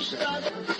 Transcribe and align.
Bom 0.00 0.79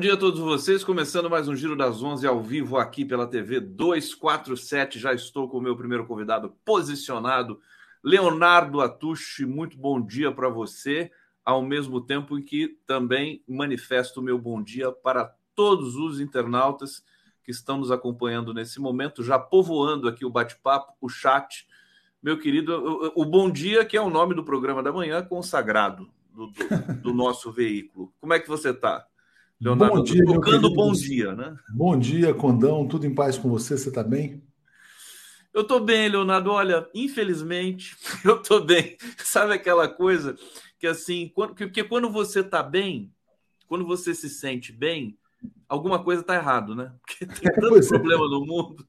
dia 0.00 0.14
a 0.14 0.16
todos 0.16 0.40
vocês, 0.40 0.82
começando 0.82 1.28
mais 1.28 1.46
um 1.46 1.54
Giro 1.54 1.76
das 1.76 2.02
11 2.02 2.26
ao 2.26 2.42
vivo 2.42 2.78
aqui 2.78 3.04
pela 3.04 3.26
TV 3.26 3.60
247. 3.60 4.98
Já 4.98 5.12
estou 5.12 5.46
com 5.46 5.58
o 5.58 5.60
meu 5.60 5.76
primeiro 5.76 6.06
convidado 6.06 6.56
posicionado, 6.64 7.60
Leonardo 8.02 8.80
Atushi. 8.80 9.44
Muito 9.44 9.76
bom 9.76 10.00
dia 10.00 10.32
para 10.32 10.48
você, 10.48 11.12
ao 11.44 11.60
mesmo 11.60 12.00
tempo 12.00 12.38
em 12.38 12.42
que 12.42 12.78
também 12.86 13.44
manifesto 13.46 14.20
o 14.20 14.22
meu 14.22 14.38
bom 14.38 14.62
dia 14.62 14.90
para 14.90 15.34
todos 15.54 15.96
os 15.96 16.18
internautas 16.18 17.04
que 17.44 17.50
estão 17.50 17.76
nos 17.76 17.90
acompanhando 17.90 18.54
nesse 18.54 18.80
momento, 18.80 19.22
já 19.22 19.38
povoando 19.38 20.08
aqui 20.08 20.24
o 20.24 20.30
bate-papo, 20.30 20.94
o 20.98 21.10
chat. 21.10 21.68
Meu 22.22 22.38
querido, 22.38 23.12
o, 23.14 23.20
o 23.20 23.24
bom 23.26 23.50
dia, 23.50 23.84
que 23.84 23.98
é 23.98 24.00
o 24.00 24.08
nome 24.08 24.34
do 24.34 24.42
programa 24.42 24.82
da 24.82 24.94
manhã, 24.94 25.22
consagrado 25.22 26.10
do, 26.32 26.46
do, 26.46 26.94
do 27.02 27.12
nosso 27.12 27.52
veículo. 27.52 28.10
Como 28.18 28.32
é 28.32 28.40
que 28.40 28.48
você 28.48 28.70
está? 28.70 29.09
Leonardo, 29.60 29.96
bom 29.96 30.02
dia, 30.02 30.24
tocando 30.24 30.72
bom 30.72 30.92
dia, 30.92 31.34
né? 31.34 31.54
Bom 31.68 31.98
dia, 31.98 32.32
Condão. 32.32 32.88
Tudo 32.88 33.06
em 33.06 33.14
paz 33.14 33.36
com 33.36 33.50
você? 33.50 33.76
Você 33.76 33.90
está 33.90 34.02
bem? 34.02 34.42
Eu 35.52 35.60
estou 35.62 35.78
bem, 35.80 36.08
Leonardo. 36.08 36.50
Olha, 36.50 36.88
infelizmente, 36.94 37.94
eu 38.24 38.36
estou 38.36 38.64
bem. 38.64 38.96
Sabe 39.18 39.52
aquela 39.52 39.86
coisa 39.86 40.34
que 40.78 40.86
assim, 40.86 41.30
quando, 41.34 41.54
porque 41.54 41.84
quando 41.84 42.08
você 42.08 42.40
está 42.40 42.62
bem, 42.62 43.12
quando 43.68 43.84
você 43.84 44.14
se 44.14 44.30
sente 44.30 44.72
bem, 44.72 45.18
alguma 45.68 46.02
coisa 46.02 46.22
está 46.22 46.36
errado, 46.36 46.74
né? 46.74 46.94
Porque 47.02 47.26
tem 47.26 47.52
tanto 47.52 47.76
é. 47.76 47.86
problema 47.86 48.24
é. 48.24 48.28
no 48.30 48.46
mundo. 48.46 48.86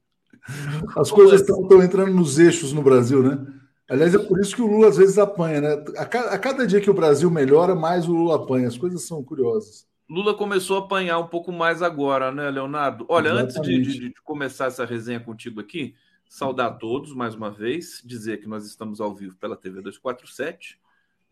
As 0.96 1.10
coisas 1.10 1.42
estão 1.42 1.66
assim? 1.66 1.84
entrando 1.84 2.14
nos 2.14 2.38
eixos 2.38 2.72
no 2.72 2.82
Brasil, 2.82 3.22
né? 3.22 3.46
Aliás, 3.90 4.14
é 4.14 4.18
por 4.18 4.40
isso 4.40 4.56
que 4.56 4.62
o 4.62 4.66
Lula 4.66 4.88
às 4.88 4.96
vezes 4.96 5.18
apanha, 5.18 5.60
né? 5.60 5.84
A 5.98 6.06
cada, 6.06 6.30
a 6.30 6.38
cada 6.38 6.66
dia 6.66 6.80
que 6.80 6.90
o 6.90 6.94
Brasil 6.94 7.30
melhora, 7.30 7.74
mais 7.74 8.08
o 8.08 8.12
Lula 8.12 8.36
apanha. 8.36 8.68
As 8.68 8.78
coisas 8.78 9.02
são 9.02 9.22
curiosas. 9.22 9.86
Lula 10.08 10.34
começou 10.34 10.76
a 10.76 10.80
apanhar 10.80 11.18
um 11.18 11.26
pouco 11.26 11.50
mais 11.52 11.82
agora, 11.82 12.30
né, 12.30 12.50
Leonardo? 12.50 13.06
Olha, 13.08 13.28
Exatamente. 13.28 13.58
antes 13.58 13.62
de, 13.62 13.98
de, 14.00 14.08
de, 14.10 14.22
começar 14.22 14.66
essa 14.66 14.84
resenha 14.84 15.20
contigo 15.20 15.60
aqui, 15.60 15.94
saudar 16.28 16.66
a 16.68 16.74
todos 16.74 17.14
mais 17.14 17.34
uma 17.34 17.50
vez, 17.50 18.02
dizer 18.04 18.38
que 18.40 18.48
nós 18.48 18.66
estamos 18.66 19.00
ao 19.00 19.14
vivo 19.14 19.36
pela 19.36 19.56
TV 19.56 19.80
247, 19.80 20.78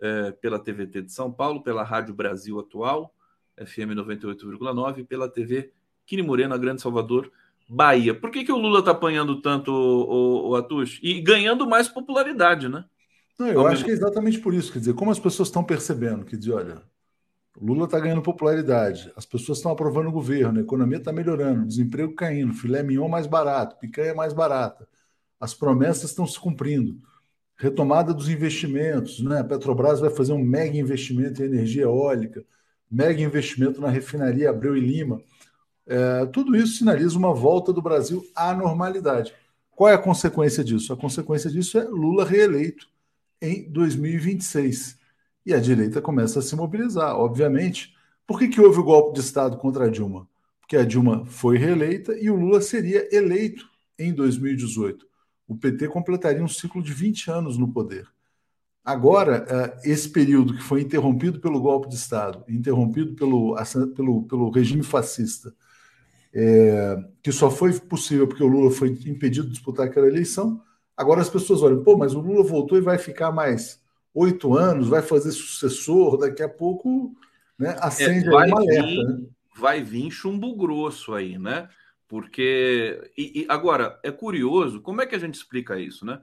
é, 0.01 0.31
pela 0.33 0.59
TVT 0.59 1.03
de 1.03 1.13
São 1.13 1.31
Paulo, 1.31 1.63
pela 1.63 1.83
Rádio 1.83 2.15
Brasil 2.15 2.59
Atual, 2.59 3.15
FM 3.57 3.93
98,9, 3.97 5.07
pela 5.07 5.29
TV 5.29 5.73
Quini 6.07 6.23
Morena, 6.23 6.57
Grande 6.57 6.81
Salvador, 6.81 7.31
Bahia. 7.69 8.15
Por 8.15 8.31
que, 8.31 8.45
que 8.45 8.53
o 8.53 8.59
Lula 8.59 8.81
está 8.81 8.91
apanhando 8.91 9.41
tanto, 9.41 9.71
o, 9.71 10.49
o, 10.49 10.49
o 10.51 10.57
Atush? 10.57 10.99
E 11.03 11.21
ganhando 11.21 11.69
mais 11.69 11.87
popularidade, 11.87 12.69
né? 12.69 12.85
Não, 13.39 13.47
eu 13.47 13.67
acho 13.67 13.85
que 13.85 13.91
é 13.91 13.95
exatamente 13.95 14.39
por 14.39 14.53
isso. 14.53 14.73
Quer 14.73 14.81
dizer, 14.81 14.95
como 14.95 15.11
as 15.11 15.19
pessoas 15.19 15.49
estão 15.49 15.65
percebendo, 15.65 16.25
quer 16.25 16.37
dizer, 16.37 16.53
olha, 16.53 16.83
Lula 17.59 17.85
está 17.85 17.99
ganhando 17.99 18.23
popularidade, 18.23 19.13
as 19.17 19.27
pessoas 19.27 19.59
estão 19.59 19.73
aprovando 19.73 20.09
o 20.09 20.13
governo, 20.13 20.59
a 20.59 20.63
economia 20.63 20.99
está 20.99 21.13
melhorando, 21.13 21.67
desemprego 21.67 22.15
caindo, 22.15 22.55
filé 22.55 22.83
mignon 22.83 23.09
mais 23.09 23.27
barato, 23.27 23.77
picanha 23.79 24.15
mais 24.15 24.33
barata, 24.33 24.89
as 25.39 25.55
promessas 25.55 26.11
estão 26.11 26.27
se 26.27 26.39
cumprindo. 26.39 27.01
Retomada 27.57 28.15
dos 28.15 28.29
investimentos, 28.29 29.21
né? 29.21 29.41
A 29.41 29.45
Petrobras 29.45 30.01
vai 30.01 30.11
fazer 30.11 30.33
um 30.33 30.43
mega 30.43 30.77
investimento 30.79 31.43
em 31.43 31.47
energia 31.47 31.83
eólica, 31.83 32.45
mega 32.91 33.21
investimento 33.21 33.81
na 33.81 33.89
refinaria 33.91 34.49
Abreu 34.49 34.77
e 34.77 34.81
Lima. 34.81 35.21
É, 35.87 36.25
tudo 36.27 36.57
isso 36.57 36.79
sinaliza 36.79 37.19
uma 37.19 37.35
volta 37.35 37.73
do 37.73 37.83
Brasil 37.83 38.25
à 38.35 38.55
normalidade. 38.55 39.35
Qual 39.71 39.91
é 39.91 39.95
a 39.95 39.99
consequência 39.99 40.65
disso? 40.65 40.93
A 40.93 40.97
consequência 40.97 41.51
disso 41.51 41.79
é 41.79 41.85
Lula 41.85 42.25
reeleito 42.25 42.89
em 43.43 43.71
2026 43.71 45.00
e 45.45 45.55
a 45.55 45.61
direita 45.61 46.01
começa 46.01 46.39
a 46.39 46.43
se 46.43 46.55
mobilizar, 46.55 47.17
obviamente. 47.17 47.95
Por 48.27 48.39
que, 48.39 48.49
que 48.49 48.61
houve 48.61 48.79
o 48.79 48.85
golpe 48.85 49.15
de 49.15 49.21
Estado 49.21 49.57
contra 49.57 49.87
a 49.87 49.91
Dilma? 49.91 50.29
Porque 50.61 50.77
a 50.77 50.85
Dilma 50.85 51.25
foi 51.27 51.59
reeleita 51.59 52.17
e 52.19 52.31
o 52.31 52.37
Lula 52.37 52.61
seria 52.61 53.09
eleito 53.15 53.65
em 53.99 54.13
2018. 54.13 55.07
O 55.49 55.57
PT 55.57 55.89
completaria 55.89 56.43
um 56.43 56.49
ciclo 56.49 56.83
de 56.83 56.93
20 56.93 57.31
anos 57.31 57.59
no 57.59 57.73
poder. 57.73 58.07
Agora, 58.85 59.45
eh, 59.49 59.91
esse 59.91 60.09
período 60.09 60.55
que 60.57 60.63
foi 60.63 60.81
interrompido 60.81 61.41
pelo 61.41 61.61
golpe 61.61 61.89
de 61.89 61.97
Estado, 61.97 62.45
interrompido 62.49 63.15
pelo, 63.15 63.57
pelo, 63.95 64.23
pelo 64.25 64.51
regime 64.51 64.83
fascista, 64.83 65.55
é, 66.33 66.97
que 67.23 67.33
só 67.33 67.51
foi 67.51 67.73
possível 67.81 68.27
porque 68.27 68.43
o 68.43 68.47
Lula 68.47 68.71
foi 68.71 68.91
impedido 69.07 69.49
de 69.49 69.55
disputar 69.55 69.87
aquela 69.87 70.07
eleição, 70.07 70.63
agora 70.97 71.21
as 71.21 71.29
pessoas 71.29 71.63
olham, 71.63 71.83
pô, 71.83 71.97
mas 71.97 72.15
o 72.15 72.21
Lula 72.21 72.45
voltou 72.45 72.79
e 72.79 72.81
vai 72.81 72.99
ficar 72.99 73.33
mais 73.33 73.81
oito 74.15 74.57
anos, 74.57 74.89
vai 74.89 75.03
fazer 75.03 75.33
sucessor, 75.33 76.19
daqui 76.19 76.43
a 76.43 76.49
pouco 76.49 77.15
né, 77.59 77.77
acende 77.81 78.27
é, 78.27 78.31
vai 78.31 78.49
uma 78.49 78.61
alerta. 78.61 78.87
Vir, 78.87 79.05
né? 79.05 79.27
Vai 79.57 79.83
vir 79.83 80.11
chumbo 80.11 80.57
grosso 80.57 81.15
aí, 81.15 81.39
né? 81.39 81.69
Porque. 82.09 83.11
E, 83.17 83.43
e, 83.43 83.47
agora, 83.49 83.99
é 84.03 84.11
curioso, 84.11 84.81
como 84.81 85.01
é 85.03 85.07
que 85.07 85.15
a 85.15 85.19
gente 85.19 85.35
explica 85.35 85.79
isso, 85.79 86.05
né? 86.05 86.21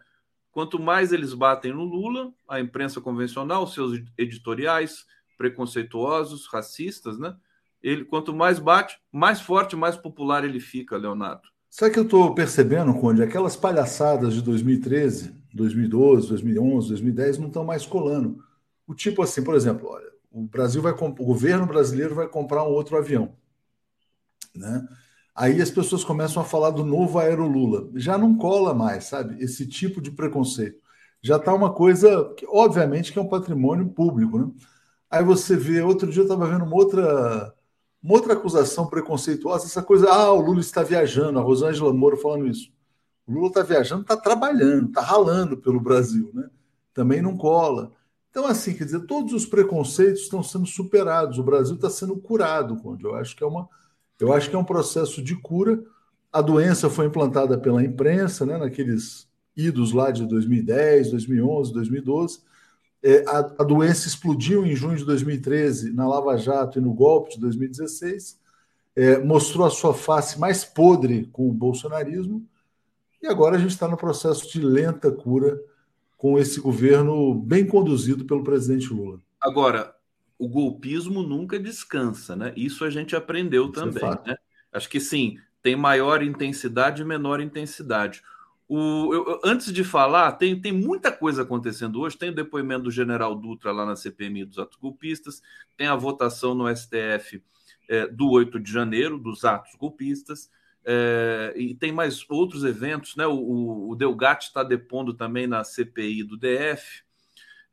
Quanto 0.51 0.81
mais 0.81 1.13
eles 1.13 1.33
batem 1.33 1.71
no 1.71 1.83
Lula, 1.83 2.33
a 2.49 2.59
imprensa 2.59 2.99
convencional, 2.99 3.67
seus 3.67 4.01
editoriais 4.17 5.05
preconceituosos, 5.37 6.47
racistas, 6.47 7.19
né? 7.19 7.35
Ele, 7.81 8.03
quanto 8.03 8.33
mais 8.33 8.57
bate, 8.57 8.97
mais 9.11 9.39
forte, 9.39 9.75
mais 9.75 9.95
popular 9.95 10.43
ele 10.43 10.59
fica, 10.59 10.97
Leonardo. 10.97 11.47
Sabe 11.69 11.93
que 11.93 11.99
eu 11.99 12.03
estou 12.03 12.33
percebendo, 12.33 12.93
Conde? 12.95 13.21
Aquelas 13.21 13.55
palhaçadas 13.55 14.33
de 14.33 14.41
2013, 14.41 15.35
2012, 15.57 16.29
2011, 16.29 16.89
2010 16.89 17.37
não 17.39 17.47
estão 17.47 17.65
mais 17.65 17.85
colando. 17.85 18.43
O 18.87 18.95
tipo 18.95 19.21
assim, 19.21 19.43
por 19.43 19.55
exemplo, 19.55 19.89
olha, 19.89 20.09
o 20.31 20.43
Brasil 20.43 20.81
vai 20.81 20.93
o 20.93 21.11
governo 21.11 21.65
brasileiro 21.65 22.15
vai 22.15 22.27
comprar 22.27 22.63
um 22.63 22.71
outro 22.71 22.97
avião, 22.97 23.35
né? 24.55 24.87
Aí 25.35 25.61
as 25.61 25.69
pessoas 25.69 26.03
começam 26.03 26.41
a 26.41 26.45
falar 26.45 26.71
do 26.71 26.83
novo 26.83 27.19
Aerolula. 27.19 27.89
Já 27.95 28.17
não 28.17 28.35
cola 28.35 28.73
mais, 28.73 29.05
sabe? 29.05 29.41
Esse 29.43 29.67
tipo 29.67 30.01
de 30.01 30.09
preconceito. 30.11 30.81
Já 31.21 31.37
está 31.37 31.53
uma 31.53 31.73
coisa 31.73 32.33
que, 32.35 32.45
obviamente, 32.47 33.13
que 33.13 33.19
é 33.19 33.21
um 33.21 33.27
patrimônio 33.29 33.87
público, 33.89 34.39
né? 34.39 34.51
Aí 35.09 35.23
você 35.23 35.55
vê, 35.55 35.81
outro 35.81 36.09
dia 36.11 36.21
eu 36.21 36.25
estava 36.25 36.47
vendo 36.47 36.65
uma 36.65 36.75
outra, 36.75 37.53
uma 38.01 38.13
outra 38.15 38.33
acusação 38.33 38.87
preconceituosa, 38.87 39.65
essa 39.65 39.83
coisa, 39.83 40.09
ah, 40.11 40.31
o 40.33 40.41
Lula 40.41 40.59
está 40.59 40.83
viajando, 40.83 41.39
a 41.39 41.41
Rosângela 41.41 41.93
Moura 41.93 42.17
falando 42.17 42.47
isso. 42.47 42.71
O 43.27 43.33
Lula 43.33 43.47
está 43.47 43.61
viajando, 43.61 44.03
está 44.03 44.15
trabalhando, 44.15 44.87
está 44.87 45.01
ralando 45.01 45.57
pelo 45.57 45.81
Brasil, 45.81 46.31
né? 46.33 46.49
Também 46.93 47.21
não 47.21 47.35
cola. 47.35 47.91
Então, 48.31 48.45
assim, 48.45 48.73
quer 48.73 48.85
dizer, 48.85 49.01
todos 49.01 49.33
os 49.33 49.45
preconceitos 49.45 50.21
estão 50.21 50.41
sendo 50.41 50.65
superados. 50.65 51.37
O 51.37 51.43
Brasil 51.43 51.75
está 51.75 51.89
sendo 51.89 52.15
curado, 52.15 52.77
Conde. 52.77 53.03
Eu 53.03 53.15
acho 53.15 53.35
que 53.35 53.43
é 53.43 53.47
uma, 53.47 53.67
eu 54.19 54.31
acho 54.31 54.49
que 54.49 54.55
é 54.55 54.59
um 54.59 54.63
processo 54.63 55.21
de 55.21 55.35
cura. 55.35 55.83
A 56.31 56.41
doença 56.41 56.89
foi 56.89 57.07
implantada 57.07 57.57
pela 57.57 57.83
imprensa, 57.83 58.45
né? 58.45 58.57
Naqueles 58.57 59.27
idos 59.55 59.91
lá 59.91 60.09
de 60.09 60.25
2010, 60.25 61.11
2011, 61.11 61.73
2012. 61.73 62.39
É, 63.03 63.25
a, 63.27 63.39
a 63.39 63.63
doença 63.63 64.07
explodiu 64.07 64.65
em 64.65 64.75
junho 64.75 64.97
de 64.97 65.05
2013 65.05 65.91
na 65.91 66.07
Lava 66.07 66.37
Jato 66.37 66.79
e 66.79 66.81
no 66.81 66.93
golpe 66.93 67.31
de 67.31 67.41
2016. 67.41 68.39
É, 68.95 69.19
mostrou 69.19 69.65
a 69.65 69.69
sua 69.69 69.93
face 69.93 70.39
mais 70.39 70.63
podre 70.63 71.25
com 71.33 71.49
o 71.49 71.53
bolsonarismo 71.53 72.47
e 73.21 73.27
agora 73.27 73.55
a 73.55 73.59
gente 73.59 73.71
está 73.71 73.87
no 73.87 73.97
processo 73.97 74.51
de 74.51 74.61
lenta 74.61 75.11
cura 75.11 75.59
com 76.15 76.37
esse 76.39 76.59
governo 76.59 77.33
bem 77.33 77.65
conduzido 77.65 78.25
pelo 78.25 78.43
presidente 78.43 78.91
Lula. 78.91 79.19
Agora, 79.39 79.95
o 80.37 80.47
golpismo 80.47 81.21
nunca 81.21 81.59
descansa, 81.59 82.35
né? 82.35 82.53
Isso 82.55 82.83
a 82.83 82.89
gente 82.89 83.15
aprendeu 83.15 83.69
Isso 83.69 83.79
é 83.79 83.83
também, 83.83 84.03
é 84.03 84.29
né? 84.29 84.37
Acho 84.71 84.89
que 84.89 84.99
sim, 84.99 85.37
tem 85.61 85.75
maior 85.75 86.21
intensidade 86.21 87.01
e 87.01 87.05
menor 87.05 87.39
intensidade. 87.39 88.21
O, 88.67 89.13
eu, 89.13 89.39
antes 89.45 89.71
de 89.71 89.83
falar, 89.83 90.33
tem, 90.33 90.59
tem 90.59 90.73
muita 90.73 91.11
coisa 91.11 91.43
acontecendo 91.43 92.01
hoje. 92.01 92.17
Tem 92.17 92.29
o 92.29 92.35
depoimento 92.35 92.83
do 92.83 92.91
general 92.91 93.33
Dutra 93.33 93.71
lá 93.71 93.85
na 93.85 93.95
CPMI 93.95 94.45
dos 94.45 94.59
atos 94.59 94.77
golpistas, 94.77 95.41
tem 95.75 95.87
a 95.87 95.95
votação 95.95 96.53
no 96.53 96.67
STF 96.75 97.41
é, 97.89 98.07
do 98.07 98.29
8 98.29 98.59
de 98.59 98.71
janeiro 98.71 99.17
dos 99.17 99.45
atos 99.45 99.73
golpistas. 99.75 100.49
É, 100.89 101.53
e 101.57 101.75
tem 101.75 101.91
mais 101.91 102.25
outros 102.29 102.63
eventos, 102.63 103.17
né? 103.17 103.27
O, 103.27 103.89
o, 103.89 103.95
Delgatti 103.95 104.47
está 104.47 104.63
depondo 104.63 105.13
também 105.13 105.45
na 105.45 105.61
CPI 105.61 106.23
do 106.23 106.37
DF. 106.37 107.03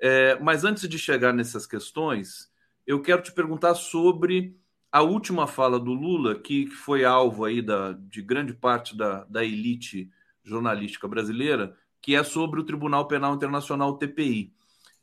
É, 0.00 0.36
mas 0.40 0.64
antes 0.64 0.88
de 0.88 0.98
chegar 0.98 1.32
nessas 1.32 1.64
questões, 1.64 2.50
eu 2.84 3.00
quero 3.00 3.22
te 3.22 3.30
perguntar 3.30 3.76
sobre 3.76 4.58
a 4.90 5.00
última 5.00 5.46
fala 5.46 5.78
do 5.78 5.92
Lula, 5.92 6.34
que, 6.34 6.64
que 6.64 6.74
foi 6.74 7.04
alvo 7.04 7.44
aí 7.44 7.62
da, 7.62 7.92
de 7.92 8.20
grande 8.20 8.52
parte 8.52 8.96
da, 8.96 9.22
da 9.24 9.44
elite 9.44 10.10
jornalística 10.42 11.06
brasileira, 11.06 11.76
que 12.02 12.16
é 12.16 12.24
sobre 12.24 12.58
o 12.58 12.64
Tribunal 12.64 13.06
Penal 13.06 13.34
Internacional 13.34 13.96
TPI. 13.96 14.52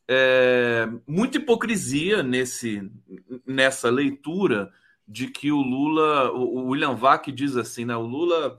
É, 0.06 0.86
muita 1.08 1.38
hipocrisia 1.38 2.22
nesse, 2.22 2.92
nessa 3.48 3.90
leitura 3.90 4.70
de 5.12 5.28
que 5.28 5.52
o 5.52 5.62
Lula, 5.62 6.32
o 6.32 6.70
William 6.70 6.96
Vac 6.96 7.30
diz 7.32 7.58
assim, 7.58 7.84
né? 7.84 7.96
O 7.98 8.06
Lula 8.06 8.58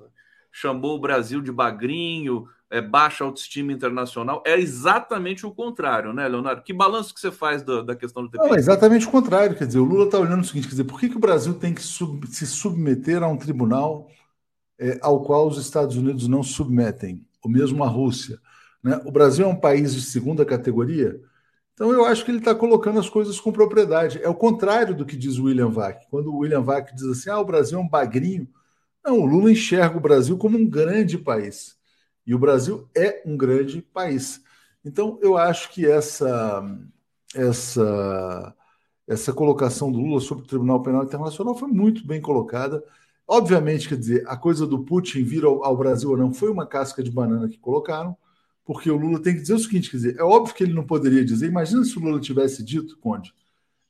chamou 0.52 0.96
o 0.96 1.00
Brasil 1.00 1.40
de 1.40 1.50
bagrinho, 1.50 2.46
é, 2.70 2.78
baixa 2.82 3.24
autoestima 3.24 3.72
internacional. 3.72 4.42
É 4.46 4.60
exatamente 4.60 5.46
o 5.46 5.50
contrário, 5.50 6.12
né, 6.12 6.28
Leonardo? 6.28 6.62
Que 6.62 6.74
balanço 6.74 7.14
que 7.14 7.20
você 7.20 7.30
faz 7.30 7.62
da, 7.62 7.80
da 7.80 7.96
questão 7.96 8.22
do 8.22 8.28
TPI? 8.28 8.46
Não, 8.46 8.54
é 8.54 8.58
exatamente 8.58 9.06
o 9.06 9.10
contrário. 9.10 9.56
Quer 9.56 9.66
dizer, 9.66 9.78
o 9.78 9.84
Lula 9.84 10.04
está 10.04 10.18
olhando 10.18 10.42
o 10.42 10.44
seguinte: 10.44 10.64
quer 10.64 10.72
dizer, 10.72 10.84
por 10.84 11.00
que, 11.00 11.08
que 11.08 11.16
o 11.16 11.20
Brasil 11.20 11.54
tem 11.54 11.72
que 11.72 11.82
sub, 11.82 12.26
se 12.26 12.46
submeter 12.46 13.22
a 13.22 13.28
um 13.28 13.38
tribunal 13.38 14.10
é, 14.78 14.98
ao 15.00 15.22
qual 15.22 15.48
os 15.48 15.56
Estados 15.56 15.96
Unidos 15.96 16.28
não 16.28 16.42
submetem, 16.42 17.24
ou 17.42 17.50
mesmo 17.50 17.82
a 17.82 17.88
Rússia? 17.88 18.38
Né? 18.82 19.00
O 19.06 19.10
Brasil 19.10 19.46
é 19.46 19.48
um 19.48 19.58
país 19.58 19.94
de 19.94 20.02
segunda 20.02 20.44
categoria. 20.44 21.18
Então, 21.74 21.92
eu 21.92 22.04
acho 22.04 22.24
que 22.24 22.30
ele 22.30 22.38
está 22.38 22.54
colocando 22.54 23.00
as 23.00 23.08
coisas 23.08 23.40
com 23.40 23.50
propriedade. 23.52 24.22
É 24.22 24.28
o 24.28 24.34
contrário 24.34 24.94
do 24.94 25.06
que 25.06 25.16
diz 25.16 25.38
o 25.38 25.44
William 25.44 25.70
Vac. 25.70 26.06
Quando 26.10 26.28
o 26.32 26.38
William 26.38 26.62
Vac 26.62 26.94
diz 26.94 27.04
assim: 27.04 27.30
ah, 27.30 27.40
o 27.40 27.44
Brasil 27.44 27.78
é 27.78 27.82
um 27.82 27.88
bagrinho. 27.88 28.48
Não, 29.04 29.20
o 29.20 29.26
Lula 29.26 29.50
enxerga 29.50 29.96
o 29.96 30.00
Brasil 30.00 30.36
como 30.38 30.58
um 30.58 30.68
grande 30.68 31.18
país. 31.18 31.76
E 32.26 32.34
o 32.34 32.38
Brasil 32.38 32.88
é 32.96 33.22
um 33.26 33.36
grande 33.36 33.82
país. 33.82 34.40
Então, 34.84 35.18
eu 35.22 35.36
acho 35.36 35.70
que 35.72 35.86
essa, 35.86 36.62
essa, 37.34 38.54
essa 39.08 39.32
colocação 39.32 39.90
do 39.90 39.98
Lula 39.98 40.20
sobre 40.20 40.44
o 40.44 40.46
Tribunal 40.46 40.82
Penal 40.82 41.04
Internacional 41.04 41.54
foi 41.56 41.68
muito 41.68 42.06
bem 42.06 42.20
colocada. 42.20 42.84
Obviamente, 43.26 43.88
quer 43.88 43.96
dizer, 43.98 44.24
a 44.28 44.36
coisa 44.36 44.66
do 44.66 44.84
Putin 44.84 45.24
vir 45.24 45.44
ao, 45.44 45.64
ao 45.64 45.76
Brasil 45.76 46.10
ou 46.10 46.16
não 46.16 46.32
foi 46.32 46.50
uma 46.50 46.66
casca 46.66 47.02
de 47.02 47.10
banana 47.10 47.48
que 47.48 47.58
colocaram 47.58 48.16
porque 48.64 48.90
o 48.90 48.96
Lula 48.96 49.20
tem 49.20 49.34
que 49.34 49.40
dizer 49.40 49.54
o 49.54 49.58
seguinte: 49.58 49.90
quer 49.90 49.96
dizer, 49.96 50.16
é 50.18 50.22
óbvio 50.22 50.54
que 50.54 50.62
ele 50.62 50.72
não 50.74 50.86
poderia 50.86 51.24
dizer. 51.24 51.46
Imagina 51.46 51.84
se 51.84 51.98
o 51.98 52.00
Lula 52.00 52.20
tivesse 52.20 52.62
dito, 52.62 52.98
Conde, 52.98 53.34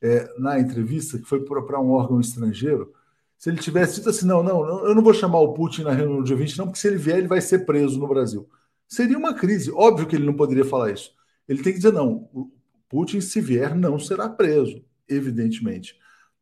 é, 0.00 0.28
na 0.38 0.58
entrevista, 0.58 1.19
que 1.19 1.24
foi 1.24 1.44
para 1.44 1.80
um 1.80 1.90
órgão 1.90 2.20
estrangeiro, 2.20 2.92
se 3.38 3.50
ele 3.50 3.58
tivesse 3.58 3.96
dito 3.96 4.08
assim: 4.10 4.26
não, 4.26 4.42
não, 4.42 4.86
eu 4.86 4.94
não 4.94 5.02
vou 5.02 5.14
chamar 5.14 5.40
o 5.40 5.52
Putin 5.54 5.82
na 5.82 5.92
reunião 5.92 6.19
do 6.19 6.24
dia 6.24 6.36
20, 6.36 6.58
não, 6.58 6.66
porque 6.66 6.80
se 6.80 6.88
ele 6.88 6.96
vier, 6.96 7.19
ele 7.19 7.28
vai 7.28 7.40
ser 7.40 7.66
preso 7.66 7.98
no 7.98 8.08
Brasil. 8.08 8.48
Seria 8.88 9.19
uma 9.19 9.34
crise. 9.34 9.70
Óbvio 9.72 10.06
que 10.06 10.16
ele 10.16 10.26
não 10.26 10.34
poderia 10.34 10.64
falar 10.64 10.92
isso. 10.92 11.14
Ele 11.48 11.62
tem 11.62 11.72
que 11.72 11.78
dizer: 11.78 11.92
não, 11.92 12.28
o 12.32 12.50
Putin, 12.88 13.20
se 13.20 13.40
vier, 13.40 13.74
não 13.74 13.98
será 13.98 14.28
preso, 14.28 14.84
evidentemente. 15.08 15.96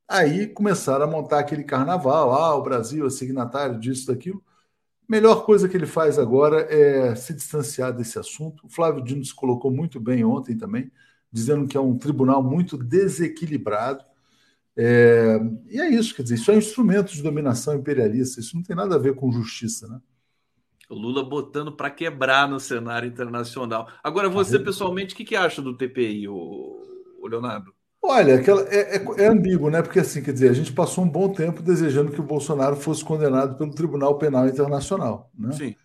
Aí 0.09 0.49
começaram 0.49 1.05
a 1.05 1.09
montar 1.09 1.39
aquele 1.41 1.65
carnaval, 1.65 2.33
ah, 2.35 2.57
o 2.57 2.63
Brasil 2.63 3.07
é 3.07 3.11
signatário 3.11 3.79
disso, 3.79 4.09
daquilo 4.09 4.43
melhor 5.11 5.45
coisa 5.45 5.69
que 5.69 5.77
ele 5.77 5.87
faz 5.87 6.21
agora 6.21 6.61
é 6.71 7.17
se 7.17 7.35
distanciar 7.35 7.93
desse 7.93 8.17
assunto. 8.17 8.65
O 8.65 8.69
Flávio 8.69 9.03
Dino 9.03 9.25
se 9.25 9.35
colocou 9.35 9.69
muito 9.69 9.99
bem 9.99 10.25
ontem 10.25 10.57
também, 10.57 10.89
dizendo 11.33 11.67
que 11.67 11.77
é 11.77 11.81
um 11.81 11.99
tribunal 11.99 12.41
muito 12.41 12.79
desequilibrado. 12.79 14.05
É... 14.77 15.37
E 15.69 15.81
é 15.81 15.89
isso, 15.91 16.15
quer 16.15 16.23
dizer, 16.23 16.37
isso 16.37 16.53
é 16.53 16.55
um 16.55 16.59
instrumento 16.59 17.13
de 17.13 17.23
dominação 17.23 17.75
imperialista, 17.75 18.39
isso 18.39 18.55
não 18.55 18.63
tem 18.63 18.77
nada 18.77 18.95
a 18.95 18.99
ver 18.99 19.17
com 19.17 19.33
justiça, 19.33 19.89
né? 19.89 20.01
O 20.89 20.95
Lula 20.95 21.25
botando 21.25 21.73
para 21.73 21.91
quebrar 21.91 22.49
no 22.49 22.59
cenário 22.59 23.09
internacional. 23.09 23.89
Agora, 24.03 24.29
você 24.29 24.59
pessoalmente, 24.59 25.15
o 25.15 25.17
que, 25.17 25.25
que 25.25 25.37
acha 25.37 25.61
do 25.61 25.77
TPI, 25.77 26.29
o 26.29 27.27
Leonardo? 27.29 27.73
Olha, 28.03 28.37
aquela, 28.37 28.63
é, 28.63 28.97
é, 28.97 29.05
é, 29.19 29.27
ambíguo, 29.27 29.71
né? 29.71 29.83
Porque 29.83 30.01
assim, 30.01 30.23
quer 30.23 30.33
dizer, 30.33 30.51
a 30.51 30.55
gente 30.55 30.73
passou 30.73 31.05
um 31.05 31.09
bom 31.09 31.33
tempo 31.33 31.63
desejando 31.63 32.11
que 32.11 32.21
o 32.21 32.25
Bolsonaro 32.25 32.75
fosse 32.77 33.05
condenado 33.05 33.57
pelo 33.57 33.75
Tribunal 33.75 34.17
Penal 34.17 34.49
Internacional, 34.49 35.31
né? 35.39 35.53
Sim. 35.53 35.77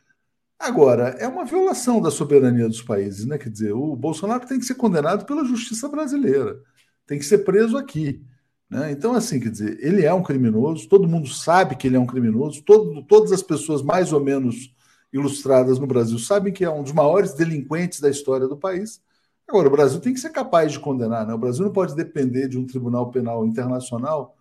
Agora, 0.57 1.09
é 1.19 1.27
uma 1.27 1.43
violação 1.43 2.01
da 2.01 2.09
soberania 2.09 2.67
dos 2.67 2.81
países, 2.81 3.25
né? 3.25 3.37
Quer 3.37 3.49
dizer, 3.49 3.73
o 3.73 3.95
Bolsonaro 3.95 4.47
tem 4.47 4.57
que 4.57 4.65
ser 4.65 4.75
condenado 4.75 5.25
pela 5.25 5.43
justiça 5.43 5.89
brasileira, 5.89 6.57
tem 7.05 7.19
que 7.19 7.25
ser 7.25 7.39
preso 7.39 7.77
aqui. 7.77 8.23
Né? 8.69 8.91
Então, 8.91 9.13
assim, 9.13 9.39
quer 9.39 9.51
dizer, 9.51 9.77
ele 9.81 10.03
é 10.05 10.13
um 10.13 10.23
criminoso, 10.23 10.87
todo 10.87 11.07
mundo 11.07 11.27
sabe 11.27 11.75
que 11.75 11.87
ele 11.87 11.97
é 11.97 11.99
um 11.99 12.05
criminoso, 12.05 12.63
todo, 12.63 13.03
todas 13.03 13.31
as 13.31 13.43
pessoas 13.43 13.81
mais 13.81 14.11
ou 14.13 14.19
menos 14.19 14.73
ilustradas 15.13 15.77
no 15.77 15.85
Brasil 15.87 16.17
sabem 16.17 16.51
que 16.51 16.63
é 16.65 16.69
um 16.69 16.83
dos 16.83 16.91
maiores 16.91 17.33
delinquentes 17.33 17.99
da 17.99 18.09
história 18.09 18.47
do 18.47 18.57
país. 18.57 19.01
Agora, 19.47 19.67
o 19.67 19.71
Brasil 19.71 19.99
tem 19.99 20.13
que 20.13 20.19
ser 20.19 20.31
capaz 20.31 20.71
de 20.71 20.79
condenar, 20.79 21.25
né? 21.25 21.33
O 21.33 21.37
Brasil 21.37 21.63
não 21.65 21.71
pode 21.71 21.95
depender 21.95 22.47
de 22.47 22.57
um 22.57 22.65
tribunal 22.65 23.11
penal 23.11 23.45
internacional 23.45 24.35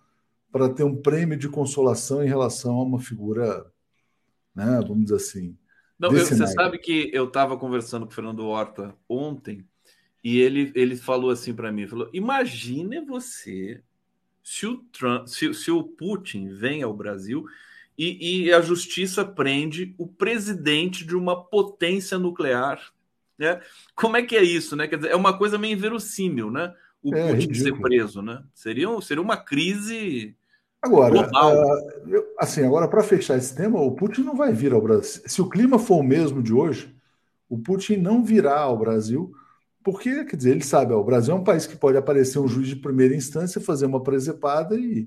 para 0.55 0.69
ter 0.69 0.85
um 0.85 0.95
prêmio 0.95 1.37
de 1.37 1.49
consolação 1.49 2.23
em 2.23 2.29
relação 2.29 2.77
a 2.77 2.83
uma 2.85 3.01
figura, 3.01 3.67
né, 4.55 4.81
vamos 4.87 5.07
dizer 5.07 5.17
assim. 5.17 5.59
Não, 5.99 6.13
eu, 6.13 6.25
você 6.25 6.47
sabe 6.47 6.79
que 6.79 7.11
eu 7.13 7.25
estava 7.25 7.57
conversando 7.57 8.07
com 8.07 8.13
o 8.13 8.15
Fernando 8.15 8.47
Horta 8.47 8.95
ontem 9.09 9.67
e 10.23 10.39
ele, 10.39 10.71
ele 10.77 10.95
falou 10.95 11.31
assim 11.31 11.53
para 11.53 11.73
mim, 11.73 11.89
falou: 11.89 12.09
"Imagine 12.13 13.01
você 13.01 13.83
se 14.45 14.65
o 14.65 14.77
Trump, 14.93 15.27
se, 15.27 15.53
se 15.55 15.73
o 15.73 15.83
Putin 15.83 16.49
vem 16.51 16.85
ao 16.85 16.95
Brasil 16.95 17.45
e, 17.99 18.45
e 18.45 18.53
a 18.53 18.61
justiça 18.61 19.25
prende 19.25 19.93
o 19.99 20.07
presidente 20.07 21.05
de 21.05 21.17
uma 21.17 21.45
potência 21.45 22.17
nuclear 22.17 22.94
né? 23.39 23.61
Como 23.95 24.17
é 24.17 24.23
que 24.23 24.37
é 24.37 24.43
isso, 24.43 24.77
né? 24.77 24.87
Quer 24.87 24.97
dizer, 24.97 25.11
é 25.11 25.17
uma 25.17 25.37
coisa 25.37 25.59
meio 25.59 25.75
inverossímil, 25.75 26.51
né? 26.51 26.73
O 27.03 27.15
é, 27.15 27.33
Putin 27.33 27.47
ridículo. 27.49 27.77
ser 27.77 27.83
preso, 27.83 28.23
né? 28.23 28.43
Seria, 28.55 28.89
seria 29.03 29.23
uma 29.23 29.37
crise 29.37 30.35
agora, 30.81 31.13
global. 31.13 31.55
Uh, 31.55 32.25
assim, 32.39 32.65
agora 32.65 32.89
para 32.89 33.03
fechar 33.03 33.37
esse 33.37 33.55
tema, 33.55 33.81
o 33.81 33.93
Putin 33.93 34.23
não 34.23 34.37
vai 34.37 34.53
vir 34.53 34.73
ao 34.73 34.81
Brasil. 34.81 35.23
Se 35.27 35.43
o 35.43 35.49
clima 35.49 35.79
for 35.79 35.97
o 35.97 36.03
mesmo 36.03 36.43
de 36.43 36.53
hoje, 36.53 36.95
o 37.49 37.59
Putin 37.59 37.97
não 37.97 38.25
virá 38.25 38.59
ao 38.61 38.79
Brasil, 38.79 39.33
porque, 39.83 40.25
quer 40.25 40.37
dizer, 40.37 40.53
ele 40.53 40.65
sabe, 40.65 40.95
ó, 40.95 41.01
o 41.01 41.05
Brasil 41.05 41.35
é 41.35 41.37
um 41.37 41.45
país 41.45 41.67
que 41.67 41.77
pode 41.77 41.99
aparecer 41.99 42.39
um 42.39 42.49
juiz 42.49 42.69
de 42.69 42.77
primeira 42.77 43.15
instância, 43.15 43.61
fazer 43.61 43.85
uma 43.85 44.03
presepada 44.03 44.77
e, 44.77 45.07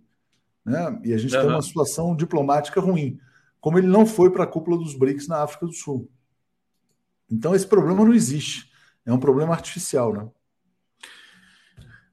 né, 0.64 1.00
e 1.04 1.14
a 1.14 1.18
gente 1.18 1.36
uhum. 1.36 1.42
tem 1.42 1.50
uma 1.50 1.62
situação 1.64 2.16
diplomática 2.16 2.80
ruim. 2.80 3.20
Como 3.60 3.80
ele 3.80 3.88
não 3.88 4.06
foi 4.06 4.30
para 4.30 4.44
a 4.44 4.48
cúpula 4.48 4.78
dos 4.78 4.94
BRICS 4.94 5.28
na 5.28 5.42
África 5.42 5.66
do 5.66 5.74
Sul. 5.74 6.08
Então 7.30 7.54
esse 7.56 7.68
problema 7.68 8.06
não 8.06 8.14
existe. 8.14 8.72
É 9.06 9.14
um 9.14 9.20
problema 9.20 9.54
artificial, 9.54 10.14
né? 10.14 10.30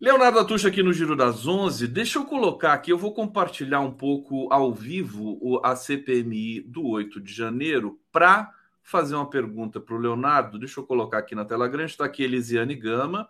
Leonardo 0.01 0.39
Atucha 0.39 0.69
aqui 0.69 0.83
no 0.83 0.93
Giro 0.93 1.17
das 1.17 1.47
11. 1.47 1.89
Deixa 1.89 2.19
eu 2.19 2.25
colocar 2.25 2.75
aqui, 2.75 2.93
eu 2.93 2.99
vou 2.99 3.15
compartilhar 3.15 3.81
um 3.81 3.91
pouco 3.91 4.53
ao 4.53 4.73
vivo 4.73 5.61
a 5.65 5.75
CPMI 5.75 6.61
do 6.61 6.87
8 6.87 7.21
de 7.21 7.33
janeiro 7.33 7.99
para 8.13 8.53
fazer 8.83 9.15
uma 9.15 9.29
pergunta 9.29 9.81
para 9.81 9.95
o 9.95 9.99
Leonardo. 9.99 10.59
Deixa 10.59 10.79
eu 10.79 10.85
colocar 10.85 11.19
aqui 11.19 11.35
na 11.35 11.45
tela 11.45 11.67
grande. 11.67 11.93
Está 11.93 12.05
aqui 12.05 12.23
Elisiane 12.23 12.75
Gama. 12.75 13.27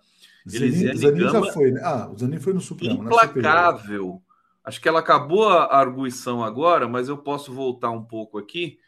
Elisiane 0.53 0.99
Zanin 0.99 1.21
Gama. 1.21 1.47
já 1.47 1.53
foi, 1.53 1.71
né? 1.71 1.81
Ah, 1.83 2.11
o 2.11 2.19
Zanin 2.19 2.41
foi 2.41 2.53
no 2.53 2.61
Supremo. 2.61 3.05
Implacável. 3.05 4.21
Acho 4.65 4.81
que 4.81 4.89
ela 4.89 5.01
acabou 5.01 5.49
a 5.49 5.77
arguição 5.77 6.43
agora, 6.43 6.89
mas 6.89 7.09
eu 7.09 7.19
posso 7.19 7.53
voltar 7.53 7.91
um 7.91 8.03
pouco 8.03 8.37
aqui 8.37 8.79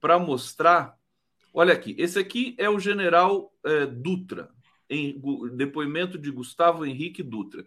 para 0.00 0.18
mostrar 0.18 0.96
Olha 1.52 1.74
aqui, 1.74 1.94
esse 1.98 2.18
aqui 2.18 2.54
é 2.58 2.68
o 2.70 2.78
general 2.78 3.52
é, 3.64 3.86
Dutra, 3.86 4.50
em 4.88 5.20
depoimento 5.54 6.18
de 6.18 6.30
Gustavo 6.30 6.86
Henrique 6.86 7.22
Dutra. 7.22 7.66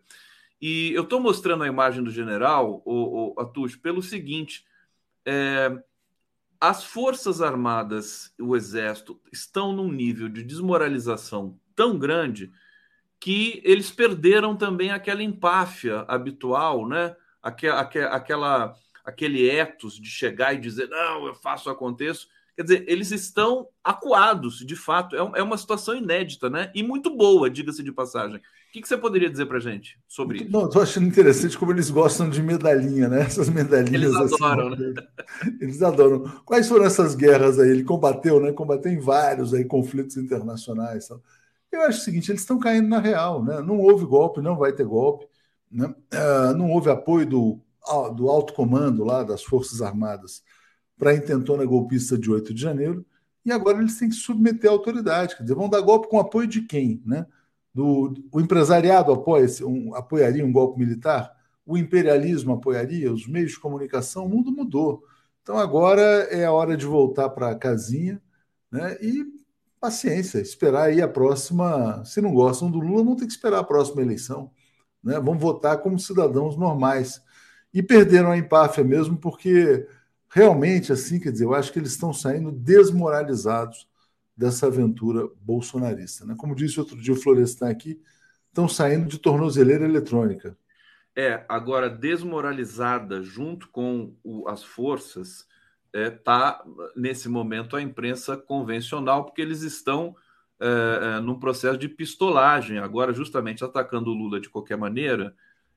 E 0.60 0.92
eu 0.94 1.04
estou 1.04 1.20
mostrando 1.20 1.64
a 1.64 1.68
imagem 1.68 2.04
do 2.04 2.10
general, 2.10 2.82
o, 2.86 3.36
o 3.36 3.40
Atush, 3.40 3.76
pelo 3.76 4.02
seguinte: 4.02 4.66
é, 5.26 5.72
as 6.60 6.84
Forças 6.84 7.42
Armadas, 7.42 8.34
o 8.40 8.56
Exército, 8.56 9.22
estão 9.32 9.72
num 9.72 9.92
nível 9.92 10.30
de 10.30 10.42
desmoralização 10.42 11.60
tão 11.76 12.00
grande 12.00 12.52
que 13.20 13.62
eles 13.64 13.92
perderam 13.92 14.56
também 14.56 14.92
aquela 14.92 15.22
empáfia 15.22 16.00
habitual, 16.08 16.88
né? 16.88 17.16
Aquela, 17.42 17.82
aquela, 17.82 18.76
aquele 19.04 19.48
ethos 19.48 20.00
de 20.00 20.10
chegar 20.10 20.54
e 20.54 20.60
dizer, 20.60 20.90
não, 20.90 21.28
eu 21.28 21.36
faço, 21.36 21.70
aconteço. 21.70 22.28
Quer 22.56 22.64
dizer, 22.64 22.86
eles 22.88 23.12
estão 23.12 23.68
acuados, 23.84 24.60
de 24.60 24.78
fato. 24.78 25.14
É, 25.14 25.40
é 25.40 25.44
uma 25.44 25.58
situação 25.58 25.94
inédita, 25.94 26.50
né? 26.50 26.72
E 26.74 26.82
muito 26.82 27.14
boa, 27.14 27.50
diga-se 27.50 27.84
de 27.84 27.92
passagem. 27.92 28.38
O 28.38 28.42
que, 28.72 28.88
você 28.88 28.98
poderia 28.98 29.30
dizer 29.30 29.46
para 29.46 29.60
gente 29.60 30.00
sobre 30.08 30.40
isso? 30.40 30.52
Não, 30.52 30.66
estou 30.66 30.82
achando 30.82 31.06
interessante 31.06 31.58
como 31.58 31.74
eles 31.74 31.90
gostam 31.90 32.30
de 32.30 32.42
medalhinha, 32.42 33.10
né? 33.10 33.22
Essas 33.24 33.50
medalhinhas. 33.50 34.04
Eles 34.04 34.16
assim, 34.16 34.36
adoram, 34.36 34.74
assim, 34.74 34.94
né? 34.94 34.94
Eles 35.60 35.82
adoram. 35.82 36.24
Quais 36.46 36.68
foram 36.68 36.86
essas 36.86 37.14
guerras 37.14 37.60
aí? 37.60 37.70
Ele 37.70 37.84
combateu, 37.84 38.40
né? 38.40 38.54
Combateu 38.54 38.92
em 38.92 39.00
vários 39.00 39.54
aí 39.54 39.66
conflitos 39.66 40.16
internacionais. 40.16 41.10
Eu 41.72 41.82
acho 41.82 42.00
o 42.00 42.04
seguinte: 42.04 42.32
eles 42.32 42.42
estão 42.42 42.58
caindo 42.58 42.88
na 42.88 43.00
real, 43.00 43.44
né? 43.44 43.62
Não 43.62 43.80
houve 43.80 44.06
golpe, 44.06 44.42
não 44.42 44.58
vai 44.58 44.72
ter 44.72 44.86
golpe, 44.86 45.26
né? 45.70 45.94
Uh, 46.14 46.56
não 46.56 46.70
houve 46.72 46.90
apoio 46.90 47.26
do, 47.26 47.60
do 48.16 48.30
alto 48.30 48.54
comando 48.54 49.04
lá 49.04 49.24
das 49.24 49.44
Forças 49.44 49.82
Armadas 49.82 50.42
para 50.98 51.12
a 51.12 51.16
intentona 51.16 51.66
golpista 51.66 52.18
de 52.18 52.32
8 52.32 52.54
de 52.54 52.62
janeiro, 52.62 53.06
e 53.46 53.52
agora 53.52 53.78
eles 53.78 53.98
têm 54.00 54.10
que 54.10 54.16
submeter 54.16 54.70
a 54.70 54.74
autoridade. 54.74 55.36
Quer 55.36 55.44
dizer, 55.44 55.56
vão 55.56 55.70
dar 55.70 55.82
golpe 55.82 56.08
com 56.08 56.20
apoio 56.20 56.48
de 56.48 56.62
quem? 56.62 57.02
Né? 57.06 57.26
do 57.76 58.14
o 58.32 58.40
empresariado 58.40 59.12
apoia, 59.12 59.46
um, 59.64 59.94
apoiaria 59.94 60.46
um 60.46 60.52
golpe 60.52 60.80
militar, 60.80 61.30
o 61.66 61.78
imperialismo 61.78 62.54
apoiaria, 62.54 63.12
os 63.12 63.28
meios 63.28 63.52
de 63.52 63.60
comunicação, 63.60 64.26
o 64.26 64.30
mundo 64.30 64.50
mudou. 64.50 65.04
Então 65.44 65.58
agora 65.58 66.02
é 66.32 66.46
a 66.46 66.54
hora 66.54 66.78
de 66.78 66.86
voltar 66.86 67.30
para 67.30 67.50
a 67.52 67.56
casinha 67.56 68.22
né, 68.72 68.98
e 69.02 69.26
paciência, 69.80 70.40
esperar 70.40 70.84
aí 70.84 71.02
a 71.02 71.08
próxima. 71.08 72.02
Se 72.06 72.22
não 72.22 72.34
gostam 72.34 72.72
do 72.72 72.80
Lula, 72.80 73.04
vão 73.04 73.16
ter 73.16 73.26
que 73.26 73.34
esperar 73.34 73.60
a 73.60 73.64
próxima 73.64 74.02
eleição. 74.02 74.50
Né? 75.04 75.20
Vão 75.20 75.38
votar 75.38 75.80
como 75.80 76.00
cidadãos 76.00 76.56
normais. 76.58 77.22
E 77.74 77.84
perderam 77.84 78.32
a 78.32 78.38
empáfia 78.38 78.86
mesmo, 78.86 79.18
porque 79.18 79.86
realmente, 80.36 80.92
assim, 80.92 81.18
quer 81.18 81.32
dizer, 81.32 81.46
eu 81.46 81.56
acho 81.56 81.72
que 81.72 81.80
eles 81.80 81.94
estão 81.94 82.12
saindo 82.12 82.52
desmoralizados 82.52 83.88
dessa 84.36 84.68
aventura 84.68 85.30
bolsonarista. 85.40 86.26
Né? 86.26 86.36
Como 86.38 86.54
disse 86.54 86.78
outro 86.78 87.02
dia 87.02 87.14
o 87.14 87.18
Florestan 87.18 87.70
aqui, 87.70 88.02
estão 88.50 88.68
saindo 88.68 89.08
de 89.08 89.18
tornozeleira 89.18 89.86
eletrônica. 89.86 90.58
É, 91.16 91.46
agora 91.48 91.90
desmoralizada 91.90 93.24
junto 93.24 93.70
com 93.70 94.14
o, 94.22 94.46
as 94.50 94.62
forças 94.62 95.48
está, 95.94 96.00
é, 96.02 96.10
tá, 96.10 96.66
nesse 96.98 97.30
momento, 97.30 97.78
a 97.78 97.82
imprensa 97.82 98.36
convencional, 98.36 99.24
porque 99.24 99.42
eles 99.42 99.62
estão 99.62 100.18
é, 100.60 100.68
é, 100.68 101.20
num 101.22 101.40
processo 101.40 101.78
de 101.78 101.88
pistolagem, 101.88 102.78
agora 102.78 103.14
justamente 103.14 103.64
atacando 103.64 104.12
o 104.12 104.14
Lula 104.14 104.42
de 104.42 104.50
qualquer 104.50 104.78
maneira, 104.78 105.34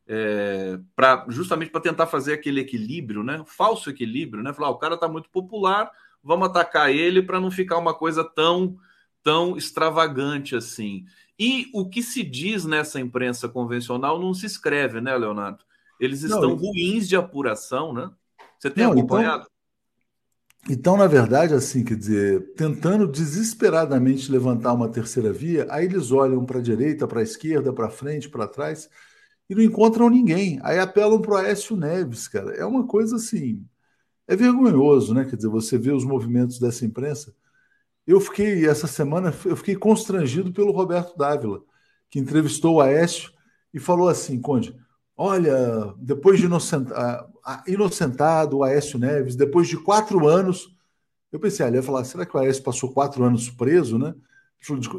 é, 0.09 0.81
pra, 0.97 1.27
justamente 1.29 1.71
para 1.71 1.83
tentar 1.83 2.07
fazer 2.07 2.33
aquele 2.33 2.61
equilíbrio, 2.61 3.23
né? 3.23 3.45
falso 3.47 3.91
equilíbrio, 3.91 4.43
né? 4.43 4.55
Falar, 4.55 4.69
ah, 4.69 4.73
o 4.73 4.79
cara 4.79 4.95
está 4.95 5.07
muito 5.07 5.29
popular, 5.29 5.91
vamos 6.25 6.49
atacar 6.49 6.91
ele 6.91 7.23
para 7.23 7.39
não 7.39 7.51
ficar 7.51 7.77
uma 7.77 7.93
coisa 7.93 8.25
tão, 8.25 8.79
tão 9.23 9.57
extravagante 9.57 10.57
assim. 10.57 11.05
E 11.39 11.71
o 11.75 11.89
que 11.89 12.03
se 12.03 12.23
diz 12.25 12.65
nessa 12.65 12.99
imprensa 12.99 13.49
convencional 13.49 14.19
não 14.19 14.33
se 14.33 14.47
escreve, 14.47 15.01
né, 15.01 15.15
Leonardo? 15.17 15.63
Eles 16.01 16.23
estão 16.23 16.51
não, 16.51 16.57
ruins 16.57 17.07
de 17.07 17.15
apuração, 17.15 17.93
né? 17.93 18.11
Você 18.59 18.71
tem 18.71 18.85
não, 18.85 18.93
então 18.93 19.01
acompanhado? 19.01 19.43
Então, 19.43 19.59
então, 20.71 20.97
na 20.97 21.07
verdade, 21.07 21.55
assim, 21.55 21.85
quer 21.85 21.97
dizer, 21.97 22.53
tentando 22.55 23.07
desesperadamente 23.07 24.31
levantar 24.31 24.73
uma 24.73 24.89
terceira 24.89 25.33
via, 25.33 25.67
aí 25.71 25.87
eles 25.87 26.11
olham 26.11 26.45
para 26.45 26.59
a 26.59 26.63
direita, 26.63 27.07
para 27.07 27.21
a 27.21 27.23
esquerda, 27.23 27.73
para 27.73 27.89
frente, 27.89 28.29
para 28.29 28.47
trás 28.47 28.89
e 29.49 29.55
não 29.55 29.63
encontram 29.63 30.11
ninguém. 30.11 30.59
Aí 30.63 30.79
apelam 30.79 31.21
para 31.21 31.33
o 31.33 31.37
Aécio 31.37 31.77
Neves, 31.77 32.29
cara. 32.29 32.55
É 32.55 32.65
uma 32.65 32.87
coisa 32.87 33.17
assim 33.17 33.65
é 34.29 34.37
vergonhoso, 34.37 35.15
né? 35.15 35.25
Quer 35.25 35.37
dizer, 35.37 35.49
você 35.49 35.79
vê 35.79 35.91
os 35.91 36.05
movimentos 36.05 36.59
dessa 36.59 36.85
imprensa. 36.85 37.35
Eu 38.07 38.21
fiquei, 38.21 38.69
essa 38.69 38.87
semana, 38.87 39.35
eu 39.47 39.57
fiquei 39.57 39.75
constrangido 39.75 40.53
pelo 40.53 40.71
Roberto 40.71 41.17
Dávila, 41.17 41.63
que 42.11 42.19
entrevistou 42.19 42.77
o 42.77 42.81
Aécio 42.81 43.33
e 43.73 43.81
falou 43.81 44.09
assim, 44.09 44.41
Conde, 44.41 44.77
olha, 45.17 45.95
depois 45.99 46.39
de 46.39 46.47
inocentado 47.67 48.59
o 48.59 48.63
Aécio 48.63 48.99
Neves, 48.99 49.35
depois 49.35 49.67
de 49.67 49.79
quatro 49.79 50.29
anos, 50.29 50.77
eu 51.33 51.41
pensei, 51.41 51.65
ah, 51.65 51.69
ele 51.69 51.79
ia 51.79 51.83
falar, 51.83 52.05
será 52.05 52.25
que 52.27 52.37
o 52.37 52.41
Aécio 52.41 52.63
passou 52.63 52.93
quatro 52.93 53.25
anos 53.25 53.49
preso, 53.51 53.99
né? 53.99 54.15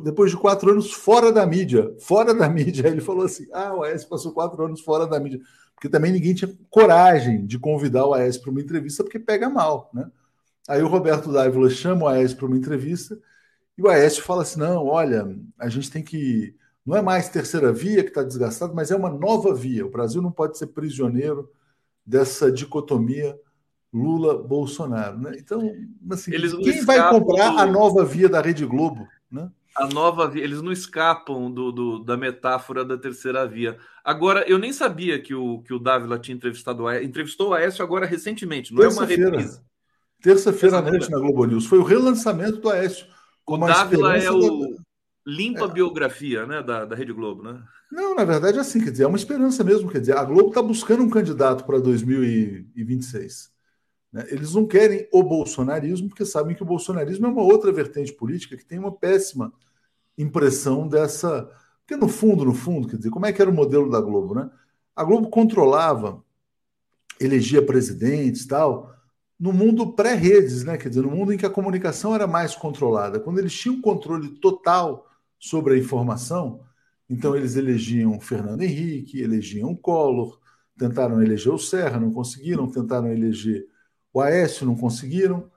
Depois 0.03 0.31
de 0.31 0.37
quatro 0.37 0.71
anos 0.71 0.91
fora 0.91 1.31
da 1.31 1.45
mídia, 1.45 1.93
fora 1.99 2.33
da 2.33 2.47
mídia, 2.49 2.87
ele 2.87 3.01
falou 3.01 3.25
assim, 3.25 3.47
ah, 3.53 3.73
o 3.75 3.83
Aécio 3.83 4.07
passou 4.07 4.31
quatro 4.31 4.63
anos 4.63 4.81
fora 4.81 5.05
da 5.05 5.19
mídia 5.19 5.41
porque 5.79 5.87
também 5.87 6.11
ninguém 6.11 6.33
tinha 6.33 6.53
coragem 6.69 7.45
de 7.45 7.57
convidar 7.57 8.05
o 8.05 8.13
Aécio 8.13 8.41
para 8.41 8.51
uma 8.51 8.59
entrevista, 8.59 9.01
porque 9.01 9.17
pega 9.17 9.49
mal, 9.49 9.89
né? 9.93 10.11
Aí 10.67 10.83
o 10.83 10.87
Roberto 10.89 11.31
Dávila 11.31 11.69
chama 11.69 12.03
o 12.03 12.07
Aécio 12.09 12.35
para 12.35 12.47
uma 12.47 12.57
entrevista 12.57 13.17
e 13.77 13.81
o 13.81 13.87
Aécio 13.87 14.21
fala 14.21 14.41
assim: 14.41 14.59
não, 14.59 14.85
olha, 14.85 15.25
a 15.57 15.69
gente 15.69 15.89
tem 15.89 16.03
que. 16.03 16.53
Não 16.85 16.97
é 16.97 17.01
mais 17.01 17.29
terceira 17.29 17.71
via 17.71 18.03
que 18.03 18.09
está 18.09 18.23
desgastado, 18.23 18.75
mas 18.75 18.91
é 18.91 18.95
uma 18.95 19.09
nova 19.09 19.53
via. 19.53 19.85
O 19.85 19.89
Brasil 19.89 20.21
não 20.21 20.33
pode 20.33 20.57
ser 20.57 20.67
prisioneiro 20.67 21.49
dessa 22.05 22.51
dicotomia 22.51 23.39
Lula-Bolsonaro. 23.93 25.17
Né? 25.17 25.37
Então, 25.37 25.61
assim, 26.11 26.31
quem 26.31 26.83
vai 26.83 27.09
comprar 27.09 27.57
a 27.57 27.65
nova 27.65 28.03
via 28.03 28.27
da 28.27 28.41
Rede 28.41 28.65
Globo? 28.65 29.07
Né? 29.31 29.49
a 29.75 29.87
nova 29.87 30.27
via, 30.27 30.43
eles 30.43 30.61
não 30.61 30.71
escapam 30.71 31.49
do, 31.49 31.71
do, 31.71 31.99
da 31.99 32.17
metáfora 32.17 32.83
da 32.83 32.97
terceira 32.97 33.47
via. 33.47 33.77
Agora, 34.03 34.43
eu 34.47 34.57
nem 34.57 34.73
sabia 34.73 35.19
que 35.21 35.33
o, 35.33 35.61
que 35.61 35.73
o 35.73 35.79
Dávila 35.79 36.19
tinha 36.19 36.35
entrevistado 36.35 36.83
o 36.83 36.87
Aécio, 36.87 37.07
entrevistou 37.07 37.49
o 37.49 37.53
Aécio 37.53 37.83
agora 37.83 38.05
recentemente, 38.05 38.73
não 38.73 38.83
é 38.83 38.89
uma 38.89 39.05
reprise. 39.05 39.61
Terça-feira 40.21 40.79
à 40.79 40.81
noite 40.81 41.09
na 41.09 41.17
Globo 41.17 41.45
News. 41.45 41.65
Foi 41.65 41.79
o 41.79 41.83
relançamento 41.83 42.57
do 42.57 42.69
Aécio. 42.69 43.07
O 43.47 43.57
Dávila 43.57 44.17
é 44.17 44.29
o 44.29 44.39
da... 44.39 44.83
limpa 45.25 45.65
é. 45.65 45.69
biografia 45.69 46.45
né, 46.45 46.61
da, 46.61 46.83
da 46.83 46.95
Rede 46.95 47.13
Globo, 47.13 47.41
né? 47.41 47.63
Não, 47.89 48.13
na 48.13 48.25
verdade 48.25 48.57
é 48.57 48.61
assim, 48.61 48.83
quer 48.83 48.91
dizer, 48.91 49.03
é 49.03 49.07
uma 49.07 49.17
esperança 49.17 49.63
mesmo. 49.63 49.89
Quer 49.89 50.01
dizer, 50.01 50.17
a 50.17 50.23
Globo 50.23 50.49
está 50.49 50.61
buscando 50.61 51.03
um 51.03 51.09
candidato 51.09 51.63
para 51.63 51.79
2026. 51.79 53.49
Né? 54.11 54.25
Eles 54.29 54.53
não 54.53 54.65
querem 54.65 55.07
o 55.11 55.23
bolsonarismo, 55.23 56.09
porque 56.09 56.25
sabem 56.25 56.55
que 56.55 56.63
o 56.63 56.65
bolsonarismo 56.65 57.27
é 57.27 57.29
uma 57.29 57.43
outra 57.43 57.71
vertente 57.71 58.13
política 58.13 58.57
que 58.57 58.65
tem 58.65 58.79
uma 58.79 58.91
péssima 58.91 59.53
impressão 60.17 60.87
dessa. 60.87 61.49
Porque, 61.85 61.95
no 61.95 62.07
fundo, 62.09 62.45
no 62.45 62.53
fundo, 62.53 62.87
quer 62.87 62.97
dizer, 62.97 63.09
como 63.09 63.25
é 63.25 63.33
que 63.33 63.41
era 63.41 63.49
o 63.49 63.53
modelo 63.53 63.89
da 63.89 64.01
Globo, 64.01 64.35
né? 64.35 64.49
A 64.95 65.03
Globo 65.03 65.29
controlava, 65.29 66.23
elegia 67.19 67.65
presidentes 67.65 68.45
tal, 68.45 68.93
no 69.39 69.53
mundo 69.53 69.93
pré-redes, 69.93 70.63
né? 70.63 70.77
Quer 70.77 70.89
dizer, 70.89 71.01
no 71.01 71.11
mundo 71.11 71.31
em 71.31 71.37
que 71.37 71.45
a 71.45 71.49
comunicação 71.49 72.13
era 72.13 72.27
mais 72.27 72.55
controlada. 72.55 73.19
Quando 73.19 73.39
eles 73.39 73.53
tinham 73.53 73.81
controle 73.81 74.29
total 74.39 75.07
sobre 75.39 75.75
a 75.75 75.77
informação, 75.77 76.61
então 77.09 77.35
eles 77.35 77.55
elegiam 77.55 78.19
Fernando 78.19 78.61
Henrique, 78.61 79.21
elegiam 79.21 79.73
Collor, 79.73 80.37
tentaram 80.77 81.21
eleger 81.23 81.53
o 81.53 81.57
Serra, 81.57 81.99
não 81.99 82.11
conseguiram, 82.11 82.69
tentaram 82.69 83.07
eleger 83.07 83.65
o 84.19 84.21
Aécio, 84.21 84.65
não 84.65 84.75
conseguiram. 84.75 85.49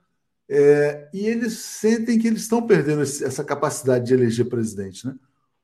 É, 0.49 1.09
e 1.13 1.27
eles 1.27 1.55
sentem 1.55 2.19
que 2.19 2.27
eles 2.27 2.43
estão 2.43 2.67
perdendo 2.67 3.03
esse, 3.03 3.25
essa 3.25 3.45
capacidade 3.45 4.07
de 4.07 4.15
eleger 4.15 4.49
presidente. 4.49 5.07
Né? 5.07 5.15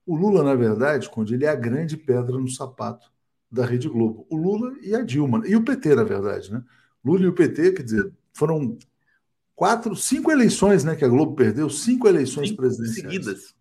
O 0.06 0.16
Lula, 0.16 0.42
na 0.42 0.54
verdade, 0.54 1.08
Conde, 1.08 1.34
ele 1.34 1.44
é 1.44 1.48
a 1.48 1.54
grande 1.54 1.96
pedra 1.96 2.38
no 2.38 2.48
sapato 2.48 3.10
da 3.50 3.64
Rede 3.64 3.88
Globo. 3.88 4.26
O 4.30 4.36
Lula 4.36 4.76
e 4.82 4.94
a 4.94 5.02
Dilma. 5.02 5.42
E 5.46 5.54
o 5.54 5.64
PT, 5.64 5.94
na 5.94 6.04
verdade. 6.04 6.52
Né? 6.52 6.62
Lula 7.04 7.24
e 7.24 7.28
o 7.28 7.34
PT, 7.34 7.72
quer 7.72 7.82
dizer, 7.82 8.12
foram 8.32 8.78
quatro, 9.54 9.94
cinco 9.94 10.30
eleições 10.30 10.84
né, 10.84 10.96
que 10.96 11.04
a 11.04 11.08
Globo 11.08 11.34
perdeu, 11.34 11.68
cinco 11.68 12.08
eleições 12.08 12.48
cinco 12.48 12.62
presidenciais. 12.62 13.12
Seguidas. 13.12 13.54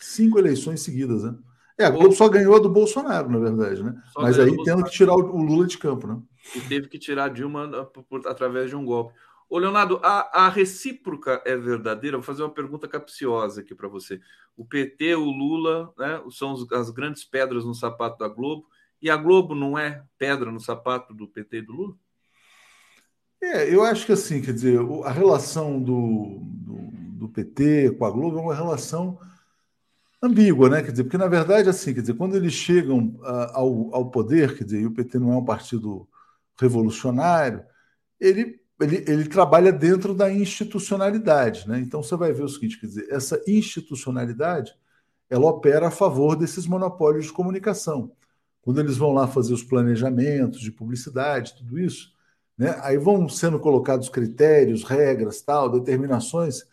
Cinco 0.00 0.38
eleições 0.38 0.80
seguidas, 0.80 1.24
né? 1.24 1.34
É, 1.78 1.84
a 1.84 1.90
Globo 1.90 2.12
só 2.12 2.28
ganhou 2.28 2.56
a 2.56 2.58
do 2.58 2.68
Bolsonaro, 2.68 3.30
na 3.30 3.38
verdade, 3.38 3.82
né? 3.82 3.94
Só 4.12 4.22
Mas 4.22 4.38
aí 4.38 4.54
tendo 4.64 4.82
que 4.84 4.90
tirar 4.90 5.14
o 5.14 5.42
Lula 5.42 5.66
de 5.66 5.78
campo, 5.78 6.08
né? 6.08 6.20
E 6.56 6.60
teve 6.60 6.88
que 6.88 6.98
tirar 6.98 7.26
a 7.26 7.28
Dilma 7.28 7.84
por, 7.84 8.26
através 8.26 8.68
de 8.68 8.76
um 8.76 8.84
golpe. 8.84 9.14
Ô, 9.48 9.58
Leonardo, 9.58 9.98
a, 10.02 10.46
a 10.46 10.48
recíproca 10.48 11.40
é 11.46 11.56
verdadeira? 11.56 12.18
Vou 12.18 12.24
fazer 12.24 12.42
uma 12.42 12.52
pergunta 12.52 12.88
capciosa 12.88 13.60
aqui 13.60 13.74
para 13.74 13.88
você. 13.88 14.20
O 14.56 14.64
PT, 14.64 15.14
o 15.14 15.30
Lula, 15.30 15.92
né, 15.96 16.20
são 16.30 16.54
as 16.72 16.90
grandes 16.90 17.24
pedras 17.24 17.64
no 17.64 17.74
sapato 17.74 18.18
da 18.18 18.28
Globo, 18.28 18.66
e 19.00 19.08
a 19.08 19.16
Globo 19.16 19.54
não 19.54 19.78
é 19.78 20.02
pedra 20.18 20.50
no 20.50 20.60
sapato 20.60 21.14
do 21.14 21.28
PT 21.28 21.58
e 21.58 21.62
do 21.62 21.72
Lula? 21.72 21.94
É, 23.40 23.72
eu 23.72 23.84
acho 23.84 24.04
que 24.04 24.12
assim, 24.12 24.42
quer 24.42 24.52
dizer, 24.52 24.80
a 25.04 25.12
relação 25.12 25.80
do, 25.80 26.40
do, 26.42 26.90
do, 27.12 27.28
PT 27.28 27.92
com 27.92 28.04
a 28.04 28.10
Globo 28.10 28.36
é 28.36 28.42
uma 28.42 28.54
relação 28.54 29.18
ambígua, 30.22 30.68
né? 30.68 30.82
Quer 30.82 30.90
dizer, 30.90 31.04
porque 31.04 31.18
na 31.18 31.28
verdade, 31.28 31.68
assim, 31.68 31.94
quer 31.94 32.00
dizer, 32.00 32.14
quando 32.14 32.36
eles 32.36 32.52
chegam 32.52 33.16
uh, 33.20 33.50
ao, 33.52 33.94
ao 33.94 34.10
poder, 34.10 34.56
quer 34.56 34.64
dizer, 34.64 34.80
e 34.80 34.86
o 34.86 34.92
PT 34.94 35.18
não 35.18 35.32
é 35.32 35.36
um 35.36 35.44
partido 35.44 36.08
revolucionário, 36.58 37.64
ele 38.20 38.60
ele, 38.80 39.04
ele 39.08 39.28
trabalha 39.28 39.72
dentro 39.72 40.14
da 40.14 40.32
institucionalidade. 40.32 41.68
Né? 41.68 41.80
Então 41.80 42.02
você 42.02 42.16
vai 42.16 42.32
ver 42.32 42.44
o 42.44 42.48
seguinte: 42.48 42.78
quer 42.78 42.86
dizer, 42.86 43.06
essa 43.10 43.40
institucionalidade 43.46 44.74
ela 45.30 45.46
opera 45.46 45.88
a 45.88 45.90
favor 45.90 46.36
desses 46.36 46.66
monopólios 46.66 47.26
de 47.26 47.32
comunicação. 47.32 48.12
Quando 48.62 48.80
eles 48.80 48.96
vão 48.96 49.12
lá 49.12 49.26
fazer 49.26 49.52
os 49.52 49.62
planejamentos 49.62 50.60
de 50.60 50.72
publicidade, 50.72 51.54
tudo 51.56 51.78
isso, 51.78 52.14
né? 52.56 52.78
aí 52.82 52.96
vão 52.96 53.28
sendo 53.28 53.58
colocados 53.58 54.08
critérios, 54.08 54.84
regras, 54.84 55.42
tal, 55.42 55.70
determinações 55.70 56.64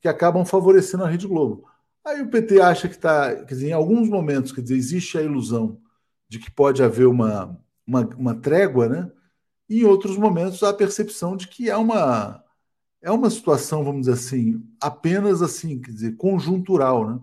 que 0.00 0.06
acabam 0.06 0.44
favorecendo 0.44 1.04
a 1.04 1.08
Rede 1.08 1.26
Globo. 1.26 1.67
Aí 2.08 2.22
o 2.22 2.30
PT 2.30 2.58
acha 2.60 2.88
que 2.88 2.94
está, 2.94 3.34
quer 3.36 3.54
dizer, 3.54 3.68
em 3.68 3.72
alguns 3.72 4.08
momentos, 4.08 4.50
quer 4.50 4.62
dizer, 4.62 4.76
existe 4.76 5.18
a 5.18 5.22
ilusão 5.22 5.78
de 6.26 6.38
que 6.38 6.50
pode 6.50 6.82
haver 6.82 7.06
uma, 7.06 7.60
uma, 7.86 8.00
uma 8.16 8.34
trégua, 8.34 8.88
né? 8.88 9.12
E 9.68 9.82
em 9.82 9.84
outros 9.84 10.16
momentos 10.16 10.62
há 10.62 10.70
a 10.70 10.74
percepção 10.74 11.36
de 11.36 11.46
que 11.48 11.68
é 11.68 11.76
uma 11.76 12.42
é 13.02 13.10
uma 13.12 13.30
situação, 13.30 13.84
vamos 13.84 14.02
dizer 14.02 14.14
assim, 14.14 14.66
apenas 14.80 15.42
assim, 15.42 15.80
quer 15.80 15.92
dizer, 15.92 16.16
conjuntural, 16.16 17.08
né? 17.08 17.20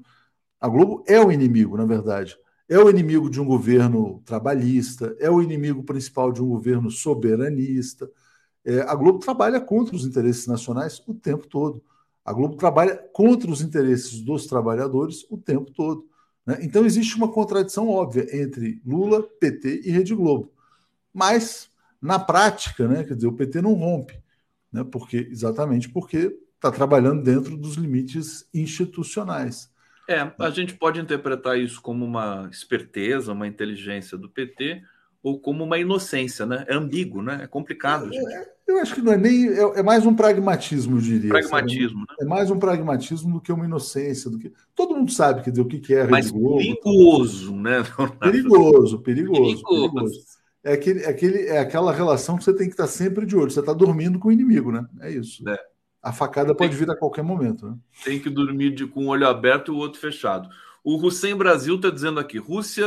A 0.62 0.70
Globo 0.70 1.04
é 1.08 1.20
o 1.20 1.32
inimigo, 1.32 1.76
na 1.78 1.86
verdade. 1.86 2.38
É 2.70 2.78
o 2.78 2.90
inimigo 2.90 3.30
de 3.30 3.42
um 3.42 3.46
governo 3.46 4.22
trabalhista, 4.26 5.16
é 5.20 5.30
o 5.32 5.42
inimigo 5.42 5.84
principal 5.84 6.32
de 6.32 6.42
um 6.44 6.48
governo 6.48 6.92
soberanista. 6.92 8.10
É, 8.64 8.82
a 8.82 8.96
Globo 8.96 9.20
trabalha 9.20 9.60
contra 9.60 9.96
os 9.96 10.06
interesses 10.06 10.48
nacionais 10.48 11.02
o 11.08 11.14
tempo 11.16 11.48
todo. 11.48 11.84
A 12.26 12.34
Globo 12.34 12.56
trabalha 12.56 12.98
contra 13.14 13.52
os 13.52 13.62
interesses 13.62 14.20
dos 14.20 14.48
trabalhadores 14.48 15.24
o 15.30 15.38
tempo 15.38 15.72
todo. 15.72 16.10
Né? 16.46 16.58
Então 16.62 16.84
existe 16.84 17.16
uma 17.16 17.32
contradição 17.32 17.88
óbvia 17.88 18.28
entre 18.36 18.82
Lula, 18.84 19.22
PT 19.22 19.84
e 19.86 19.92
Rede 19.92 20.16
Globo. 20.16 20.52
Mas, 21.14 21.70
na 22.02 22.18
prática, 22.18 22.88
né, 22.88 23.04
quer 23.04 23.16
dizer, 23.16 23.28
o 23.28 23.34
PT 23.34 23.62
não 23.62 23.74
rompe, 23.74 24.20
né, 24.72 24.84
porque, 24.84 25.30
exatamente 25.32 25.88
porque 25.88 26.36
está 26.56 26.72
trabalhando 26.72 27.24
dentro 27.24 27.56
dos 27.56 27.76
limites 27.76 28.50
institucionais. 28.54 29.72
É, 30.08 30.32
a 30.40 30.50
gente 30.50 30.74
pode 30.76 31.00
interpretar 31.00 31.60
isso 31.60 31.82
como 31.82 32.04
uma 32.04 32.48
esperteza, 32.52 33.32
uma 33.32 33.48
inteligência 33.48 34.18
do 34.18 34.30
PT, 34.30 34.84
ou 35.22 35.40
como 35.40 35.64
uma 35.64 35.80
inocência, 35.80 36.46
né? 36.46 36.64
É 36.68 36.76
ambíguo, 36.76 37.24
né? 37.24 37.40
É 37.44 37.48
complicado. 37.48 38.12
Gente. 38.14 38.34
É, 38.34 38.55
eu 38.68 38.80
acho 38.80 38.96
que 38.96 39.02
não 39.02 39.14
é 39.14 39.18
nem. 39.18 39.48
É, 39.48 39.80
é 39.80 39.84
mais 39.84 40.06
um 40.06 40.16
pragmatismo, 40.16 40.98
eu 40.98 41.02
diria. 41.02 41.30
Pragmatismo, 41.30 42.00
sabe? 42.00 42.12
né? 42.12 42.16
É 42.22 42.26
mais 42.26 42.50
um 42.50 42.58
pragmatismo 42.60 43.34
do 43.34 43.42
que 43.42 43.52
uma 43.52 43.66
inocência. 43.66 44.30
Do 44.30 44.40
que... 44.40 44.52
Todo 44.74 44.96
mundo 44.96 45.12
sabe 45.12 45.44
quer 45.44 45.52
dizer, 45.52 45.62
o 45.62 45.68
que, 45.68 45.80
que 45.80 45.94
é 45.94 46.02
a 46.02 46.08
Mas 46.08 46.32
Globo, 46.32 46.58
perigoso, 46.58 47.56
né? 47.56 47.84
Perigoso, 48.20 49.00
perigoso, 49.00 49.64
perigoso. 49.64 49.94
perigoso. 49.94 50.36
É, 50.64 50.74
aquele, 50.74 51.02
é, 51.02 51.10
aquele, 51.10 51.46
é 51.46 51.60
aquela 51.60 51.92
relação 51.92 52.38
que 52.38 52.44
você 52.44 52.54
tem 52.54 52.66
que 52.66 52.74
estar 52.74 52.88
sempre 52.88 53.24
de 53.26 53.36
olho. 53.36 53.52
Você 53.52 53.60
está 53.60 53.72
dormindo 53.72 54.18
com 54.18 54.30
o 54.30 54.32
inimigo, 54.32 54.72
né? 54.72 54.84
É 55.00 55.12
isso. 55.12 55.48
É. 55.48 55.60
A 56.02 56.12
facada 56.12 56.56
pode 56.56 56.76
vir 56.76 56.90
a 56.90 56.96
qualquer 56.96 57.24
momento. 57.24 57.68
Né? 57.68 57.78
Tem 58.04 58.20
que 58.20 58.30
dormir 58.30 58.74
de, 58.74 58.88
com 58.88 59.06
um 59.06 59.08
olho 59.10 59.28
aberto 59.28 59.72
e 59.72 59.76
o 59.76 59.78
outro 59.78 60.00
fechado. 60.00 60.50
O 60.84 61.04
Hussein 61.04 61.36
Brasil 61.36 61.76
está 61.76 61.92
dizendo 61.92 62.20
aqui: 62.20 62.40
Rússia, 62.40 62.86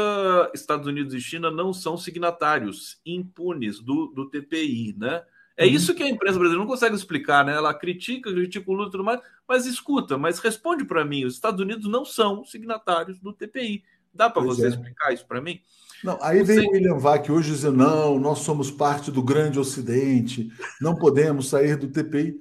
Estados 0.53 0.89
Unidos 0.89 1.15
e 1.15 1.21
China 1.21 1.51
não 1.51 1.73
são 1.73 1.97
signatários 1.97 3.01
impunes 3.07 3.81
do, 3.81 4.07
do 4.09 4.29
TPI, 4.29 4.95
né? 4.99 5.23
É 5.59 5.65
uhum. 5.65 5.71
isso 5.71 5.93
que 5.93 6.05
a 6.05 6.09
imprensa 6.09 6.39
brasileira 6.39 6.65
não 6.65 6.71
consegue 6.71 6.95
explicar, 6.95 7.45
né? 7.45 7.53
Ela 7.53 7.75
critica, 7.75 8.33
critica 8.33 8.71
o 8.71 8.75
Lula 8.75 8.87
e 8.87 8.91
tudo 8.93 9.03
mais, 9.03 9.21
mas 9.47 9.67
escuta, 9.67 10.17
mas 10.17 10.39
responde 10.39 10.85
para 10.85 11.05
mim: 11.05 11.25
os 11.25 11.35
Estados 11.35 11.61
Unidos 11.61 11.91
não 11.91 12.05
são 12.05 12.45
signatários 12.45 13.19
do 13.19 13.33
TPI. 13.33 13.83
Dá 14.15 14.31
para 14.31 14.41
você 14.41 14.67
é. 14.67 14.69
explicar 14.69 15.13
isso 15.13 15.27
para 15.27 15.41
mim? 15.41 15.61
Não, 16.05 16.17
aí 16.23 16.45
vem 16.45 16.61
o 16.61 16.71
William 16.71 16.97
Vac 16.97 17.29
hoje 17.29 17.51
dizendo: 17.51 17.77
não, 17.77 18.21
nós 18.21 18.39
somos 18.39 18.71
parte 18.71 19.11
do 19.11 19.21
grande 19.21 19.59
Ocidente, 19.59 20.49
não 20.81 20.95
podemos 20.95 21.49
sair 21.49 21.77
do 21.77 21.89
TPI. 21.89 22.39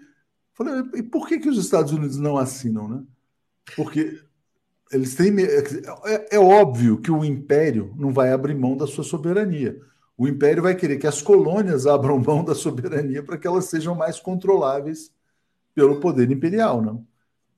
Falei, 0.54 0.84
e 0.94 1.02
por 1.02 1.28
que, 1.28 1.40
que 1.40 1.50
os 1.50 1.58
Estados 1.58 1.92
Unidos 1.92 2.18
não 2.18 2.38
assinam, 2.38 2.88
né? 2.88 3.04
Porque 3.76 4.22
eles 4.92 5.16
têm. 5.16 5.34
É, 6.06 6.36
é, 6.36 6.40
óbvio 6.40 7.02
que 7.02 7.10
o 7.10 7.26
império 7.26 7.94
não 7.98 8.14
vai 8.14 8.32
abrir 8.32 8.54
mão 8.54 8.78
da 8.78 8.86
sua 8.86 9.04
soberania. 9.04 9.76
O 10.18 10.28
império 10.28 10.64
vai 10.64 10.76
querer 10.76 10.98
que 10.98 11.06
as 11.06 11.22
colônias 11.22 11.86
abram 11.86 12.20
mão 12.20 12.44
da 12.44 12.56
soberania 12.56 13.24
para 13.24 13.38
que 13.38 13.46
elas 13.46 13.66
sejam 13.66 13.94
mais 13.94 14.20
controláveis 14.20 15.14
pelo 15.76 16.00
poder 16.00 16.32
imperial, 16.32 16.82
não? 16.82 17.06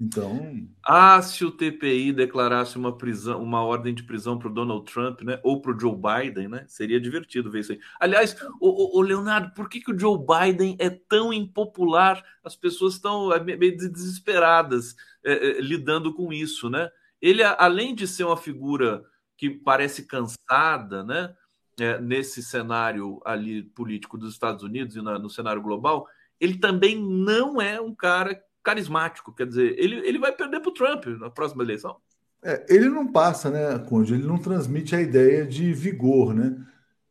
Então. 0.02 0.66
Ah, 0.86 1.22
se 1.22 1.44
o 1.44 1.52
TPI 1.52 2.14
declarasse 2.14 2.78
uma 2.78 2.98
prisão, 2.98 3.44
uma 3.44 3.62
ordem 3.62 3.94
de 3.94 4.04
prisão 4.04 4.40
para 4.40 4.48
o 4.48 4.54
Donald 4.54 4.90
Trump, 4.90 5.22
né? 5.22 5.40
Ou 5.44 5.62
para 5.62 5.76
o 5.76 5.80
Joe 5.80 5.94
Biden, 5.94 6.48
né? 6.48 6.66
Seria 6.68 7.02
divertido 7.02 7.52
ver 7.52 7.60
isso 7.60 7.74
aí. 7.74 7.80
Aliás, 8.00 8.36
o, 8.62 8.98
o, 8.98 9.02
Leonardo, 9.02 9.54
por 9.54 9.68
que, 9.68 9.82
que 9.82 9.92
o 9.92 10.00
Joe 10.00 10.18
Biden 10.18 10.78
é 10.80 10.90
tão 10.90 11.34
impopular? 11.34 12.24
As 12.42 12.56
pessoas 12.56 12.94
estão 12.94 13.34
é, 13.34 13.44
meio 13.44 13.76
desesperadas 13.78 14.96
é, 15.24 15.34
é, 15.34 15.62
lidando 15.62 16.14
com 16.14 16.32
isso, 16.32 16.70
né? 16.70 16.90
Ele, 17.22 17.44
além 17.44 17.94
de 17.94 18.08
ser 18.08 18.24
uma 18.24 18.38
figura 18.38 19.04
que 19.36 19.50
parece 19.50 20.06
cansada, 20.06 21.04
né? 21.04 21.36
É, 21.80 22.00
nesse 22.00 22.42
cenário 22.44 23.22
ali 23.26 23.64
político 23.64 24.18
dos 24.18 24.34
Estados 24.34 24.64
Unidos 24.64 24.96
e 24.96 25.02
na, 25.02 25.20
no 25.20 25.30
cenário 25.30 25.62
global, 25.62 26.08
ele 26.40 26.58
também 26.58 27.00
não 27.02 27.62
é 27.62 27.80
um 27.80 27.94
cara 27.94 28.42
carismático. 28.64 29.34
Quer 29.34 29.48
dizer, 29.48 29.76
ele, 29.78 29.96
ele 30.08 30.20
vai 30.20 30.32
perder 30.32 30.60
para 30.60 30.70
o 30.70 30.74
Trump 30.74 31.06
na 31.20 31.30
próxima 31.30 31.64
eleição. 31.64 31.98
É, 32.44 32.66
ele 32.70 32.90
não 32.90 33.12
passa, 33.12 33.50
né, 33.50 33.78
Conde? 33.80 34.14
Ele 34.14 34.26
não 34.26 34.38
transmite 34.38 34.96
a 34.96 35.02
ideia 35.02 35.46
de 35.46 35.74
vigor, 35.74 36.34
né? 36.34 36.56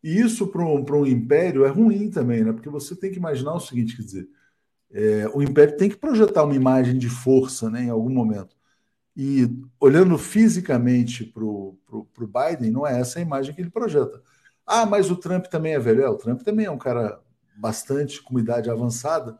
E 0.03 0.21
isso 0.21 0.47
para 0.47 0.63
um, 0.63 0.85
um 0.85 1.07
império 1.07 1.65
é 1.65 1.69
ruim 1.69 2.11
também, 2.11 2.45
né? 2.45 2.53
Porque 2.53 2.69
você 2.69 2.97
tem 2.97 3.11
que 3.11 3.19
imaginar 3.19 3.55
o 3.55 3.61
seguinte, 3.61 3.97
quer 3.97 4.03
dizer, 4.03 4.29
é, 4.91 5.29
o 5.35 5.43
império 5.43 5.77
tem 5.77 5.91
que 5.91 5.97
projetar 5.97 6.45
uma 6.45 6.55
imagem 6.55 6.99
de 6.99 7.09
força, 7.09 7.69
né, 7.71 7.85
em 7.85 7.91
algum 7.91 8.11
momento. 8.11 8.57
E 9.17 9.49
olhando 9.81 10.17
fisicamente 10.17 11.25
para 11.25 11.45
o 11.45 11.77
Biden, 12.21 12.71
não 12.71 12.87
é 12.87 13.01
essa 13.01 13.19
a 13.19 13.23
imagem 13.23 13.55
que 13.55 13.61
ele 13.61 13.71
projeta. 13.71 14.23
Ah, 14.69 14.85
mas 14.85 15.11
o 15.11 15.17
Trump 15.17 15.47
também 15.47 15.73
é 15.73 15.79
velho. 15.79 16.03
É, 16.03 16.09
o 16.11 16.17
Trump 16.17 16.43
também 16.43 16.67
é 16.67 16.71
um 16.71 16.77
cara 16.77 17.19
bastante 17.57 18.23
com 18.23 18.39
idade 18.39 18.71
avançada, 18.71 19.39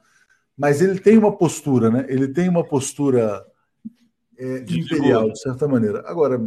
mas 0.57 0.81
ele 0.81 0.99
tem 0.99 1.19
uma 1.19 1.37
postura, 1.37 1.91
né? 1.91 2.07
Ele 2.09 2.29
tem 2.29 2.49
uma 2.49 2.65
postura 2.65 3.47
é, 4.39 4.61
de 4.61 4.81
imperial, 4.81 5.31
de 5.31 5.39
certa 5.39 5.69
maneira. 5.69 6.03
Agora, 6.07 6.41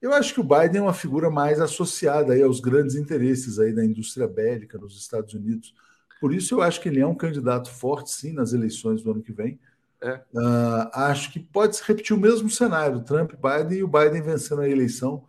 eu 0.00 0.14
acho 0.14 0.32
que 0.32 0.40
o 0.40 0.44
Biden 0.44 0.78
é 0.78 0.82
uma 0.82 0.94
figura 0.94 1.30
mais 1.30 1.60
associada 1.60 2.32
aí 2.32 2.42
aos 2.42 2.58
grandes 2.58 2.96
interesses 2.96 3.58
aí 3.58 3.72
da 3.72 3.84
indústria 3.84 4.26
bélica 4.26 4.78
nos 4.78 4.98
Estados 4.98 5.34
Unidos. 5.34 5.74
Por 6.18 6.32
isso 6.32 6.54
eu 6.54 6.62
acho 6.62 6.80
que 6.80 6.88
ele 6.88 7.00
é 7.00 7.06
um 7.06 7.14
candidato 7.14 7.70
forte, 7.70 8.10
sim, 8.10 8.32
nas 8.32 8.54
eleições 8.54 9.02
do 9.02 9.10
ano 9.10 9.22
que 9.22 9.32
vem. 9.32 9.60
É. 10.00 10.14
Uh, 10.34 10.90
acho 10.92 11.32
que 11.32 11.38
pode 11.38 11.76
se 11.76 11.82
repetir 11.84 12.16
o 12.16 12.20
mesmo 12.20 12.48
cenário, 12.48 13.02
Trump, 13.02 13.32
Biden 13.32 13.78
e 13.78 13.84
o 13.84 13.88
Biden 13.88 14.22
vencendo 14.22 14.62
a 14.62 14.68
eleição 14.68 15.24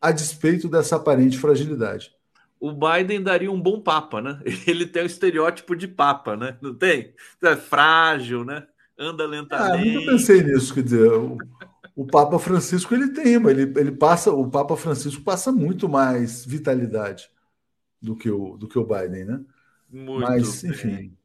a 0.00 0.10
despeito 0.10 0.68
dessa 0.68 0.96
aparente 0.96 1.38
fragilidade 1.38 2.12
o 2.62 2.70
Biden 2.70 3.20
daria 3.20 3.50
um 3.50 3.60
bom 3.60 3.80
papa, 3.80 4.22
né? 4.22 4.40
Ele 4.68 4.86
tem 4.86 5.02
o 5.02 5.06
estereótipo 5.06 5.74
de 5.74 5.88
papa, 5.88 6.36
né? 6.36 6.56
Não 6.62 6.72
tem? 6.72 7.12
É 7.42 7.56
frágil, 7.56 8.44
né? 8.44 8.64
Anda 8.96 9.26
lentamente. 9.26 9.88
Ah, 9.88 9.94
nunca 9.94 10.12
pensei 10.12 10.44
nisso, 10.44 10.72
quer 10.72 10.84
dizer, 10.84 11.10
o, 11.10 11.36
o 11.96 12.06
Papa 12.06 12.38
Francisco 12.38 12.94
ele 12.94 13.08
tem, 13.08 13.34
ele, 13.34 13.62
ele 13.76 13.90
passa, 13.90 14.30
o 14.30 14.48
Papa 14.48 14.76
Francisco 14.76 15.24
passa 15.24 15.50
muito 15.50 15.88
mais 15.88 16.46
vitalidade 16.46 17.28
do 18.00 18.14
que 18.14 18.30
o, 18.30 18.56
do 18.56 18.68
que 18.68 18.78
o 18.78 18.86
Biden, 18.86 19.24
né? 19.24 19.40
Muito 19.90 20.20
Mas, 20.20 20.62
enfim, 20.62 21.16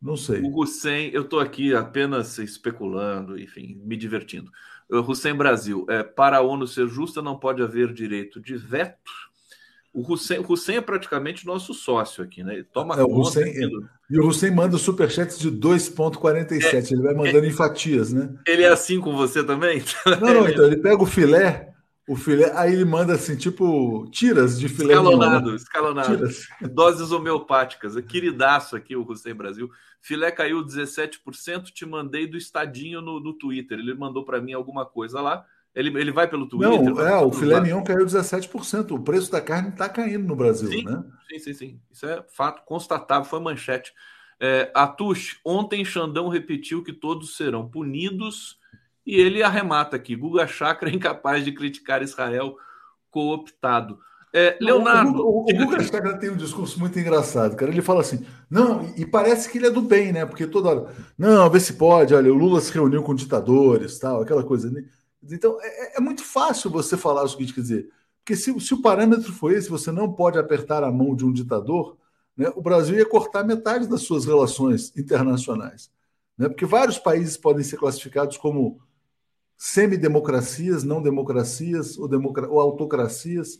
não 0.00 0.16
sei. 0.16 0.40
O 0.40 0.62
Hussein, 0.62 1.10
eu 1.12 1.22
estou 1.22 1.40
aqui 1.40 1.74
apenas 1.74 2.38
especulando, 2.38 3.36
enfim, 3.36 3.80
me 3.84 3.96
divertindo. 3.96 4.52
O 4.88 5.00
Hussein 5.00 5.34
Brasil, 5.34 5.84
é, 5.88 6.04
para 6.04 6.36
a 6.36 6.42
ONU 6.42 6.68
ser 6.68 6.86
justa, 6.86 7.20
não 7.20 7.36
pode 7.36 7.60
haver 7.60 7.92
direito 7.92 8.40
de 8.40 8.56
veto 8.56 9.29
o 9.92 10.12
Hussein, 10.12 10.38
o 10.38 10.52
Hussein 10.52 10.76
é 10.76 10.80
praticamente 10.80 11.44
nosso 11.44 11.74
sócio 11.74 12.22
aqui, 12.22 12.44
né? 12.44 12.54
Ele 12.54 12.64
toma 12.64 12.94
é, 12.94 13.02
o 13.02 13.18
Hussein, 13.18 13.52
E 14.08 14.18
o 14.18 14.26
Hussein 14.26 14.52
manda 14.52 14.78
superchats 14.78 15.38
de 15.38 15.50
2,47. 15.50 16.62
É, 16.62 16.94
ele 16.94 17.02
vai 17.02 17.14
mandando 17.14 17.44
é, 17.44 17.48
em 17.48 17.52
fatias, 17.52 18.12
né? 18.12 18.32
Ele 18.46 18.62
é 18.62 18.68
assim 18.68 19.00
com 19.00 19.16
você 19.16 19.42
também? 19.42 19.82
Não, 20.20 20.34
não, 20.34 20.48
então 20.48 20.64
ele 20.64 20.76
pega 20.76 21.02
o 21.02 21.06
filé, 21.06 21.74
o 22.08 22.14
filé, 22.14 22.52
aí 22.54 22.72
ele 22.72 22.84
manda 22.84 23.14
assim, 23.14 23.36
tipo, 23.36 24.08
tiras 24.10 24.58
de 24.58 24.68
filé. 24.68 24.94
Escalonado, 24.94 25.54
escalonado. 25.56 26.16
Tiras. 26.16 26.48
Doses 26.72 27.10
homeopáticas. 27.10 27.96
É 27.96 28.02
queridaço 28.02 28.76
aqui 28.76 28.94
o 28.94 29.08
Hussein 29.08 29.34
Brasil. 29.34 29.68
Filé 30.00 30.30
caiu 30.30 30.64
17%, 30.64 31.64
te 31.64 31.84
mandei 31.84 32.26
do 32.26 32.36
estadinho 32.36 33.00
no, 33.00 33.20
no 33.20 33.32
Twitter. 33.32 33.78
Ele 33.78 33.94
mandou 33.94 34.24
para 34.24 34.40
mim 34.40 34.52
alguma 34.52 34.86
coisa 34.86 35.20
lá. 35.20 35.44
Ele, 35.74 35.96
ele 36.00 36.10
vai 36.10 36.28
pelo 36.28 36.48
Twitter? 36.48 36.82
Não, 36.82 37.00
é, 37.00 37.16
o 37.18 37.30
filé 37.30 37.60
mignon 37.60 37.82
caiu 37.84 38.04
17%. 38.04 38.90
O 38.90 38.98
preço 39.00 39.30
da 39.30 39.40
carne 39.40 39.68
está 39.68 39.88
caindo 39.88 40.26
no 40.26 40.34
Brasil, 40.34 40.68
sim, 40.68 40.84
né? 40.84 41.04
Sim, 41.28 41.38
sim, 41.38 41.54
sim. 41.54 41.80
Isso 41.90 42.06
é 42.06 42.24
fato 42.28 42.64
constatável, 42.64 43.24
foi 43.24 43.40
manchete. 43.40 43.92
É, 44.40 44.70
Atush, 44.74 45.38
ontem 45.44 45.84
Xandão 45.84 46.28
repetiu 46.28 46.82
que 46.82 46.92
todos 46.92 47.36
serão 47.36 47.68
punidos 47.68 48.58
e 49.06 49.14
ele 49.14 49.42
arremata 49.42 49.96
aqui. 49.96 50.16
Guga 50.16 50.46
Chakra 50.46 50.90
é 50.90 50.94
incapaz 50.94 51.44
de 51.44 51.52
criticar 51.52 52.02
Israel 52.02 52.56
cooptado. 53.10 53.98
É, 54.32 54.56
Leonardo. 54.60 55.20
O, 55.20 55.40
o, 55.40 55.44
o 55.44 55.66
Guga 55.66 55.82
Chakra 55.82 56.18
tem 56.18 56.30
um 56.30 56.36
discurso 56.36 56.80
muito 56.80 56.98
engraçado, 56.98 57.54
cara. 57.54 57.70
Ele 57.70 57.82
fala 57.82 58.00
assim: 58.00 58.24
não, 58.48 58.92
e 58.96 59.04
parece 59.04 59.50
que 59.50 59.58
ele 59.58 59.66
é 59.66 59.70
do 59.70 59.82
bem, 59.82 60.12
né? 60.12 60.24
Porque 60.24 60.46
toda 60.46 60.68
hora, 60.68 60.94
não, 61.18 61.50
vê 61.50 61.60
se 61.60 61.74
pode, 61.74 62.14
olha, 62.14 62.32
o 62.32 62.36
Lula 62.36 62.60
se 62.60 62.72
reuniu 62.72 63.02
com 63.02 63.14
ditadores, 63.14 63.98
tal, 63.98 64.22
aquela 64.22 64.42
coisa. 64.42 64.70
Né? 64.70 64.84
Então, 65.22 65.58
é, 65.60 65.98
é, 65.98 66.00
muito 66.00 66.24
fácil 66.24 66.70
você 66.70 66.96
falar 66.96 67.22
o 67.22 67.28
seguinte, 67.28 67.54
quer 67.54 67.60
dizer, 67.60 67.90
porque 68.18 68.36
se, 68.36 68.58
se, 68.60 68.74
o 68.74 68.82
parâmetro 68.82 69.32
foi 69.32 69.54
esse, 69.54 69.68
você 69.68 69.90
não 69.90 70.12
pode 70.12 70.38
apertar 70.38 70.82
a 70.82 70.90
mão 70.90 71.14
de 71.14 71.24
um 71.24 71.32
ditador, 71.32 71.96
né, 72.36 72.50
o 72.54 72.62
Brasil 72.62 72.96
ia 72.96 73.08
cortar 73.08 73.44
metade 73.44 73.86
das 73.86 74.02
suas 74.02 74.24
relações 74.24 74.96
internacionais. 74.96 75.90
Né, 76.38 76.48
porque 76.48 76.64
vários 76.64 76.98
países 76.98 77.36
podem 77.36 77.62
ser 77.62 77.76
classificados 77.76 78.36
como 78.36 78.80
semidemocracias, 79.56 80.84
não 80.84 81.02
democracias 81.02 81.98
ou, 81.98 82.08
democra 82.08 82.48
ou 82.48 82.58
autocracias. 82.58 83.58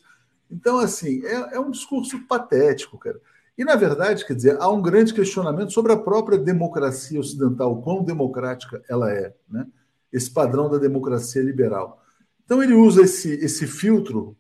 Então, 0.51 0.79
assim, 0.79 1.25
é, 1.27 1.57
é 1.57 1.61
um 1.61 1.71
discurso 1.71 2.27
patético, 2.27 2.99
cara. 2.99 3.21
E, 3.57 3.65
na 3.65 3.77
verdade, 3.77 4.25
quer 4.25 4.35
dizer, 4.35 4.57
há 4.59 4.71
um 4.71 4.81
grande 4.81 5.13
questionamento 5.13 5.73
sobre 5.73 5.93
a 5.93 5.97
própria 5.99 6.39
democracia 6.39 7.21
ocidental, 7.21 7.83
quão 7.83 8.03
democrática 8.03 8.83
ela 8.89 9.13
é, 9.13 9.35
né? 9.47 9.67
Esse 10.13 10.31
padrão 10.31 10.69
da 10.69 10.79
democracia 10.79 11.43
liberal. 11.43 12.03
Então 12.45 12.63
ele 12.63 12.75
usa 12.75 13.03
esse, 13.03 13.33
esse 13.35 13.67
filtro 13.67 14.37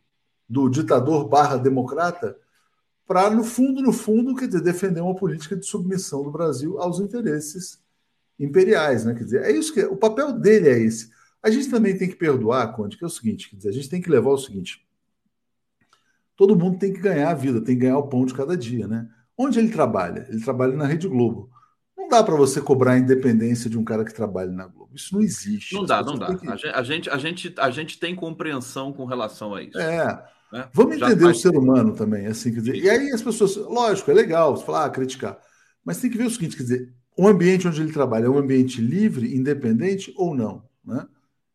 do 0.48 0.68
ditador 0.68 1.28
barra 1.28 1.56
democrata 1.56 2.36
para, 3.06 3.30
no 3.30 3.44
fundo, 3.44 3.82
no 3.82 3.92
fundo, 3.92 4.34
quer 4.34 4.46
dizer, 4.46 4.62
defender 4.62 5.00
uma 5.00 5.14
política 5.14 5.56
de 5.56 5.66
submissão 5.66 6.22
do 6.22 6.30
Brasil 6.30 6.80
aos 6.80 7.00
interesses 7.00 7.80
imperiais, 8.38 9.04
né? 9.04 9.14
Quer 9.14 9.24
dizer, 9.24 9.42
é 9.42 9.52
isso 9.52 9.74
que 9.74 9.82
o 9.84 9.96
papel 9.96 10.32
dele 10.32 10.68
é 10.68 10.78
esse. 10.78 11.10
A 11.42 11.50
gente 11.50 11.70
também 11.70 11.96
tem 11.96 12.08
que 12.08 12.16
perdoar, 12.16 12.72
Conde, 12.74 12.96
que 12.96 13.04
é 13.04 13.06
o 13.06 13.10
seguinte: 13.10 13.50
quer 13.50 13.56
dizer, 13.56 13.68
a 13.68 13.72
gente 13.72 13.88
tem 13.88 14.00
que 14.00 14.10
levar 14.10 14.30
o 14.30 14.38
seguinte. 14.38 14.86
Todo 16.36 16.56
mundo 16.56 16.78
tem 16.78 16.92
que 16.92 17.00
ganhar 17.00 17.30
a 17.30 17.34
vida, 17.34 17.60
tem 17.60 17.74
que 17.74 17.82
ganhar 17.82 17.98
o 17.98 18.08
pão 18.08 18.24
de 18.24 18.32
cada 18.34 18.56
dia, 18.56 18.86
né? 18.86 19.08
Onde 19.36 19.58
ele 19.58 19.70
trabalha? 19.70 20.26
Ele 20.28 20.42
trabalha 20.42 20.76
na 20.76 20.86
Rede 20.86 21.08
Globo. 21.08 21.50
Não 22.00 22.08
dá 22.08 22.24
para 22.24 22.34
você 22.34 22.62
cobrar 22.62 22.92
a 22.92 22.98
independência 22.98 23.68
de 23.68 23.78
um 23.78 23.84
cara 23.84 24.06
que 24.06 24.14
trabalha 24.14 24.50
na 24.50 24.66
Globo. 24.66 24.90
Isso 24.94 25.14
não 25.14 25.20
existe. 25.20 25.74
Não 25.74 25.84
dá, 25.84 26.02
não 26.02 26.14
dá. 26.14 26.34
Que... 26.34 26.48
A, 26.48 26.82
gente, 26.82 27.10
a, 27.10 27.18
gente, 27.18 27.54
a 27.58 27.70
gente 27.70 27.98
tem 27.98 28.16
compreensão 28.16 28.90
com 28.90 29.04
relação 29.04 29.54
a 29.54 29.62
isso. 29.62 29.78
É. 29.78 30.24
Né? 30.50 30.66
Vamos 30.72 30.96
entender 30.96 31.26
o 31.26 31.34
ser 31.34 31.54
humano 31.54 31.92
também, 31.92 32.26
assim, 32.26 32.54
quer 32.54 32.60
dizer. 32.60 32.76
E 32.76 32.88
aí 32.88 33.12
as 33.12 33.20
pessoas, 33.20 33.54
lógico, 33.54 34.10
é 34.10 34.14
legal, 34.14 34.56
você 34.56 34.64
falar, 34.64 34.86
ah, 34.86 34.90
criticar. 34.90 35.38
Mas 35.84 36.00
tem 36.00 36.10
que 36.10 36.16
ver 36.16 36.24
o 36.24 36.30
seguinte, 36.30 36.56
quer 36.56 36.62
dizer, 36.62 36.92
o 37.16 37.28
ambiente 37.28 37.68
onde 37.68 37.82
ele 37.82 37.92
trabalha 37.92 38.24
é 38.24 38.30
um 38.30 38.38
ambiente 38.38 38.80
livre, 38.80 39.36
independente 39.36 40.12
ou 40.16 40.34
não, 40.34 40.64
né? 40.82 41.06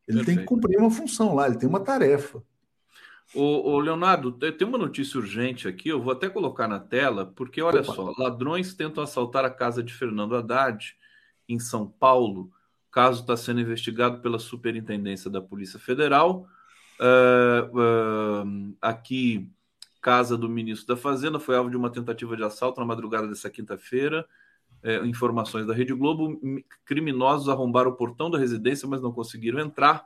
Ele 0.08 0.19
Perfeito. 0.19 0.25
tem 0.25 0.38
que 0.38 0.43
cumprir 0.43 0.77
uma 0.77 0.91
função 0.91 1.34
lá, 1.34 1.47
ele 1.47 1.58
tem 1.58 1.67
uma 1.67 1.79
tarefa. 1.79 2.41
O, 3.33 3.79
Leonardo, 3.79 4.31
tem 4.31 4.67
uma 4.67 4.77
notícia 4.77 5.19
urgente 5.19 5.67
aqui, 5.67 5.89
eu 5.89 6.01
vou 6.01 6.13
até 6.13 6.29
colocar 6.29 6.67
na 6.67 6.79
tela, 6.79 7.25
porque 7.25 7.61
olha 7.61 7.81
Opa. 7.81 7.93
só, 7.93 8.13
ladrões 8.17 8.73
tentam 8.73 9.03
assaltar 9.03 9.43
a 9.43 9.49
casa 9.49 9.83
de 9.83 9.93
Fernando 9.93 10.35
Haddad, 10.35 10.95
em 11.47 11.59
São 11.59 11.88
Paulo. 11.88 12.51
O 12.88 12.91
caso 12.91 13.21
está 13.21 13.35
sendo 13.35 13.59
investigado 13.59 14.21
pela 14.21 14.39
Superintendência 14.39 15.29
da 15.29 15.41
Polícia 15.41 15.79
Federal. 15.79 16.47
Uh, 16.99 17.77
uh, 17.77 18.77
aqui, 18.81 19.49
casa 20.01 20.38
do 20.38 20.47
ministro 20.47 20.95
da 20.95 21.01
Fazenda, 21.01 21.39
foi 21.39 21.57
alvo 21.57 21.69
de 21.69 21.75
uma 21.75 21.89
tentativa 21.89 22.38
de 22.38 22.43
assalto 22.43 22.79
na 22.79 22.85
madrugada 22.85 23.27
dessa 23.27 23.49
quinta-feira. 23.49 24.25
Uh, 24.81 25.05
informações 25.05 25.65
da 25.65 25.73
Rede 25.73 25.93
Globo: 25.93 26.39
criminosos 26.85 27.49
arrombaram 27.49 27.91
o 27.91 27.95
portão 27.95 28.29
da 28.29 28.38
residência, 28.38 28.88
mas 28.88 29.01
não 29.01 29.11
conseguiram 29.11 29.59
entrar 29.59 30.05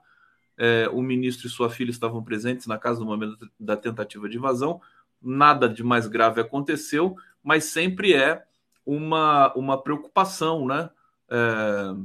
é, 0.60 0.90
o 0.92 1.02
ministro 1.02 1.48
e 1.48 1.50
sua 1.50 1.70
filha 1.70 1.90
estavam 1.90 2.22
presentes 2.22 2.68
na 2.68 2.78
casa 2.78 3.00
no 3.00 3.06
momento 3.06 3.50
da 3.58 3.78
tentativa 3.78 4.28
de 4.28 4.36
invasão. 4.36 4.82
Nada 5.22 5.70
de 5.70 5.82
mais 5.82 6.06
grave 6.06 6.42
aconteceu, 6.42 7.16
mas 7.42 7.64
sempre 7.64 8.14
é 8.14 8.44
uma, 8.86 9.54
uma 9.54 9.82
preocupação, 9.82 10.68
né? 10.68 10.90
É, 11.32 11.96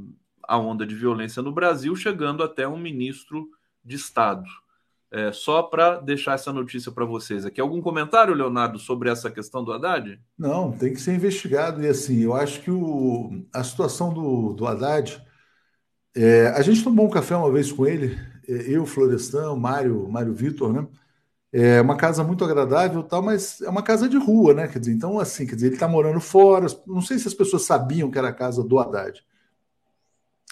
a 0.47 0.57
onda 0.57 0.85
de 0.85 0.95
violência 0.95 1.41
no 1.41 1.51
Brasil, 1.51 1.93
chegando 1.95 2.43
até 2.43 2.65
um 2.65 2.77
ministro 2.77 3.49
de 3.83 3.97
Estado. 3.97 4.45
É, 5.11 5.31
só 5.31 5.63
para 5.63 5.99
deixar 5.99 6.33
essa 6.33 6.53
notícia 6.53 6.91
para 6.91 7.03
vocês 7.03 7.45
aqui. 7.45 7.59
Algum 7.59 7.81
comentário, 7.81 8.33
Leonardo, 8.33 8.79
sobre 8.79 9.09
essa 9.09 9.29
questão 9.29 9.63
do 9.63 9.73
Haddad? 9.73 10.19
Não, 10.37 10.71
tem 10.71 10.93
que 10.93 11.01
ser 11.01 11.13
investigado. 11.13 11.83
E 11.83 11.87
assim, 11.87 12.21
eu 12.21 12.33
acho 12.33 12.61
que 12.61 12.71
o, 12.71 13.43
a 13.53 13.63
situação 13.63 14.13
do, 14.13 14.53
do 14.53 14.65
Haddad. 14.65 15.21
É, 16.15 16.47
a 16.49 16.61
gente 16.61 16.81
tomou 16.83 17.07
um 17.07 17.09
café 17.09 17.35
uma 17.35 17.51
vez 17.51 17.71
com 17.71 17.85
ele 17.85 18.17
eu, 18.47 18.85
Florestão, 18.85 19.57
Mário, 19.57 20.07
Mário 20.09 20.33
Vitor, 20.33 20.73
né? 20.73 20.87
É 21.51 21.79
uma 21.79 21.95
casa 21.95 22.23
muito 22.23 22.43
agradável, 22.43 23.01
tal, 23.01 23.21
mas 23.21 23.61
é 23.61 23.69
uma 23.69 23.81
casa 23.81 24.09
de 24.09 24.17
rua, 24.17 24.53
né? 24.53 24.67
Quer 24.67 24.79
dizer, 24.79 24.91
então 24.91 25.19
assim, 25.19 25.45
quer 25.45 25.55
dizer, 25.55 25.67
ele 25.67 25.75
está 25.75 25.87
morando 25.87 26.19
fora. 26.19 26.67
Não 26.85 27.01
sei 27.01 27.17
se 27.17 27.27
as 27.27 27.33
pessoas 27.33 27.63
sabiam 27.63 28.11
que 28.11 28.17
era 28.17 28.27
a 28.29 28.33
casa 28.33 28.61
do 28.63 28.77
Haddad. 28.77 29.23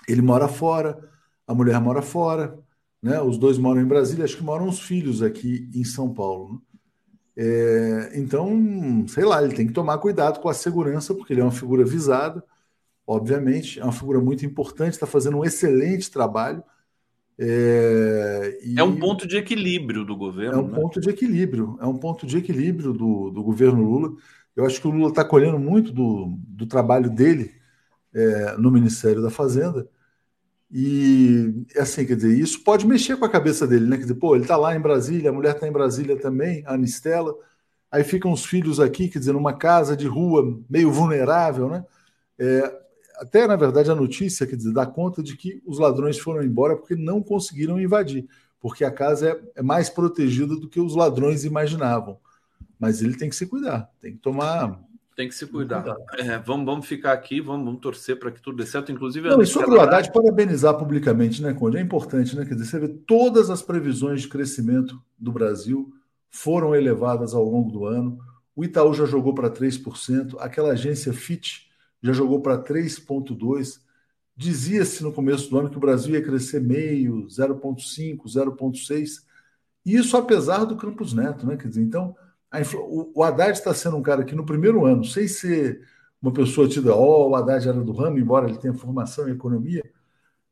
Ele 0.08 0.22
mora 0.22 0.48
fora, 0.48 0.98
a 1.46 1.54
mulher 1.54 1.80
mora 1.82 2.02
fora, 2.02 2.58
né? 3.02 3.20
Os 3.22 3.38
dois 3.38 3.58
moram 3.58 3.82
em 3.82 3.86
Brasília, 3.86 4.24
acho 4.24 4.38
que 4.38 4.44
moram 4.44 4.68
os 4.68 4.80
filhos 4.80 5.22
aqui 5.22 5.70
em 5.76 5.84
São 5.84 6.14
Paulo. 6.14 6.54
Né? 6.54 6.60
É, 7.36 8.12
então, 8.16 9.06
sei 9.08 9.26
lá, 9.26 9.44
ele 9.44 9.56
tem 9.56 9.68
que 9.68 9.74
tomar 9.74 9.98
cuidado 9.98 10.40
com 10.40 10.48
a 10.50 10.54
segurança, 10.54 11.14
porque 11.14 11.34
ele 11.34 11.42
é 11.42 11.44
uma 11.44 11.52
figura 11.52 11.84
visada, 11.84 12.44
obviamente, 13.06 13.80
é 13.80 13.84
uma 13.84 13.92
figura 13.92 14.22
muito 14.22 14.46
importante, 14.46 14.94
está 14.94 15.08
fazendo 15.08 15.38
um 15.38 15.44
excelente 15.44 16.10
trabalho 16.12 16.64
é, 17.40 18.60
é, 18.78 18.84
um 18.84 18.96
ponto 18.96 19.28
de 19.28 19.38
equilíbrio 19.38 20.06
do 20.06 20.16
governo. 20.16 20.54
É 20.54 20.62
um 20.62 20.68
né? 20.68 20.76
ponto 20.76 21.00
de 21.00 21.10
equilíbrio, 21.10 21.78
é 21.82 21.86
um 21.86 21.98
ponto 21.98 22.26
de 22.26 22.38
equilíbrio 22.38 22.94
do, 22.94 23.32
do 23.32 23.44
governo 23.44 23.84
Lula. 23.84 24.16
Eu 24.56 24.66
acho 24.66 24.80
que 24.80 24.88
o 24.88 24.92
Lula 24.92 25.10
está 25.10 25.26
colhendo 25.26 25.60
muito 25.60 25.92
do, 25.92 26.38
do 26.48 26.68
trabalho 26.68 27.10
dele 27.10 27.52
é, 28.14 28.56
no 28.58 28.70
Ministério 28.72 29.22
da 29.22 29.30
Fazenda. 29.30 29.88
E 30.72 31.66
assim, 31.78 32.06
quer 32.06 32.16
dizer, 32.16 32.38
isso 32.38 32.64
pode 32.64 32.86
mexer 32.88 33.18
com 33.18 33.26
a 33.26 33.30
cabeça 33.30 33.68
dele, 33.68 33.86
né? 33.86 33.96
Quer 33.98 34.04
dizer, 34.04 34.16
pô, 34.16 34.36
ele 34.36 34.44
está 34.44 34.58
lá 34.58 34.76
em 34.76 34.82
Brasília, 34.82 35.30
a 35.30 35.34
mulher 35.34 35.56
está 35.56 35.68
em 35.68 35.72
Brasília 35.72 36.20
também, 36.20 36.64
a 36.66 36.74
Anistela. 36.74 37.34
Aí 37.92 38.04
ficam 38.04 38.32
os 38.32 38.44
filhos 38.46 38.80
aqui, 38.80 39.08
quer 39.08 39.20
dizer, 39.20 39.34
numa 39.34 39.54
casa 39.54 39.96
de 39.96 40.08
rua 40.08 40.60
meio 40.68 40.92
vulnerável, 40.92 41.70
né? 41.70 41.86
É, 42.40 42.83
até 43.16 43.48
na 43.48 43.56
verdade 43.56 43.92
a 43.92 43.96
notícia 43.96 44.48
quer 44.48 44.56
dizer, 44.56 44.74
dá 44.74 44.86
conta 44.86 45.22
de 45.22 45.36
que 45.36 45.62
os 45.66 45.80
ladrões 45.80 46.18
foram 46.18 46.44
embora 46.44 46.76
porque 46.76 46.96
não 46.96 47.22
conseguiram 47.22 47.80
invadir, 47.80 48.28
porque 48.60 48.84
a 48.84 48.92
casa 48.92 49.30
é, 49.30 49.60
é 49.60 49.62
mais 49.62 49.90
protegida 49.90 50.56
do 50.56 50.68
que 50.68 50.80
os 50.80 50.96
ladrões 50.96 51.44
imaginavam. 51.44 52.18
Mas 52.80 53.02
ele 53.02 53.16
tem 53.16 53.30
que 53.30 53.36
se 53.36 53.46
cuidar, 53.46 53.90
tem 54.02 54.14
que 54.14 54.20
tomar. 54.20 54.80
Tem 55.16 55.30
que 55.30 55.36
se 55.36 55.46
cuidar. 55.46 55.86
É, 56.18 56.40
vamos, 56.40 56.66
vamos 56.66 56.88
ficar 56.88 57.14
aqui, 57.14 57.40
vamos, 57.40 57.66
vamos 57.66 57.82
torcer 57.82 58.18
para 58.18 58.32
que 58.32 58.42
tudo 58.42 58.58
dê 58.58 58.66
certo, 58.66 58.92
inclusive. 58.92 59.30
Não, 59.30 59.42
e 59.42 59.46
sobre 59.46 59.76
o 59.76 59.80
Haddad, 59.80 60.12
parabenizar 60.12 60.76
publicamente, 60.76 61.42
né, 61.42 61.54
Conde? 61.54 61.78
É 61.78 61.82
importante, 61.82 62.36
né? 62.36 62.46
Quer 62.46 62.56
dizer, 62.56 62.66
você 62.66 62.80
vê 62.80 62.88
todas 62.88 63.50
as 63.50 63.62
previsões 63.62 64.24
de 64.24 64.28
crescimento 64.28 65.00
do 65.18 65.32
Brasil 65.32 65.94
foram 66.30 66.76
elevadas 66.76 67.36
ao 67.36 67.44
longo 67.44 67.72
do 67.72 67.86
ano. 67.86 68.18
O 68.56 68.66
Itaú 68.66 68.94
já 68.94 69.06
jogou 69.06 69.36
para 69.36 69.52
3%, 69.52 70.36
aquela 70.40 70.72
agência 70.72 71.14
FIT 71.14 71.72
já 72.04 72.14
jogou 72.14 72.42
para 72.42 72.62
3,2. 72.62 73.80
Dizia-se 74.36 75.02
no 75.02 75.14
começo 75.14 75.50
do 75.50 75.58
ano 75.58 75.70
que 75.70 75.78
o 75.78 75.80
Brasil 75.80 76.14
ia 76.14 76.22
crescer 76.22 76.62
meio, 76.62 77.26
0,5, 77.28 78.24
0,6. 78.26 79.24
E 79.86 79.96
isso 79.96 80.18
apesar 80.18 80.66
do 80.66 80.76
Campos 80.76 81.14
Neto, 81.14 81.48
né? 81.48 81.56
Quer 81.56 81.70
dizer, 81.70 81.82
então, 81.82 82.16
infla... 82.54 82.80
o 82.82 83.24
Haddad 83.24 83.58
está 83.58 83.74
sendo 83.74 83.98
um 83.98 84.04
cara 84.04 84.24
que 84.24 84.36
no 84.36 84.46
primeiro 84.46 84.86
ano, 84.86 85.04
sem 85.06 85.28
ser 85.28 85.82
uma 86.22 86.32
pessoa 86.32 86.68
tida, 86.68 86.96
ó, 86.96 87.28
oh, 87.28 87.30
o 87.32 87.36
Haddad 87.36 87.68
era 87.68 87.82
do 87.82 87.92
ramo, 87.92 88.18
embora 88.18 88.48
ele 88.48 88.58
tenha 88.58 88.74
formação 88.74 89.28
em 89.28 89.34
economia, 89.34 89.84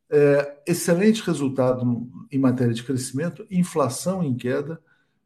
é, 0.09 0.57
excelente 0.67 1.23
resultado 1.23 2.09
em 2.29 2.37
matéria 2.37 2.73
de 2.73 2.83
crescimento, 2.83 3.47
inflação 3.49 4.21
em 4.21 4.35
queda, 4.35 4.81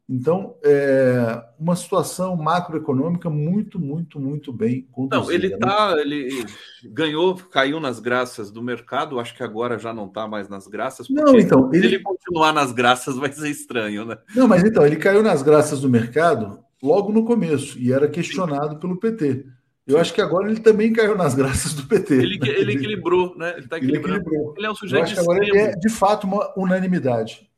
então, 0.08 0.54
é 0.62 1.42
uma 1.58 1.74
situação 1.74 2.36
macroeconômica 2.36 3.28
muito, 3.28 3.76
muito, 3.78 4.20
muito 4.20 4.52
bem 4.52 4.86
conduzida. 4.92 5.24
Não, 5.24 5.32
ele 5.32 5.58
tá, 5.58 5.96
ele 5.98 6.46
ganhou, 6.84 7.34
caiu 7.34 7.80
nas 7.80 7.98
graças 7.98 8.52
do 8.52 8.62
mercado, 8.62 9.18
acho 9.18 9.34
que 9.34 9.42
agora 9.42 9.78
já 9.78 9.92
não 9.92 10.06
está 10.06 10.28
mais 10.28 10.48
nas 10.48 10.68
graças. 10.68 11.08
Não, 11.08 11.36
então, 11.36 11.68
ele... 11.72 11.88
se 11.88 11.94
ele 11.94 12.02
continuar 12.04 12.52
nas 12.52 12.70
graças 12.70 13.16
vai 13.16 13.32
ser 13.32 13.50
estranho, 13.50 14.04
né? 14.04 14.16
Não, 14.34 14.46
mas 14.46 14.62
então, 14.62 14.86
ele 14.86 14.96
caiu 14.96 15.24
nas 15.24 15.42
graças 15.42 15.80
do 15.80 15.88
mercado 15.88 16.60
logo 16.80 17.10
no 17.10 17.24
começo 17.24 17.76
e 17.76 17.92
era 17.92 18.08
questionado 18.08 18.78
pelo 18.78 19.00
PT. 19.00 19.44
Eu 19.88 19.98
acho 19.98 20.12
que 20.12 20.20
agora 20.20 20.48
ele 20.48 20.60
também 20.60 20.92
caiu 20.92 21.16
nas 21.16 21.34
graças 21.34 21.72
do 21.72 21.84
PT. 21.84 22.14
Ele, 22.14 22.38
ele 22.42 22.72
equilibrou, 22.72 23.36
né? 23.36 23.52
Ele 23.56 23.64
está 23.64 23.76
equilibrando. 23.76 24.14
Ele, 24.14 24.20
equilibrou. 24.20 24.54
ele 24.56 24.66
é 24.66 24.70
um 24.70 24.74
sujeito 24.74 25.00
Eu 25.00 25.04
acho 25.04 25.14
que 25.14 25.20
agora 25.20 25.44
ele 25.44 25.58
é, 25.58 25.76
de 25.76 25.88
fato, 25.88 26.26
uma 26.26 26.52
unanimidade. 26.56 27.48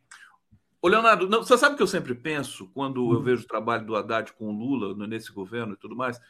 Ô, 0.81 0.89
Leonardo, 0.89 1.29
não, 1.29 1.43
você 1.43 1.59
sabe 1.59 1.77
que 1.77 1.83
eu 1.83 1.87
sempre 1.87 2.15
penso, 2.15 2.69
quando 2.69 3.01
eu 3.01 3.19
uhum. 3.19 3.23
vejo 3.23 3.45
o 3.45 3.49
trabalho 3.49 3.85
do 3.85 3.97
Haddad 3.97 4.33
com 4.35 4.49
o 4.49 4.53
Lula 4.53 5.07
nesse 5.07 5.33
governo 5.33 5.75
e 5.75 5.77
tudo 5.77 5.97
mais, 5.97 6.21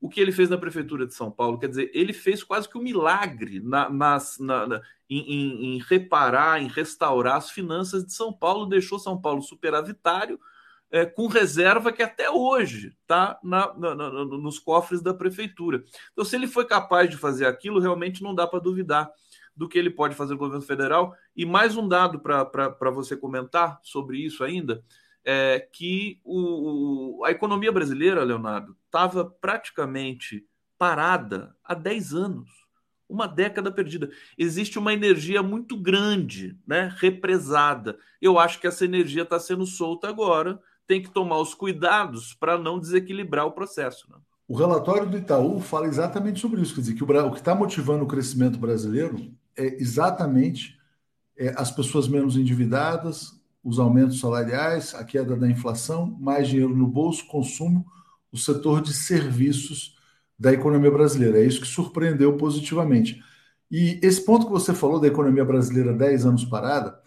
o 0.00 0.08
que 0.08 0.20
ele 0.20 0.32
fez 0.32 0.48
na 0.48 0.56
Prefeitura 0.56 1.06
de 1.06 1.14
São 1.14 1.30
Paulo, 1.30 1.58
quer 1.58 1.68
dizer, 1.68 1.90
ele 1.92 2.14
fez 2.14 2.42
quase 2.42 2.66
que 2.66 2.78
um 2.78 2.82
milagre 2.82 3.60
na, 3.60 3.90
nas, 3.90 4.38
na, 4.38 4.66
na 4.66 4.82
em, 5.08 5.18
em, 5.18 5.64
em, 5.74 5.78
reparar, 5.86 6.62
em 6.62 6.68
restaurar 6.68 7.36
as 7.36 7.50
finanças 7.50 8.06
de 8.06 8.14
São 8.14 8.32
Paulo, 8.32 8.64
deixou 8.64 8.98
São 8.98 9.20
Paulo 9.20 9.42
superavitário, 9.42 10.40
é, 10.90 11.04
com 11.04 11.26
reserva 11.26 11.92
que 11.92 12.02
até 12.02 12.30
hoje 12.30 12.96
está 13.02 13.38
nos 13.42 14.58
cofres 14.58 15.02
da 15.02 15.14
Prefeitura. 15.14 15.84
Então, 16.12 16.24
se 16.24 16.34
ele 16.34 16.46
foi 16.46 16.64
capaz 16.64 17.08
de 17.08 17.16
fazer 17.16 17.46
aquilo, 17.46 17.78
realmente 17.78 18.22
não 18.22 18.34
dá 18.34 18.46
para 18.46 18.58
duvidar 18.58 19.10
do 19.56 19.68
que 19.68 19.78
ele 19.78 19.90
pode 19.90 20.14
fazer 20.14 20.32
no 20.32 20.38
governo 20.38 20.62
federal. 20.62 21.14
E 21.36 21.44
mais 21.44 21.76
um 21.76 21.86
dado 21.86 22.20
para 22.20 22.90
você 22.90 23.16
comentar 23.16 23.78
sobre 23.82 24.18
isso 24.18 24.42
ainda, 24.42 24.82
é 25.24 25.60
que 25.72 26.20
o, 26.24 27.22
a 27.24 27.30
economia 27.30 27.70
brasileira, 27.70 28.24
Leonardo, 28.24 28.76
estava 28.86 29.24
praticamente 29.24 30.46
parada 30.78 31.54
há 31.62 31.74
10 31.74 32.14
anos. 32.14 32.48
Uma 33.08 33.26
década 33.26 33.72
perdida. 33.72 34.08
Existe 34.38 34.78
uma 34.78 34.94
energia 34.94 35.42
muito 35.42 35.76
grande, 35.76 36.56
né, 36.66 36.94
represada. 36.98 37.98
Eu 38.22 38.38
acho 38.38 38.60
que 38.60 38.66
essa 38.66 38.84
energia 38.84 39.22
está 39.22 39.38
sendo 39.38 39.66
solta 39.66 40.08
agora. 40.08 40.60
Tem 40.86 41.02
que 41.02 41.10
tomar 41.10 41.38
os 41.38 41.52
cuidados 41.52 42.34
para 42.34 42.56
não 42.56 42.78
desequilibrar 42.78 43.46
o 43.46 43.52
processo. 43.52 44.08
Né? 44.10 44.16
O 44.48 44.54
relatório 44.56 45.08
do 45.08 45.18
Itaú 45.18 45.60
fala 45.60 45.86
exatamente 45.86 46.40
sobre 46.40 46.60
isso, 46.60 46.74
quer 46.74 46.80
dizer, 46.80 46.94
que 46.94 47.04
o 47.04 47.30
que 47.30 47.38
está 47.38 47.54
motivando 47.54 48.04
o 48.04 48.08
crescimento 48.08 48.58
brasileiro 48.58 49.32
é 49.60 49.80
exatamente 49.80 50.78
é, 51.36 51.54
as 51.56 51.70
pessoas 51.70 52.08
menos 52.08 52.36
endividadas, 52.36 53.38
os 53.62 53.78
aumentos 53.78 54.20
salariais, 54.20 54.94
a 54.94 55.04
queda 55.04 55.36
da 55.36 55.48
inflação, 55.48 56.16
mais 56.18 56.48
dinheiro 56.48 56.74
no 56.74 56.86
bolso, 56.86 57.26
consumo, 57.26 57.86
o 58.32 58.38
setor 58.38 58.80
de 58.80 58.94
serviços 58.94 59.98
da 60.38 60.52
economia 60.52 60.90
brasileira. 60.90 61.38
É 61.38 61.44
isso 61.44 61.60
que 61.60 61.66
surpreendeu 61.66 62.36
positivamente. 62.36 63.22
E 63.70 64.00
esse 64.02 64.24
ponto 64.24 64.46
que 64.46 64.52
você 64.52 64.72
falou 64.72 64.98
da 64.98 65.06
economia 65.06 65.44
brasileira 65.44 65.92
10 65.92 66.26
anos 66.26 66.44
parada, 66.44 66.98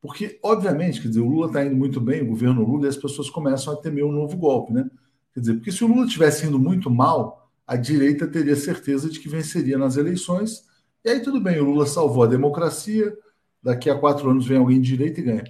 porque, 0.00 0.38
obviamente, 0.42 1.00
quer 1.00 1.08
dizer, 1.08 1.20
o 1.20 1.28
Lula 1.28 1.46
está 1.46 1.64
indo 1.64 1.76
muito 1.76 2.00
bem, 2.00 2.22
o 2.22 2.26
governo 2.26 2.66
Lula, 2.66 2.86
e 2.86 2.88
as 2.88 2.96
pessoas 2.96 3.30
começam 3.30 3.72
a 3.72 3.76
temer 3.76 4.04
um 4.04 4.12
novo 4.12 4.36
golpe, 4.36 4.72
né? 4.72 4.90
Quer 5.32 5.40
dizer, 5.40 5.54
porque 5.54 5.72
se 5.72 5.84
o 5.84 5.86
Lula 5.86 6.06
tivesse 6.06 6.46
indo 6.46 6.58
muito 6.58 6.90
mal, 6.90 7.50
a 7.66 7.76
direita 7.76 8.26
teria 8.26 8.56
certeza 8.56 9.08
de 9.08 9.18
que 9.20 9.28
venceria 9.28 9.78
nas 9.78 9.96
eleições, 9.96 10.64
e 11.04 11.10
aí 11.10 11.20
tudo 11.20 11.40
bem, 11.40 11.60
o 11.60 11.64
Lula 11.64 11.86
salvou 11.86 12.22
a 12.22 12.28
democracia, 12.28 13.16
daqui 13.62 13.90
a 13.90 13.98
quatro 13.98 14.30
anos 14.30 14.46
vem 14.46 14.58
alguém 14.58 14.80
de 14.80 14.88
direita 14.88 15.20
e 15.20 15.22
ganha. 15.22 15.44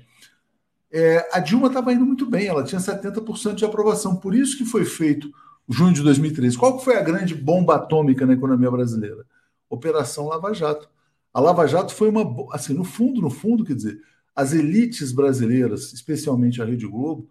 É, 0.91 1.29
a 1.33 1.41
Dilma 1.41 1.69
estava 1.69 1.93
indo 1.93 2.05
muito 2.05 2.27
bem, 2.27 2.47
ela 2.47 2.62
tinha 2.62 2.81
70% 2.81 3.55
de 3.55 3.65
aprovação, 3.65 4.17
por 4.17 4.35
isso 4.35 4.59
que 4.59 4.65
foi 4.65 4.85
feito 4.85 5.33
junho 5.69 5.95
de 5.95 6.03
2013. 6.03 6.59
Qual 6.59 6.79
foi 6.79 6.97
a 6.97 7.03
grande 7.03 7.35
bomba 7.35 7.77
atômica 7.77 8.27
na 8.27 8.35
economia 8.35 8.71
brasileira? 8.71 9.25
Operação 9.71 10.29
Lava 10.29 10.53
Jato. 10.53 10.88
A 11.33 11.41
Lava 11.41 11.67
Jato 11.67 11.95
foi 11.95 12.09
uma, 12.09 12.25
assim, 12.53 12.75
no 12.75 12.85
fundo, 12.85 13.23
no 13.23 13.31
fundo, 13.31 13.65
quer 13.65 13.75
dizer, 13.75 13.99
as 14.35 14.53
elites 14.53 15.12
brasileiras, 15.12 15.93
especialmente 15.93 16.61
a 16.61 16.65
Rede 16.65 16.87
Globo, 16.87 17.29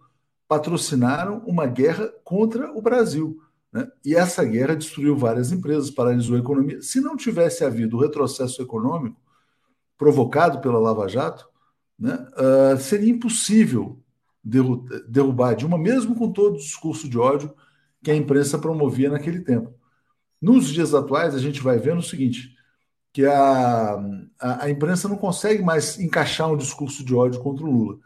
patrocinaram 0.48 1.42
uma 1.46 1.66
guerra 1.66 2.12
contra 2.24 2.72
o 2.72 2.82
Brasil. 2.82 3.40
Né? 3.72 3.88
E 4.04 4.14
essa 4.14 4.44
guerra 4.44 4.76
destruiu 4.76 5.16
várias 5.16 5.50
empresas, 5.50 5.90
paralisou 5.90 6.36
a 6.36 6.40
economia. 6.40 6.82
Se 6.82 7.00
não 7.00 7.16
tivesse 7.16 7.64
havido 7.64 7.96
o 7.96 8.00
retrocesso 8.00 8.60
econômico 8.60 9.20
provocado 9.96 10.60
pela 10.60 10.78
Lava 10.78 11.08
Jato, 11.08 11.48
né, 11.98 12.26
uh, 12.36 12.78
seria 12.78 13.10
impossível 13.10 13.98
derrubar 14.44 15.54
Dilma, 15.54 15.78
mesmo 15.78 16.16
com 16.16 16.32
todo 16.32 16.54
o 16.54 16.58
discurso 16.58 17.08
de 17.08 17.16
ódio 17.16 17.54
que 18.02 18.10
a 18.10 18.16
imprensa 18.16 18.58
promovia 18.58 19.08
naquele 19.08 19.40
tempo. 19.40 19.72
Nos 20.40 20.68
dias 20.68 20.92
atuais, 20.92 21.34
a 21.36 21.38
gente 21.38 21.62
vai 21.62 21.78
vendo 21.78 22.00
o 22.00 22.02
seguinte: 22.02 22.52
que 23.12 23.24
a, 23.24 23.94
a, 24.40 24.64
a, 24.64 24.70
imprensa 24.70 25.08
não 25.08 25.16
consegue 25.16 25.62
mais 25.62 26.00
encaixar 26.00 26.50
um 26.50 26.56
discurso 26.56 27.04
de 27.04 27.14
ódio 27.14 27.40
contra 27.40 27.64
o 27.64 27.70
Lula. 27.70 27.98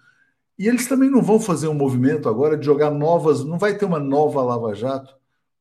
E 0.58 0.68
eles 0.68 0.86
também 0.86 1.10
não 1.10 1.22
vão 1.22 1.40
fazer 1.40 1.68
um 1.68 1.74
movimento 1.74 2.28
agora 2.28 2.58
de 2.58 2.66
jogar 2.66 2.90
novas, 2.90 3.42
não 3.42 3.58
vai 3.58 3.76
ter 3.78 3.86
uma 3.86 3.98
nova 3.98 4.42
Lava 4.42 4.74
Jato 4.74 5.16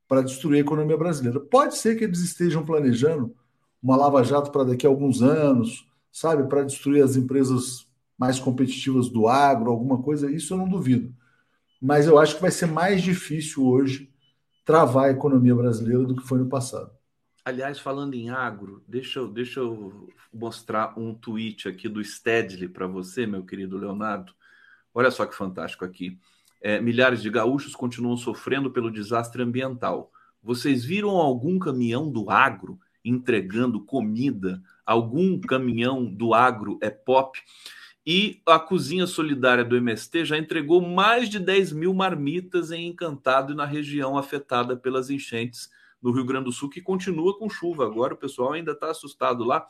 para 0.07 0.21
destruir 0.21 0.57
a 0.57 0.61
economia 0.61 0.97
brasileira. 0.97 1.39
Pode 1.39 1.77
ser 1.77 1.95
que 1.97 2.03
eles 2.03 2.19
estejam 2.19 2.65
planejando 2.65 3.35
uma 3.81 3.95
Lava 3.95 4.23
Jato 4.23 4.51
para 4.51 4.63
daqui 4.63 4.85
a 4.85 4.89
alguns 4.89 5.21
anos, 5.21 5.87
sabe, 6.11 6.47
para 6.47 6.63
destruir 6.63 7.03
as 7.03 7.15
empresas 7.15 7.87
mais 8.17 8.39
competitivas 8.39 9.09
do 9.09 9.27
agro, 9.27 9.69
alguma 9.69 10.01
coisa, 10.01 10.31
isso 10.31 10.53
eu 10.53 10.57
não 10.57 10.67
duvido. 10.67 11.13
Mas 11.81 12.07
eu 12.07 12.17
acho 12.17 12.35
que 12.35 12.41
vai 12.41 12.51
ser 12.51 12.67
mais 12.67 13.01
difícil 13.01 13.65
hoje 13.65 14.09
travar 14.63 15.05
a 15.05 15.11
economia 15.11 15.53
brasileira 15.53 16.03
do 16.03 16.15
que 16.15 16.27
foi 16.27 16.39
no 16.39 16.47
passado. 16.47 16.91
Aliás, 17.43 17.79
falando 17.79 18.15
em 18.15 18.31
agro, 18.31 18.83
deixa 18.87 19.19
eu, 19.19 19.27
deixa 19.27 19.59
eu 19.59 20.09
mostrar 20.33 20.97
um 20.97 21.13
tweet 21.13 21.67
aqui 21.67 21.87
do 21.87 22.03
Stedley 22.03 22.67
para 22.67 22.87
você, 22.87 23.27
meu 23.27 23.45
querido 23.45 23.77
Leonardo. 23.77 24.33
Olha 24.93 25.11
só 25.11 25.25
que 25.25 25.35
fantástico 25.35 25.85
aqui. 25.85 26.17
É, 26.67 26.81
milhares 26.81 27.21
de 27.21 27.29
gaúchos 27.29 27.75
continuam 27.75 28.17
sofrendo 28.17 28.71
pelo 28.71 28.89
desastre 28.89 29.43
ambiental. 29.43 30.11
Vocês 30.41 30.83
viram 30.83 31.11
algum 31.11 31.59
caminhão 31.59 32.09
do 32.09 32.27
agro 32.31 32.79
entregando 33.03 33.85
comida? 33.85 34.59
Algum 34.83 35.39
caminhão 35.39 36.03
do 36.03 36.33
agro 36.33 36.79
é 36.81 36.89
pop? 36.89 37.39
E 38.03 38.41
a 38.47 38.57
Cozinha 38.57 39.05
Solidária 39.05 39.63
do 39.63 39.77
MST 39.77 40.25
já 40.25 40.39
entregou 40.39 40.81
mais 40.81 41.29
de 41.29 41.37
10 41.37 41.71
mil 41.71 41.93
marmitas 41.93 42.71
em 42.71 42.87
Encantado 42.87 43.53
e 43.53 43.55
na 43.55 43.65
região 43.65 44.17
afetada 44.17 44.75
pelas 44.75 45.11
enchentes 45.11 45.69
no 46.01 46.11
Rio 46.11 46.25
Grande 46.25 46.45
do 46.45 46.51
Sul, 46.51 46.67
que 46.67 46.81
continua 46.81 47.37
com 47.37 47.47
chuva 47.47 47.85
agora. 47.85 48.15
O 48.15 48.17
pessoal 48.17 48.53
ainda 48.53 48.71
está 48.71 48.89
assustado 48.89 49.43
lá. 49.43 49.67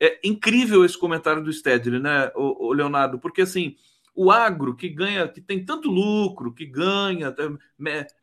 É 0.00 0.18
incrível 0.24 0.84
esse 0.84 0.98
comentário 0.98 1.44
do 1.44 1.52
Stedley, 1.52 2.00
né, 2.00 2.32
o, 2.34 2.72
Leonardo? 2.72 3.20
Porque 3.20 3.42
assim, 3.42 3.76
o 4.14 4.30
agro 4.30 4.76
que 4.76 4.88
ganha, 4.88 5.26
que 5.26 5.40
tem 5.40 5.64
tanto 5.64 5.90
lucro, 5.90 6.52
que 6.52 6.66
ganha 6.66 7.34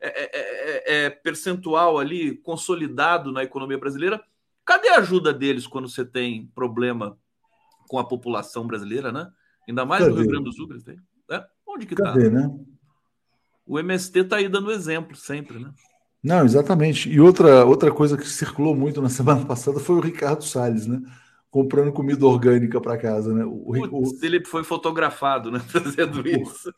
é, 0.00 1.04
é, 1.06 1.10
percentual 1.10 1.98
ali 1.98 2.36
consolidado 2.36 3.32
na 3.32 3.42
economia 3.42 3.78
brasileira, 3.78 4.22
cadê 4.64 4.88
a 4.88 4.98
ajuda 4.98 5.32
deles 5.32 5.66
quando 5.66 5.88
você 5.88 6.04
tem 6.04 6.46
problema 6.54 7.18
com 7.88 7.98
a 7.98 8.04
população 8.04 8.66
brasileira, 8.66 9.10
né? 9.10 9.28
Ainda 9.68 9.84
mais 9.84 10.02
Cadê? 10.02 10.14
no 10.14 10.20
Rio 10.20 10.30
Grande 10.30 10.44
do 10.44 10.52
Sul 10.52 10.66
que 10.66 10.74
eles 10.74 10.84
têm. 10.84 10.96
É? 11.28 11.44
Onde 11.66 11.86
que 11.86 11.96
Cadê, 11.96 12.30
tá? 12.30 12.36
né? 12.36 12.56
O 13.66 13.78
MST 13.78 14.20
está 14.20 14.36
aí 14.36 14.48
dando 14.48 14.70
exemplo 14.70 15.16
sempre, 15.16 15.58
né? 15.58 15.72
Não, 16.22 16.44
exatamente. 16.44 17.08
E 17.08 17.20
outra, 17.20 17.64
outra 17.64 17.90
coisa 17.90 18.16
que 18.16 18.28
circulou 18.28 18.76
muito 18.76 19.02
na 19.02 19.08
semana 19.10 19.44
passada 19.44 19.80
foi 19.80 19.96
o 19.96 20.00
Ricardo 20.00 20.44
Salles, 20.44 20.86
né? 20.86 21.00
Comprando 21.50 21.92
comida 21.92 22.24
orgânica 22.24 22.80
para 22.80 22.96
casa, 22.96 23.34
né? 23.34 23.44
O, 23.44 23.72
Putz, 23.72 24.22
o, 24.22 24.24
ele 24.24 24.44
foi 24.44 24.62
fotografado, 24.62 25.50
né? 25.50 25.58
Fazendo 25.68 26.26
isso. 26.28 26.72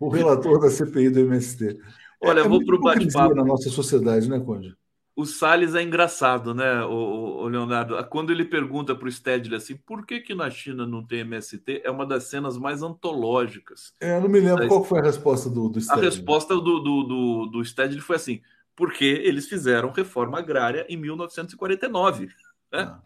O 0.00 0.08
relator 0.08 0.60
da 0.60 0.70
CPI 0.70 1.10
do 1.10 1.20
MST. 1.20 1.78
Olha, 2.20 2.40
é, 2.40 2.48
vou 2.48 2.64
para 2.64 2.74
o 2.74 2.80
bate-papo. 2.80 3.34
na 3.34 3.44
nossa 3.44 3.70
sociedade, 3.70 4.28
né, 4.28 4.38
Conde? 4.40 4.76
o 5.18 5.26
Salles 5.26 5.74
é 5.74 5.82
engraçado, 5.82 6.54
né, 6.54 6.84
o, 6.84 7.40
o 7.42 7.48
Leonardo? 7.48 7.96
Quando 8.08 8.30
ele 8.30 8.44
pergunta 8.44 8.94
para 8.94 9.08
o 9.08 9.10
Stedley 9.10 9.56
assim, 9.56 9.76
por 9.76 10.06
que, 10.06 10.20
que 10.20 10.32
na 10.32 10.48
China 10.48 10.86
não 10.86 11.04
tem 11.04 11.18
MST? 11.22 11.82
É 11.84 11.90
uma 11.90 12.06
das 12.06 12.24
cenas 12.24 12.56
mais 12.56 12.84
antológicas. 12.84 13.92
É, 14.00 14.16
eu 14.16 14.20
não 14.20 14.28
me 14.28 14.38
lembro 14.38 14.68
qual 14.68 14.84
foi 14.84 15.00
a 15.00 15.02
resposta 15.02 15.50
do, 15.50 15.68
do 15.68 15.80
Stedley. 15.80 16.06
A 16.06 16.08
resposta 16.08 16.54
do, 16.54 16.78
do, 16.78 17.02
do, 17.02 17.46
do 17.46 17.64
Stedley 17.64 18.00
foi 18.00 18.14
assim, 18.14 18.40
porque 18.76 19.04
eles 19.04 19.48
fizeram 19.48 19.90
reforma 19.90 20.38
agrária 20.38 20.86
em 20.88 20.96
1949. 20.96 22.26
Né? 22.26 22.30
Ah. 22.72 23.00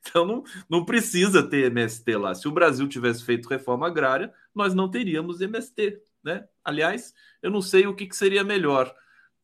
Então 0.00 0.24
não, 0.24 0.44
não 0.70 0.84
precisa 0.84 1.42
ter 1.42 1.66
MST 1.66 2.16
lá. 2.16 2.34
Se 2.34 2.48
o 2.48 2.52
Brasil 2.52 2.88
tivesse 2.88 3.24
feito 3.24 3.48
reforma 3.48 3.86
agrária, 3.86 4.32
nós 4.54 4.74
não 4.74 4.90
teríamos 4.90 5.40
MST. 5.40 6.00
Né? 6.22 6.46
Aliás, 6.64 7.12
eu 7.42 7.50
não 7.50 7.60
sei 7.60 7.86
o 7.86 7.94
que, 7.94 8.06
que 8.06 8.16
seria 8.16 8.44
melhor, 8.44 8.94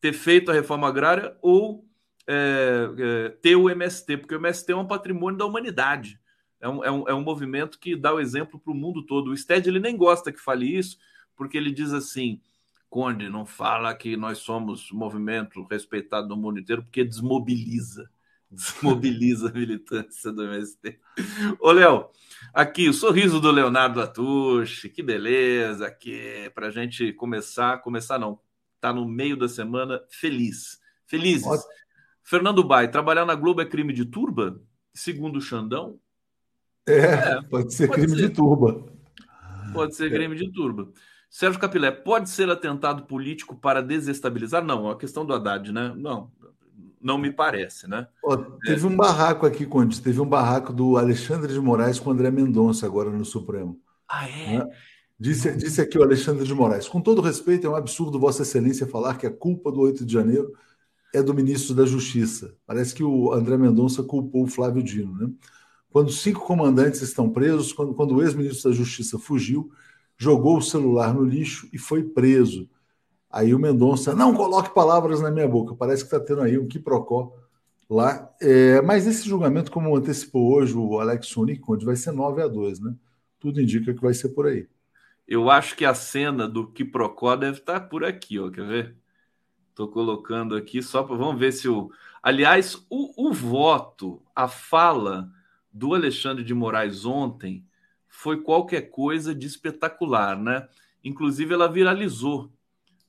ter 0.01 0.13
feito 0.13 0.51
a 0.51 0.53
reforma 0.53 0.87
agrária 0.87 1.35
ou 1.41 1.85
é, 2.27 2.89
é, 2.97 3.29
ter 3.41 3.55
o 3.55 3.69
MST, 3.69 4.17
porque 4.17 4.35
o 4.35 4.39
MST 4.39 4.71
é 4.71 4.75
um 4.75 4.87
patrimônio 4.87 5.37
da 5.37 5.45
humanidade. 5.45 6.19
É 6.59 6.69
um, 6.69 6.83
é 6.83 6.91
um, 6.91 7.09
é 7.09 7.13
um 7.13 7.21
movimento 7.21 7.79
que 7.79 7.95
dá 7.95 8.13
o 8.13 8.19
exemplo 8.19 8.59
para 8.59 8.71
o 8.71 8.75
mundo 8.75 9.05
todo. 9.05 9.31
O 9.31 9.37
Sted 9.37 9.67
ele 9.67 9.79
nem 9.79 9.95
gosta 9.95 10.31
que 10.31 10.39
fale 10.39 10.65
isso, 10.65 10.97
porque 11.35 11.57
ele 11.57 11.71
diz 11.71 11.93
assim: 11.93 12.41
Conde, 12.89 13.29
não 13.29 13.45
fala 13.45 13.93
que 13.93 14.15
nós 14.15 14.39
somos 14.39 14.91
movimento 14.91 15.63
respeitado 15.69 16.27
no 16.27 16.37
mundo 16.37 16.59
inteiro, 16.59 16.81
porque 16.83 17.03
desmobiliza. 17.03 18.09
Desmobiliza 18.49 19.49
a 19.49 19.51
militância 19.51 20.31
do 20.31 20.43
MST. 20.43 20.99
Ô, 21.59 21.71
Léo, 21.71 22.09
aqui 22.53 22.87
o 22.87 22.93
sorriso 22.93 23.39
do 23.39 23.51
Leonardo 23.51 24.01
Atushi, 24.01 24.89
que 24.89 25.03
beleza, 25.03 25.87
aqui, 25.87 26.51
para 26.53 26.67
a 26.67 26.71
gente 26.71 27.11
começar, 27.13 27.79
começar 27.79 28.19
não, 28.19 28.39
tá 28.79 28.93
no 28.93 29.07
meio 29.07 29.35
da 29.35 29.47
semana 29.47 30.01
feliz. 30.09 30.79
Felizes. 31.07 31.47
Fernando 32.23 32.63
Bai, 32.63 32.89
trabalhar 32.89 33.25
na 33.25 33.35
Globo 33.35 33.61
é 33.61 33.65
crime 33.65 33.93
de 33.93 34.05
turba? 34.05 34.59
Segundo 34.93 35.37
o 35.37 35.41
Xandão? 35.41 35.99
É, 36.87 36.99
é 36.99 37.41
pode 37.43 37.73
ser 37.73 37.87
pode 37.87 38.01
crime 38.01 38.17
ser. 38.17 38.29
de 38.29 38.33
turba. 38.33 38.85
Pode 39.73 39.95
ser 39.95 40.11
é. 40.11 40.15
crime 40.15 40.35
de 40.35 40.51
turba. 40.51 40.91
Sérgio 41.29 41.59
Capilé, 41.59 41.91
pode 41.91 42.29
ser 42.29 42.49
atentado 42.49 43.03
político 43.03 43.55
para 43.55 43.81
desestabilizar? 43.81 44.63
Não, 44.63 44.89
a 44.89 44.97
questão 44.97 45.25
do 45.25 45.33
Haddad, 45.33 45.71
né? 45.71 45.93
Não, 45.95 46.31
não 47.05 47.19
me 47.19 47.31
parece, 47.31 47.87
né? 47.87 48.07
Ó, 48.23 48.35
teve 48.65 48.83
é. 48.83 48.89
um 48.89 48.97
barraco 48.97 49.45
aqui, 49.45 49.63
Conde, 49.63 50.01
teve 50.01 50.19
um 50.19 50.25
barraco 50.25 50.73
do 50.73 50.97
Alexandre 50.97 51.53
de 51.53 51.59
Moraes 51.59 51.99
com 51.99 52.09
o 52.09 52.13
André 52.13 52.31
Mendonça 52.31 52.87
agora 52.87 53.11
no 53.11 53.23
Supremo. 53.23 53.79
Ah, 54.09 54.27
é? 54.27 54.57
Né? 54.57 54.67
Disse, 55.19 55.55
disse 55.55 55.79
aqui 55.79 55.99
o 55.99 56.03
Alexandre 56.03 56.43
de 56.43 56.53
Moraes. 56.55 56.87
Com 56.87 56.99
todo 56.99 57.21
respeito, 57.21 57.67
é 57.67 57.69
um 57.69 57.75
absurdo 57.75 58.19
Vossa 58.19 58.41
Excelência 58.41 58.87
falar 58.87 59.19
que 59.19 59.27
a 59.27 59.31
culpa 59.31 59.71
do 59.71 59.81
8 59.81 60.03
de 60.03 60.11
janeiro 60.11 60.51
é 61.13 61.21
do 61.21 61.31
ministro 61.31 61.75
da 61.75 61.85
Justiça. 61.85 62.55
Parece 62.65 62.95
que 62.95 63.03
o 63.03 63.31
André 63.31 63.55
Mendonça 63.55 64.01
culpou 64.01 64.43
o 64.43 64.47
Flávio 64.47 64.81
Dino. 64.81 65.15
Né? 65.15 65.31
Quando 65.91 66.11
cinco 66.11 66.41
comandantes 66.41 67.03
estão 67.03 67.29
presos, 67.29 67.71
quando, 67.71 67.93
quando 67.93 68.15
o 68.15 68.23
ex-ministro 68.23 68.71
da 68.71 68.75
Justiça 68.75 69.19
fugiu, 69.19 69.71
jogou 70.17 70.57
o 70.57 70.61
celular 70.61 71.13
no 71.13 71.23
lixo 71.23 71.69
e 71.71 71.77
foi 71.77 72.03
preso. 72.03 72.67
Aí 73.35 73.53
o 73.53 73.59
Mendonça, 73.59 74.15
não 74.15 74.33
coloque 74.33 74.73
palavras 74.73 75.19
na 75.19 75.29
minha 75.29 75.45
boca, 75.45 75.75
parece 75.75 76.03
que 76.03 76.15
está 76.15 76.25
tendo 76.25 76.41
aí 76.41 76.57
um 76.57 76.69
quiprocó 76.69 77.35
lá. 77.89 78.33
É, 78.39 78.81
mas 78.81 79.05
esse 79.05 79.27
julgamento, 79.27 79.69
como 79.69 79.93
antecipou 79.93 80.53
hoje 80.53 80.73
o 80.73 81.01
Alex 81.01 81.35
Uniconde, 81.35 81.83
vai 81.83 81.97
ser 81.97 82.13
9 82.13 82.41
a 82.41 82.47
2, 82.47 82.79
né? 82.79 82.95
Tudo 83.37 83.59
indica 83.59 83.93
que 83.93 84.01
vai 84.01 84.13
ser 84.13 84.29
por 84.29 84.47
aí. 84.47 84.69
Eu 85.27 85.49
acho 85.49 85.75
que 85.75 85.83
a 85.83 85.93
cena 85.93 86.47
do 86.47 86.71
quiprocó 86.71 87.35
deve 87.35 87.59
estar 87.59 87.81
tá 87.81 87.85
por 87.85 88.05
aqui, 88.05 88.39
ó, 88.39 88.49
quer 88.49 88.65
ver? 88.65 88.95
Estou 89.69 89.89
colocando 89.89 90.55
aqui 90.55 90.81
só 90.81 91.03
para. 91.03 91.17
Vamos 91.17 91.37
ver 91.37 91.51
se 91.51 91.67
o. 91.67 91.91
Aliás, 92.23 92.85
o, 92.89 93.29
o 93.29 93.33
voto, 93.33 94.21
a 94.33 94.47
fala 94.47 95.29
do 95.69 95.93
Alexandre 95.93 96.41
de 96.41 96.53
Moraes 96.53 97.03
ontem 97.03 97.65
foi 98.07 98.41
qualquer 98.41 98.83
coisa 98.83 99.35
de 99.35 99.45
espetacular, 99.45 100.39
né? 100.39 100.69
Inclusive, 101.03 101.53
ela 101.53 101.67
viralizou. 101.67 102.54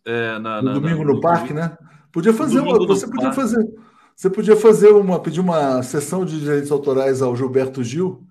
É, 0.07 0.39
na, 0.39 0.63
no 0.63 0.69
na, 0.69 0.73
domingo 0.75 1.01
na, 1.01 1.05
no, 1.05 1.15
no, 1.15 1.21
parque, 1.21 1.53
né? 1.53 1.77
Podia 2.13 2.33
fazer 2.33 2.61
uma, 2.61 2.79
você 2.87 3.07
podia 3.07 3.31
parque. 3.31 3.37
fazer. 3.37 3.75
Você 4.15 4.31
podia 4.31 4.57
fazer 4.57 4.89
uma, 4.93 5.21
pedir 5.21 5.41
uma 5.41 5.83
sessão 5.83 6.25
de 6.25 6.41
direitos 6.41 6.71
autorais 6.71 7.21
ao 7.21 7.37
Gilberto 7.37 7.85
Gil, 7.85 8.27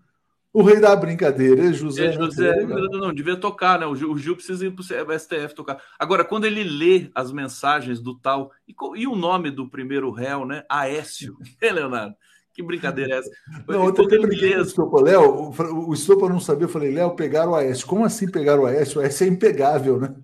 o 0.55 0.63
rei 0.63 0.79
da 0.79 0.95
brincadeira, 0.95 1.67
é 1.67 1.73
José. 1.73 2.05
É 2.05 2.11
José, 2.13 2.63
não, 2.63 2.87
não, 2.87 3.13
devia 3.13 3.35
tocar, 3.35 3.77
né? 3.77 3.85
O 3.85 3.93
Gil, 3.93 4.09
o 4.09 4.17
Gil 4.17 4.37
precisa 4.37 4.65
ir 4.65 4.71
para 4.71 5.13
o 5.13 5.19
STF 5.19 5.53
tocar. 5.53 5.81
Agora, 5.99 6.23
quando 6.23 6.45
ele 6.45 6.63
lê 6.63 7.11
as 7.13 7.29
mensagens 7.31 7.99
do 7.99 8.17
tal, 8.17 8.51
e, 8.65 8.73
e 8.95 9.05
o 9.05 9.17
nome 9.17 9.51
do 9.51 9.69
primeiro 9.69 10.09
réu, 10.11 10.45
né? 10.45 10.63
Aécio, 10.69 11.37
é, 11.61 11.73
Leonardo? 11.73 12.15
Que 12.53 12.63
brincadeira 12.63 13.15
é 13.15 13.17
essa? 13.17 13.29
Não, 13.67 13.85
eu 13.85 13.91
brinquei 13.91 14.53
com 14.53 14.59
o 14.59 14.61
Estopa. 14.61 15.01
Léo, 15.01 15.53
o 15.89 15.93
Estopa 15.93 16.29
não 16.29 16.39
sabia, 16.39 16.63
eu 16.63 16.69
falei, 16.69 16.89
Léo, 16.89 17.13
pegaram 17.17 17.51
o 17.51 17.55
Aécio. 17.55 17.85
Como 17.85 18.05
assim 18.05 18.31
pegaram 18.31 18.63
o 18.63 18.65
Aécio? 18.65 19.01
O 19.01 19.03
Aécio 19.03 19.25
é 19.25 19.27
impegável, 19.27 19.99
né? 19.99 20.15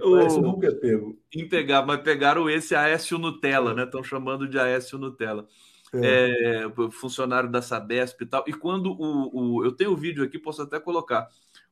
O 0.00 0.14
Aécio 0.16 0.40
nunca 0.40 0.66
é 0.66 0.72
pego. 0.72 1.18
Impegável, 1.34 1.86
mas 1.86 2.02
pegaram 2.02 2.48
esse 2.50 2.74
Aécio 2.74 3.18
Nutella, 3.18 3.74
né? 3.74 3.84
Estão 3.84 4.02
chamando 4.02 4.48
de 4.48 4.58
Aécio 4.58 4.98
Nutella. 4.98 5.46
É. 5.94 6.64
É, 6.64 6.90
funcionário 6.90 7.50
da 7.50 7.60
Sabesp 7.60 8.22
e 8.22 8.26
tal. 8.26 8.44
E 8.46 8.52
quando 8.52 8.92
o, 8.92 9.58
o, 9.58 9.64
Eu 9.64 9.72
tenho 9.72 9.92
o 9.92 9.96
vídeo 9.96 10.24
aqui, 10.24 10.38
posso 10.38 10.62
até 10.62 10.80
colocar. 10.80 11.28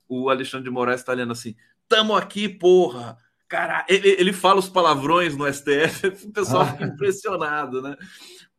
O 0.09 0.29
Alexandre 0.29 0.65
de 0.65 0.71
Moraes 0.71 1.01
está 1.01 1.13
lendo 1.13 1.33
assim: 1.33 1.55
tamo 1.89 2.15
aqui, 2.15 2.49
porra! 2.49 3.17
Cara, 3.49 3.85
ele, 3.89 4.09
ele 4.11 4.33
fala 4.33 4.61
os 4.61 4.69
palavrões 4.69 5.37
no 5.37 5.53
STF, 5.53 6.07
o 6.29 6.33
pessoal 6.33 6.65
fica 6.67 6.85
impressionado, 6.85 7.83
né? 7.83 7.97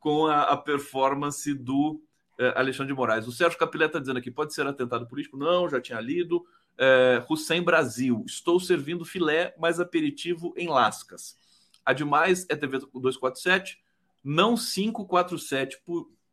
com 0.01 0.25
a, 0.25 0.41
a 0.41 0.57
performance 0.57 1.53
do 1.53 2.01
é, 2.37 2.59
Alexandre 2.59 2.91
de 2.91 2.97
Moraes. 2.97 3.27
O 3.27 3.31
Sérgio 3.31 3.57
Capilé 3.57 3.85
está 3.85 3.99
dizendo 3.99 4.17
aqui: 4.17 4.29
pode 4.29 4.53
ser 4.53 4.67
atentado 4.67 5.07
político? 5.07 5.37
Não, 5.37 5.69
já 5.69 5.79
tinha 5.79 6.01
lido. 6.01 6.43
É, 6.77 7.23
Hussein 7.29 7.61
Brasil, 7.61 8.23
estou 8.25 8.59
servindo 8.59 9.05
filé, 9.05 9.53
mas 9.59 9.79
aperitivo 9.79 10.53
em 10.57 10.67
lascas. 10.67 11.37
A 11.85 11.93
demais 11.93 12.45
é 12.49 12.55
TV 12.55 12.79
247, 12.79 13.79
não 14.23 14.55
547. 14.55 15.81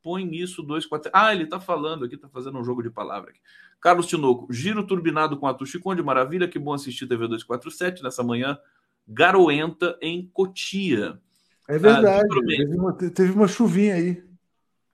Põe 0.03 0.35
isso 0.37 0.62
247. 0.62 1.11
Ah, 1.12 1.35
ele 1.35 1.44
está 1.44 1.59
falando 1.59 2.05
aqui, 2.05 2.14
está 2.14 2.29
fazendo 2.29 2.59
um 2.59 2.64
jogo 2.64 2.83
de 2.83 2.90
palavra 2.90 3.31
aqui. 3.31 3.40
Carlos 3.81 4.07
Tinoco, 4.07 4.53
giro 4.53 4.87
turbinado 4.87 5.37
com 5.37 5.46
a 5.46 5.55
Tuxicon 5.55 5.94
maravilha, 6.03 6.48
que 6.48 6.59
bom 6.59 6.72
assistir 6.72 7.07
TV 7.07 7.29
247 7.29 8.03
nessa 8.03 8.22
manhã 8.22 8.59
garoenta 9.07 9.98
em 10.03 10.29
Cotia. 10.33 11.20
É 11.68 11.79
verdade. 11.79 12.27
Ah, 12.27 12.46
teve, 12.46 12.77
uma, 12.77 12.92
teve 12.92 13.33
uma 13.33 13.48
chuvinha 13.48 13.94
aí. 13.94 14.22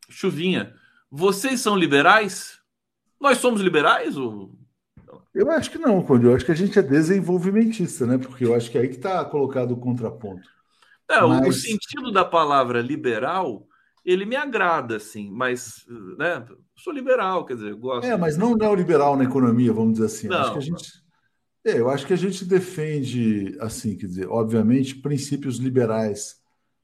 Chuvinha. 0.08 0.74
Vocês 1.10 1.60
são 1.60 1.76
liberais? 1.76 2.60
Nós 3.20 3.38
somos 3.38 3.60
liberais? 3.60 4.16
Ou... 4.16 4.52
Eu 5.34 5.50
acho 5.50 5.70
que 5.70 5.78
não, 5.78 6.00
Conde. 6.00 6.26
Eu 6.26 6.34
acho 6.34 6.44
que 6.44 6.52
a 6.52 6.56
gente 6.56 6.78
é 6.78 6.82
desenvolvimentista, 6.82 8.06
né? 8.06 8.18
Porque 8.18 8.44
eu 8.44 8.54
acho 8.54 8.70
que 8.70 8.78
é 8.78 8.82
aí 8.82 8.88
que 8.88 8.96
está 8.96 9.24
colocado 9.24 9.72
o 9.72 9.76
contraponto. 9.76 10.48
É, 11.10 11.20
mas... 11.20 11.48
O 11.48 11.60
sentido 11.60 12.12
da 12.12 12.24
palavra 12.24 12.80
liberal, 12.80 13.66
ele 14.04 14.24
me 14.24 14.36
agrada, 14.36 14.96
assim, 14.96 15.30
mas 15.30 15.84
né, 16.16 16.46
sou 16.76 16.92
liberal, 16.92 17.44
quer 17.44 17.56
dizer, 17.56 17.74
gosto. 17.74 18.06
É, 18.06 18.16
mas 18.16 18.36
não 18.36 18.56
neoliberal 18.56 19.16
na 19.16 19.24
economia, 19.24 19.72
vamos 19.72 19.94
dizer 19.94 20.06
assim. 20.06 20.28
Não, 20.28 20.38
acho 20.38 20.52
que 20.52 20.58
a 20.58 20.62
gente. 20.62 21.04
É, 21.66 21.80
eu 21.80 21.88
acho 21.88 22.06
que 22.06 22.12
a 22.12 22.16
gente 22.16 22.44
defende, 22.44 23.56
assim, 23.58 23.96
quer 23.96 24.06
dizer, 24.06 24.28
obviamente, 24.28 24.96
princípios 24.96 25.56
liberais 25.56 26.36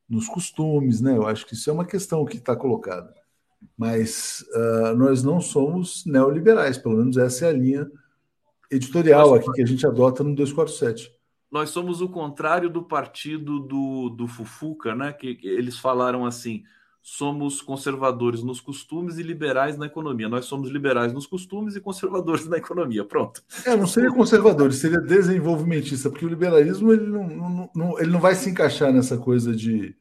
nos 0.09 0.27
costumes, 0.27 1.01
né? 1.01 1.17
Eu 1.17 1.27
acho 1.27 1.47
que 1.47 1.55
isso 1.55 1.71
é 1.71 1.73
uma 1.73 1.85
questão 1.85 2.25
que 2.25 2.39
está 2.39 2.57
colocada. 2.57 3.15
Mas 3.77 4.43
uh, 4.55 4.97
nós 4.97 5.23
não 5.23 5.41
somos 5.41 6.05
neoliberais, 6.07 6.79
pelo 6.79 6.97
menos 6.97 7.17
essa 7.17 7.47
é 7.47 7.51
a 7.51 7.53
linha 7.53 7.91
editorial 8.71 9.35
aqui 9.35 9.51
que 9.53 9.63
a 9.63 9.67
gente 9.67 9.87
adota 9.87 10.23
no 10.23 10.35
247. 10.35 11.13
Nós 11.51 11.71
somos 11.71 12.01
o 12.01 12.09
contrário 12.09 12.71
do 12.71 12.83
partido 12.83 13.59
do, 13.59 14.11
do 14.11 14.29
Fufuca, 14.29 14.95
né? 14.95 15.13
Que, 15.13 15.35
que 15.35 15.49
eles 15.49 15.79
falaram 15.79 16.25
assim: 16.25 16.63
somos 17.03 17.61
conservadores 17.61 18.43
nos 18.43 18.61
costumes 18.61 19.19
e 19.19 19.23
liberais 19.23 19.77
na 19.77 19.87
economia. 19.87 20.29
Nós 20.29 20.45
somos 20.45 20.71
liberais 20.71 21.13
nos 21.13 21.27
costumes 21.27 21.75
e 21.75 21.81
conservadores 21.81 22.47
na 22.47 22.57
economia. 22.57 23.05
Pronto. 23.05 23.43
É, 23.65 23.75
não 23.77 23.87
seria 23.87 24.13
conservador, 24.13 24.73
seria 24.73 25.01
desenvolvimentista, 25.01 26.09
porque 26.09 26.25
o 26.25 26.29
liberalismo 26.29 26.93
ele 26.93 27.07
não, 27.07 27.27
não, 27.27 27.71
não, 27.75 27.99
ele 27.99 28.11
não 28.11 28.21
vai 28.21 28.37
se 28.37 28.49
encaixar 28.49 28.93
nessa 28.93 29.19
coisa 29.19 29.55
de 29.55 29.97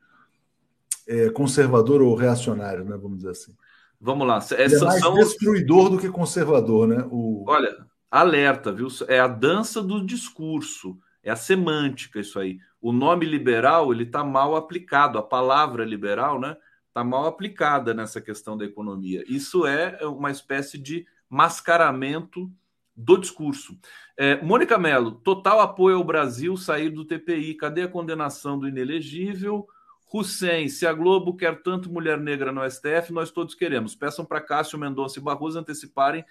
é, 1.07 1.29
conservador 1.31 2.01
ou 2.01 2.13
reacionário, 2.13 2.85
né? 2.85 2.95
Vamos 2.95 3.17
dizer 3.17 3.31
assim. 3.31 3.55
Vamos 3.99 4.27
lá. 4.27 4.37
Essas 4.37 4.51
ele 4.51 4.75
é 4.75 4.85
mais 4.85 5.01
são... 5.01 5.15
destruidor 5.15 5.89
do 5.89 5.97
que 5.97 6.09
conservador, 6.09 6.87
né? 6.87 7.05
O... 7.09 7.43
Olha, 7.47 7.75
alerta, 8.09 8.71
viu? 8.71 8.87
É 9.07 9.19
a 9.19 9.27
dança 9.27 9.81
do 9.81 10.05
discurso, 10.05 10.97
é 11.23 11.29
a 11.29 11.35
semântica 11.35 12.19
isso 12.19 12.39
aí. 12.39 12.59
O 12.81 12.91
nome 12.91 13.25
liberal 13.25 13.91
ele 13.91 14.03
está 14.03 14.23
mal 14.23 14.55
aplicado, 14.55 15.17
a 15.17 15.23
palavra 15.23 15.83
liberal, 15.83 16.39
né? 16.39 16.55
Está 16.87 17.03
mal 17.03 17.25
aplicada 17.25 17.93
nessa 17.93 18.19
questão 18.19 18.57
da 18.57 18.65
economia. 18.65 19.23
Isso 19.27 19.65
é 19.65 19.99
uma 20.05 20.31
espécie 20.31 20.77
de 20.77 21.05
mascaramento 21.29 22.51
do 22.95 23.17
discurso. 23.17 23.77
É, 24.17 24.41
Mônica 24.41 24.77
Mello, 24.77 25.11
total 25.11 25.61
apoio 25.61 25.97
ao 25.97 26.03
Brasil 26.03 26.57
sair 26.57 26.89
do 26.89 27.05
TPI. 27.05 27.53
Cadê 27.53 27.83
a 27.83 27.87
condenação 27.87 28.59
do 28.59 28.67
inelegível? 28.67 29.67
Hussein, 30.11 30.67
se 30.69 30.87
a 30.87 30.93
Globo 30.93 31.35
quer 31.35 31.61
tanto 31.61 31.91
mulher 31.91 32.19
negra 32.19 32.51
no 32.51 32.67
STF, 32.69 33.13
nós 33.13 33.29
todos 33.29 33.53
queremos. 33.53 33.95
Peçam 33.95 34.25
para 34.25 34.41
Cássio 34.41 34.79
Mendonça 34.79 35.19
e 35.19 35.21
Barroso 35.21 35.59
anteciparem 35.59 36.25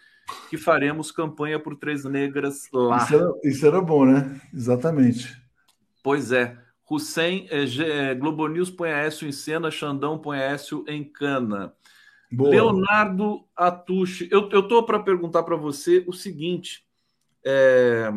que 0.50 0.58
faremos 0.58 1.12
campanha 1.12 1.60
por 1.60 1.76
três 1.76 2.04
negras 2.04 2.68
lá. 2.72 2.98
Isso 2.98 3.14
era, 3.14 3.32
isso 3.44 3.66
era 3.66 3.80
bom, 3.80 4.04
né? 4.04 4.40
Exatamente. 4.52 5.40
Pois 6.02 6.32
é. 6.32 6.58
Hussein, 6.90 7.46
é, 7.50 7.64
é, 7.64 8.14
Globo 8.14 8.48
News 8.48 8.70
põe 8.70 8.90
Aécio 8.90 9.28
em 9.28 9.32
cena, 9.32 9.70
Xandão 9.70 10.18
põe 10.18 10.38
Aécio 10.38 10.84
em 10.88 11.04
cana. 11.04 11.72
Boa. 12.32 12.50
Leonardo 12.50 13.44
Atushi, 13.54 14.28
eu 14.30 14.48
estou 14.48 14.84
para 14.84 14.98
perguntar 14.98 15.42
para 15.44 15.56
você 15.56 16.04
o 16.06 16.12
seguinte: 16.12 16.84
é, 17.44 18.10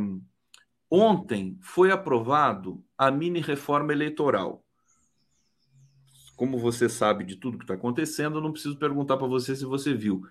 ontem 0.89 1.58
foi 1.62 1.91
aprovado 1.91 2.84
a 2.97 3.12
mini 3.12 3.41
reforma 3.41 3.93
eleitoral 3.93 4.63
como 6.42 6.58
você 6.58 6.90
sabe 6.90 7.24
de 7.24 7.36
tudo 7.36 7.60
que 7.60 7.64
está 7.64 7.76
acontecendo, 7.76 8.40
eu 8.40 8.42
não 8.42 8.52
preciso 8.52 8.76
perguntar 8.76 9.16
para 9.16 9.28
você 9.28 9.56
se 9.56 9.64
você 9.64 9.94
viu. 9.94 10.26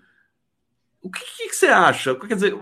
O 1.01 1.09
que, 1.09 1.21
que, 1.49 1.55
você 1.55 1.69
acha? 1.69 2.17
Quer 2.17 2.35
dizer, 2.35 2.59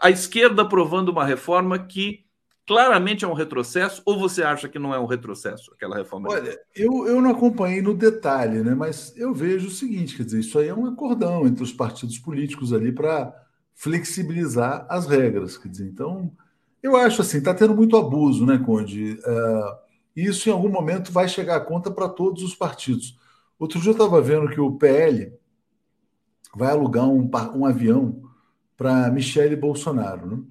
a 0.00 0.10
esquerda 0.10 0.62
aprovando 0.62 1.08
uma 1.08 1.24
reforma 1.24 1.76
que 1.76 2.24
claramente 2.64 3.24
é 3.24 3.28
um 3.28 3.32
retrocesso, 3.32 4.00
ou 4.06 4.16
você 4.16 4.44
acha 4.44 4.68
que 4.68 4.78
não 4.78 4.94
é 4.94 4.98
um 5.00 5.06
retrocesso, 5.06 5.72
aquela 5.74 5.96
reforma? 5.96 6.28
Olha, 6.30 6.56
eu, 6.72 7.08
eu 7.08 7.20
não 7.20 7.32
acompanhei 7.32 7.82
no 7.82 7.94
detalhe, 7.94 8.62
né? 8.62 8.76
mas 8.76 9.12
eu 9.16 9.34
vejo 9.34 9.66
o 9.66 9.72
seguinte: 9.72 10.16
quer 10.16 10.22
dizer, 10.22 10.38
isso 10.38 10.56
aí 10.56 10.68
é 10.68 10.74
um 10.74 10.86
acordão 10.86 11.48
entre 11.48 11.64
os 11.64 11.72
partidos 11.72 12.16
políticos 12.16 12.72
ali 12.72 12.92
para 12.92 13.34
flexibilizar 13.74 14.86
as 14.88 15.08
regras. 15.08 15.58
Quer 15.58 15.68
dizer, 15.68 15.88
então, 15.88 16.30
eu 16.80 16.94
acho 16.94 17.22
assim, 17.22 17.38
está 17.38 17.52
tendo 17.52 17.74
muito 17.74 17.96
abuso, 17.96 18.46
né, 18.46 18.56
Conde? 18.56 19.18
Uh, 19.26 19.83
e 20.16 20.26
isso, 20.26 20.48
em 20.48 20.52
algum 20.52 20.68
momento, 20.68 21.12
vai 21.12 21.28
chegar 21.28 21.56
a 21.56 21.60
conta 21.60 21.90
para 21.90 22.08
todos 22.08 22.42
os 22.42 22.54
partidos. 22.54 23.18
Outro 23.58 23.80
dia 23.80 23.90
eu 23.90 23.92
estava 23.92 24.20
vendo 24.20 24.48
que 24.48 24.60
o 24.60 24.72
PL 24.72 25.32
vai 26.54 26.70
alugar 26.70 27.08
um, 27.08 27.28
um 27.54 27.66
avião 27.66 28.22
para 28.76 29.10
Michele 29.10 29.56
Bolsonaro. 29.56 30.26
Né? 30.26 30.42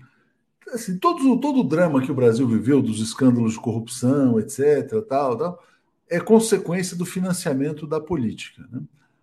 Assim, 0.74 0.98
todo, 0.98 1.40
todo 1.40 1.60
o 1.60 1.64
drama 1.64 2.02
que 2.02 2.12
o 2.12 2.16
Brasil 2.16 2.48
viveu, 2.48 2.82
dos 2.82 3.00
escândalos 3.00 3.54
de 3.54 3.60
corrupção, 3.60 4.40
etc., 4.40 5.02
tal, 5.08 5.38
tal, 5.38 5.64
é 6.10 6.20
consequência 6.20 6.98
do 6.98 7.06
financiamento 7.06 7.88
da 7.88 8.00
política. 8.00 8.68
Né? 8.72 8.82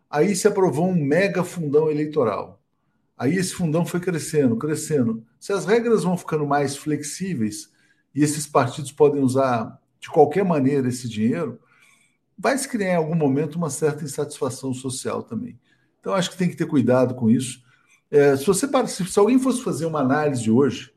Aí 0.09 0.35
se 0.35 0.48
aprovou 0.48 0.88
um 0.88 0.94
mega 0.94 1.44
fundão 1.44 1.90
eleitoral. 1.90 2.61
Aí 3.16 3.37
esse 3.37 3.53
fundão 3.53 3.85
foi 3.85 4.00
crescendo, 4.00 4.57
crescendo. 4.57 5.22
Se 5.38 5.53
as 5.53 5.66
regras 5.66 6.05
vão 6.05 6.16
ficando 6.16 6.46
mais 6.46 6.76
flexíveis 6.76 7.70
e 8.14 8.22
esses 8.22 8.46
partidos 8.46 8.93
podem 8.93 9.22
usar 9.22 9.78
de 10.01 10.09
qualquer 10.09 10.44
maneira 10.44 10.88
esse 10.88 11.09
dinheiro, 11.09 11.61
vai 12.36 12.57
se 12.57 12.66
criar 12.66 12.92
em 12.92 12.96
algum 12.96 13.14
momento 13.14 13.57
uma 13.57 13.70
certa 13.70 14.03
insatisfação 14.03 14.72
social 14.72 15.22
também. 15.22 15.61
Então, 16.01 16.14
acho 16.14 16.30
que 16.30 16.38
tem 16.38 16.48
que 16.48 16.57
ter 16.57 16.66
cuidado 16.66 17.14
com 17.14 17.30
isso. 17.30 17.62
É, 18.11 18.36
se, 18.36 18.46
você, 18.46 18.66
se, 18.88 19.05
se 19.05 19.18
alguém 19.18 19.38
fosse 19.38 19.62
fazer 19.62 19.84
uma 19.84 20.01
análise 20.01 20.51
hoje 20.51 20.92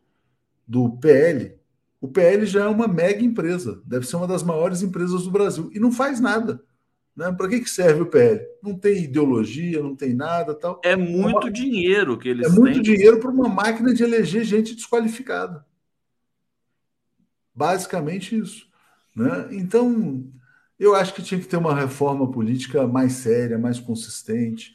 do 0.65 0.97
PL, 0.97 1.55
o 1.99 2.07
PL 2.07 2.45
já 2.45 2.63
é 2.63 2.67
uma 2.67 2.87
mega 2.87 3.23
empresa, 3.23 3.81
deve 3.85 4.07
ser 4.07 4.15
uma 4.15 4.27
das 4.27 4.41
maiores 4.41 4.81
empresas 4.81 5.23
do 5.23 5.31
Brasil, 5.31 5.69
e 5.73 5.79
não 5.79 5.91
faz 5.91 6.19
nada. 6.19 6.63
Né? 7.15 7.31
Para 7.31 7.47
que, 7.47 7.59
que 7.59 7.69
serve 7.69 8.01
o 8.01 8.07
PL? 8.07 8.41
Não 8.61 8.77
tem 8.77 9.03
ideologia, 9.03 9.83
não 9.83 9.95
tem 9.95 10.13
nada 10.13 10.55
tal. 10.55 10.81
É 10.83 10.95
muito 10.95 11.43
uma... 11.43 11.51
dinheiro 11.51 12.17
que 12.17 12.29
eles 12.29 12.47
É 12.47 12.49
muito 12.49 12.81
dinheiro 12.81 13.19
para 13.19 13.29
uma 13.29 13.47
máquina 13.47 13.93
de 13.93 14.03
eleger 14.03 14.43
gente 14.43 14.75
desqualificada. 14.75 15.65
Basicamente 17.53 18.37
isso. 18.37 18.67
Né? 19.15 19.49
Então, 19.51 20.23
eu 20.79 20.95
acho 20.95 21.13
que 21.13 21.21
tinha 21.21 21.39
que 21.39 21.47
ter 21.47 21.57
uma 21.57 21.75
reforma 21.75 22.29
política 22.31 22.87
mais 22.87 23.13
séria, 23.13 23.57
mais 23.57 23.79
consistente, 23.79 24.73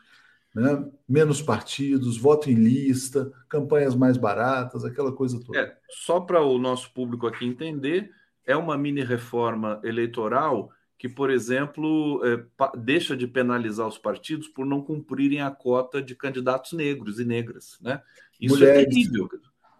né? 0.54 0.84
menos 1.08 1.42
partidos, 1.42 2.16
voto 2.16 2.50
em 2.50 2.54
lista, 2.54 3.32
campanhas 3.48 3.94
mais 3.94 4.16
baratas, 4.16 4.84
aquela 4.84 5.12
coisa 5.12 5.40
toda. 5.44 5.58
É, 5.58 5.76
só 5.90 6.20
para 6.20 6.42
o 6.42 6.58
nosso 6.58 6.92
público 6.92 7.26
aqui 7.26 7.44
entender, 7.44 8.10
é 8.46 8.56
uma 8.56 8.78
mini 8.78 9.02
reforma 9.02 9.80
eleitoral 9.84 10.70
que, 10.98 11.08
por 11.08 11.30
exemplo, 11.30 12.20
é, 12.24 12.42
deixa 12.76 13.16
de 13.16 13.26
penalizar 13.26 13.86
os 13.86 13.98
partidos 13.98 14.48
por 14.48 14.66
não 14.66 14.82
cumprirem 14.82 15.40
a 15.40 15.50
cota 15.50 16.02
de 16.02 16.14
candidatos 16.16 16.72
negros 16.72 17.20
e 17.20 17.24
negras, 17.24 17.78
né? 17.80 18.02
Isso 18.40 18.56
é 18.56 18.58
Mulheres. 18.58 18.82
é 18.82 18.84
terrível. 18.86 19.28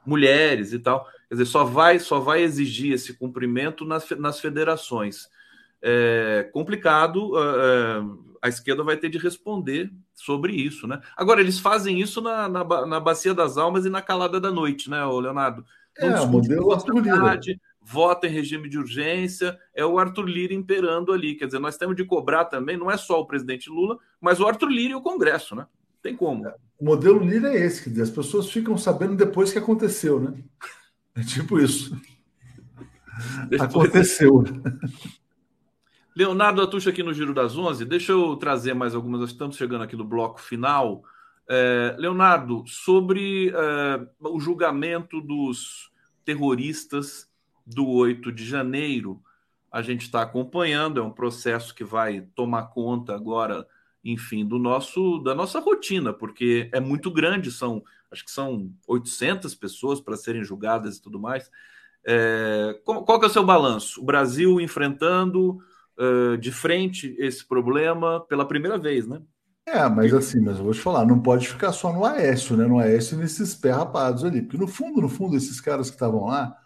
Mulheres 0.07 0.73
e 0.73 0.79
tal. 0.79 1.07
Quer 1.29 1.35
dizer, 1.35 1.47
só 1.47 1.65
vai, 1.65 1.99
só 1.99 2.21
vai 2.21 2.43
exigir 2.43 2.93
esse 2.93 3.15
cumprimento 3.15 3.85
nas, 3.85 4.09
nas 4.11 4.41
federações. 4.41 5.29
É 5.81 6.49
complicado, 6.53 7.33
é, 7.39 8.03
a 8.43 8.49
esquerda 8.49 8.83
vai 8.83 8.97
ter 8.97 9.09
de 9.09 9.19
responder 9.19 9.93
sobre 10.15 10.53
isso, 10.53 10.87
né? 10.87 11.01
Agora, 11.17 11.41
eles 11.41 11.59
fazem 11.61 12.01
isso 12.01 12.21
na, 12.21 12.49
na, 12.49 12.87
na 12.87 12.99
Bacia 13.01 13.35
das 13.35 13.57
Almas 13.57 13.85
e 13.85 13.91
na 13.91 14.03
Calada 14.03 14.41
da 14.41 14.51
Noite, 14.51 14.91
né, 14.91 15.05
Leonardo? 15.05 15.65
Vão 16.01 16.11
é, 16.11 16.21
o 16.21 16.27
modelo 16.27 16.73
Arthur 16.73 17.01
Lira. 17.01 17.41
Vota 17.81 18.27
em 18.27 18.31
regime 18.31 18.69
de 18.69 18.79
urgência, 18.79 19.59
é 19.75 19.85
o 19.85 19.99
Arthur 19.99 20.27
Lira 20.27 20.53
imperando 20.53 21.11
ali. 21.11 21.35
Quer 21.35 21.47
dizer, 21.47 21.59
nós 21.59 21.79
temos 21.79 21.97
de 21.97 22.05
cobrar 22.05 22.45
também, 22.45 22.77
não 22.77 22.91
é 22.91 22.99
só 22.99 23.19
o 23.19 23.27
presidente 23.27 23.71
Lula, 23.71 23.99
mas 24.21 24.41
o 24.41 24.47
Arthur 24.47 24.69
Lira 24.69 24.93
e 24.93 24.97
o 24.97 25.01
Congresso, 25.01 25.55
né? 25.55 25.67
Tem 26.03 26.15
como. 26.15 26.47
É, 26.47 26.55
o 26.79 26.85
modelo 26.85 27.19
Lira 27.19 27.49
é 27.49 27.65
esse, 27.65 27.91
que 27.91 28.01
as 28.01 28.11
pessoas 28.11 28.51
ficam 28.51 28.77
sabendo 28.77 29.17
depois 29.17 29.53
que 29.53 29.59
aconteceu, 29.59 30.21
né? 30.21 30.35
É 31.19 31.25
tipo 31.25 31.59
isso. 31.59 32.01
Depois... 33.49 33.71
Aconteceu. 33.71 34.45
Leonardo 36.15 36.63
Atucha 36.63 36.91
aqui 36.91 37.03
no 37.03 37.13
Giro 37.13 37.35
das 37.35 37.57
Onze. 37.57 37.85
Deixa 37.85 38.13
eu 38.13 38.37
trazer 38.37 38.73
mais 38.73 38.95
algumas. 38.95 39.29
Estamos 39.29 39.57
chegando 39.57 39.83
aqui 39.83 39.97
no 39.97 40.05
bloco 40.05 40.41
final. 40.41 41.03
É, 41.49 41.97
Leonardo, 41.99 42.63
sobre 42.67 43.51
é, 43.51 44.07
o 44.21 44.39
julgamento 44.39 45.21
dos 45.21 45.91
terroristas 46.25 47.29
do 47.67 47.89
8 47.89 48.31
de 48.31 48.45
janeiro, 48.47 49.21
a 49.73 49.83
gente 49.83 50.03
está 50.03 50.23
acompanhando, 50.23 51.01
é 51.01 51.03
um 51.03 51.11
processo 51.11 51.75
que 51.75 51.83
vai 51.83 52.21
tomar 52.35 52.69
conta 52.69 53.15
agora, 53.15 53.67
enfim, 54.05 54.47
do 54.47 54.59
nosso 54.59 55.19
da 55.19 55.35
nossa 55.35 55.59
rotina, 55.59 56.13
porque 56.13 56.71
é 56.73 56.81
muito 56.81 57.11
grande, 57.11 57.51
são 57.51 57.83
acho 58.11 58.25
que 58.25 58.31
são 58.31 58.73
800 58.87 59.55
pessoas 59.55 60.01
para 60.01 60.17
serem 60.17 60.45
julgadas 60.45 60.97
e 60.97 61.03
tudo 61.03 61.19
mais. 61.19 61.51
É, 62.07 62.81
qual, 62.85 63.05
qual 63.05 63.19
que 63.19 63.27
é 63.27 63.29
o 63.29 63.33
seu 63.33 63.45
balanço? 63.45 64.01
O 64.01 64.05
Brasil 64.05 64.61
enfrentando 64.61 65.59
uh, 65.99 66.37
de 66.39 66.51
frente 66.53 67.15
esse 67.19 67.47
problema 67.47 68.21
pela 68.27 68.47
primeira 68.47 68.79
vez, 68.79 69.07
né? 69.07 69.21
É, 69.67 69.87
mas 69.87 70.15
assim, 70.15 70.41
mas 70.41 70.57
eu 70.57 70.65
vou 70.65 70.73
te 70.73 70.81
falar, 70.81 71.05
não 71.05 71.21
pode 71.21 71.47
ficar 71.47 71.73
só 71.73 71.93
no 71.93 72.05
Aécio, 72.05 72.57
né? 72.57 72.67
No 72.67 72.79
Aécio 72.79 73.19
nesses 73.19 73.55
pé 73.55 73.71
rapados 73.71 74.25
ali. 74.25 74.41
Porque 74.41 74.57
no 74.57 74.67
fundo, 74.67 75.03
no 75.03 75.09
fundo, 75.11 75.37
esses 75.37 75.61
caras 75.61 75.91
que 75.91 75.97
estavam 75.97 76.25
lá 76.25 76.57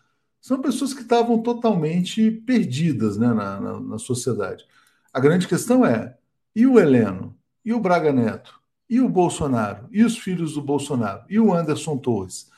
são 0.41 0.61
pessoas 0.61 0.95
que 0.95 1.03
estavam 1.03 1.43
totalmente 1.43 2.31
perdidas 2.31 3.17
né, 3.17 3.29
na, 3.29 3.61
na, 3.61 3.81
na, 3.81 3.99
sociedade. 3.99 4.65
A 5.13 5.19
grande 5.19 5.49
questão 5.49 5.85
é: 5.85 6.17
e 6.55 6.67
o 6.67 6.79
Heleno? 6.79 7.37
E 7.65 7.73
o 7.73 7.81
Braga 7.81 8.13
Neto? 8.13 8.62
E 8.93 9.01
o 9.01 9.09
Bolsonaro? 9.09 9.89
E 9.91 10.05
os 10.05 10.19
filhos 10.19 10.53
do 10.53 10.61
Bolsonaro? 10.61 11.25
E 11.27 11.41
o 11.41 11.55
Anderson 11.55 11.97
Torres? 11.97 12.51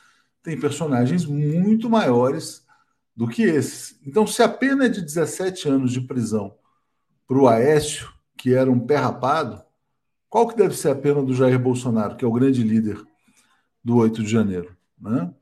Tem 0.43 0.59
personagens 0.59 1.25
muito 1.25 1.89
maiores 1.89 2.65
do 3.15 3.25
que 3.25 3.43
esses. 3.43 3.97
Então, 4.05 4.27
se 4.27 4.43
a 4.43 4.49
pena 4.49 4.83
é 4.83 4.89
de 4.89 5.01
17 5.01 5.69
anos 5.69 5.93
de 5.93 6.01
prisão 6.01 6.53
para 7.25 7.37
o 7.37 7.47
Aécio, 7.47 8.11
que 8.35 8.53
era 8.53 8.69
um 8.69 8.81
pé 8.81 8.97
rapado, 8.97 9.63
qual 10.27 10.45
que 10.45 10.57
deve 10.57 10.75
ser 10.75 10.89
a 10.89 10.95
pena 10.95 11.23
do 11.23 11.33
Jair 11.33 11.57
Bolsonaro, 11.57 12.17
que 12.17 12.25
é 12.25 12.27
o 12.27 12.33
grande 12.33 12.63
líder 12.63 13.01
do 13.81 13.95
8 13.95 14.21
de 14.21 14.29
janeiro? 14.29 14.75
Né? 14.99 15.33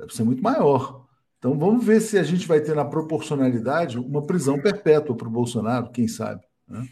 Deve 0.00 0.14
ser 0.14 0.24
muito 0.24 0.42
maior. 0.42 1.04
Então 1.38 1.58
vamos 1.58 1.84
ver 1.84 2.00
se 2.00 2.16
a 2.16 2.22
gente 2.22 2.48
vai 2.48 2.62
ter 2.62 2.74
na 2.74 2.86
proporcionalidade 2.86 3.98
uma 3.98 4.22
prisão 4.22 4.58
perpétua 4.58 5.14
para 5.14 5.28
o 5.28 5.30
Bolsonaro, 5.30 5.90
quem 5.90 6.08
sabe. 6.08 6.42
Né? 6.66 6.88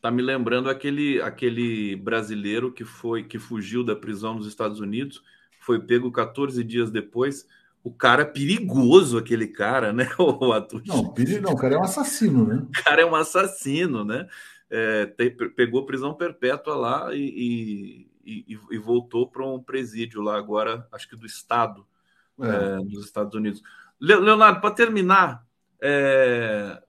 Tá 0.00 0.10
me 0.10 0.22
lembrando 0.22 0.70
aquele, 0.70 1.20
aquele 1.20 1.96
brasileiro 1.96 2.72
que 2.72 2.84
foi 2.84 3.24
que 3.24 3.38
fugiu 3.38 3.84
da 3.84 3.94
prisão 3.94 4.34
nos 4.34 4.46
Estados 4.46 4.80
Unidos, 4.80 5.22
foi 5.60 5.78
pego 5.78 6.10
14 6.10 6.64
dias 6.64 6.90
depois 6.90 7.46
o 7.82 7.90
cara 7.90 8.22
é 8.22 8.26
perigoso, 8.26 9.16
aquele 9.18 9.46
cara, 9.46 9.92
né? 9.92 10.08
O 10.18 10.52
ator. 10.52 10.82
Não, 10.86 11.14
não, 11.42 11.52
o 11.52 11.56
cara 11.56 11.74
é 11.74 11.78
um 11.78 11.82
assassino, 11.82 12.46
né? 12.46 12.56
O 12.56 12.84
cara 12.84 13.02
é 13.02 13.06
um 13.06 13.14
assassino, 13.14 14.04
né? 14.04 14.26
É, 14.68 15.06
te, 15.06 15.30
pegou 15.30 15.86
prisão 15.86 16.14
perpétua 16.14 16.76
lá 16.76 17.14
e, 17.14 18.06
e, 18.24 18.58
e 18.70 18.78
voltou 18.78 19.26
para 19.26 19.44
um 19.44 19.60
presídio 19.60 20.22
lá 20.22 20.36
agora, 20.36 20.86
acho 20.92 21.08
que 21.08 21.16
do 21.16 21.26
Estado, 21.26 21.86
é. 22.40 22.46
É, 22.46 22.76
nos 22.76 23.04
Estados 23.04 23.34
Unidos. 23.34 23.62
Leonardo, 24.00 24.60
para 24.60 24.74
terminar, 24.74 25.44
é, 25.80 26.80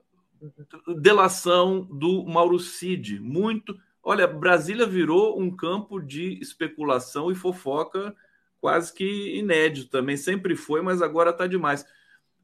delação 1.00 1.82
do 1.82 2.26
Mauro 2.26 2.60
Cid, 2.60 3.20
muito. 3.20 3.78
Olha, 4.04 4.28
Brasília 4.28 4.86
virou 4.86 5.40
um 5.40 5.56
campo 5.56 6.00
de 6.00 6.40
especulação 6.42 7.32
e 7.32 7.36
fofoca 7.36 8.16
quase 8.60 8.94
que 8.94 9.38
inédito 9.38 9.90
também. 9.90 10.16
Sempre 10.16 10.56
foi, 10.56 10.82
mas 10.82 11.02
agora 11.02 11.32
está 11.32 11.48
demais. 11.48 11.86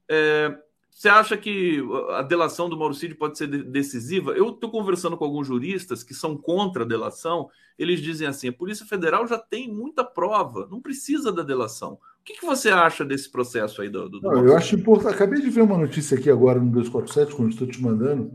É, 0.10 0.58
você 0.90 1.10
acha 1.10 1.38
que 1.38 1.80
a 2.10 2.24
delação 2.24 2.68
do 2.68 2.76
Mauricídio 2.76 3.16
pode 3.16 3.38
ser 3.38 3.48
decisiva? 3.48 4.32
Eu 4.32 4.50
estou 4.50 4.72
conversando 4.72 5.16
com 5.16 5.24
alguns 5.24 5.46
juristas 5.46 6.04
que 6.04 6.14
são 6.16 6.36
contra 6.36 6.84
a 6.84 6.88
delação. 6.88 7.50
Eles 7.78 8.02
dizem 8.02 8.28
assim: 8.28 8.50
a 8.50 8.54
Polícia 8.54 8.86
Federal 8.86 9.28
já 9.28 9.38
tem 9.38 9.72
muita 9.72 10.04
prova, 10.04 10.68
não 10.72 10.82
precisa 10.82 11.32
da 11.32 11.44
delação. 11.44 12.00
Que, 12.28 12.34
que 12.34 12.46
você 12.46 12.68
acha 12.68 13.06
desse 13.06 13.32
processo 13.32 13.82
aí 13.82 13.90
do. 13.90 14.10
do, 14.10 14.20
do 14.20 14.30
não, 14.30 14.46
eu 14.46 14.58
acho 14.58 14.76
importante. 14.76 15.16
Acabei 15.16 15.40
de 15.40 15.50
ver 15.50 15.62
uma 15.62 15.78
notícia 15.78 16.18
aqui 16.18 16.30
agora 16.30 16.60
no 16.60 16.70
247, 16.70 17.34
quando 17.34 17.52
estou 17.52 17.66
te 17.66 17.82
mandando. 17.82 18.34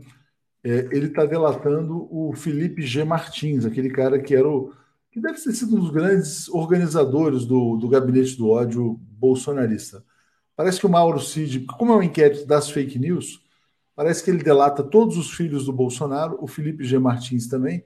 É, 0.63 0.87
ele 0.91 1.07
está 1.07 1.25
delatando 1.25 2.07
o 2.09 2.33
Felipe 2.33 2.81
G. 2.81 3.03
Martins, 3.03 3.65
aquele 3.65 3.91
cara 3.91 4.19
que 4.19 4.33
era 4.33 4.49
o 4.49 4.73
que 5.11 5.21
deve 5.21 5.39
ter 5.39 5.53
sido 5.53 5.75
um 5.75 5.79
dos 5.79 5.91
grandes 5.91 6.49
organizadores 6.49 7.45
do, 7.45 7.77
do 7.77 7.87
gabinete 7.87 8.35
do 8.35 8.49
ódio 8.49 8.99
bolsonarista. 8.99 10.03
Parece 10.55 10.79
que 10.79 10.87
o 10.87 10.89
Mauro 10.89 11.19
Cid, 11.19 11.59
como 11.77 11.93
é 11.93 11.95
um 11.95 12.01
inquérito 12.01 12.47
das 12.47 12.71
fake 12.71 12.97
news, 12.97 13.43
parece 13.95 14.23
que 14.23 14.31
ele 14.31 14.43
delata 14.43 14.81
todos 14.81 15.17
os 15.17 15.31
filhos 15.31 15.65
do 15.65 15.73
Bolsonaro, 15.73 16.35
o 16.41 16.47
Felipe 16.47 16.83
G. 16.83 16.97
Martins 16.97 17.47
também, 17.47 17.85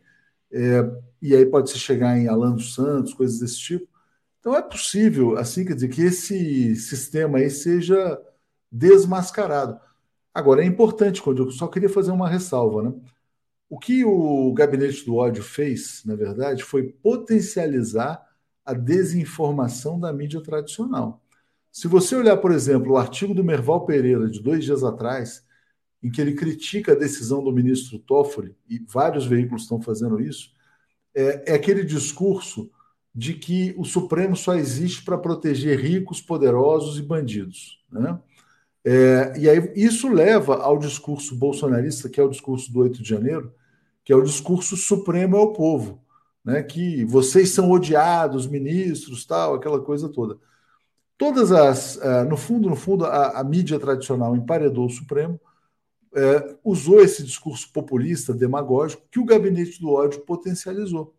é, 0.54 0.90
e 1.22 1.36
aí 1.36 1.46
pode 1.46 1.70
se 1.70 1.78
chegar 1.78 2.18
em 2.18 2.30
Alan 2.30 2.54
dos 2.54 2.74
Santos, 2.74 3.14
coisas 3.14 3.40
desse 3.40 3.60
tipo. 3.60 3.97
Então 4.40 4.56
é 4.56 4.62
possível, 4.62 5.38
assim, 5.38 5.66
quer 5.66 5.74
dizer, 5.74 5.90
que 5.90 6.02
esse 6.02 6.76
sistema 6.76 7.40
aí 7.40 7.50
seja 7.50 8.20
desmascarado. 8.72 9.80
Agora, 10.34 10.62
é 10.64 10.66
importante, 10.66 11.22
quando 11.22 11.44
eu 11.44 11.52
só 11.52 11.68
queria 11.68 11.90
fazer 11.90 12.12
uma 12.12 12.30
ressalva, 12.30 12.84
né? 12.84 12.94
O 13.70 13.78
que 13.78 14.06
o 14.06 14.54
gabinete 14.54 15.06
do 15.06 15.16
ódio 15.16 15.44
fez, 15.44 16.04
na 16.06 16.16
verdade, 16.16 16.64
foi 16.64 16.84
potencializar 16.84 18.26
a 18.64 18.74
desinformação 18.74 20.00
da 20.00 20.14
mídia 20.14 20.42
tradicional. 20.42 21.22
Se 21.72 21.88
você 21.88 22.16
olhar, 22.16 22.38
por 22.38 22.52
exemplo, 22.52 22.94
o 22.94 22.98
artigo 22.98 23.34
do 23.34 23.44
Merval 23.44 23.86
Pereira 23.86 24.30
de 24.30 24.42
dois 24.42 24.64
dias 24.64 24.84
atrás, 24.84 25.44
em 26.02 26.10
que 26.10 26.22
ele 26.22 26.34
critica 26.34 26.94
a 26.94 26.96
decisão 26.96 27.44
do 27.44 27.52
ministro 27.52 28.00
Toffoli, 28.00 28.56
e 28.70 28.80
vários 28.80 29.26
veículos 29.26 29.64
estão 29.64 29.82
fazendo 29.82 30.20
isso, 30.22 30.52
é, 31.14 31.52
é 31.52 31.56
aquele 31.56 31.84
discurso 31.84 32.70
de 33.18 33.34
que 33.34 33.74
o 33.76 33.84
Supremo 33.84 34.38
só 34.38 34.54
existe 34.54 35.04
para 35.04 35.18
proteger 35.18 35.80
ricos, 35.80 36.22
poderosos 36.22 37.00
e 37.00 37.02
bandidos. 37.02 37.84
Né? 37.92 38.20
É, 38.86 39.34
e 39.36 39.50
aí 39.50 39.74
isso 39.76 40.08
leva 40.08 40.58
ao 40.58 40.78
discurso 40.78 41.36
bolsonarista, 41.36 42.10
que 42.10 42.20
é 42.20 42.24
o 42.24 42.30
discurso 42.30 42.72
do 42.72 42.82
8 42.82 43.02
de 43.02 43.10
janeiro, 43.10 43.52
que 44.04 44.14
é 44.14 44.16
o 44.16 44.22
discurso 44.22 44.78
supremo 44.78 45.36
ao 45.36 45.52
povo, 45.52 46.00
né? 46.46 46.62
que 46.62 47.04
vocês 47.06 47.50
são 47.50 47.72
odiados, 47.72 48.46
ministros, 48.46 49.26
tal, 49.26 49.56
aquela 49.56 49.82
coisa 49.82 50.08
toda. 50.08 50.38
Todas 51.18 51.52
as, 51.52 51.96
uh, 51.96 52.24
no 52.30 52.38
fundo, 52.38 52.70
no 52.70 52.76
fundo, 52.76 53.04
a, 53.04 53.40
a, 53.40 53.44
mídia 53.44 53.80
tradicional 53.80 54.36
emparedou 54.36 54.86
o 54.86 54.92
Supremo, 54.92 55.42
uh, 56.14 56.60
usou 56.64 57.02
esse 57.02 57.24
discurso 57.24 57.74
populista, 57.74 58.32
demagógico, 58.32 59.08
que 59.10 59.20
o 59.20 59.26
gabinete 59.26 59.82
do 59.82 59.90
ódio 59.90 60.22
potencializou. 60.22 61.16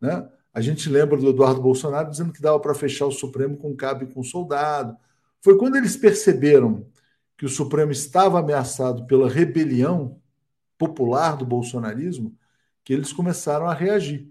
Né? 0.00 0.24
A 0.52 0.60
gente 0.60 0.88
lembra 0.88 1.16
do 1.16 1.30
Eduardo 1.30 1.62
Bolsonaro 1.62 2.10
dizendo 2.10 2.32
que 2.32 2.42
dava 2.42 2.60
para 2.60 2.74
fechar 2.74 3.06
o 3.06 3.12
Supremo 3.12 3.56
com 3.56 3.74
cabo 3.74 4.04
e 4.04 4.06
com 4.06 4.22
soldado. 4.22 4.96
Foi 5.40 5.56
quando 5.56 5.76
eles 5.76 5.96
perceberam 5.96 6.86
que 7.38 7.46
o 7.46 7.48
Supremo 7.48 7.90
estava 7.90 8.38
ameaçado 8.38 9.06
pela 9.06 9.28
rebelião 9.28 10.20
popular 10.76 11.36
do 11.36 11.46
bolsonarismo, 11.46 12.36
que 12.84 12.92
eles 12.92 13.12
começaram 13.12 13.66
a 13.66 13.74
reagir. 13.74 14.30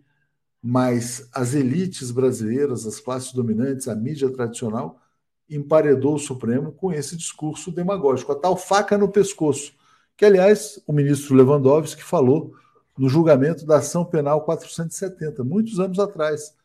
Mas 0.61 1.27
as 1.33 1.55
elites 1.55 2.11
brasileiras, 2.11 2.85
as 2.85 2.99
classes 2.99 3.33
dominantes, 3.33 3.87
a 3.87 3.95
mídia 3.95 4.29
tradicional, 4.29 5.01
emparedou 5.49 6.15
o 6.15 6.19
Supremo 6.19 6.71
com 6.71 6.93
esse 6.93 7.17
discurso 7.17 7.71
demagógico, 7.71 8.31
a 8.31 8.35
tal 8.35 8.55
faca 8.55 8.97
no 8.97 9.09
pescoço, 9.09 9.73
que, 10.15 10.23
aliás, 10.23 10.81
o 10.85 10.93
ministro 10.93 11.35
Lewandowski 11.35 12.03
falou 12.03 12.53
no 12.97 13.09
julgamento 13.09 13.65
da 13.65 13.77
ação 13.77 14.05
penal 14.05 14.41
470, 14.41 15.43
muitos 15.43 15.79
anos 15.79 15.99
atrás. 15.99 16.55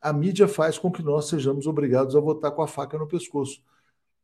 A 0.00 0.12
mídia 0.12 0.46
faz 0.46 0.78
com 0.78 0.90
que 0.90 1.02
nós 1.02 1.28
sejamos 1.28 1.66
obrigados 1.66 2.14
a 2.14 2.20
votar 2.20 2.50
com 2.52 2.62
a 2.62 2.68
faca 2.68 2.98
no 2.98 3.06
pescoço. 3.06 3.62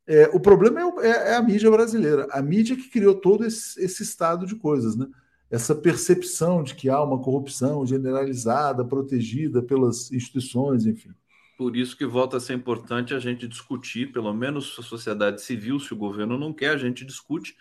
É, 0.05 0.29
o 0.33 0.39
problema 0.39 0.81
é, 0.81 1.07
é, 1.07 1.09
é, 1.31 1.35
a 1.35 1.41
mídia 1.41 1.69
brasileira. 1.69 2.27
A 2.31 2.41
mídia 2.41 2.75
que 2.75 2.89
criou 2.89 3.15
todo 3.15 3.45
esse, 3.45 3.81
esse 3.83 4.03
estado 4.03 4.45
de 4.45 4.55
coisas, 4.55 4.95
né? 4.95 5.07
Essa 5.49 5.75
percepção 5.75 6.63
de 6.63 6.75
que 6.75 6.89
há 6.89 7.01
uma 7.01 7.19
corrupção 7.19 7.85
generalizada, 7.85 8.85
protegida 8.85 9.61
pelas 9.61 10.11
instituições, 10.11 10.85
enfim. 10.85 11.11
Por 11.57 11.75
isso 11.75 11.95
que 11.95 12.05
volta 12.05 12.37
a 12.37 12.39
ser 12.39 12.53
importante 12.53 13.13
a 13.13 13.19
gente 13.19 13.47
discutir, 13.47 14.11
pelo 14.11 14.33
menos 14.33 14.75
a 14.79 14.81
sociedade 14.81 15.41
civil, 15.41 15.79
se 15.79 15.93
o 15.93 15.97
governo 15.97 16.37
não 16.37 16.53
quer, 16.53 16.69
a 16.69 16.77
gente 16.77 17.05
discute 17.05 17.55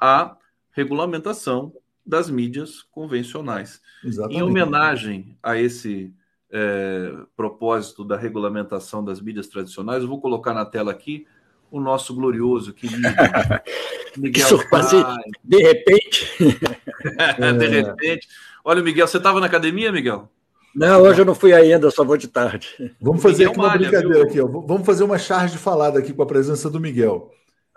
a 0.00 0.36
regulamentação 0.72 1.72
das 2.06 2.28
mídias 2.28 2.82
convencionais. 2.82 3.80
Exatamente. 4.04 4.38
Em 4.38 4.42
homenagem 4.42 5.38
a 5.42 5.58
esse 5.58 6.12
é, 6.52 7.12
propósito 7.36 8.04
da 8.04 8.16
regulamentação 8.16 9.04
das 9.04 9.20
mídias 9.20 9.48
tradicionais, 9.48 10.02
eu 10.02 10.08
vou 10.08 10.20
colocar 10.20 10.52
na 10.52 10.64
tela 10.64 10.90
aqui 10.90 11.26
o 11.70 11.80
nosso 11.80 12.14
glorioso 12.14 12.72
querido 12.72 13.00
Miguel. 14.16 14.46
Surpresa, 14.46 15.16
de 15.42 15.58
repente. 15.58 16.32
de 17.58 17.66
repente. 17.66 18.28
Olha, 18.64 18.82
Miguel, 18.82 19.08
você 19.08 19.16
estava 19.16 19.40
na 19.40 19.46
academia, 19.46 19.90
Miguel? 19.90 20.30
Não, 20.74 21.02
hoje 21.02 21.20
eu 21.20 21.24
não 21.24 21.34
fui 21.34 21.52
ainda, 21.52 21.90
só 21.90 22.04
vou 22.04 22.16
de 22.16 22.28
tarde. 22.28 22.68
Vamos 23.00 23.22
fazer 23.22 23.46
aqui 23.46 23.58
uma 23.58 23.68
Malha, 23.68 23.78
brincadeira 23.78 24.14
viu? 24.14 24.22
aqui, 24.24 24.40
ó. 24.40 24.46
Vamos 24.46 24.84
fazer 24.84 25.04
uma 25.04 25.18
charge 25.18 25.56
falada 25.56 25.98
aqui 25.98 26.12
com 26.12 26.22
a 26.22 26.26
presença 26.26 26.68
do 26.68 26.80
Miguel. 26.80 27.32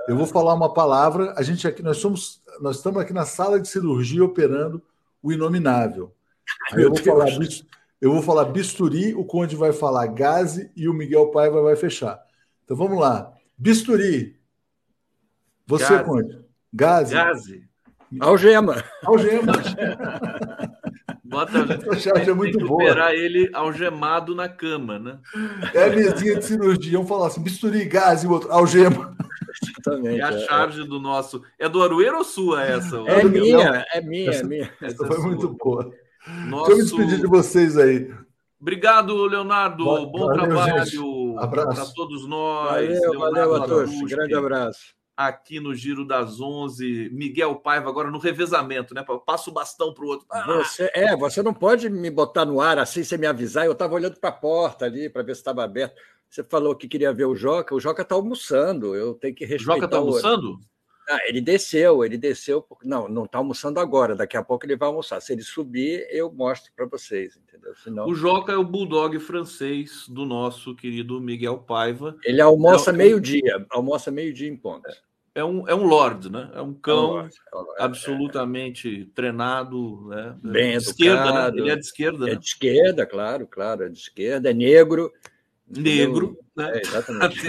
Eu 0.07 0.15
vou 0.15 0.25
falar 0.25 0.53
uma 0.53 0.73
palavra. 0.73 1.33
A 1.35 1.43
gente 1.43 1.67
aqui, 1.67 1.83
nós 1.83 1.97
somos, 1.97 2.41
nós 2.61 2.77
estamos 2.77 3.01
aqui 3.01 3.13
na 3.13 3.25
sala 3.25 3.59
de 3.59 3.67
cirurgia 3.67 4.23
operando 4.23 4.81
o 5.21 5.31
inominável. 5.31 6.13
Aí 6.71 6.83
eu 6.83 6.89
vou 6.89 6.97
falar, 6.97 7.27
eu 7.99 8.13
vou 8.13 8.21
falar 8.21 8.45
bisturi, 8.45 9.13
o 9.13 9.25
Conde 9.25 9.55
vai 9.55 9.73
falar 9.73 10.07
gaze 10.07 10.71
e 10.75 10.87
o 10.87 10.93
Miguel 10.93 11.29
Paiva 11.31 11.61
vai 11.61 11.75
fechar. 11.75 12.19
Então 12.63 12.77
vamos 12.77 12.99
lá. 12.99 13.33
Bisturi. 13.57 14.37
Você, 15.65 15.89
Gaze. 15.89 16.03
Conde. 16.03 16.39
Gaze. 16.73 17.13
Gaze. 17.13 17.69
Algema. 18.21 18.83
Algema. 19.03 19.53
Bota, 21.25 21.57
Essa 21.91 22.31
é 22.31 22.33
muito 22.33 22.57
boa. 22.59 22.83
Operar 22.83 23.11
ele 23.11 23.49
algemado 23.53 24.33
na 24.33 24.47
cama, 24.47 24.97
né? 24.97 25.19
É 25.73 25.85
a 25.85 25.89
mesinha 25.89 26.39
de 26.39 26.45
cirurgia. 26.45 26.93
Vamos 26.93 27.09
falar 27.09 27.27
assim: 27.27 27.43
bisturi, 27.43 27.83
gás 27.83 28.23
e 28.23 28.27
outro, 28.27 28.49
algema. 28.49 29.15
Exatamente. 29.69 30.19
É 30.19 30.23
a 30.23 30.31
é, 30.31 30.35
é. 30.35 30.39
charge 30.45 30.81
é. 30.81 30.85
do 30.85 30.99
nosso. 30.99 31.41
É 31.57 31.67
do 31.67 31.83
Arueiro 31.83 32.17
ou 32.17 32.23
sua 32.23 32.63
essa? 32.63 32.97
É, 33.07 33.23
minha, 33.23 33.85
é 33.93 34.01
minha, 34.01 34.29
essa, 34.29 34.43
é 34.43 34.47
minha. 34.47 34.73
Essa, 34.81 35.05
foi 35.05 35.17
muito 35.19 35.49
boa. 35.49 35.91
Nosso... 36.47 36.67
Deixa 36.67 36.71
eu 36.71 36.77
me 36.77 36.83
despedir 36.83 37.19
de 37.21 37.27
vocês 37.27 37.77
aí. 37.77 38.13
Obrigado, 38.59 39.25
Leonardo. 39.25 39.85
Bom, 39.85 40.05
Bom 40.07 40.25
valeu, 40.27 40.45
trabalho 40.45 40.83
para 41.49 41.85
todos 41.95 42.27
nós. 42.27 42.71
Valeu, 42.71 43.11
Leonardo 43.11 43.35
valeu 43.35 43.55
a 43.55 43.67
todos. 43.67 44.01
Grande 44.01 44.33
abraço. 44.33 44.97
Aqui 45.15 45.59
no 45.59 45.73
Giro 45.73 46.05
das 46.05 46.39
Onze, 46.39 47.09
Miguel 47.11 47.55
Paiva 47.55 47.89
agora 47.89 48.11
no 48.11 48.19
revezamento, 48.19 48.93
né? 48.93 49.03
Passa 49.25 49.49
o 49.49 49.53
bastão 49.53 49.91
para 49.91 50.05
o 50.05 50.07
outro. 50.07 50.27
Ah! 50.31 50.45
Você, 50.57 50.91
é, 50.93 51.15
você 51.15 51.41
não 51.41 51.53
pode 51.53 51.89
me 51.89 52.11
botar 52.11 52.45
no 52.45 52.61
ar 52.61 52.77
assim 52.77 53.03
sem 53.03 53.17
me 53.17 53.25
avisar. 53.25 53.65
Eu 53.65 53.71
estava 53.71 53.95
olhando 53.95 54.19
para 54.19 54.29
a 54.29 54.33
porta 54.33 54.85
ali 54.85 55.09
para 55.09 55.23
ver 55.23 55.33
se 55.33 55.41
estava 55.41 55.63
aberto. 55.63 55.99
Você 56.29 56.43
falou 56.43 56.75
que 56.75 56.87
queria 56.87 57.13
ver 57.13 57.25
o 57.25 57.35
Joca. 57.35 57.73
O 57.73 57.79
Joca 57.79 58.01
está 58.01 58.15
almoçando. 58.15 58.95
Eu 58.95 59.13
tenho 59.13 59.33
que 59.33 59.45
respeitar. 59.45 59.73
O 59.73 59.75
Joca 59.75 59.85
está 59.85 59.97
almoçando? 59.97 60.59
Ah, 61.09 61.19
ele 61.25 61.39
desceu, 61.39 62.03
ele 62.03 62.17
desceu. 62.17 62.65
Não, 62.83 63.07
não 63.07 63.23
está 63.23 63.37
almoçando 63.37 63.79
agora. 63.79 64.13
Daqui 64.13 64.35
a 64.35 64.43
pouco 64.43 64.65
ele 64.65 64.75
vai 64.75 64.89
almoçar. 64.89 65.21
Se 65.21 65.31
ele 65.31 65.41
subir, 65.41 66.05
eu 66.11 66.31
mostro 66.31 66.71
para 66.75 66.85
vocês, 66.85 67.37
entendeu? 67.37 67.73
Senão... 67.75 68.07
O 68.07 68.13
Joca 68.13 68.51
é 68.51 68.57
o 68.57 68.63
bulldog 68.63 69.17
francês 69.19 70.05
do 70.09 70.25
nosso 70.25 70.75
querido 70.75 71.21
Miguel 71.21 71.59
Paiva. 71.59 72.17
Ele 72.25 72.41
almoça 72.41 72.89
é, 72.89 72.93
meio-dia, 72.93 73.65
almoça 73.69 74.11
meio-dia 74.11 74.49
em 74.49 74.57
ponto. 74.57 74.89
É 75.33 75.45
um, 75.45 75.67
é 75.67 75.73
um 75.73 75.85
lord, 75.85 76.29
né? 76.29 76.49
É 76.53 76.61
um 76.61 76.73
cão 76.73 76.93
é 76.93 76.99
um 76.99 77.11
lord, 77.11 77.35
é 77.53 77.55
um 77.55 77.59
lord, 77.59 77.75
absolutamente 77.83 79.01
é. 79.03 79.15
treinado, 79.15 80.07
né? 80.09 80.35
Bem 80.43 80.77
de 80.77 80.89
educado. 80.89 80.89
Esquerda, 80.89 81.51
né? 81.51 81.61
Ele 81.61 81.69
é 81.69 81.75
de 81.75 81.85
esquerda. 81.85 82.25
É 82.25 82.33
né? 82.33 82.35
de 82.35 82.45
esquerda, 82.45 83.05
claro, 83.05 83.47
claro, 83.47 83.83
é 83.83 83.89
de 83.89 83.99
esquerda, 83.99 84.49
é 84.49 84.53
negro. 84.53 85.13
Negro, 85.69 86.37
né? 86.55 86.71
É, 86.75 86.81
exatamente. 86.81 87.41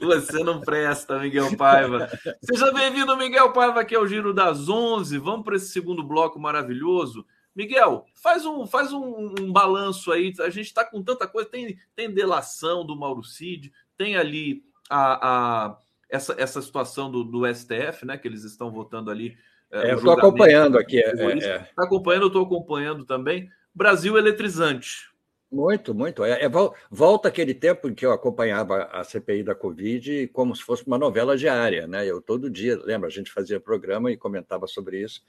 Você 0.00 0.42
não 0.42 0.60
presta, 0.60 1.18
Miguel 1.18 1.54
Paiva. 1.56 2.08
Seja 2.40 2.72
bem-vindo, 2.72 3.16
Miguel 3.16 3.52
Paiva, 3.52 3.80
aqui 3.80 3.94
é 3.94 3.98
o 3.98 4.06
Giro 4.06 4.32
das 4.32 4.68
11. 4.68 5.18
Vamos 5.18 5.44
para 5.44 5.56
esse 5.56 5.68
segundo 5.68 6.02
bloco 6.02 6.40
maravilhoso. 6.40 7.26
Miguel, 7.54 8.06
faz 8.14 8.46
um, 8.46 8.66
faz 8.66 8.92
um, 8.92 9.34
um 9.38 9.52
balanço 9.52 10.10
aí. 10.10 10.32
A 10.40 10.48
gente 10.48 10.66
está 10.66 10.84
com 10.84 11.02
tanta 11.02 11.26
coisa. 11.28 11.48
Tem, 11.48 11.78
tem 11.94 12.10
delação 12.10 12.86
do 12.86 12.96
Mauro 12.96 13.22
Cid, 13.22 13.70
tem 13.96 14.16
ali 14.16 14.64
a, 14.88 15.28
a, 15.28 15.78
essa, 16.10 16.34
essa 16.38 16.62
situação 16.62 17.10
do, 17.10 17.22
do 17.22 17.42
STF, 17.54 18.06
né? 18.06 18.16
Que 18.16 18.26
eles 18.26 18.44
estão 18.44 18.70
votando 18.70 19.10
ali. 19.10 19.36
É, 19.70 19.92
eu 19.92 19.98
estou 19.98 20.12
acompanhando 20.12 20.78
aqui. 20.78 20.98
Está 20.98 21.22
é, 21.22 21.38
é. 21.38 21.58
Tá 21.58 21.84
acompanhando, 21.84 22.22
eu 22.22 22.28
estou 22.28 22.44
acompanhando 22.44 23.04
também. 23.04 23.48
Brasil 23.74 24.16
eletrizante. 24.16 25.13
Muito, 25.54 25.94
muito. 25.94 26.24
É, 26.24 26.44
é, 26.44 26.50
volta 26.90 27.28
aquele 27.28 27.54
tempo 27.54 27.88
em 27.88 27.94
que 27.94 28.04
eu 28.04 28.10
acompanhava 28.10 28.88
a 28.90 29.04
CPI 29.04 29.44
da 29.44 29.54
Covid 29.54 30.26
como 30.32 30.54
se 30.56 30.64
fosse 30.64 30.84
uma 30.84 30.98
novela 30.98 31.36
diária, 31.36 31.86
né? 31.86 32.04
Eu 32.04 32.20
todo 32.20 32.50
dia, 32.50 32.76
lembra, 32.82 33.06
a 33.06 33.10
gente 33.10 33.30
fazia 33.30 33.60
programa 33.60 34.10
e 34.10 34.16
comentava 34.16 34.66
sobre 34.66 35.00
isso. 35.00 35.22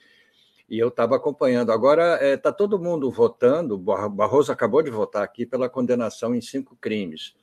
E 0.67 0.79
eu 0.79 0.87
estava 0.87 1.15
acompanhando. 1.15 1.71
Agora 1.71 2.15
está 2.15 2.25
é, 2.25 2.37
tá 2.37 2.51
todo 2.51 2.79
mundo 2.79 3.11
votando. 3.11 3.77
Barroso 3.77 4.51
acabou 4.51 4.81
de 4.81 4.89
votar 4.89 5.21
aqui 5.21 5.45
pela 5.45 5.69
condenação 5.69 6.33
em 6.33 6.41
cinco 6.41 6.75
crimes, 6.81 7.35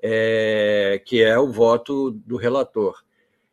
é, 0.00 1.02
que 1.04 1.24
é 1.24 1.36
o 1.36 1.50
voto 1.50 2.12
do 2.12 2.36
relator. 2.36 3.02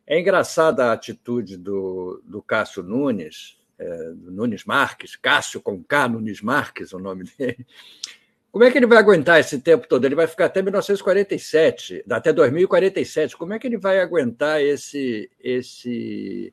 É 0.06 0.20
engraçada 0.20 0.86
a 0.86 0.92
atitude 0.92 1.56
do, 1.56 2.22
do 2.24 2.40
Cássio 2.40 2.84
Nunes, 2.84 3.58
é, 3.76 4.12
do 4.12 4.30
Nunes 4.30 4.64
Marques, 4.64 5.16
Cássio 5.16 5.60
com 5.60 5.82
K, 5.82 6.06
Nunes 6.06 6.40
Marques, 6.40 6.92
o 6.92 7.00
nome 7.00 7.24
dele, 7.36 7.66
como 8.52 8.64
é 8.64 8.70
que 8.70 8.78
ele 8.78 8.86
vai 8.86 8.98
aguentar 8.98 9.38
esse 9.38 9.60
tempo 9.60 9.86
todo? 9.88 10.04
Ele 10.04 10.16
vai 10.16 10.26
ficar 10.26 10.46
até 10.46 10.60
1947, 10.60 12.04
até 12.10 12.32
2047. 12.32 13.36
Como 13.36 13.52
é 13.52 13.58
que 13.60 13.66
ele 13.66 13.78
vai 13.78 14.00
aguentar 14.00 14.60
esse, 14.60 15.30
esse 15.38 16.52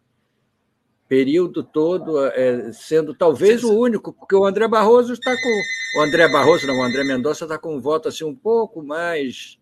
período 1.07 1.63
todo, 1.63 2.23
é, 2.27 2.71
sendo 2.71 3.15
talvez 3.15 3.63
o 3.63 3.73
único, 3.73 4.13
porque 4.13 4.35
o 4.35 4.45
André 4.45 4.67
Barroso 4.67 5.13
está 5.13 5.33
com. 5.35 5.99
O 5.99 6.03
André 6.03 6.27
Barroso, 6.27 6.67
não, 6.67 6.77
o 6.77 6.83
André 6.83 7.03
Mendonça 7.03 7.45
está 7.45 7.57
com 7.57 7.75
um 7.75 7.81
voto 7.81 8.09
assim 8.09 8.23
um 8.23 8.35
pouco 8.35 8.83
mais 8.83 9.57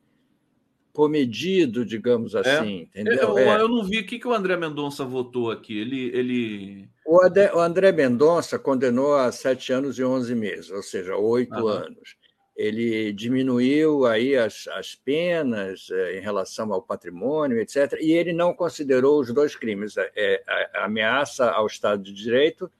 comedido, 0.92 1.86
digamos 1.86 2.36
é. 2.36 2.40
assim. 2.40 2.90
É. 2.94 3.02
Eu, 3.02 3.38
é. 3.38 3.62
eu, 3.62 3.70
não 3.70 3.82
vi 3.86 4.00
o 4.00 4.06
que, 4.06 4.20
que 4.20 4.28
o 4.28 4.34
André 4.34 4.58
Mendonça 4.58 5.06
votou 5.06 5.52
aqui. 5.52 5.78
Ele. 5.78 6.12
ele... 6.14 6.90
O 7.06 7.24
André, 7.24 7.54
o 7.54 7.60
André 7.60 7.92
Mendonça 7.94 8.60
condenou 8.60 9.16
a 9.16 9.32
sete 9.32 9.72
anos 9.72 9.98
e 9.98 10.04
onze 10.04 10.36
meses, 10.36 10.70
ou 10.70 10.84
seja, 10.84 11.16
oito 11.16 11.66
anos 11.68 12.18
ele 12.56 13.12
diminuiu 13.12 14.06
aí 14.06 14.36
as, 14.36 14.68
as 14.70 14.96
penas 14.96 15.90
é, 15.92 16.18
em 16.18 16.22
relação 16.22 16.72
ao 16.72 16.82
patrimônio, 16.82 17.60
etc., 17.60 17.98
e 18.00 18.14
ele 18.14 18.32
não 18.32 18.54
considerou 18.54 19.20
os 19.20 19.34
dois 19.34 19.56
crimes, 19.56 19.98
é, 19.98 20.12
é, 20.16 20.44
a 20.74 20.86
ameaça 20.86 21.50
ao 21.50 21.68
Estado 21.68 22.02
de 22.02 22.14
Direito 22.14 22.72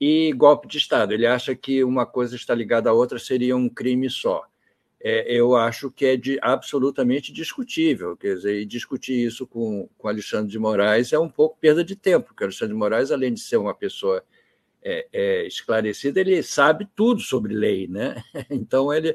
e 0.00 0.32
golpe 0.32 0.66
de 0.66 0.78
Estado. 0.78 1.12
Ele 1.12 1.26
acha 1.26 1.54
que 1.54 1.84
uma 1.84 2.04
coisa 2.04 2.34
está 2.34 2.54
ligada 2.54 2.90
à 2.90 2.92
outra, 2.92 3.18
seria 3.18 3.56
um 3.56 3.68
crime 3.68 4.10
só. 4.10 4.44
É, 5.00 5.32
eu 5.32 5.54
acho 5.54 5.92
que 5.92 6.04
é 6.04 6.16
de, 6.16 6.38
absolutamente 6.42 7.32
discutível, 7.32 8.16
quer 8.16 8.34
dizer, 8.34 8.64
discutir 8.66 9.24
isso 9.24 9.46
com, 9.46 9.88
com 9.96 10.08
Alexandre 10.08 10.50
de 10.50 10.58
Moraes 10.58 11.12
é 11.12 11.18
um 11.18 11.28
pouco 11.28 11.56
perda 11.60 11.84
de 11.84 11.94
tempo, 11.94 12.26
porque 12.26 12.42
Alexandre 12.42 12.74
de 12.74 12.78
Moraes, 12.78 13.12
além 13.12 13.32
de 13.32 13.38
ser 13.38 13.58
uma 13.58 13.74
pessoa 13.74 14.24
é, 14.90 15.06
é, 15.12 15.46
esclarecido, 15.46 16.18
ele 16.18 16.42
sabe 16.42 16.88
tudo 16.96 17.20
sobre 17.20 17.52
lei, 17.52 17.86
né? 17.86 18.22
Então, 18.50 18.92
ele, 18.92 19.14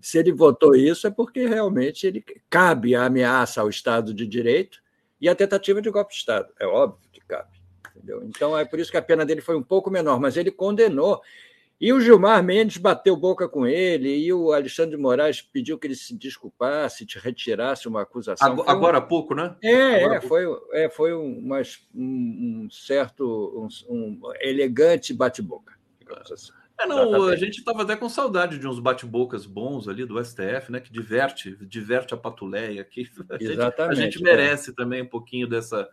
se 0.00 0.18
ele 0.18 0.32
votou 0.32 0.76
isso, 0.76 1.06
é 1.06 1.10
porque 1.10 1.46
realmente 1.46 2.06
ele 2.06 2.24
cabe 2.48 2.94
a 2.94 3.06
ameaça 3.06 3.60
ao 3.60 3.68
Estado 3.68 4.14
de 4.14 4.26
Direito 4.26 4.80
e 5.20 5.28
a 5.28 5.34
tentativa 5.34 5.82
de 5.82 5.90
golpe 5.90 6.12
de 6.12 6.18
Estado. 6.18 6.48
É 6.60 6.66
óbvio 6.66 7.08
que 7.12 7.20
cabe. 7.20 7.58
Entendeu? 7.96 8.22
Então, 8.24 8.56
é 8.56 8.64
por 8.64 8.78
isso 8.78 8.90
que 8.92 8.96
a 8.96 9.02
pena 9.02 9.26
dele 9.26 9.40
foi 9.40 9.56
um 9.56 9.62
pouco 9.62 9.90
menor, 9.90 10.20
mas 10.20 10.36
ele 10.36 10.52
condenou 10.52 11.20
e 11.80 11.92
o 11.92 12.00
Gilmar 12.00 12.42
Mendes 12.42 12.76
bateu 12.76 13.16
boca 13.16 13.48
com 13.48 13.64
ele, 13.64 14.16
e 14.16 14.32
o 14.32 14.52
Alexandre 14.52 14.96
de 14.96 15.02
Moraes 15.02 15.40
pediu 15.40 15.78
que 15.78 15.86
ele 15.86 15.94
se 15.94 16.16
desculpasse, 16.16 17.06
te 17.06 17.18
retirasse 17.18 17.86
uma 17.86 18.02
acusação. 18.02 18.48
Agora, 18.52 18.70
agora 18.70 18.98
há 18.98 19.00
pouco, 19.00 19.32
né? 19.32 19.54
É, 19.62 20.02
é 20.02 20.20
foi, 20.20 20.44
é 20.72 20.90
foi 20.90 21.14
um, 21.14 21.48
um, 21.94 22.64
um 22.64 22.68
certo, 22.70 23.68
um, 23.88 23.94
um 23.94 24.20
elegante 24.40 25.14
bate-boca, 25.14 25.74
assim. 26.30 26.52
É, 26.80 26.86
não, 26.86 27.24
a 27.24 27.36
gente 27.36 27.58
estava 27.58 27.82
até 27.82 27.96
com 27.96 28.08
saudade 28.08 28.58
de 28.58 28.66
uns 28.66 28.78
bate-bocas 28.78 29.46
bons 29.46 29.88
ali 29.88 30.04
do 30.04 30.22
STF, 30.24 30.70
né? 30.70 30.78
Que 30.78 30.92
diverte, 30.92 31.56
diverte 31.66 32.14
a 32.14 32.16
patuleia 32.16 32.80
aqui. 32.80 33.08
A. 33.28 33.36
Gente, 33.36 33.80
a 33.80 33.94
gente 33.94 34.22
merece 34.22 34.70
é. 34.70 34.74
também 34.74 35.02
um 35.02 35.08
pouquinho 35.08 35.48
dessa, 35.48 35.88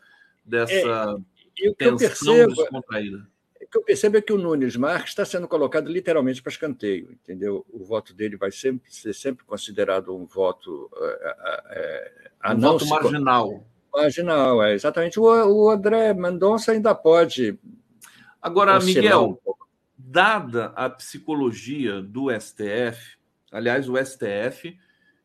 dessa 0.46 1.18
é, 1.60 1.74
tensão 1.74 1.98
percebo, 1.98 2.54
descontraída 2.54 3.35
que 3.76 3.80
eu 3.80 3.84
percebo 3.84 4.16
é 4.16 4.22
que 4.22 4.32
o 4.32 4.38
Nunes 4.38 4.78
Marques 4.78 5.10
está 5.10 5.26
sendo 5.26 5.50
colocado 5.50 5.92
literalmente 5.92 6.42
para 6.42 6.50
escanteio, 6.50 7.12
entendeu? 7.12 7.66
O 7.70 7.84
voto 7.84 8.14
dele 8.14 8.38
vai 8.38 8.50
sempre 8.50 8.90
ser 8.94 9.14
sempre 9.14 9.44
considerado 9.44 10.16
um 10.16 10.26
voto 10.26 10.90
é, 10.98 12.12
é, 12.42 12.54
um 12.54 12.60
voto 12.60 12.88
marginal. 12.88 13.68
Marginal, 13.94 14.64
é 14.64 14.74
exatamente. 14.74 15.20
O, 15.20 15.24
o 15.26 15.70
André 15.70 16.14
Mendonça 16.14 16.72
ainda 16.72 16.96
pode. 16.96 17.60
Agora, 18.42 18.80
Miguel, 18.80 19.42
um 19.46 19.54
dada 19.98 20.68
a 20.68 20.90
psicologia 20.90 22.02
do 22.02 22.28
STF, 22.32 23.18
aliás, 23.52 23.90
o 23.90 23.98
STF 23.98 24.78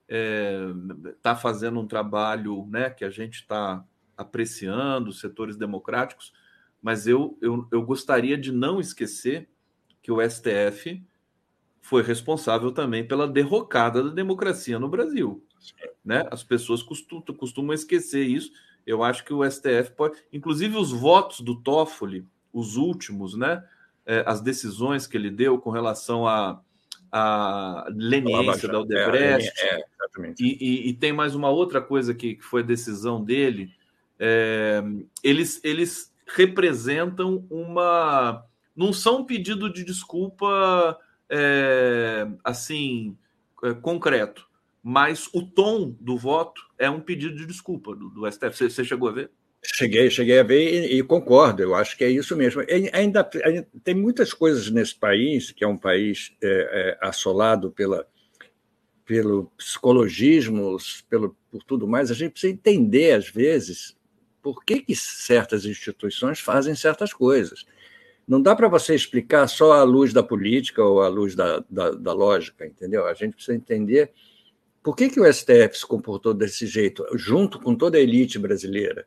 está 0.08 1.30
é, 1.30 1.36
fazendo 1.36 1.78
um 1.78 1.86
trabalho 1.86 2.66
né, 2.68 2.90
que 2.90 3.04
a 3.04 3.10
gente 3.10 3.34
está 3.34 3.84
apreciando, 4.16 5.12
setores 5.12 5.56
democráticos, 5.56 6.32
mas 6.82 7.06
eu, 7.06 7.36
eu, 7.40 7.66
eu 7.70 7.82
gostaria 7.82 8.36
de 8.36 8.52
não 8.52 8.80
esquecer 8.80 9.48
que 10.02 10.10
o 10.10 10.18
STF 10.28 11.02
foi 11.82 12.02
responsável 12.02 12.72
também 12.72 13.06
pela 13.06 13.26
derrocada 13.26 14.02
da 14.02 14.10
democracia 14.10 14.78
no 14.78 14.88
Brasil. 14.88 15.44
Né? 16.04 16.26
As 16.30 16.42
pessoas 16.42 16.82
costumam, 16.82 17.24
costumam 17.36 17.74
esquecer 17.74 18.24
isso. 18.24 18.52
Eu 18.86 19.02
acho 19.02 19.24
que 19.24 19.32
o 19.32 19.48
STF 19.48 19.92
pode. 19.96 20.16
Inclusive, 20.32 20.76
os 20.76 20.90
votos 20.90 21.40
do 21.40 21.54
Toffoli, 21.54 22.26
os 22.52 22.76
últimos, 22.76 23.36
né? 23.36 23.62
É, 24.06 24.24
as 24.26 24.40
decisões 24.40 25.06
que 25.06 25.16
ele 25.16 25.30
deu 25.30 25.58
com 25.58 25.70
relação 25.70 26.26
a, 26.26 26.60
a 27.12 27.86
leniência 27.94 28.68
da 28.68 28.80
Odebrecht. 28.80 29.52
É, 29.60 29.76
é, 29.76 29.84
e, 30.40 30.58
e, 30.60 30.88
e, 30.88 30.94
tem 30.94 31.12
mais 31.12 31.34
uma 31.34 31.50
outra 31.50 31.80
coisa 31.80 32.14
que, 32.14 32.36
que 32.36 32.42
foi 32.42 32.62
a 32.62 32.66
decisão 32.66 33.22
dele. 33.22 33.70
É, 34.18 34.82
eles, 35.22 35.60
eles 35.62 36.09
representam 36.34 37.46
uma. 37.50 38.44
Não 38.74 38.92
são 38.92 39.20
um 39.20 39.24
pedido 39.24 39.72
de 39.72 39.84
desculpa 39.84 40.98
é, 41.28 42.26
assim 42.44 43.16
é, 43.62 43.74
concreto, 43.74 44.48
mas 44.82 45.28
o 45.32 45.42
tom 45.42 45.94
do 46.00 46.16
voto 46.16 46.62
é 46.78 46.88
um 46.88 47.00
pedido 47.00 47.36
de 47.36 47.46
desculpa 47.46 47.94
do, 47.94 48.08
do 48.10 48.30
STF. 48.30 48.56
Você, 48.56 48.70
você 48.70 48.84
chegou 48.84 49.08
a 49.08 49.12
ver? 49.12 49.30
Cheguei, 49.62 50.08
cheguei 50.08 50.38
a 50.38 50.42
ver 50.42 50.86
e, 50.86 50.98
e, 50.98 51.02
concordo, 51.02 51.62
eu 51.62 51.74
acho 51.74 51.96
que 51.96 52.02
é 52.02 52.10
isso 52.10 52.34
mesmo. 52.34 52.62
E 52.62 52.90
ainda, 52.94 53.22
tem 53.84 53.94
muitas 53.94 54.32
coisas 54.32 54.70
nesse 54.70 54.94
país, 54.94 55.50
que 55.50 55.62
é 55.62 55.68
um 55.68 55.76
país 55.76 56.34
é, 56.42 56.48
é, 56.48 57.06
assolado 57.06 57.70
pela, 57.70 58.06
pelo 59.04 59.52
psicologismo, 59.58 60.78
pelo, 61.10 61.36
por 61.50 61.62
tudo 61.62 61.86
mais, 61.86 62.10
a 62.10 62.14
gente 62.14 62.32
precisa 62.32 62.54
entender, 62.54 63.12
às 63.12 63.28
vezes, 63.28 63.94
por 64.42 64.64
que, 64.64 64.80
que 64.80 64.94
certas 64.96 65.64
instituições 65.64 66.40
fazem 66.40 66.74
certas 66.74 67.12
coisas. 67.12 67.66
Não 68.26 68.40
dá 68.40 68.54
para 68.54 68.68
você 68.68 68.94
explicar 68.94 69.48
só 69.48 69.72
à 69.72 69.82
luz 69.82 70.12
da 70.12 70.22
política 70.22 70.84
ou 70.84 71.02
à 71.02 71.08
luz 71.08 71.34
da, 71.34 71.64
da, 71.68 71.90
da 71.90 72.12
lógica, 72.12 72.66
entendeu? 72.66 73.06
A 73.06 73.14
gente 73.14 73.34
precisa 73.34 73.56
entender 73.56 74.12
por 74.82 74.96
que, 74.96 75.08
que 75.08 75.20
o 75.20 75.32
STF 75.32 75.78
se 75.78 75.86
comportou 75.86 76.32
desse 76.32 76.66
jeito, 76.66 77.04
junto 77.14 77.58
com 77.58 77.74
toda 77.74 77.98
a 77.98 78.00
elite 78.00 78.38
brasileira 78.38 79.06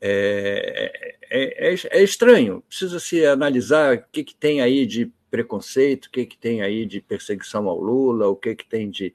é, 0.00 0.90
é, 1.30 1.72
é, 1.72 1.74
é, 1.90 2.02
estranho. 2.02 2.62
Precisa 2.66 2.98
se 2.98 3.24
analisar 3.24 3.96
o 3.96 4.04
que, 4.10 4.24
que 4.24 4.34
tem 4.34 4.60
aí 4.60 4.86
de 4.86 5.12
preconceito, 5.30 6.06
o 6.06 6.10
que, 6.10 6.26
que 6.26 6.38
tem 6.38 6.62
aí 6.62 6.86
de 6.86 7.00
perseguição 7.00 7.68
ao 7.68 7.78
Lula, 7.78 8.26
o 8.28 8.34
que, 8.34 8.54
que 8.54 8.66
tem 8.66 8.90
de, 8.90 9.14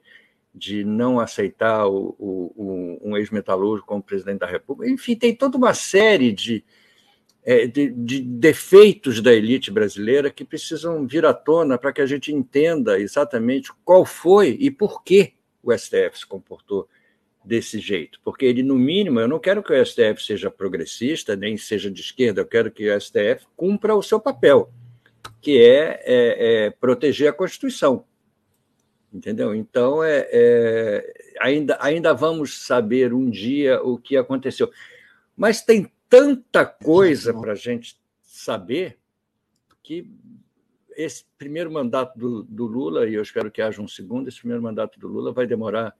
de 0.56 0.82
não 0.84 1.20
aceitar 1.20 1.86
o, 1.86 2.16
o, 2.18 2.98
um 3.02 3.14
ex-metalúrgico 3.14 3.86
como 3.86 4.02
presidente 4.02 4.38
da 4.38 4.46
República. 4.46 4.90
Enfim, 4.90 5.14
tem 5.14 5.34
toda 5.34 5.58
uma 5.58 5.74
série 5.74 6.32
de, 6.32 6.64
é, 7.44 7.66
de, 7.66 7.90
de, 7.90 8.22
defeitos 8.22 9.20
da 9.20 9.34
elite 9.34 9.70
brasileira 9.70 10.30
que 10.30 10.46
precisam 10.46 11.06
vir 11.06 11.26
à 11.26 11.34
tona 11.34 11.76
para 11.76 11.92
que 11.92 12.00
a 12.00 12.06
gente 12.06 12.32
entenda 12.32 12.98
exatamente 12.98 13.70
qual 13.84 14.06
foi 14.06 14.56
e 14.58 14.70
por 14.70 15.04
que 15.04 15.34
o 15.62 15.76
STF 15.76 16.20
se 16.20 16.26
comportou 16.26 16.88
desse 17.44 17.78
jeito, 17.78 18.18
porque 18.24 18.44
ele, 18.44 18.62
no 18.62 18.74
mínimo, 18.74 19.20
eu 19.20 19.28
não 19.28 19.38
quero 19.38 19.62
que 19.62 19.72
o 19.72 19.86
STF 19.86 20.20
seja 20.20 20.50
progressista, 20.50 21.36
nem 21.36 21.56
seja 21.56 21.88
de 21.88 22.00
esquerda, 22.00 22.40
eu 22.40 22.46
quero 22.46 22.72
que 22.72 22.90
o 22.90 23.00
STF 23.00 23.46
cumpra 23.56 23.94
o 23.94 24.02
seu 24.02 24.18
papel, 24.18 24.68
que 25.40 25.62
é, 25.62 26.02
é, 26.04 26.64
é 26.66 26.70
proteger 26.70 27.28
a 27.28 27.32
Constituição. 27.32 28.04
Entendeu? 29.16 29.54
Então, 29.54 30.04
é, 30.04 30.28
é, 30.30 31.34
ainda, 31.40 31.78
ainda 31.80 32.12
vamos 32.12 32.58
saber 32.58 33.14
um 33.14 33.30
dia 33.30 33.82
o 33.82 33.96
que 33.96 34.16
aconteceu. 34.16 34.70
Mas 35.34 35.62
tem 35.62 35.90
tanta 36.08 36.66
coisa 36.66 37.32
para 37.32 37.52
a 37.52 37.56
gente 37.56 37.98
saber 38.22 38.98
que 39.82 40.10
esse 40.96 41.24
primeiro 41.38 41.70
mandato 41.70 42.18
do, 42.18 42.42
do 42.42 42.66
Lula, 42.66 43.08
e 43.08 43.14
eu 43.14 43.22
espero 43.22 43.50
que 43.50 43.62
haja 43.62 43.80
um 43.80 43.88
segundo, 43.88 44.28
esse 44.28 44.38
primeiro 44.38 44.62
mandato 44.62 44.98
do 44.98 45.08
Lula 45.08 45.32
vai 45.32 45.46
demorar 45.46 45.94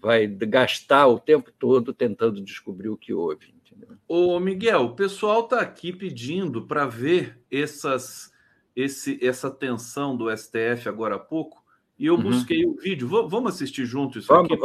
vai 0.00 0.26
gastar 0.26 1.06
o 1.06 1.18
tempo 1.18 1.50
todo 1.58 1.92
tentando 1.92 2.40
descobrir 2.40 2.88
o 2.88 2.96
que 2.96 3.12
houve. 3.12 3.54
Entendeu? 3.66 3.96
Ô, 4.06 4.38
Miguel, 4.38 4.82
o 4.82 4.94
pessoal 4.94 5.44
está 5.44 5.60
aqui 5.60 5.92
pedindo 5.92 6.66
para 6.66 6.86
ver 6.86 7.38
essas, 7.50 8.32
esse, 8.74 9.18
essa 9.24 9.50
tensão 9.50 10.16
do 10.16 10.34
STF 10.34 10.88
agora 10.88 11.16
há 11.16 11.18
pouco, 11.18 11.62
e 11.98 12.06
eu 12.06 12.14
uhum. 12.14 12.22
busquei 12.22 12.64
o 12.64 12.76
vídeo. 12.76 13.08
V 13.08 13.28
vamos 13.28 13.54
assistir 13.54 13.84
junto 13.84 14.18
isso 14.18 14.28
vamos, 14.28 14.50
aqui 14.50 14.60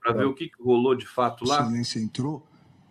para 0.00 0.12
ver 0.12 0.26
o 0.26 0.34
que 0.34 0.50
rolou 0.60 0.94
de 0.94 1.06
fato 1.06 1.44
lá? 1.44 1.62
O 1.62 1.66
silêncio 1.66 2.00
entrou. 2.00 2.46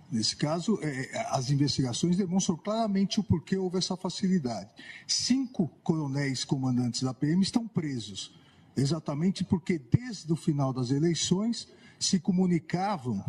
Nesse 0.09 0.38
caso, 0.38 0.80
é, 0.82 1.18
é, 1.18 1.28
as 1.32 1.49
investigações 1.49 2.15
demonstram 2.15 2.55
claramente 2.55 3.20
o 3.20 3.24
porquê 3.24 3.57
houve 3.57 3.78
essa 3.78 3.97
facilidade. 3.97 4.70
Cinco 5.05 5.68
coronéis 5.84 6.45
comandantes 6.45 7.03
da 7.03 7.13
PM 7.13 7.41
estão 7.41 7.68
presos 7.68 8.38
exatamente 8.78 9.43
porque 9.43 9.80
desde 9.80 10.32
o 10.32 10.36
final 10.36 10.72
das 10.72 10.91
eleições 10.91 11.68
se 11.99 12.20
comunicavam 12.20 13.24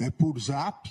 é, 0.00 0.10
por 0.10 0.38
zap, 0.38 0.90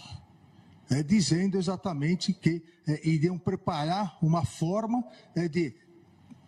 é, 0.90 1.04
dizendo 1.04 1.58
exatamente 1.58 2.32
que 2.32 2.64
é, 2.88 3.08
iriam 3.08 3.38
preparar 3.38 4.18
uma 4.22 4.46
forma 4.46 5.04
é, 5.36 5.50
de, 5.50 5.76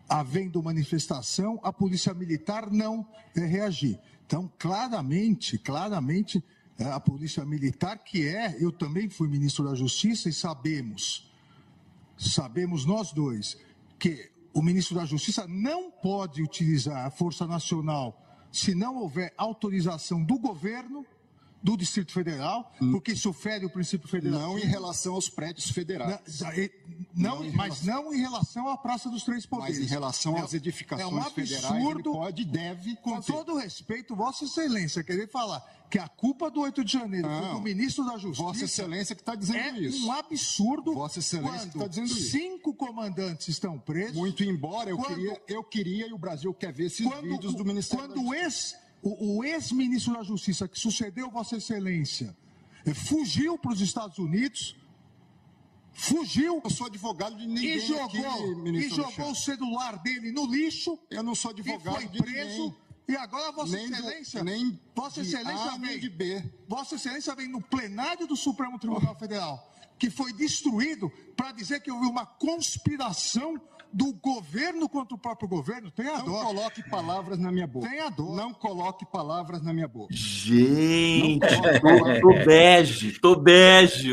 havendo 0.10 0.64
manifestação, 0.64 1.60
a 1.62 1.72
polícia 1.72 2.14
militar 2.14 2.72
não 2.72 3.08
é, 3.36 3.46
reagir. 3.46 4.00
Então, 4.26 4.52
claramente, 4.58 5.58
claramente, 5.58 6.44
é, 6.78 6.86
a 6.86 7.00
polícia 7.00 7.46
militar, 7.46 8.00
que 8.00 8.28
é, 8.28 8.58
eu 8.60 8.72
também 8.72 9.10
fui 9.10 9.28
ministro 9.28 9.66
da 9.66 9.76
Justiça 9.76 10.28
e 10.28 10.34
sabemos, 10.34 11.32
sabemos 12.18 12.86
nós 12.86 13.14
dois, 13.14 13.58
que 14.00 14.32
o 14.54 14.62
ministro 14.62 14.96
da 14.96 15.06
Justiça 15.06 15.48
não 15.48 15.92
pode 15.92 16.42
utilizar 16.42 17.06
a 17.06 17.12
Força 17.12 17.46
Nacional 17.46 18.26
se 18.52 18.74
não 18.74 18.98
houver 18.98 19.32
autorização 19.38 20.24
do 20.24 20.40
governo 20.40 21.06
do 21.62 21.76
Distrito 21.76 22.12
Federal, 22.12 22.72
porque 22.92 23.12
isso 23.12 23.34
fere 23.34 23.66
o 23.66 23.70
princípio 23.70 24.08
federal. 24.08 24.40
Não 24.40 24.60
em 24.60 24.66
relação 24.66 25.16
aos 25.16 25.30
prédios 25.30 25.70
federais. 25.70 26.20
Não, 27.14 27.44
não 27.44 27.54
mas 27.54 27.84
não 27.84 28.14
em 28.14 28.20
relação 28.20 28.70
à 28.70 28.78
Praça 28.78 29.10
dos 29.10 29.24
Três 29.24 29.46
Poderes. 29.46 29.78
Mas 29.78 29.88
em 29.88 29.90
relação 29.90 30.38
às 30.38 30.54
edificações 30.54 31.12
é 31.12 31.14
um 31.14 31.18
absurdo, 31.18 31.44
federais, 31.48 32.04
pode 32.04 32.42
e 32.42 32.46
deve 32.46 32.96
Com 32.98 33.22
todo 33.22 33.58
respeito, 33.58 34.16
Vossa 34.16 34.46
Excelência, 34.46 35.04
querer 35.04 35.30
falar 35.30 35.64
que 35.90 35.98
a 35.98 36.08
culpa 36.08 36.52
do 36.52 36.62
8 36.62 36.86
de 36.86 36.94
janeiro 36.94 37.28
não, 37.28 37.42
foi 37.42 37.54
do 37.54 37.62
ministro 37.62 38.06
da 38.06 38.18
Justiça. 38.18 38.44
Vossa 38.44 38.66
Excelência 38.66 39.16
que 39.16 39.22
está 39.22 39.36
dizendo 39.36 39.60
é 39.60 39.80
isso. 39.80 40.06
É 40.06 40.08
um 40.08 40.12
absurdo. 40.12 40.94
Vossa 40.94 41.20
Excelência 41.20 41.68
que 41.68 41.78
está 41.78 41.88
dizendo 41.88 42.06
isso. 42.08 42.32
Cinco 42.32 42.74
comandantes 42.74 43.48
estão 43.48 43.80
presos. 43.80 44.16
Muito 44.16 44.44
embora 44.44 44.90
eu 44.92 44.98
quando, 44.98 45.16
queria, 45.16 45.42
eu 45.48 45.64
queria 45.64 46.08
e 46.08 46.14
o 46.14 46.18
Brasil 46.18 46.54
quer 46.54 46.72
ver 46.72 46.86
esses 46.86 47.06
quando, 47.06 47.24
vídeos 47.24 47.56
do 47.56 47.66
Ministério 47.66 48.06
quando 48.06 48.24
da 48.24 48.34
Justiça. 48.40 48.78
Quando 48.78 48.89
o, 49.02 49.38
o 49.38 49.44
ex-ministro 49.44 50.14
da 50.14 50.24
Justiça 50.24 50.68
que 50.68 50.78
sucedeu 50.78 51.30
Vossa 51.30 51.58
Excelência 51.58 52.36
eh, 52.86 52.94
fugiu 52.94 53.58
para 53.58 53.72
os 53.72 53.82
Estados 53.82 54.18
Unidos, 54.18 54.76
fugiu. 55.94 56.62
Eu 56.64 56.70
sou 56.70 56.88
advogado 56.88 57.38
de 57.38 57.48
ninguém. 57.48 57.78
E 57.78 57.80
jogou, 57.80 58.06
aqui, 58.06 58.70
e 58.70 58.90
jogou 58.90 59.32
o 59.32 59.36
celular 59.36 59.98
dele 60.00 60.32
no 60.32 60.46
lixo. 60.46 61.00
Eu 61.10 61.24
não 61.24 61.36
sou 61.36 61.52
advogado 61.52 62.04
e 62.04 62.08
foi 62.08 62.18
preso. 62.18 62.76
E 63.08 63.16
agora 63.16 63.52
Vossa 63.52 63.76
nem 63.76 63.92
Excelência, 63.92 64.40
do, 64.40 64.46
nem 64.46 64.80
Vossa 64.94 65.22
Excelência 65.22 65.78
vem, 65.80 66.00
de 66.00 66.10
B. 66.10 66.44
Vossa 66.68 66.96
Excelência 66.96 67.34
vem 67.36 67.48
no 67.48 67.60
plenário 67.60 68.28
do 68.28 68.36
Supremo 68.36 68.78
Tribunal 68.78 69.16
Federal, 69.16 69.74
que 69.98 70.12
foi 70.12 70.32
destruído 70.32 71.10
para 71.36 71.52
dizer 71.52 71.82
que 71.82 71.90
houve 71.90 72.06
uma 72.06 72.26
conspiração 72.26 73.60
do 73.92 74.14
governo 74.14 74.88
contra 74.88 75.16
o 75.16 75.20
próprio 75.20 75.50
governo, 75.50 75.92
tem 75.92 76.08
a 76.08 76.24
Não 76.24 76.44
coloque 76.44 76.88
palavras 76.90 77.40
na 77.40 77.52
minha 77.52 77.66
boca. 77.66 77.88
Tem 77.88 78.00
a 78.00 78.10
dor. 78.10 78.36
Não 78.36 78.54
coloque 78.54 79.06
palavras 79.06 79.62
na 79.62 79.74
minha 79.74 79.88
boca. 79.88 80.14
Gente, 80.14 81.40
tô, 81.40 82.22
tô 82.22 82.46
bege, 82.46 83.20
tô 83.20 83.36
bege. 83.36 84.12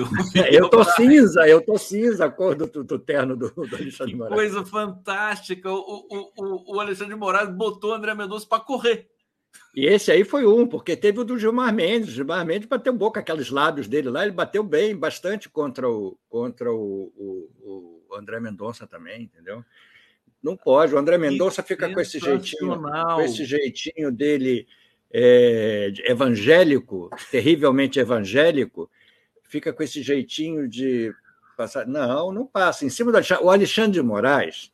Eu 0.51 0.69
tô 0.69 0.83
cinza, 0.85 1.47
eu 1.47 1.61
tô 1.61 1.77
cinza, 1.79 2.27
a 2.27 2.31
cor 2.31 2.55
do, 2.55 2.67
do 2.67 2.99
terno 2.99 3.37
do, 3.37 3.51
do 3.51 3.77
Alexandre 3.77 4.13
que 4.13 4.19
Moraes. 4.19 4.35
Coisa 4.35 4.65
fantástica. 4.65 5.71
O, 5.71 6.07
o, 6.11 6.33
o, 6.39 6.77
o 6.77 6.81
Alexandre 6.81 7.15
de 7.15 7.21
Moraes 7.21 7.51
botou 7.51 7.91
o 7.91 7.95
André 7.95 8.15
Mendonça 8.15 8.47
para 8.49 8.61
correr. 8.61 9.09
E 9.75 9.87
esse 9.87 10.11
aí 10.11 10.25
foi 10.25 10.47
um, 10.47 10.67
porque 10.67 10.97
teve 10.97 11.21
o 11.21 11.25
do 11.25 11.39
Gilmar 11.39 11.73
Mendes. 11.73 12.11
Gilmar 12.11 12.45
Mendes 12.47 12.69
bateu 12.69 12.95
boca, 12.95 13.21
aqueles 13.21 13.51
lábios 13.51 13.87
dele 13.87 14.09
lá, 14.09 14.23
ele 14.23 14.33
bateu 14.33 14.63
bem, 14.63 14.97
bastante 14.97 15.49
contra 15.49 15.89
o, 15.89 16.19
contra 16.29 16.73
o, 16.73 17.13
o, 17.17 17.51
o 17.63 17.96
o 17.96 17.96
André 18.19 18.41
Mendonça 18.41 18.87
também, 18.87 19.23
entendeu? 19.23 19.65
Não 20.43 20.57
pode. 20.57 20.95
O 20.95 20.99
André 20.99 21.19
Mendonça 21.19 21.63
fica 21.63 21.93
com 21.93 22.01
esse 22.01 22.19
jeitinho, 22.19 22.81
com 22.81 23.21
esse 23.21 23.45
jeitinho 23.45 24.13
dele 24.13 24.67
é, 25.13 25.93
evangélico, 26.05 27.11
terrivelmente 27.31 27.99
evangélico, 27.99 28.91
fica 29.45 29.73
com 29.73 29.83
esse 29.83 30.03
jeitinho 30.03 30.69
de 30.69 31.15
passar. 31.57 31.87
Não, 31.87 32.33
não 32.33 32.47
passa. 32.47 32.85
Em 32.85 32.91
cima 32.91 33.11
do 33.11 33.17
Alexandre, 33.17 33.45
o 33.45 33.51
Alexandre 33.51 33.93
de 33.93 34.03
Moraes 34.03 34.73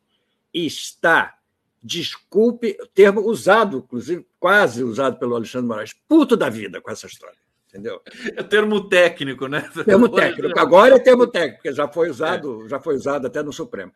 está, 0.53 1.37
desculpe, 1.81 2.77
termo 2.93 3.21
usado, 3.21 3.77
inclusive 3.77 4.25
quase 4.39 4.83
usado 4.83 5.17
pelo 5.17 5.35
Alexandre 5.35 5.67
de 5.67 5.69
Moraes, 5.69 5.93
puto 6.07 6.35
da 6.35 6.49
vida 6.49 6.81
com 6.81 6.91
essa 6.91 7.07
história. 7.07 7.42
Entendeu? 7.73 7.99
É 8.37 8.43
termo 8.43 8.87
técnico, 8.87 9.47
né? 9.47 9.67
Termo 9.83 10.07
técnico. 10.07 10.59
Agora 10.59 10.95
é 10.95 10.99
termo 10.99 11.25
técnico, 11.25 11.55
porque 11.55 11.73
já 11.73 11.87
foi 11.87 12.07
usado, 12.07 12.65
é. 12.65 12.69
já 12.69 12.79
foi 12.79 12.95
usado 12.95 13.25
até 13.25 13.41
no 13.41 13.51
Supremo. 13.51 13.91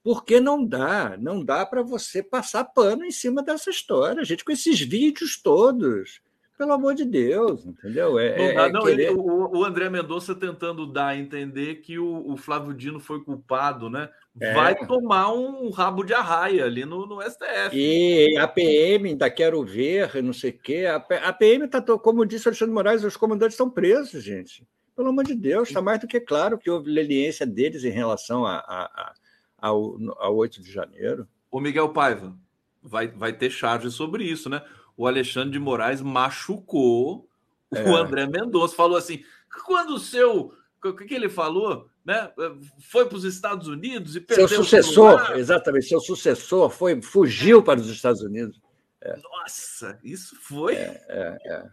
Porque 0.00 0.38
não 0.38 0.64
dá, 0.64 1.16
não 1.18 1.44
dá 1.44 1.66
para 1.66 1.82
você 1.82 2.22
passar 2.22 2.62
pano 2.66 3.04
em 3.04 3.10
cima 3.10 3.42
dessa 3.42 3.68
história, 3.68 4.24
gente, 4.24 4.44
com 4.44 4.52
esses 4.52 4.80
vídeos 4.80 5.42
todos. 5.42 6.20
Pelo 6.56 6.72
amor 6.72 6.94
de 6.94 7.04
Deus, 7.04 7.66
entendeu? 7.66 8.18
É, 8.18 8.54
não, 8.54 8.62
é, 8.62 8.72
não, 8.72 8.80
querer... 8.82 9.10
ele, 9.10 9.14
o, 9.14 9.58
o, 9.58 9.64
André 9.64 9.90
Mendonça 9.90 10.34
tentando 10.34 10.86
dar 10.86 11.08
a 11.08 11.16
entender 11.16 11.76
que 11.76 11.98
o, 11.98 12.32
o 12.32 12.36
Flávio 12.36 12.72
Dino 12.72 12.98
foi 12.98 13.22
culpado, 13.22 13.90
né? 13.90 14.08
É. 14.40 14.54
Vai 14.54 14.74
tomar 14.86 15.32
um 15.32 15.68
rabo 15.68 16.02
de 16.02 16.14
arraia 16.14 16.64
ali 16.64 16.86
no, 16.86 17.06
no 17.06 17.20
STF. 17.20 17.74
E 17.74 18.38
a 18.38 18.48
PM 18.48 19.10
ainda 19.10 19.28
quero 19.28 19.62
ver, 19.64 20.22
não 20.22 20.32
sei 20.32 20.50
o 20.50 20.58
quê. 20.58 20.86
A, 20.86 20.96
a 21.28 21.32
PM 21.32 21.66
está, 21.66 21.82
como 21.82 22.24
disse 22.24 22.46
o 22.46 22.48
Alexandre 22.48 22.74
Moraes, 22.74 23.04
os 23.04 23.16
comandantes 23.18 23.54
estão 23.54 23.68
presos, 23.68 24.24
gente. 24.24 24.66
Pelo 24.96 25.10
amor 25.10 25.24
de 25.24 25.34
Deus, 25.34 25.68
está 25.68 25.82
mais 25.82 26.00
do 26.00 26.06
que 26.06 26.18
claro 26.18 26.56
que 26.56 26.70
houve 26.70 26.90
leniência 26.90 27.44
deles 27.44 27.84
em 27.84 27.90
relação 27.90 28.46
a, 28.46 28.56
a, 28.56 28.84
a, 28.84 29.14
ao, 29.58 29.98
ao 30.18 30.36
8 30.36 30.62
de 30.62 30.72
janeiro. 30.72 31.28
O 31.50 31.60
Miguel 31.60 31.90
Paiva 31.90 32.34
vai, 32.82 33.08
vai 33.08 33.32
ter 33.34 33.50
charge 33.50 33.90
sobre 33.90 34.24
isso, 34.24 34.48
né? 34.48 34.62
O 34.96 35.06
Alexandre 35.06 35.50
de 35.50 35.58
Moraes 35.58 36.00
machucou 36.00 37.28
é. 37.72 37.88
o 37.88 37.96
André 37.96 38.26
Mendonça. 38.26 38.74
Falou 38.74 38.96
assim: 38.96 39.22
quando 39.64 39.94
o 39.94 39.98
seu. 39.98 40.52
O 40.84 40.94
que, 40.94 41.04
que 41.04 41.14
ele 41.14 41.28
falou? 41.28 41.88
Né? 42.04 42.30
Foi 42.78 43.06
para 43.06 43.16
os 43.16 43.24
Estados 43.24 43.66
Unidos 43.66 44.14
e 44.14 44.20
perdeu 44.20 44.46
Seu 44.46 44.62
sucessor, 44.62 45.32
exatamente, 45.32 45.86
seu 45.86 45.98
sucessor 45.98 46.70
foi, 46.70 47.02
fugiu 47.02 47.60
para 47.60 47.80
os 47.80 47.88
Estados 47.88 48.22
Unidos. 48.22 48.60
É. 49.00 49.16
Nossa, 49.16 49.98
isso 50.04 50.36
foi 50.40 50.74
é, 50.74 51.04
é, 51.08 51.38
é, 51.44 51.64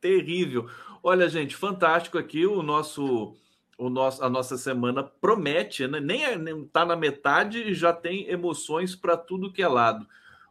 terrível. 0.00 0.68
Olha, 1.02 1.28
gente, 1.28 1.54
fantástico 1.54 2.16
aqui 2.16 2.46
o 2.46 2.62
nosso. 2.62 3.36
O 3.76 3.88
nosso, 3.88 4.22
a 4.22 4.28
nossa 4.28 4.58
semana 4.58 5.02
promete, 5.02 5.88
né? 5.88 6.00
nem 6.00 6.22
está 6.64 6.84
na 6.84 6.94
metade 6.94 7.62
e 7.62 7.72
já 7.72 7.94
tem 7.94 8.28
emoções 8.28 8.94
para 8.94 9.16
tudo 9.16 9.50
que 9.50 9.62
é 9.62 9.68
lado. 9.68 10.06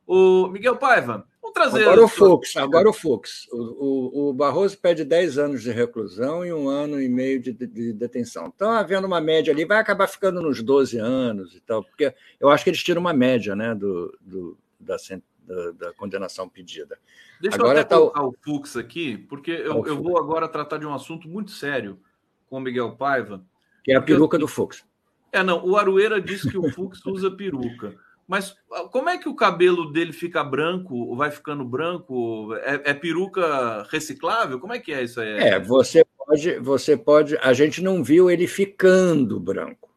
O 0.08 0.48
Miguel 0.48 0.78
Paiva, 0.78 1.28
vamos 1.50 1.54
trazer. 1.54 1.84
Agora 1.84 2.04
o 2.04 2.08
Fux, 2.08 2.56
agora 2.56 2.90
o 2.90 2.94
Fux. 2.94 3.48
O, 3.52 3.58
o, 3.58 4.30
o, 4.30 4.34
Barroso 4.34 4.78
pede 4.78 5.04
10 5.04 5.38
anos 5.38 5.64
de 5.64 5.72
reclusão 5.72 6.46
e 6.46 6.54
um 6.54 6.70
ano 6.70 7.02
e 7.02 7.10
meio 7.10 7.42
de, 7.42 7.52
de, 7.52 7.68
de, 7.68 7.94
detenção. 7.94 8.52
Então, 8.54 8.72
havendo 8.72 9.08
uma 9.08 9.22
média 9.22 9.54
ali, 9.54 9.66
vai 9.66 9.78
acabar 9.78 10.08
ficando 10.08 10.42
nos 10.42 10.62
12 10.62 10.98
anos 10.98 11.56
e 11.56 11.60
tal, 11.60 11.84
porque 11.84 12.14
eu 12.40 12.50
acho 12.50 12.64
que 12.64 12.70
eles 12.70 12.84
tiram 12.84 13.02
uma 13.02 13.14
média 13.14 13.56
né, 13.56 13.74
do, 13.76 14.18
do 14.22 14.58
da, 14.80 14.96
da, 15.44 15.72
da, 15.72 15.94
condenação 15.94 16.48
pedida. 16.48 16.98
Deixa 17.42 17.58
agora 17.58 17.80
eu 17.80 17.82
até 17.82 17.90
tá 17.90 17.98
colocar 17.98 18.24
o... 18.24 18.30
o 18.30 18.36
Fux 18.42 18.78
aqui, 18.78 19.18
porque 19.18 19.52
eu, 19.52 19.86
eu 19.86 20.02
vou 20.02 20.18
agora 20.18 20.48
tratar 20.48 20.78
de 20.78 20.86
um 20.86 20.94
assunto 20.94 21.28
muito 21.28 21.52
sério 21.52 22.00
com 22.50 22.58
o 22.58 22.62
Miguel 22.62 22.96
Paiva. 22.96 23.44
Que 23.84 23.92
é 23.92 23.96
a 23.96 24.02
peruca 24.02 24.36
eu... 24.36 24.42
do 24.42 24.48
Fux. 24.48 24.84
É, 25.32 25.44
não, 25.44 25.64
o 25.64 25.78
Arueira 25.78 26.20
disse 26.20 26.50
que 26.50 26.58
o 26.58 26.72
Fux 26.72 27.06
usa 27.06 27.30
peruca. 27.30 27.96
Mas 28.30 28.56
ah, 28.72 28.84
como 28.84 29.10
é 29.10 29.18
que 29.18 29.28
o 29.28 29.34
cabelo 29.34 29.92
dele 29.92 30.14
fica 30.14 30.44
branco, 30.44 31.16
vai 31.16 31.32
ficando 31.32 31.66
branco? 31.66 32.54
É, 32.58 32.92
é, 32.92 32.94
peruca 32.94 33.82
reciclável? 33.90 34.60
Como 34.60 34.72
é 34.72 34.78
que 34.78 34.94
é 34.94 35.04
isso 35.04 35.20
aí? 35.20 35.30
É, 35.30 35.60
você 35.60 36.06
pode, 36.16 36.60
você 36.60 36.96
pode. 36.96 37.36
A 37.40 37.54
gente 37.54 37.82
não 37.82 38.04
viu 38.04 38.30
ele 38.30 38.46
ficando 38.46 39.40
branco. 39.40 39.90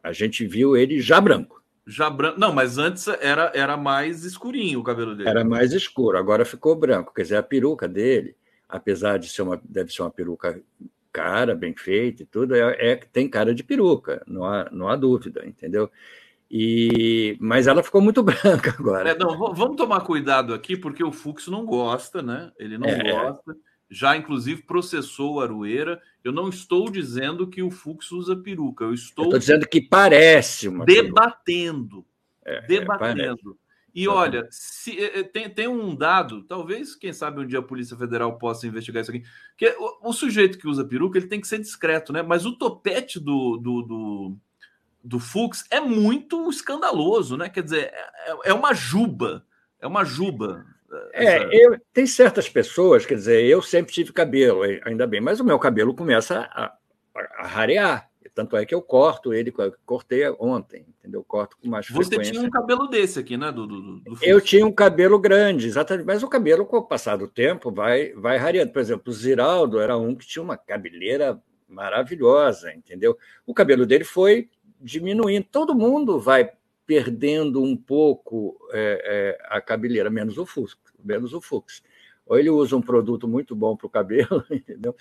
A 0.00 0.12
gente 0.12 0.46
viu 0.46 0.76
ele 0.76 1.00
já 1.00 1.20
branco. 1.20 1.60
Já 1.84 2.08
branco. 2.08 2.38
Não, 2.38 2.52
mas 2.52 2.78
antes 2.78 3.08
era, 3.08 3.50
era 3.52 3.76
mais 3.76 4.24
escurinho 4.24 4.78
o 4.78 4.84
cabelo 4.84 5.16
dele. 5.16 5.28
Era 5.28 5.44
mais 5.44 5.72
escuro, 5.72 6.16
agora 6.16 6.44
ficou 6.44 6.76
branco. 6.76 7.12
Quer 7.12 7.22
dizer, 7.22 7.36
a 7.36 7.42
peruca 7.42 7.88
dele, 7.88 8.36
apesar 8.68 9.18
de 9.18 9.28
ser 9.28 9.42
uma, 9.42 9.60
deve 9.64 9.92
ser 9.92 10.02
uma 10.02 10.10
peruca 10.10 10.62
cara, 11.12 11.54
bem 11.56 11.74
feita 11.74 12.22
e 12.22 12.26
tudo, 12.26 12.54
é, 12.54 12.92
é 12.92 12.96
tem 12.96 13.28
cara 13.28 13.52
de 13.52 13.64
peruca, 13.64 14.22
não 14.26 14.44
há, 14.44 14.68
não 14.70 14.88
há 14.88 14.96
dúvida, 14.96 15.44
entendeu? 15.46 15.90
E, 16.56 17.36
mas 17.40 17.66
ela 17.66 17.82
ficou 17.82 18.00
muito 18.00 18.22
branca 18.22 18.76
agora. 18.78 19.10
É, 19.10 19.18
não, 19.18 19.36
vamos 19.52 19.76
tomar 19.76 20.02
cuidado 20.02 20.54
aqui, 20.54 20.76
porque 20.76 21.02
o 21.02 21.10
Fux 21.10 21.48
não 21.48 21.66
gosta, 21.66 22.22
né? 22.22 22.52
Ele 22.56 22.78
não 22.78 22.88
é. 22.88 23.10
gosta. 23.10 23.56
Já, 23.90 24.16
inclusive, 24.16 24.62
processou 24.62 25.34
o 25.34 25.40
Arueira. 25.40 26.00
Eu 26.22 26.30
não 26.30 26.48
estou 26.48 26.88
dizendo 26.88 27.48
que 27.48 27.60
o 27.60 27.72
Fux 27.72 28.12
usa 28.12 28.36
peruca. 28.36 28.84
Eu 28.84 28.94
estou, 28.94 29.24
estou 29.24 29.38
dizendo 29.40 29.66
que 29.66 29.80
parece 29.80 30.68
uma 30.68 30.84
debatendo. 30.84 32.06
É, 32.44 32.58
é 32.58 32.60
debatendo. 32.62 33.58
e 33.92 34.06
olha, 34.06 34.46
se, 34.48 34.96
é, 34.96 35.20
é, 35.20 35.22
tem, 35.24 35.50
tem 35.50 35.66
um 35.66 35.92
dado, 35.92 36.44
talvez, 36.44 36.94
quem 36.94 37.12
sabe, 37.12 37.40
um 37.40 37.46
dia 37.46 37.58
a 37.58 37.62
Polícia 37.62 37.96
Federal 37.96 38.38
possa 38.38 38.64
investigar 38.64 39.02
isso 39.02 39.10
aqui. 39.10 39.24
Que 39.56 39.74
o, 39.76 40.10
o 40.10 40.12
sujeito 40.12 40.56
que 40.56 40.68
usa 40.68 40.84
peruca 40.84 41.18
ele 41.18 41.26
tem 41.26 41.40
que 41.40 41.48
ser 41.48 41.58
discreto, 41.58 42.12
né? 42.12 42.22
Mas 42.22 42.46
o 42.46 42.56
topete 42.56 43.18
do, 43.18 43.56
do, 43.56 43.82
do 43.82 44.36
do 45.04 45.20
Fux 45.20 45.64
é 45.70 45.78
muito 45.80 46.48
escandaloso, 46.48 47.36
né? 47.36 47.50
Quer 47.50 47.62
dizer, 47.62 47.92
é, 47.92 48.50
é 48.50 48.54
uma 48.54 48.72
juba, 48.72 49.44
é 49.78 49.86
uma 49.86 50.02
juba. 50.02 50.64
É, 51.12 51.44
eu, 51.52 51.78
tem 51.92 52.06
certas 52.06 52.48
pessoas, 52.48 53.04
quer 53.04 53.16
dizer, 53.16 53.44
eu 53.44 53.60
sempre 53.60 53.92
tive 53.92 54.12
cabelo, 54.12 54.62
ainda 54.84 55.06
bem, 55.06 55.20
mas 55.20 55.40
o 55.40 55.44
meu 55.44 55.58
cabelo 55.58 55.94
começa 55.94 56.48
a, 56.52 56.72
a, 57.14 57.46
rarear. 57.46 58.08
Tanto 58.34 58.56
é 58.56 58.66
que 58.66 58.74
eu 58.74 58.82
corto 58.82 59.32
ele, 59.32 59.54
cortei 59.86 60.28
ontem, 60.40 60.86
entendeu? 60.98 61.20
Eu 61.20 61.24
corto 61.24 61.56
com 61.56 61.68
mais 61.68 61.86
Você 61.88 62.08
frequência. 62.08 62.32
tinha 62.32 62.44
um 62.44 62.50
cabelo 62.50 62.88
desse 62.88 63.20
aqui, 63.20 63.36
né? 63.36 63.52
Do, 63.52 63.64
do, 63.64 64.00
do 64.00 64.18
eu 64.22 64.40
tinha 64.40 64.66
um 64.66 64.72
cabelo 64.72 65.20
grande, 65.20 65.68
exatamente. 65.68 66.04
Mas 66.04 66.20
o 66.20 66.28
cabelo, 66.28 66.66
com 66.66 66.78
o 66.78 66.82
passar 66.82 67.16
do 67.16 67.28
tempo, 67.28 67.70
vai, 67.70 68.12
vai 68.14 68.36
rareando. 68.36 68.72
Por 68.72 68.80
exemplo, 68.80 69.04
o 69.06 69.12
Ziraldo 69.12 69.78
era 69.78 69.96
um 69.96 70.16
que 70.16 70.26
tinha 70.26 70.42
uma 70.42 70.56
cabeleira 70.56 71.40
maravilhosa, 71.68 72.74
entendeu? 72.74 73.16
O 73.46 73.54
cabelo 73.54 73.86
dele 73.86 74.02
foi 74.02 74.48
diminuindo. 74.84 75.46
Todo 75.50 75.74
mundo 75.74 76.20
vai 76.20 76.52
perdendo 76.86 77.62
um 77.62 77.76
pouco 77.76 78.56
é, 78.72 79.38
é, 79.40 79.56
a 79.56 79.60
cabeleira, 79.60 80.10
menos 80.10 80.36
o 80.36 80.44
Fux, 80.44 80.76
menos 81.02 81.32
o 81.32 81.40
Fux. 81.40 81.82
Ou 82.26 82.38
ele 82.38 82.48
usa 82.48 82.74
um 82.76 82.80
produto 82.80 83.28
muito 83.28 83.54
bom 83.54 83.76
para 83.76 83.86
o 83.86 83.90
cabelo, 83.90 84.44
entendeu? 84.50 84.94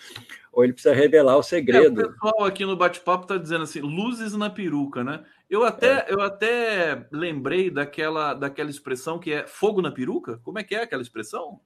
Ou 0.52 0.64
ele 0.64 0.74
precisa 0.74 0.94
revelar 0.94 1.38
o 1.38 1.44
segredo. 1.44 2.02
É, 2.02 2.06
o 2.06 2.12
pessoal 2.12 2.46
aqui 2.46 2.66
no 2.66 2.76
bate-papo 2.76 3.24
está 3.24 3.38
dizendo 3.38 3.64
assim, 3.64 3.80
luzes 3.80 4.34
na 4.34 4.50
peruca, 4.50 5.04
né? 5.04 5.24
Eu 5.50 5.64
até, 5.64 6.00
é. 6.00 6.06
eu 6.10 6.20
até 6.20 7.08
lembrei 7.12 7.70
daquela, 7.70 8.34
daquela 8.34 8.70
expressão 8.70 9.20
que 9.20 9.32
é 9.32 9.48
fogo 9.48 9.82
na 9.82 9.92
peruca. 9.92 10.40
Como 10.44 10.60
é 10.60 10.64
que 10.64 10.76
é 10.76 10.84
aquela 10.84 11.02
expressão? 11.02 11.60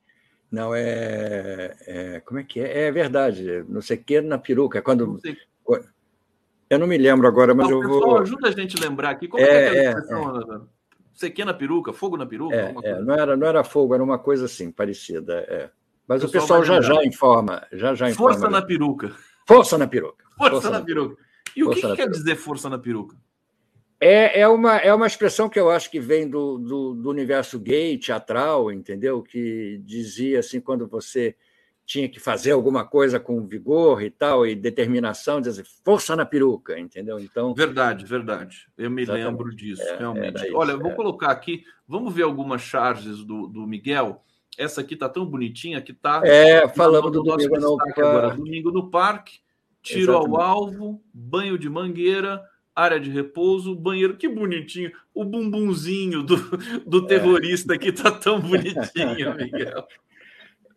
Não, 0.51 0.73
é, 0.73 1.75
é 1.81 2.19
como 2.21 2.39
é 2.39 2.43
que 2.43 2.59
é? 2.59 2.87
É 2.87 2.91
verdade, 2.91 3.65
não 3.67 3.81
sei 3.81 3.97
o 3.97 4.03
que 4.03 4.21
na 4.21 4.37
peruca. 4.37 4.81
Quando, 4.81 5.19
eu 6.69 6.79
não 6.79 6.87
me 6.87 6.97
lembro 6.97 7.27
agora, 7.27 7.53
mas 7.53 7.69
não, 7.69 7.75
eu 7.75 7.81
pessoal, 7.81 8.01
vou. 8.01 8.19
Ajuda 8.19 8.47
a 8.49 8.51
gente 8.51 8.77
a 8.77 8.87
lembrar 8.87 9.09
aqui. 9.11 9.27
Como 9.27 9.43
é, 9.43 9.47
é 9.47 9.51
é 9.51 9.67
aquela 9.67 9.99
expressão? 9.99 11.41
É. 11.41 11.45
na 11.45 11.53
peruca, 11.53 11.93
fogo 11.93 12.17
na 12.17 12.25
peruca? 12.25 12.55
É, 12.55 12.75
é, 12.83 13.01
não, 13.01 13.13
era, 13.13 13.37
não 13.37 13.47
era 13.47 13.63
fogo, 13.63 13.93
era 13.93 14.03
uma 14.03 14.19
coisa 14.19 14.45
assim, 14.45 14.71
parecida. 14.71 15.45
É. 15.47 15.69
Mas 16.07 16.23
o 16.23 16.29
pessoal, 16.29 16.59
o 16.59 16.63
pessoal 16.63 16.81
já 16.81 16.81
já 16.81 17.03
informa. 17.05 17.67
Já, 17.71 17.95
já 17.95 18.09
informa 18.09 18.33
força 18.33 18.49
na 18.49 18.61
peruca. 18.61 19.15
Força 19.47 19.77
na 19.77 19.87
peruca. 19.87 20.25
Força, 20.37 20.51
força 20.51 20.69
na, 20.69 20.79
na 20.79 20.85
peruca. 20.85 21.15
peruca. 21.15 21.27
E 21.55 21.63
o 21.63 21.69
que, 21.69 21.81
que 21.81 21.95
quer 21.95 22.09
dizer 22.09 22.35
força 22.35 22.69
na 22.69 22.77
peruca? 22.77 23.15
É, 23.99 24.41
é, 24.41 24.47
uma, 24.47 24.77
é 24.77 24.93
uma 24.93 25.07
expressão 25.07 25.49
que 25.49 25.59
eu 25.59 25.71
acho 25.71 25.89
que 25.89 25.99
vem 25.99 26.29
do, 26.29 26.59
do, 26.59 26.93
do 26.93 27.09
universo 27.09 27.59
gay, 27.59 27.97
teatral, 27.97 28.71
entendeu? 28.71 29.23
Que 29.23 29.81
dizia 29.83 30.39
assim, 30.39 30.61
quando 30.61 30.87
você 30.87 31.35
tinha 31.87 32.09
que 32.09 32.19
fazer 32.19 32.51
alguma 32.51 32.85
coisa 32.85 33.17
com 33.17 33.47
vigor 33.47 34.03
e 34.03 34.11
tal, 34.11 34.45
e 34.45 34.53
determinação, 34.53 35.39
dizer, 35.39 35.65
força 35.85 36.17
na 36.17 36.25
peruca, 36.25 36.77
entendeu? 36.77 37.17
Então. 37.17 37.53
Verdade, 37.53 38.05
verdade. 38.05 38.67
Eu 38.77 38.91
me 38.91 39.03
exatamente. 39.03 39.25
lembro 39.25 39.55
disso, 39.55 39.81
é, 39.81 39.97
realmente. 39.97 40.45
Isso, 40.45 40.55
Olha, 40.57 40.73
eu 40.73 40.79
vou 40.79 40.91
é. 40.91 40.95
colocar 40.95 41.31
aqui, 41.31 41.63
vamos 41.87 42.13
ver 42.13 42.23
algumas 42.23 42.61
charges 42.61 43.23
do, 43.23 43.47
do 43.47 43.65
Miguel. 43.65 44.21
Essa 44.57 44.81
aqui 44.81 44.97
tá 44.97 45.07
tão 45.07 45.25
bonitinha 45.25 45.81
que 45.81 45.93
tá. 45.93 46.21
É, 46.25 46.67
falando 46.67 47.09
do, 47.09 47.23
do 47.23 47.31
domingo 47.31 47.57
no 47.57 47.77
parque. 47.77 48.01
Agora. 48.01 48.35
Domingo 48.35 48.71
no 48.71 48.89
parque, 48.89 49.39
tiro 49.81 50.11
exatamente. 50.11 50.35
ao 50.35 50.41
alvo, 50.41 51.01
banho 51.13 51.57
de 51.57 51.69
mangueira, 51.69 52.43
área 52.75 52.99
de 52.99 53.09
repouso, 53.09 53.73
banheiro, 53.73 54.17
que 54.17 54.27
bonitinho. 54.27 54.91
O 55.13 55.23
bumbumzinho 55.23 56.21
do, 56.21 56.35
do 56.85 57.05
é. 57.05 57.07
terrorista 57.07 57.71
é. 57.71 57.75
aqui 57.77 57.93
tá 57.93 58.11
tão 58.11 58.41
bonitinho, 58.41 59.37
Miguel. 59.37 59.87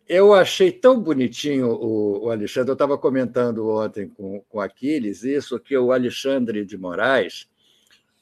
eu 0.07 0.33
achei 0.33 0.71
tão 0.71 0.99
bonitinho 0.99 1.67
o, 1.69 2.25
o 2.25 2.29
Alexandre. 2.29 2.71
Eu 2.71 2.73
estava 2.73 2.97
comentando 2.97 3.67
ontem 3.69 4.07
com, 4.09 4.41
com 4.49 4.59
Aquiles 4.59 5.23
isso, 5.23 5.59
que 5.59 5.77
o 5.77 5.91
Alexandre 5.91 6.65
de 6.65 6.77
Moraes 6.77 7.47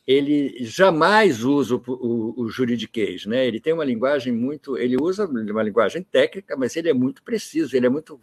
ele 0.10 0.56
jamais 0.64 1.44
usa 1.44 1.76
o, 1.76 1.84
o, 1.88 2.42
o, 2.42 2.50
juridiquês, 2.50 3.28
né? 3.28 3.46
Ele 3.46 3.60
tem 3.60 3.74
uma 3.74 3.86
linguagem 3.86 4.34
muito, 4.34 4.76
ele 4.76 4.98
usa 5.00 5.28
uma 5.28 5.62
linguagem 5.62 6.02
técnica, 6.02 6.58
mas 6.58 6.76
ele 6.76 6.90
é 6.90 6.94
muito 6.94 7.22
preciso, 7.22 7.78
ele 7.78 7.86
é 7.86 7.90
muito, 7.90 8.20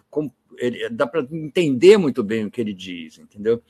ele, 0.59 0.89
dá 0.89 1.07
para 1.07 1.25
entender 1.31 1.97
muito 1.97 2.25
bem 2.25 2.45
o 2.45 2.51
que 2.51 2.61
ele 2.61 2.75
diz, 2.75 3.21
entendeu? 3.21 3.63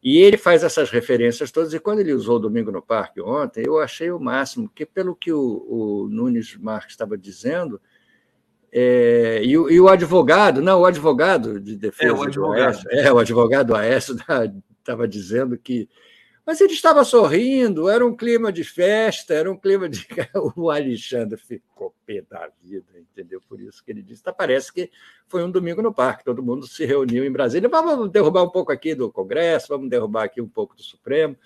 E 0.00 0.18
ele 0.18 0.36
faz 0.36 0.62
essas 0.62 0.88
referências 0.90 1.50
todas, 1.50 1.74
e 1.74 1.80
quando 1.80 1.98
ele 1.98 2.12
usou 2.12 2.38
Domingo 2.38 2.70
no 2.70 2.80
Parque 2.80 3.20
ontem, 3.20 3.64
eu 3.66 3.80
achei 3.80 4.12
o 4.12 4.20
máximo, 4.20 4.68
porque 4.68 4.86
pelo 4.86 5.16
que 5.16 5.32
o, 5.32 5.66
o 5.68 6.08
Nunes 6.08 6.56
Marques 6.56 6.92
estava 6.92 7.18
dizendo, 7.18 7.80
é, 8.72 9.42
e, 9.44 9.50
e, 9.50 9.80
o 9.80 9.88
advogado, 9.88 10.62
não, 10.62 10.80
o 10.80 10.86
advogado 10.86 11.60
de 11.60 11.76
defesa 11.76 12.10
é, 12.10 12.12
o 12.12 12.22
advogado. 12.22 12.56
do 12.56 12.68
Aécio, 12.68 12.90
é, 12.90 13.12
o 13.12 13.18
advogado 13.18 13.74
Aécio 13.74 14.16
estava 14.80 15.06
dizendo 15.06 15.58
que 15.58 15.88
mas 16.44 16.60
ele 16.60 16.72
estava 16.72 17.04
sorrindo, 17.04 17.88
era 17.88 18.04
um 18.04 18.16
clima 18.16 18.52
de 18.52 18.64
festa, 18.64 19.32
era 19.32 19.50
um 19.50 19.56
clima 19.56 19.88
de. 19.88 20.04
O 20.56 20.70
Alexandre 20.70 21.38
ficou 21.38 21.94
pé 22.04 22.22
da 22.28 22.50
vida, 22.60 22.98
entendeu? 22.98 23.40
Por 23.48 23.60
isso 23.60 23.82
que 23.84 23.92
ele 23.92 24.02
disse. 24.02 24.24
Tá, 24.24 24.32
parece 24.32 24.72
que 24.72 24.90
foi 25.28 25.44
um 25.44 25.50
domingo 25.50 25.80
no 25.80 25.94
parque, 25.94 26.24
todo 26.24 26.42
mundo 26.42 26.66
se 26.66 26.84
reuniu 26.84 27.24
em 27.24 27.30
Brasília. 27.30 27.68
Vamos 27.68 28.10
derrubar 28.10 28.42
um 28.42 28.50
pouco 28.50 28.72
aqui 28.72 28.92
do 28.92 29.10
Congresso, 29.10 29.68
vamos 29.68 29.88
derrubar 29.88 30.24
aqui 30.24 30.40
um 30.40 30.48
pouco 30.48 30.74
do 30.74 30.82
Supremo. 30.82 31.36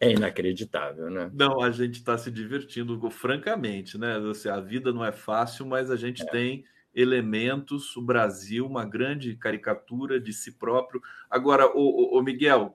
É 0.00 0.10
inacreditável, 0.10 1.10
né? 1.10 1.30
Não, 1.34 1.60
a 1.60 1.70
gente 1.70 1.96
está 1.96 2.16
se 2.16 2.30
divertindo, 2.30 3.10
francamente, 3.10 3.98
né? 3.98 4.16
Assim, 4.30 4.48
a 4.48 4.58
vida 4.58 4.94
não 4.94 5.04
é 5.04 5.12
fácil, 5.12 5.66
mas 5.66 5.90
a 5.90 5.96
gente 5.96 6.22
é. 6.22 6.26
tem 6.26 6.64
elementos, 6.94 7.94
o 7.96 8.02
Brasil, 8.02 8.66
uma 8.66 8.84
grande 8.86 9.36
caricatura 9.36 10.18
de 10.18 10.32
si 10.32 10.52
próprio. 10.52 11.02
Agora, 11.28 11.70
o, 11.76 12.18
o 12.18 12.22
Miguel, 12.22 12.74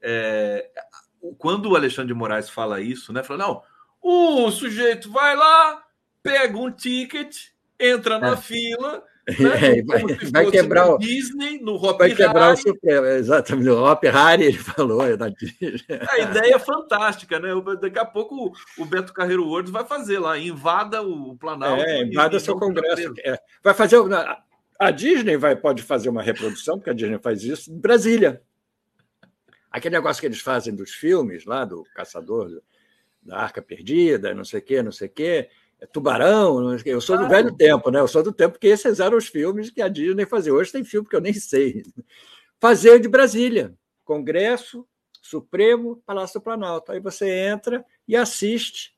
é, 0.00 0.70
quando 1.36 1.70
o 1.70 1.76
Alexandre 1.76 2.12
de 2.12 2.18
Moraes 2.18 2.48
fala 2.48 2.80
isso, 2.80 3.12
né? 3.12 3.22
Fala, 3.22 3.44
não, 3.44 3.62
o 4.00 4.50
sujeito 4.50 5.12
vai 5.12 5.36
lá, 5.36 5.84
pega 6.22 6.56
um 6.56 6.70
ticket, 6.70 7.50
entra 7.78 8.18
na 8.18 8.32
é. 8.32 8.36
fila. 8.36 9.04
Né, 9.28 9.78
é, 9.78 9.82
vai, 9.82 10.02
vai 10.32 10.50
quebrar 10.50 10.94
o 10.94 10.98
Disney, 10.98 11.60
no 11.60 11.76
Hop 11.76 11.98
Vai 11.98 12.12
quebrar 12.12 12.48
Harry. 12.48 12.54
o 12.54 12.62
Supremo, 12.62 13.06
exatamente. 13.06 13.66
No 13.66 13.84
Hop 13.84 14.02
Harry, 14.02 14.44
ele 14.46 14.58
falou. 14.58 15.06
É 15.06 15.16
da. 15.16 15.26
A 15.26 16.18
ideia 16.18 16.56
é 16.56 16.58
fantástica, 16.58 17.38
né? 17.38 17.50
Daqui 17.80 18.00
a 18.00 18.04
pouco 18.04 18.52
o 18.76 18.84
Beto 18.84 19.12
Carreiro 19.12 19.46
Words 19.46 19.70
vai 19.70 19.84
fazer 19.84 20.18
lá, 20.18 20.36
invada 20.36 21.02
o 21.02 21.36
Planalto. 21.36 21.82
É, 21.82 22.02
invada 22.02 22.40
seu 22.40 22.56
Congresso. 22.58 23.14
É. 23.24 23.38
Vai 23.62 23.74
fazer. 23.74 23.98
A 24.78 24.90
Disney 24.90 25.36
vai, 25.36 25.54
pode 25.54 25.82
fazer 25.82 26.08
uma 26.08 26.22
reprodução, 26.22 26.76
porque 26.76 26.90
a 26.90 26.94
Disney 26.94 27.18
faz 27.20 27.44
isso, 27.44 27.72
em 27.72 27.78
Brasília. 27.78 28.42
Aquele 29.70 29.94
negócio 29.94 30.20
que 30.20 30.26
eles 30.26 30.40
fazem 30.40 30.74
dos 30.74 30.90
filmes, 30.90 31.44
lá 31.44 31.64
do 31.64 31.84
Caçador 31.94 32.60
da 33.22 33.38
Arca 33.38 33.62
Perdida, 33.62 34.34
não 34.34 34.44
sei 34.44 34.58
o 34.58 34.62
quê, 34.62 34.82
não 34.82 34.90
sei 34.90 35.06
o 35.06 35.10
quê, 35.10 35.48
Tubarão, 35.86 36.76
eu 36.84 37.00
sou 37.00 37.18
do 37.18 37.28
velho 37.28 37.54
tempo, 37.54 37.90
né? 37.90 38.00
Eu 38.00 38.08
sou 38.08 38.22
do 38.22 38.32
tempo 38.32 38.58
que 38.58 38.66
esses 38.66 39.00
eram 39.00 39.16
os 39.16 39.26
filmes 39.26 39.70
que 39.70 39.82
a 39.82 39.88
Disney 39.88 40.26
fazia. 40.26 40.54
Hoje 40.54 40.72
tem 40.72 40.84
filme 40.84 41.08
que 41.08 41.16
eu 41.16 41.20
nem 41.20 41.32
sei. 41.32 41.82
Fazer 42.60 43.00
de 43.00 43.08
Brasília, 43.08 43.74
Congresso, 44.04 44.86
Supremo, 45.20 46.02
Palácio 46.06 46.40
do 46.40 46.44
Planalto. 46.44 46.92
Aí 46.92 47.00
você 47.00 47.28
entra 47.30 47.84
e 48.06 48.16
assiste 48.16 48.94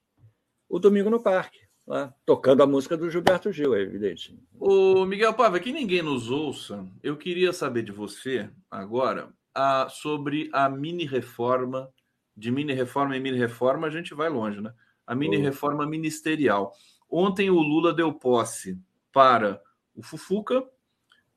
o 0.69 0.79
Domingo 0.79 1.11
no 1.11 1.23
Parque, 1.23 1.61
lá, 1.87 2.13
tocando 2.27 2.63
a 2.63 2.67
música 2.67 2.97
do 2.97 3.09
Gilberto 3.09 3.53
Gil, 3.53 3.75
é 3.75 3.81
evidente. 3.81 4.37
O 4.59 5.05
Miguel 5.05 5.35
Pava, 5.35 5.61
que 5.61 5.73
ninguém 5.73 6.03
nos 6.03 6.31
ouça, 6.31 6.85
eu 7.03 7.17
queria 7.17 7.53
saber 7.53 7.83
de 7.83 7.93
você 7.93 8.51
agora 8.71 9.33
a, 9.55 9.89
sobre 9.89 10.51
a 10.53 10.69
mini 10.69 11.07
reforma, 11.07 11.89
de 12.37 12.51
mini 12.51 12.73
reforma 12.73 13.17
em 13.17 13.21
mini 13.21 13.39
reforma, 13.39 13.87
a 13.87 13.91
gente 13.91 14.15
vai 14.15 14.29
longe, 14.29 14.61
né? 14.61 14.75
A 15.07 15.15
mini 15.15 15.37
reforma 15.37 15.87
ministerial. 15.87 16.73
Ontem 17.11 17.51
o 17.51 17.61
Lula 17.61 17.93
deu 17.93 18.13
posse 18.13 18.79
para 19.13 19.61
o 19.95 20.03
Fufuca, 20.03 20.65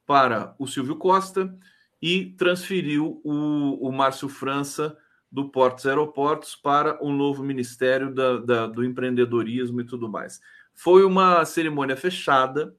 para 0.06 0.56
o 0.58 0.66
Silvio 0.66 0.96
Costa 0.96 1.54
e 2.02 2.32
transferiu 2.38 3.22
o, 3.24 3.88
o 3.88 3.92
Márcio 3.92 4.30
França 4.30 4.98
do 5.32 5.50
Portos 5.50 5.86
Aeroportos 5.86 6.56
para 6.56 7.04
o 7.04 7.12
novo 7.12 7.44
Ministério 7.44 8.14
da, 8.14 8.38
da, 8.38 8.68
do 8.68 8.84
Empreendedorismo 8.84 9.82
e 9.82 9.86
tudo 9.86 10.10
mais. 10.10 10.40
Foi 10.74 11.04
uma 11.04 11.44
cerimônia 11.44 11.98
fechada, 11.98 12.74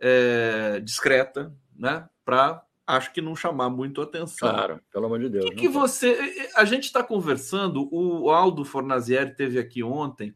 é, 0.00 0.80
discreta, 0.80 1.54
né, 1.74 2.08
para 2.24 2.62
acho 2.86 3.12
que 3.12 3.20
não 3.20 3.34
chamar 3.34 3.68
muito 3.68 4.00
atenção. 4.00 4.48
Claro, 4.48 4.80
pelo 4.92 5.06
amor 5.06 5.18
de 5.18 5.28
Deus. 5.28 5.46
O 5.46 5.48
que, 5.48 5.56
que 5.56 5.68
você. 5.68 6.50
A 6.54 6.64
gente 6.64 6.84
está 6.84 7.02
conversando, 7.02 7.88
o 7.92 8.30
Aldo 8.30 8.64
Fornazieri 8.64 9.34
teve 9.34 9.58
aqui 9.58 9.82
ontem 9.82 10.34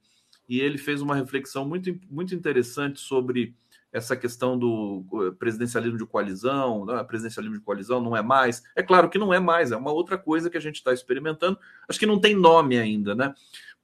e 0.49 0.61
ele 0.61 0.79
fez 0.79 1.01
uma 1.01 1.15
reflexão 1.15 1.65
muito, 1.65 1.97
muito 2.11 2.35
interessante 2.35 2.99
sobre 2.99 3.55
essa 3.93 4.17
questão 4.17 4.57
do 4.57 5.05
presidencialismo 5.39 5.99
de 5.99 6.07
coalizão, 6.07 6.85
né? 6.87 7.03
presidencialismo 7.03 7.59
de 7.59 7.65
coalizão 7.65 8.01
não 8.01 8.17
é 8.17 8.23
mais. 8.23 8.63
É 8.77 8.83
claro 8.83 9.09
que 9.09 9.19
não 9.19 9.35
é 9.35 9.41
mais, 9.41 9.73
é 9.73 9.77
uma 9.77 9.93
outra 9.93 10.17
coisa 10.17 10.49
que 10.49 10.57
a 10.57 10.61
gente 10.61 10.77
está 10.77 10.93
experimentando. 10.93 11.59
Acho 11.89 11.99
que 11.99 12.07
não 12.07 12.21
tem 12.21 12.35
nome 12.35 12.79
ainda, 12.79 13.15
né? 13.15 13.35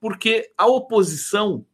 Porque 0.00 0.52
a 0.56 0.66
oposição 0.66 1.66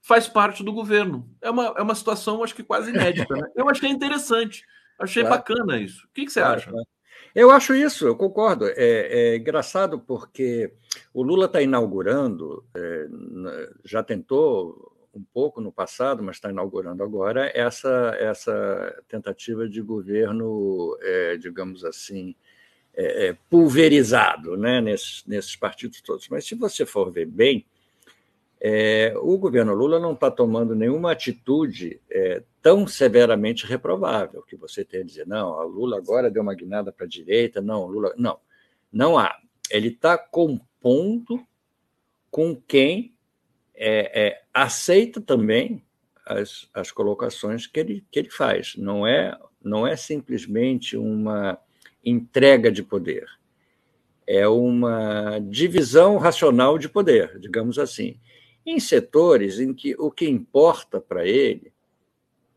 faz 0.00 0.26
parte 0.26 0.64
do 0.64 0.72
governo. 0.72 1.28
É 1.40 1.50
uma, 1.50 1.74
é 1.76 1.82
uma 1.82 1.94
situação, 1.94 2.42
acho 2.42 2.54
que 2.54 2.64
quase 2.64 2.90
inédita. 2.90 3.34
Né? 3.34 3.48
Eu 3.54 3.68
achei 3.68 3.90
interessante. 3.90 4.64
Achei 4.98 5.22
claro. 5.22 5.36
bacana 5.36 5.78
isso. 5.78 6.06
O 6.06 6.08
que, 6.12 6.24
que 6.24 6.32
você 6.32 6.40
claro, 6.40 6.56
acha? 6.56 6.70
Claro. 6.70 6.86
Eu 7.34 7.50
acho 7.50 7.74
isso, 7.74 8.06
eu 8.06 8.16
concordo. 8.16 8.66
É, 8.66 8.74
é 8.76 9.36
engraçado 9.36 10.00
porque 10.00 10.72
o 11.12 11.22
Lula 11.22 11.46
está 11.46 11.62
inaugurando, 11.62 12.64
é, 12.74 13.06
já 13.84 14.02
tentou 14.02 14.92
um 15.14 15.22
pouco 15.22 15.60
no 15.60 15.72
passado, 15.72 16.22
mas 16.22 16.36
está 16.36 16.50
inaugurando 16.50 17.02
agora 17.02 17.50
essa, 17.54 18.16
essa 18.18 19.02
tentativa 19.08 19.68
de 19.68 19.80
governo, 19.80 20.96
é, 21.00 21.36
digamos 21.36 21.84
assim, 21.84 22.34
é, 22.94 23.28
é, 23.28 23.36
pulverizado 23.48 24.56
né, 24.56 24.80
nesses, 24.80 25.24
nesses 25.26 25.56
partidos 25.56 26.00
todos. 26.00 26.28
Mas 26.28 26.46
se 26.46 26.54
você 26.54 26.84
for 26.86 27.10
ver 27.12 27.26
bem, 27.26 27.66
é, 28.60 29.14
o 29.16 29.38
governo 29.38 29.72
Lula 29.72 30.00
não 30.00 30.12
está 30.12 30.30
tomando 30.30 30.74
nenhuma 30.74 31.12
atitude 31.12 32.00
é, 32.10 32.42
tão 32.60 32.86
severamente 32.86 33.64
reprovável 33.64 34.42
que 34.42 34.56
você 34.56 34.84
tem 34.84 35.00
a 35.00 35.04
dizer, 35.04 35.26
não, 35.26 35.50
o 35.50 35.68
Lula 35.68 35.98
agora 35.98 36.30
deu 36.30 36.42
uma 36.42 36.54
guinada 36.54 36.90
para 36.90 37.06
a 37.06 37.08
direita, 37.08 37.60
não, 37.60 37.86
Lula. 37.86 38.12
Não, 38.16 38.38
não 38.92 39.16
há. 39.16 39.36
Ele 39.70 39.88
está 39.88 40.18
compondo 40.18 41.40
com 42.30 42.56
quem 42.56 43.14
é, 43.74 44.26
é, 44.26 44.42
aceita 44.52 45.20
também 45.20 45.84
as, 46.26 46.68
as 46.74 46.90
colocações 46.90 47.66
que 47.66 47.78
ele, 47.78 48.04
que 48.10 48.18
ele 48.18 48.30
faz. 48.30 48.74
Não 48.76 49.06
é, 49.06 49.38
não 49.62 49.86
é 49.86 49.94
simplesmente 49.94 50.96
uma 50.96 51.58
entrega 52.04 52.72
de 52.72 52.82
poder, 52.82 53.26
é 54.26 54.48
uma 54.48 55.38
divisão 55.38 56.16
racional 56.16 56.76
de 56.76 56.88
poder, 56.88 57.38
digamos 57.38 57.78
assim 57.78 58.18
em 58.64 58.78
setores 58.78 59.58
em 59.58 59.72
que 59.72 59.94
o 59.98 60.10
que 60.10 60.28
importa 60.28 61.00
para 61.00 61.26
ele 61.26 61.72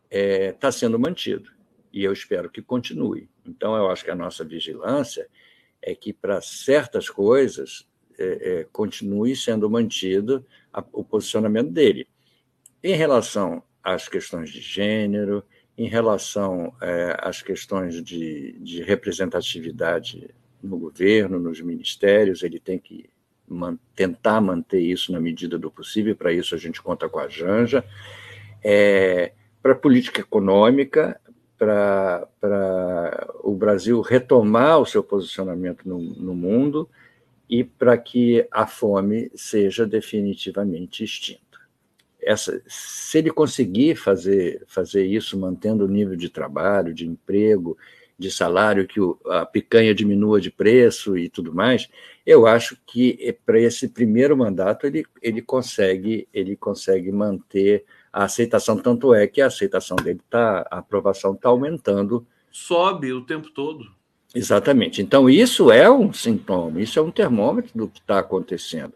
está 0.09 0.17
é, 0.17 0.51
tá 0.51 0.71
sendo 0.71 0.99
mantido. 0.99 1.49
E 1.93 2.03
eu 2.03 2.11
espero 2.11 2.49
que 2.49 2.61
continue. 2.61 3.29
Então, 3.45 3.75
eu 3.75 3.89
acho 3.89 4.03
que 4.03 4.11
a 4.11 4.15
nossa 4.15 4.43
vigilância 4.43 5.27
é 5.81 5.95
que, 5.95 6.13
para 6.13 6.41
certas 6.41 7.09
coisas, 7.09 7.87
é, 8.17 8.59
é, 8.59 8.63
continue 8.71 9.35
sendo 9.35 9.69
mantido 9.69 10.45
a, 10.71 10.83
o 10.93 11.03
posicionamento 11.03 11.71
dele. 11.71 12.07
Em 12.83 12.93
relação 12.93 13.63
às 13.83 14.07
questões 14.07 14.49
de 14.49 14.61
gênero, 14.61 15.43
em 15.77 15.87
relação 15.87 16.73
é, 16.81 17.17
às 17.19 17.41
questões 17.41 18.03
de, 18.03 18.53
de 18.59 18.83
representatividade 18.83 20.29
no 20.61 20.77
governo, 20.77 21.39
nos 21.39 21.59
ministérios, 21.61 22.43
ele 22.43 22.59
tem 22.59 22.77
que 22.77 23.09
man, 23.51 23.77
tentar 23.95 24.39
manter 24.41 24.79
isso 24.79 25.11
na 25.11 25.19
medida 25.19 25.57
do 25.57 25.69
possível, 25.69 26.15
para 26.15 26.31
isso 26.31 26.55
a 26.55 26.57
gente 26.57 26.81
conta 26.81 27.09
com 27.09 27.19
a 27.19 27.27
Janja. 27.27 27.83
É, 28.63 29.33
para 29.61 29.75
política 29.75 30.21
econômica, 30.21 31.19
para 31.57 33.27
o 33.43 33.53
Brasil 33.53 34.01
retomar 34.01 34.79
o 34.79 34.85
seu 34.85 35.03
posicionamento 35.03 35.87
no, 35.87 35.99
no 35.99 36.33
mundo 36.33 36.89
e 37.47 37.63
para 37.63 37.97
que 37.97 38.47
a 38.49 38.65
fome 38.65 39.29
seja 39.35 39.85
definitivamente 39.85 41.03
extinta. 41.03 41.41
Essa, 42.19 42.61
se 42.67 43.17
ele 43.17 43.29
conseguir 43.29 43.95
fazer, 43.95 44.63
fazer 44.67 45.05
isso, 45.05 45.37
mantendo 45.37 45.85
o 45.85 45.87
nível 45.87 46.15
de 46.15 46.29
trabalho, 46.29 46.93
de 46.93 47.05
emprego, 47.05 47.77
de 48.21 48.31
salário, 48.31 48.87
que 48.87 49.01
o, 49.01 49.19
a 49.25 49.45
picanha 49.45 49.93
diminua 49.93 50.39
de 50.39 50.49
preço 50.49 51.17
e 51.17 51.27
tudo 51.27 51.53
mais, 51.53 51.89
eu 52.25 52.45
acho 52.47 52.77
que 52.85 53.35
para 53.45 53.59
esse 53.59 53.89
primeiro 53.89 54.37
mandato 54.37 54.85
ele, 54.85 55.05
ele 55.21 55.41
consegue 55.41 56.27
ele 56.33 56.55
consegue 56.55 57.11
manter 57.11 57.83
a 58.13 58.25
aceitação, 58.25 58.77
tanto 58.77 59.13
é 59.13 59.25
que 59.25 59.41
a 59.41 59.47
aceitação 59.47 59.95
dele 59.95 60.19
está, 60.23 60.67
a 60.69 60.79
aprovação 60.79 61.33
está 61.33 61.49
aumentando. 61.49 62.25
Sobe 62.51 63.13
o 63.13 63.21
tempo 63.21 63.49
todo. 63.49 63.85
Exatamente. 64.33 65.01
Então, 65.01 65.29
isso 65.29 65.71
é 65.71 65.89
um 65.91 66.11
sintoma, 66.13 66.81
isso 66.81 66.97
é 66.97 67.01
um 67.01 67.11
termômetro 67.11 67.71
do 67.75 67.87
que 67.87 67.99
está 67.99 68.19
acontecendo. 68.19 68.93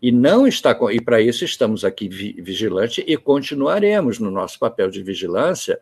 E 0.00 0.12
não 0.12 0.46
está 0.46 0.78
e 0.92 1.00
para 1.00 1.20
isso 1.20 1.44
estamos 1.44 1.84
aqui 1.84 2.08
vigilantes 2.08 3.02
e 3.06 3.16
continuaremos 3.16 4.18
no 4.18 4.30
nosso 4.30 4.58
papel 4.58 4.90
de 4.90 5.02
vigilância 5.02 5.80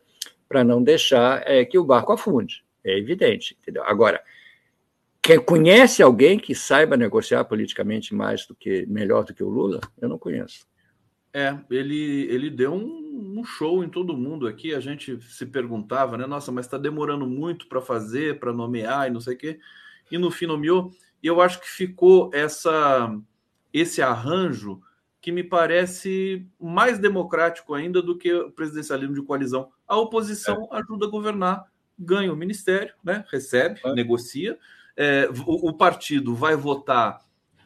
para 0.49 0.63
não 0.63 0.83
deixar 0.83 1.43
é, 1.45 1.65
que 1.65 1.79
o 1.79 1.85
barco 1.85 2.13
afunde. 2.13 2.63
É 2.85 2.99
evidente, 2.99 3.57
entendeu? 3.61 3.85
Agora, 3.85 4.23
quem 5.21 5.39
conhece 5.39 6.03
alguém 6.03 6.39
que 6.39 6.55
saiba 6.55 6.97
negociar 6.97 7.45
politicamente 7.45 8.15
mais 8.15 8.47
do 8.47 8.55
que 8.55 8.85
melhor 8.87 9.25
do 9.25 9.33
que 9.33 9.43
o 9.43 9.49
Lula? 9.49 9.81
Eu 10.01 10.09
não 10.09 10.19
conheço. 10.19 10.67
É, 11.33 11.57
ele, 11.71 12.27
ele 12.29 12.51
deu 12.51 12.75
um, 12.75 13.39
um 13.39 13.45
show 13.45 13.83
em 13.83 13.89
todo 13.89 14.17
mundo 14.17 14.47
aqui. 14.47 14.75
A 14.75 14.81
gente 14.81 15.21
se 15.23 15.47
perguntava, 15.47 16.19
né? 16.19 16.27
Nossa, 16.27 16.51
mas 16.51 16.67
está 16.67 16.77
demorando 16.77 17.27
muito 17.27 17.69
para 17.69 17.81
fazer, 17.81 18.39
para 18.39 18.53
nomear 18.53 19.07
e 19.07 19.11
não 19.11 19.21
sei 19.21 19.35
o 19.35 19.39
quê. 19.39 19.61
E 20.11 20.19
no 20.19 20.31
fim 20.31 20.47
nomeou. 20.47 20.91
E 21.23 21.27
eu 21.27 21.41
acho 21.41 21.61
que 21.61 21.69
ficou 21.69 22.31
essa 22.35 23.17
esse 23.73 24.03
arranjo 24.03 24.83
que 25.21 25.33
me 25.33 25.43
parece 25.43 26.47
mais 26.61 26.99
democrático 26.99 27.75
ainda 27.75 28.03
do 28.03 28.19
que 28.19 28.35
o 28.35 28.51
presidencialismo 28.51 29.15
de 29.15 29.23
coalizão. 29.23 29.71
A 29.87 29.97
oposição 29.97 30.69
é. 30.71 30.77
ajuda 30.79 31.07
a 31.07 31.09
governar, 31.11 31.72
ganha 31.99 32.33
o 32.33 32.37
ministério, 32.37 32.93
né? 33.05 33.25
recebe, 33.31 33.81
é. 33.85 33.93
negocia. 33.95 34.59
É, 34.97 35.29
o, 35.47 35.71
o 35.71 35.73
partido 35.73 36.35
vai 36.35 36.57
votar 36.57 37.21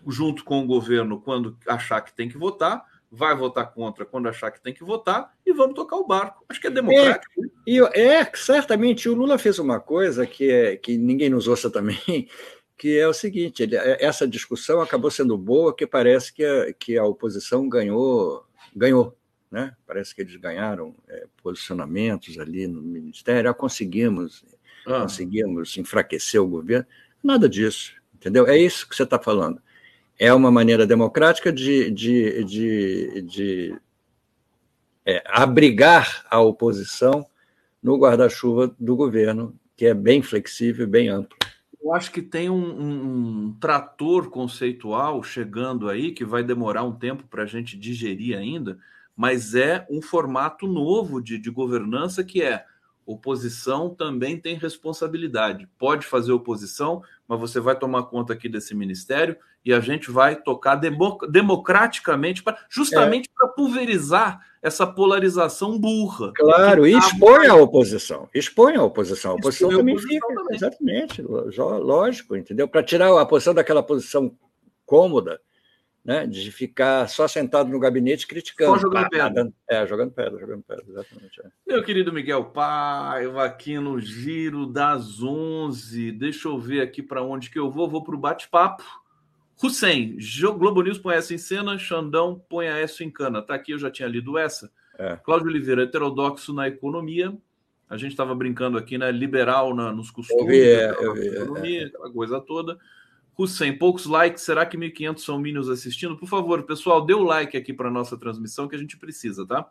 junto 0.06 0.44
com 0.44 0.60
o 0.60 0.66
governo 0.66 1.20
quando 1.20 1.56
achar 1.66 2.00
que 2.00 2.14
tem 2.14 2.28
que 2.28 2.38
votar 2.38 2.84
vai 3.10 3.34
votar 3.34 3.72
contra 3.72 4.04
quando 4.04 4.28
achar 4.28 4.50
que 4.50 4.62
tem 4.62 4.74
que 4.74 4.84
votar 4.84 5.32
e 5.44 5.52
vamos 5.52 5.74
tocar 5.74 5.96
o 5.96 6.06
barco. 6.06 6.44
Acho 6.48 6.60
que 6.60 6.66
é 6.66 6.70
democrático. 6.70 7.44
É, 7.44 7.48
e, 7.66 7.80
é 7.80 8.30
certamente 8.34 9.08
o 9.08 9.14
Lula 9.14 9.38
fez 9.38 9.58
uma 9.58 9.80
coisa 9.80 10.26
que, 10.26 10.50
é, 10.50 10.76
que 10.76 10.96
ninguém 10.96 11.30
nos 11.30 11.48
ouça 11.48 11.70
também, 11.70 11.98
que 12.76 12.98
é 12.98 13.06
o 13.06 13.14
seguinte: 13.14 13.62
ele, 13.62 13.76
é, 13.76 14.04
essa 14.04 14.26
discussão 14.26 14.80
acabou 14.80 15.10
sendo 15.10 15.36
boa, 15.38 15.74
que 15.74 15.86
parece 15.86 16.32
que 16.32 16.44
a, 16.44 16.72
que 16.72 16.98
a 16.98 17.04
oposição 17.04 17.68
ganhou, 17.68 18.44
ganhou. 18.74 19.16
Né? 19.56 19.74
Parece 19.86 20.14
que 20.14 20.20
eles 20.20 20.36
ganharam 20.36 20.94
é, 21.08 21.24
posicionamentos 21.42 22.38
ali 22.38 22.66
no 22.66 22.82
Ministério, 22.82 23.50
ah, 23.50 23.54
conseguimos, 23.54 24.44
ah. 24.86 25.00
conseguimos 25.00 25.78
enfraquecer 25.78 26.42
o 26.42 26.46
governo. 26.46 26.86
Nada 27.22 27.48
disso, 27.48 27.94
entendeu? 28.14 28.46
É 28.46 28.58
isso 28.58 28.86
que 28.86 28.94
você 28.94 29.04
está 29.04 29.18
falando 29.18 29.62
é 30.18 30.32
uma 30.32 30.50
maneira 30.50 30.86
democrática 30.86 31.52
de, 31.52 31.90
de, 31.90 32.44
de, 32.44 33.22
de 33.22 33.80
é, 35.04 35.22
abrigar 35.26 36.26
a 36.30 36.40
oposição 36.40 37.26
no 37.82 37.98
guarda-chuva 37.98 38.74
do 38.78 38.96
governo, 38.96 39.58
que 39.76 39.86
é 39.86 39.94
bem 39.94 40.22
flexível 40.22 40.86
e 40.86 40.90
bem 40.90 41.08
amplo. 41.08 41.36
Eu 41.82 41.94
acho 41.94 42.10
que 42.10 42.20
tem 42.20 42.50
um, 42.50 42.54
um, 42.56 43.44
um, 43.46 43.56
trator 43.60 44.28
conceitual 44.28 45.22
chegando 45.22 45.88
aí, 45.88 46.12
que 46.12 46.24
vai 46.24 46.42
demorar 46.42 46.82
um 46.82 46.92
tempo 46.92 47.24
para 47.28 47.44
a 47.44 47.46
gente 47.46 47.78
digerir 47.78 48.36
ainda, 48.36 48.78
mas 49.16 49.54
é 49.54 49.86
um 49.90 50.02
formato 50.02 50.66
novo 50.66 51.22
de, 51.22 51.38
de 51.38 51.50
governança 51.50 52.22
que 52.22 52.42
é 52.42 52.64
oposição 53.06 53.88
também 53.88 54.36
tem 54.36 54.56
responsabilidade. 54.56 55.68
Pode 55.78 56.04
fazer 56.04 56.32
oposição, 56.32 57.02
mas 57.26 57.38
você 57.38 57.60
vai 57.60 57.78
tomar 57.78 58.02
conta 58.04 58.32
aqui 58.32 58.48
desse 58.48 58.74
ministério 58.74 59.36
e 59.64 59.72
a 59.72 59.80
gente 59.80 60.10
vai 60.10 60.36
tocar 60.36 60.80
democraticamente, 61.28 62.42
pra, 62.42 62.58
justamente 62.68 63.28
é. 63.28 63.32
para 63.34 63.48
pulverizar 63.48 64.44
essa 64.60 64.86
polarização 64.86 65.78
burra. 65.78 66.32
Claro, 66.34 66.86
e 66.86 66.96
expõe 66.96 67.46
a 67.46 67.54
oposição. 67.54 68.28
Expõe 68.34 68.74
a 68.74 68.82
oposição. 68.82 69.32
A 69.32 69.34
oposição 69.34 69.70
também 69.70 69.94
a 69.94 69.98
oposição 69.98 70.28
fica. 70.28 70.34
Também. 70.34 70.56
Exatamente, 70.56 71.22
lógico, 71.22 72.36
entendeu? 72.36 72.66
Para 72.66 72.82
tirar 72.82 73.20
a 73.20 73.26
posição 73.26 73.54
daquela 73.54 73.82
posição 73.82 74.36
cômoda 74.84 75.40
né, 76.06 76.24
de 76.24 76.52
ficar 76.52 77.08
só 77.08 77.26
sentado 77.26 77.68
no 77.68 77.80
gabinete 77.80 78.28
criticando. 78.28 78.74
Só 78.74 78.78
jogando 78.78 79.08
pedra. 79.10 79.52
É, 79.68 79.84
jogando 79.84 80.12
pedra, 80.12 80.38
jogando 80.38 80.62
pedra, 80.62 80.84
exatamente. 80.88 81.40
É. 81.40 81.48
Meu 81.66 81.82
querido 81.82 82.12
Miguel 82.12 82.44
Paiva, 82.44 83.44
aqui 83.44 83.76
no 83.80 84.00
Giro 84.00 84.66
das 84.66 85.20
11. 85.20 86.12
Deixa 86.12 86.46
eu 86.46 86.60
ver 86.60 86.80
aqui 86.80 87.02
para 87.02 87.24
onde 87.24 87.50
que 87.50 87.58
eu 87.58 87.68
vou. 87.68 87.90
Vou 87.90 88.04
para 88.04 88.14
o 88.14 88.18
bate-papo. 88.18 88.84
Hussein, 89.60 90.16
Globo 90.56 90.80
News 90.80 90.98
põe 90.98 91.16
essa 91.16 91.34
em 91.34 91.38
cena, 91.38 91.76
Xandão 91.76 92.40
põe 92.48 92.66
essa 92.66 93.02
em 93.02 93.10
cana. 93.10 93.42
Tá 93.42 93.56
aqui, 93.56 93.72
eu 93.72 93.78
já 93.78 93.90
tinha 93.90 94.06
lido 94.06 94.38
essa. 94.38 94.70
É. 94.96 95.16
Cláudio 95.16 95.48
Oliveira, 95.48 95.82
heterodoxo 95.82 96.52
na 96.52 96.68
economia. 96.68 97.36
A 97.90 97.96
gente 97.96 98.12
estava 98.12 98.32
brincando 98.32 98.78
aqui, 98.78 98.96
né? 98.96 99.10
Liberal 99.10 99.74
na, 99.74 99.92
nos 99.92 100.10
costumes, 100.12 100.40
eu 100.40 100.46
vi, 100.46 100.60
é, 100.60 100.90
eu 101.04 101.14
vi, 101.14 101.26
economia, 101.28 101.82
é. 101.82 101.86
aquela 101.86 102.12
coisa 102.12 102.40
toda. 102.40 102.78
Hussein, 103.38 103.76
poucos 103.76 104.06
likes, 104.06 104.42
será 104.42 104.64
que 104.64 104.78
1.500 104.78 105.18
são 105.18 105.38
minions 105.38 105.68
assistindo? 105.68 106.16
Por 106.16 106.26
favor, 106.26 106.62
pessoal, 106.62 107.04
dê 107.04 107.12
o 107.12 107.22
like 107.22 107.56
aqui 107.56 107.72
para 107.72 107.90
nossa 107.90 108.16
transmissão 108.16 108.66
que 108.66 108.74
a 108.74 108.78
gente 108.78 108.96
precisa, 108.96 109.46
tá? 109.46 109.70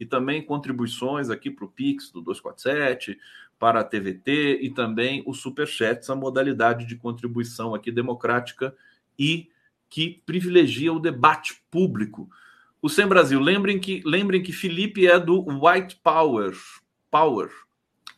E 0.00 0.04
também 0.04 0.42
contribuições 0.42 1.30
aqui 1.30 1.48
para 1.48 1.64
o 1.64 1.68
Pix 1.68 2.10
do 2.10 2.20
247, 2.20 3.16
para 3.56 3.80
a 3.80 3.84
TVT 3.84 4.58
e 4.62 4.70
também 4.70 5.22
o 5.26 5.32
Superchat, 5.32 6.00
essa 6.00 6.16
modalidade 6.16 6.86
de 6.86 6.96
contribuição 6.96 7.72
aqui 7.72 7.92
democrática 7.92 8.74
e 9.16 9.48
que 9.88 10.20
privilegia 10.26 10.92
o 10.92 10.98
debate 10.98 11.62
público. 11.70 12.28
O 12.82 12.88
Sem 12.88 13.06
Brasil, 13.06 13.38
lembrem 13.38 13.78
que, 13.78 14.02
lembrem 14.04 14.42
que 14.42 14.52
Felipe 14.52 15.06
é 15.06 15.20
do 15.20 15.44
White 15.64 16.00
Power. 16.02 16.52
Power 17.12 17.63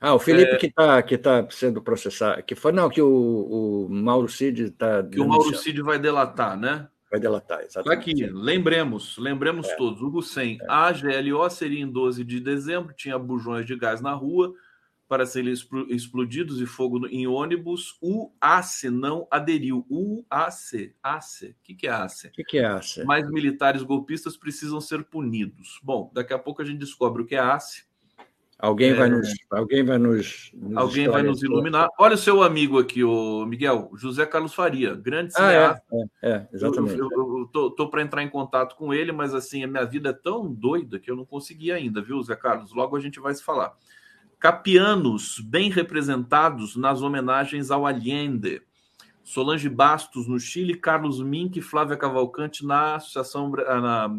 ah, 0.06 0.14
o 0.14 0.18
Felipe 0.20 0.52
é... 0.52 0.56
que 0.56 0.66
está 0.66 1.02
que 1.02 1.18
tá 1.18 1.46
sendo 1.50 1.82
processado, 1.82 2.40
que 2.44 2.54
foi 2.54 2.70
não 2.70 2.88
que 2.88 3.02
o, 3.02 3.86
o 3.86 3.88
Mauro 3.90 4.28
Cid 4.28 4.64
está 4.64 5.02
que 5.02 5.20
o 5.20 5.26
Mauro 5.26 5.56
Cid 5.56 5.82
vai 5.82 5.98
delatar, 5.98 6.56
né? 6.56 6.88
Vai 7.10 7.18
delatar, 7.18 7.60
exatamente. 7.62 8.04
Tá 8.04 8.10
aqui, 8.12 8.26
lembremos, 8.26 9.18
lembremos 9.18 9.68
é. 9.68 9.74
todos. 9.76 10.00
O 10.02 10.16
Hussein, 10.16 10.58
é. 10.60 10.66
a 10.68 10.92
GLO 10.92 11.50
seria 11.50 11.82
em 11.82 11.90
12 11.90 12.22
de 12.22 12.38
dezembro, 12.38 12.94
tinha 12.94 13.18
bujões 13.18 13.66
de 13.66 13.76
gás 13.76 14.00
na 14.00 14.12
rua 14.12 14.54
para 15.08 15.26
serem 15.26 15.52
explodidos 15.88 16.60
e 16.60 16.66
fogo 16.66 17.06
em 17.08 17.26
ônibus. 17.26 17.96
O 18.00 18.32
ACE 18.40 18.90
não 18.90 19.26
aderiu. 19.30 19.84
O 19.90 20.24
ACE, 20.30 20.94
ACE, 21.02 21.50
o 21.50 21.54
que, 21.64 21.74
que 21.74 21.86
é 21.88 21.90
ACE? 21.90 22.28
O 22.28 22.32
que, 22.32 22.44
que 22.44 22.58
é 22.58 22.66
ACE? 22.66 23.04
Mais 23.04 23.28
militares 23.28 23.82
golpistas 23.82 24.36
precisam 24.36 24.80
ser 24.80 25.04
punidos. 25.04 25.80
Bom, 25.82 26.10
daqui 26.14 26.32
a 26.32 26.38
pouco 26.38 26.62
a 26.62 26.64
gente 26.64 26.78
descobre 26.78 27.22
o 27.22 27.26
que 27.26 27.34
é 27.34 27.40
ACE 27.40 27.84
Alguém, 28.58 28.90
é... 28.90 28.94
vai 28.94 29.08
nos, 29.10 29.28
alguém 29.50 29.84
vai 29.84 29.98
nos, 29.98 30.50
nos 30.54 30.76
alguém 30.76 31.08
vai 31.08 31.22
nos 31.22 31.42
iluminar. 31.42 31.88
Olha 31.98 32.14
o 32.14 32.18
seu 32.18 32.42
amigo 32.42 32.78
aqui, 32.78 33.04
o 33.04 33.44
Miguel, 33.44 33.90
José 33.94 34.24
Carlos 34.24 34.54
Faria, 34.54 34.94
grande 34.94 35.34
ah, 35.36 35.52
é, 35.52 35.52
cineasta. 35.52 35.82
É, 36.22 36.30
é, 36.30 36.48
exatamente. 36.52 36.98
Eu, 36.98 37.08
eu, 37.12 37.38
eu 37.40 37.50
tô, 37.52 37.70
tô 37.70 37.90
para 37.90 38.00
entrar 38.00 38.22
em 38.22 38.30
contato 38.30 38.74
com 38.74 38.94
ele, 38.94 39.12
mas 39.12 39.34
assim 39.34 39.62
a 39.62 39.66
minha 39.66 39.84
vida 39.84 40.08
é 40.08 40.12
tão 40.14 40.50
doida 40.50 40.98
que 40.98 41.10
eu 41.10 41.16
não 41.16 41.26
consegui 41.26 41.70
ainda, 41.70 42.00
viu, 42.00 42.22
Zé 42.22 42.34
Carlos? 42.34 42.72
Logo 42.72 42.96
a 42.96 43.00
gente 43.00 43.20
vai 43.20 43.34
se 43.34 43.44
falar. 43.44 43.74
Capianos 44.38 45.38
bem 45.40 45.70
representados 45.70 46.76
nas 46.76 47.02
homenagens 47.02 47.70
ao 47.70 47.86
Allende. 47.86 48.62
Solange 49.22 49.68
Bastos 49.68 50.26
no 50.26 50.38
Chile, 50.40 50.74
Carlos 50.74 51.20
Mink 51.20 51.58
e 51.58 51.62
Flávia 51.62 51.96
Cavalcante 51.96 52.64
na 52.64 52.94
Associação 52.94 53.50
na 53.50 54.16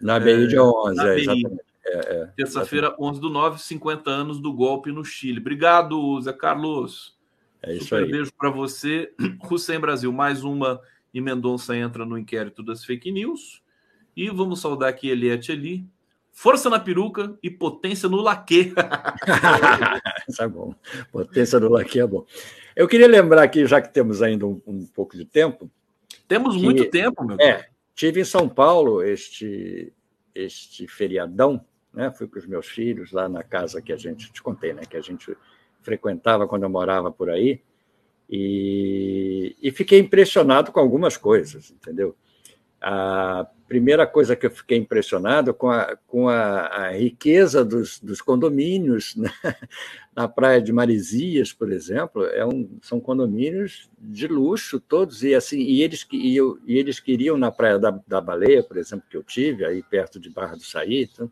na 0.00 0.20
BI 0.20 0.46
de 0.46 0.58
11, 0.58 1.00
é, 1.00 1.18
exatamente. 1.18 1.67
É, 1.90 1.98
é, 1.98 2.26
Terça-feira, 2.36 2.94
11 2.98 3.20
do 3.20 3.30
9, 3.30 3.60
50 3.60 4.10
anos 4.10 4.40
do 4.40 4.52
golpe 4.52 4.92
no 4.92 5.04
Chile. 5.04 5.40
Obrigado, 5.40 6.20
Zé 6.20 6.32
Carlos. 6.32 7.16
É 7.62 7.74
isso 7.74 7.84
Super 7.84 8.04
aí. 8.04 8.10
beijo 8.10 8.32
para 8.36 8.50
você. 8.50 9.12
Hussein 9.50 9.80
Brasil, 9.80 10.12
mais 10.12 10.44
uma 10.44 10.80
e 11.12 11.20
Mendonça 11.20 11.76
entra 11.76 12.04
no 12.04 12.18
inquérito 12.18 12.62
das 12.62 12.84
fake 12.84 13.10
news. 13.10 13.62
E 14.16 14.28
vamos 14.30 14.60
saudar 14.60 14.88
aqui 14.88 15.08
Eliette 15.08 15.52
ali. 15.52 15.84
Força 16.30 16.70
na 16.70 16.78
peruca 16.78 17.36
e 17.42 17.50
potência 17.50 18.08
no 18.08 18.20
laque. 18.20 18.72
Isso 20.28 20.42
é 20.42 20.48
bom. 20.48 20.74
Potência 21.10 21.58
no 21.58 21.68
laque 21.68 21.98
é 21.98 22.06
bom. 22.06 22.24
Eu 22.76 22.86
queria 22.86 23.08
lembrar 23.08 23.42
aqui, 23.42 23.66
já 23.66 23.80
que 23.80 23.92
temos 23.92 24.22
ainda 24.22 24.46
um, 24.46 24.60
um 24.66 24.86
pouco 24.86 25.16
de 25.16 25.24
tempo. 25.24 25.68
Temos 26.28 26.54
que, 26.54 26.62
muito 26.62 26.88
tempo, 26.90 27.24
meu 27.24 27.40
É, 27.40 27.68
tive 27.94 28.20
em 28.20 28.24
São 28.24 28.48
Paulo 28.48 29.02
este, 29.02 29.92
este 30.32 30.86
feriadão 30.86 31.64
né? 31.92 32.10
Fui 32.10 32.26
com 32.26 32.38
os 32.38 32.46
meus 32.46 32.66
filhos 32.66 33.12
lá 33.12 33.28
na 33.28 33.42
casa 33.42 33.82
que 33.82 33.92
a 33.92 33.96
gente 33.96 34.32
te 34.32 34.42
contei, 34.42 34.72
né? 34.72 34.82
Que 34.88 34.96
a 34.96 35.00
gente 35.00 35.36
frequentava 35.82 36.46
quando 36.46 36.64
eu 36.64 36.70
morava 36.70 37.10
por 37.10 37.30
aí 37.30 37.60
e, 38.28 39.56
e 39.62 39.70
fiquei 39.70 39.98
impressionado 39.98 40.70
com 40.70 40.80
algumas 40.80 41.16
coisas, 41.16 41.70
entendeu? 41.70 42.14
A 42.80 43.46
primeira 43.66 44.06
coisa 44.06 44.36
que 44.36 44.46
eu 44.46 44.50
fiquei 44.50 44.78
impressionado 44.78 45.52
com 45.52 45.70
a, 45.70 45.96
com 46.06 46.28
a, 46.28 46.66
a 46.66 46.90
riqueza 46.92 47.64
dos, 47.64 47.98
dos 47.98 48.22
condomínios 48.22 49.16
né? 49.16 49.30
na 50.14 50.28
praia 50.28 50.60
de 50.60 50.72
Marizias, 50.72 51.52
por 51.52 51.72
exemplo, 51.72 52.24
é 52.26 52.46
um, 52.46 52.78
são 52.82 53.00
condomínios 53.00 53.90
de 53.98 54.26
luxo 54.28 54.78
todos 54.78 55.22
e 55.22 55.34
assim 55.34 55.60
e 55.60 55.82
eles 55.82 56.06
e, 56.12 56.36
eu, 56.36 56.58
e 56.66 56.78
eles 56.78 57.00
queriam 57.00 57.36
na 57.36 57.50
praia 57.50 57.78
da, 57.78 57.98
da 58.06 58.20
Baleia, 58.20 58.62
por 58.62 58.76
exemplo, 58.76 59.06
que 59.10 59.16
eu 59.16 59.22
tive 59.22 59.64
aí 59.64 59.82
perto 59.82 60.20
de 60.20 60.30
Barra 60.30 60.54
do 60.54 60.62
Saí, 60.62 61.08
então, 61.12 61.30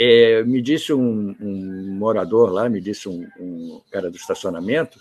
é, 0.00 0.44
me 0.44 0.62
disse 0.62 0.92
um, 0.92 1.34
um, 1.40 1.96
morador 1.98 2.52
lá, 2.52 2.68
me 2.68 2.80
disse 2.80 3.08
um, 3.08 3.26
um 3.40 3.80
cara 3.90 4.08
do 4.08 4.16
estacionamento, 4.16 5.00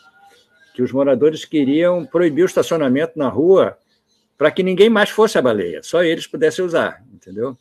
que 0.73 0.81
os 0.81 0.91
moradores 0.91 1.45
queriam 1.45 2.03
proibir 2.03 2.41
o 2.41 2.47
estacionamento 2.47 3.13
na 3.15 3.29
rua 3.29 3.77
para 4.35 4.49
que 4.49 4.63
ninguém 4.63 4.89
mais 4.89 5.11
fosse 5.11 5.37
a 5.37 5.41
baleia, 5.41 5.83
só 5.83 6.03
eles 6.03 6.25
pudessem 6.25 6.65
usar, 6.65 7.03
entendeu? 7.13 7.55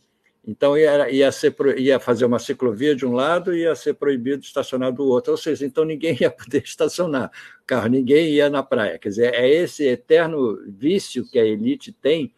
Então 0.46 0.78
ia, 0.78 1.10
ia, 1.10 1.30
ser, 1.30 1.54
ia 1.76 2.00
fazer 2.00 2.24
uma 2.24 2.38
ciclovia 2.38 2.94
de 2.94 3.04
um 3.04 3.12
lado 3.12 3.54
e 3.54 3.62
ia 3.62 3.74
ser 3.74 3.94
proibido 3.94 4.42
estacionar 4.42 4.92
do 4.92 5.04
outro, 5.04 5.32
ou 5.32 5.36
seja, 5.36 5.66
então 5.66 5.84
ninguém 5.84 6.16
ia 6.20 6.30
poder 6.30 6.62
estacionar 6.62 7.30
carro, 7.66 7.88
ninguém 7.88 8.30
ia 8.30 8.48
na 8.48 8.62
praia. 8.62 8.98
Quer 8.98 9.08
dizer, 9.10 9.34
é 9.34 9.46
esse 9.46 9.84
eterno 9.84 10.58
vício 10.68 11.28
que 11.28 11.38
a 11.38 11.44
elite 11.44 11.92
tem 11.92 12.32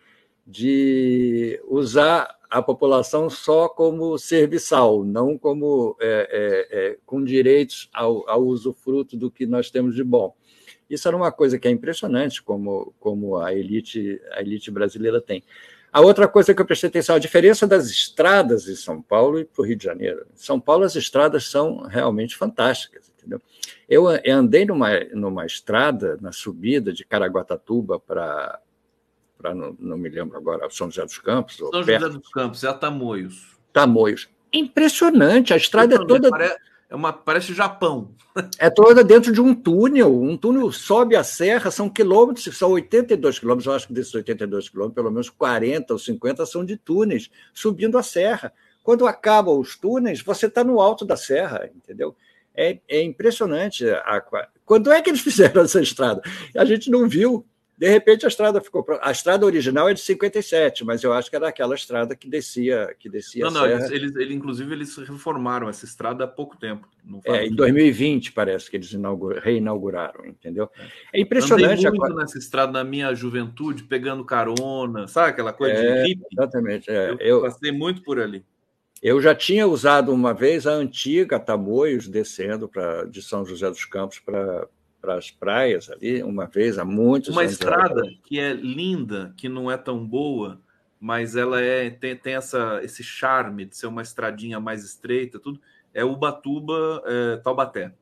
de 0.44 1.60
usar 1.68 2.37
a 2.48 2.62
população 2.62 3.28
só 3.28 3.68
como 3.68 4.16
serviçal, 4.16 5.04
não 5.04 5.36
como 5.36 5.96
é, 6.00 6.28
é, 6.30 6.78
é, 6.78 6.98
com 7.04 7.22
direitos 7.22 7.90
ao, 7.92 8.28
ao 8.28 8.42
usufruto 8.42 9.16
do 9.16 9.30
que 9.30 9.44
nós 9.46 9.70
temos 9.70 9.94
de 9.94 10.02
bom. 10.02 10.34
Isso 10.88 11.06
era 11.06 11.16
uma 11.16 11.30
coisa 11.30 11.58
que 11.58 11.68
é 11.68 11.70
impressionante 11.70 12.42
como, 12.42 12.94
como 12.98 13.36
a 13.36 13.52
elite 13.54 14.20
a 14.32 14.40
elite 14.40 14.70
brasileira 14.70 15.20
tem. 15.20 15.44
A 15.92 16.00
outra 16.00 16.28
coisa 16.28 16.54
que 16.54 16.60
eu 16.60 16.66
prestei 16.66 16.88
atenção, 16.88 17.16
a 17.16 17.18
diferença 17.18 17.66
das 17.66 17.88
estradas 17.88 18.68
em 18.68 18.76
São 18.76 19.00
Paulo 19.00 19.40
e 19.40 19.44
para 19.44 19.62
o 19.62 19.64
Rio 19.64 19.76
de 19.76 19.84
Janeiro. 19.84 20.26
Em 20.34 20.38
São 20.38 20.60
Paulo, 20.60 20.84
as 20.84 20.94
estradas 20.96 21.46
são 21.46 21.78
realmente 21.82 22.36
fantásticas, 22.36 23.10
entendeu? 23.16 23.40
Eu, 23.88 24.06
andei 24.06 24.66
numa, 24.66 25.00
numa 25.12 25.46
estrada, 25.46 26.18
na 26.20 26.30
subida 26.30 26.92
de 26.92 27.06
Caraguatatuba 27.06 27.98
para, 27.98 28.60
para 29.38 29.54
não, 29.54 29.76
não, 29.78 29.96
me 29.96 30.08
lembro 30.08 30.36
agora, 30.36 30.68
São 30.70 30.90
José 30.90 31.04
dos 31.04 31.18
Campos. 31.18 31.56
São 31.56 31.72
José 31.72 31.98
dos 31.98 32.28
Campos, 32.28 32.64
é 32.64 32.68
a 32.68 32.74
Tamoios. 32.74 33.56
Tamoios. 33.72 34.28
Impressionante, 34.52 35.54
a 35.54 35.56
estrada 35.56 35.94
é 35.94 35.98
toda... 36.04 36.28
Parece 36.28 36.58
é 36.90 36.96
uma, 36.96 37.12
parece 37.12 37.52
Japão. 37.54 38.14
É 38.56 38.70
toda 38.70 39.02
dentro 39.02 39.32
de 39.32 39.40
um 39.40 39.52
túnel. 39.52 40.22
Um 40.22 40.36
túnel 40.36 40.70
sobe 40.70 41.16
a 41.16 41.24
serra, 41.24 41.72
são 41.72 41.90
quilômetros, 41.90 42.56
são 42.56 42.70
82 42.70 43.40
quilômetros. 43.40 43.66
Eu 43.66 43.72
acho 43.72 43.88
que 43.88 43.92
desses 43.92 44.14
82 44.14 44.68
quilômetros, 44.68 44.94
pelo 44.94 45.10
menos 45.10 45.28
40 45.28 45.92
ou 45.92 45.98
50 45.98 46.46
são 46.46 46.64
de 46.64 46.76
túneis, 46.76 47.30
subindo 47.52 47.98
a 47.98 48.02
serra. 48.02 48.52
Quando 48.80 49.08
acabam 49.08 49.58
os 49.58 49.76
túneis, 49.76 50.22
você 50.22 50.46
está 50.46 50.62
no 50.62 50.80
alto 50.80 51.04
da 51.04 51.16
serra, 51.16 51.68
entendeu? 51.74 52.14
É, 52.54 52.78
é 52.88 53.02
impressionante. 53.02 53.84
A, 53.90 54.22
quando 54.64 54.92
é 54.92 55.02
que 55.02 55.10
eles 55.10 55.20
fizeram 55.22 55.62
essa 55.62 55.80
estrada? 55.80 56.22
A 56.56 56.64
gente 56.64 56.90
não 56.90 57.08
viu. 57.08 57.44
De 57.78 57.88
repente 57.88 58.24
a 58.24 58.28
estrada 58.28 58.60
ficou. 58.60 58.84
A 59.00 59.12
estrada 59.12 59.46
original 59.46 59.88
é 59.88 59.94
de 59.94 60.00
57, 60.00 60.84
mas 60.84 61.04
eu 61.04 61.12
acho 61.12 61.30
que 61.30 61.36
era 61.36 61.48
aquela 61.48 61.76
estrada 61.76 62.16
que 62.16 62.28
descia. 62.28 62.92
Que 62.98 63.08
descia 63.08 63.44
não, 63.44 63.52
não, 63.52 63.66
eles, 63.66 63.88
eles, 63.92 64.16
eles, 64.16 64.36
inclusive, 64.36 64.72
eles 64.74 64.96
reformaram 64.96 65.68
essa 65.68 65.84
estrada 65.84 66.24
há 66.24 66.26
pouco 66.26 66.56
tempo. 66.56 66.88
É, 67.24 67.46
em 67.46 67.54
2020, 67.54 68.32
parece 68.32 68.68
que 68.68 68.76
eles 68.76 68.90
reinauguraram, 69.40 70.26
entendeu? 70.26 70.68
É 71.12 71.20
impressionante. 71.20 71.86
Andei 71.86 72.00
muito 72.00 72.18
a... 72.18 72.20
nessa 72.20 72.36
estrada 72.36 72.72
na 72.72 72.82
minha 72.82 73.14
juventude, 73.14 73.84
pegando 73.84 74.24
carona, 74.24 75.06
sabe 75.06 75.30
aquela 75.30 75.52
coisa 75.52 75.74
é, 75.74 76.02
de 76.02 76.08
hippie? 76.08 76.26
Exatamente. 76.32 76.90
É. 76.90 77.12
Eu, 77.12 77.18
eu 77.20 77.40
passei 77.42 77.70
muito 77.70 78.02
por 78.02 78.18
ali. 78.18 78.44
Eu 79.00 79.22
já 79.22 79.36
tinha 79.36 79.68
usado 79.68 80.12
uma 80.12 80.34
vez 80.34 80.66
a 80.66 80.72
antiga 80.72 81.38
Tamoios 81.38 82.08
descendo 82.08 82.68
pra, 82.68 83.04
de 83.04 83.22
São 83.22 83.46
José 83.46 83.70
dos 83.70 83.84
Campos 83.84 84.18
para 84.18 84.66
para 85.00 85.14
as 85.14 85.30
praias 85.30 85.90
ali, 85.90 86.22
uma 86.22 86.46
vez 86.46 86.78
há 86.78 86.84
muitos 86.84 87.30
uma 87.30 87.42
anos. 87.42 87.60
Uma 87.60 87.72
estrada 87.72 88.02
que 88.24 88.38
é 88.38 88.52
linda, 88.52 89.32
que 89.36 89.48
não 89.48 89.70
é 89.70 89.76
tão 89.76 90.04
boa, 90.04 90.60
mas 91.00 91.36
ela 91.36 91.60
é 91.60 91.90
tem, 91.90 92.16
tem 92.16 92.34
essa, 92.34 92.80
esse 92.82 93.02
charme 93.02 93.64
de 93.64 93.76
ser 93.76 93.86
uma 93.86 94.02
estradinha 94.02 94.58
mais 94.58 94.84
estreita, 94.84 95.38
tudo. 95.38 95.60
É 95.94 96.04
Ubatuba 96.04 97.02
é, 97.06 97.36
Taubaté. 97.38 97.92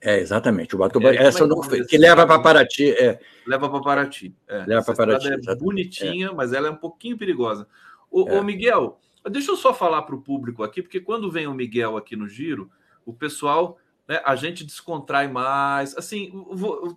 É, 0.00 0.18
exatamente. 0.18 0.74
Ubatuba, 0.74 1.14
é, 1.14 1.16
essa 1.16 1.46
não 1.46 1.62
foi, 1.62 1.84
que 1.84 1.96
leva 1.96 2.26
para 2.26 2.38
Paraty. 2.38 2.90
É. 2.90 3.18
Leva 3.46 3.70
para 3.70 3.80
Paraty. 3.80 4.36
É. 4.46 4.64
Leva 4.66 4.84
para 4.84 4.94
Paraty. 4.94 5.28
É 5.28 5.34
exatamente. 5.34 5.64
bonitinha, 5.64 6.28
é. 6.28 6.32
mas 6.32 6.52
ela 6.52 6.68
é 6.68 6.70
um 6.70 6.76
pouquinho 6.76 7.16
perigosa. 7.16 7.66
O, 8.10 8.28
é. 8.28 8.42
Miguel, 8.42 9.00
deixa 9.30 9.50
eu 9.50 9.56
só 9.56 9.72
falar 9.72 10.02
para 10.02 10.14
o 10.14 10.20
público 10.20 10.62
aqui, 10.62 10.82
porque 10.82 11.00
quando 11.00 11.30
vem 11.30 11.46
o 11.46 11.54
Miguel 11.54 11.96
aqui 11.96 12.14
no 12.14 12.28
Giro, 12.28 12.70
o 13.06 13.14
pessoal 13.14 13.78
né, 14.08 14.20
a 14.24 14.36
gente 14.36 14.64
descontrai 14.64 15.28
mais. 15.28 15.96
Assim, 15.96 16.32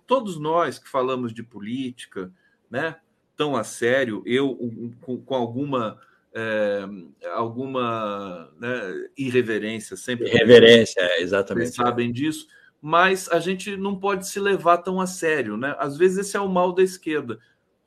todos 0.06 0.38
nós 0.38 0.78
que 0.78 0.88
falamos 0.88 1.32
de 1.32 1.42
política, 1.42 2.32
né, 2.70 2.96
tão 3.36 3.56
a 3.56 3.64
sério, 3.64 4.22
eu 4.26 4.56
com, 5.00 5.18
com 5.18 5.34
alguma 5.34 5.98
é, 6.34 6.84
alguma 7.32 8.50
né, 8.58 9.08
irreverência 9.16 9.96
sempre. 9.96 10.28
Irreverência, 10.28 11.00
é, 11.00 11.22
exatamente. 11.22 11.68
Vocês 11.68 11.76
sabem 11.76 12.12
disso, 12.12 12.46
mas 12.80 13.28
a 13.28 13.40
gente 13.40 13.76
não 13.76 13.98
pode 13.98 14.26
se 14.26 14.38
levar 14.38 14.78
tão 14.78 15.00
a 15.00 15.06
sério, 15.06 15.56
né? 15.56 15.74
Às 15.78 15.96
vezes 15.96 16.18
esse 16.18 16.36
é 16.36 16.40
o 16.40 16.48
mal 16.48 16.72
da 16.72 16.82
esquerda 16.82 17.38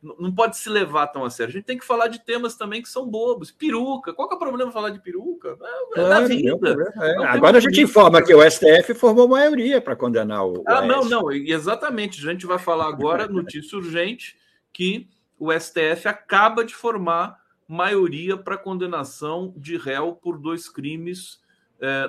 não 0.01 0.31
pode 0.33 0.57
se 0.57 0.67
levar 0.67 1.07
tão 1.07 1.23
a 1.23 1.29
sério. 1.29 1.51
A 1.51 1.53
gente 1.53 1.65
tem 1.65 1.77
que 1.77 1.85
falar 1.85 2.07
de 2.07 2.19
temas 2.19 2.55
também 2.55 2.81
que 2.81 2.89
são 2.89 3.07
bobos. 3.07 3.51
Peruca. 3.51 4.13
Qual 4.13 4.27
que 4.27 4.33
é 4.33 4.37
o 4.37 4.39
problema 4.39 4.71
falar 4.71 4.89
de 4.89 4.99
peruca? 4.99 5.57
É, 5.95 6.01
é 6.01 6.09
da 6.09 6.21
vida. 6.21 6.75
É. 6.97 7.09
É 7.09 7.25
Agora 7.27 7.57
a 7.57 7.61
gente 7.61 7.81
informa 7.81 8.21
que 8.23 8.33
o 8.33 8.49
STF 8.49 8.95
formou 8.95 9.27
maioria 9.27 9.79
para 9.79 9.95
condenar 9.95 10.45
o. 10.45 10.63
Ah, 10.65 10.81
não, 10.81 11.05
não. 11.05 11.31
Exatamente. 11.31 12.19
A 12.19 12.31
gente 12.31 12.47
vai 12.47 12.57
falar 12.57 12.87
agora, 12.87 13.27
notícia 13.27 13.77
urgente, 13.77 14.35
que 14.73 15.07
o 15.37 15.51
STF 15.51 16.07
acaba 16.07 16.65
de 16.65 16.73
formar 16.73 17.39
maioria 17.67 18.35
para 18.35 18.57
condenação 18.57 19.53
de 19.55 19.77
réu 19.77 20.13
por 20.15 20.37
dois 20.37 20.67
crimes 20.67 21.39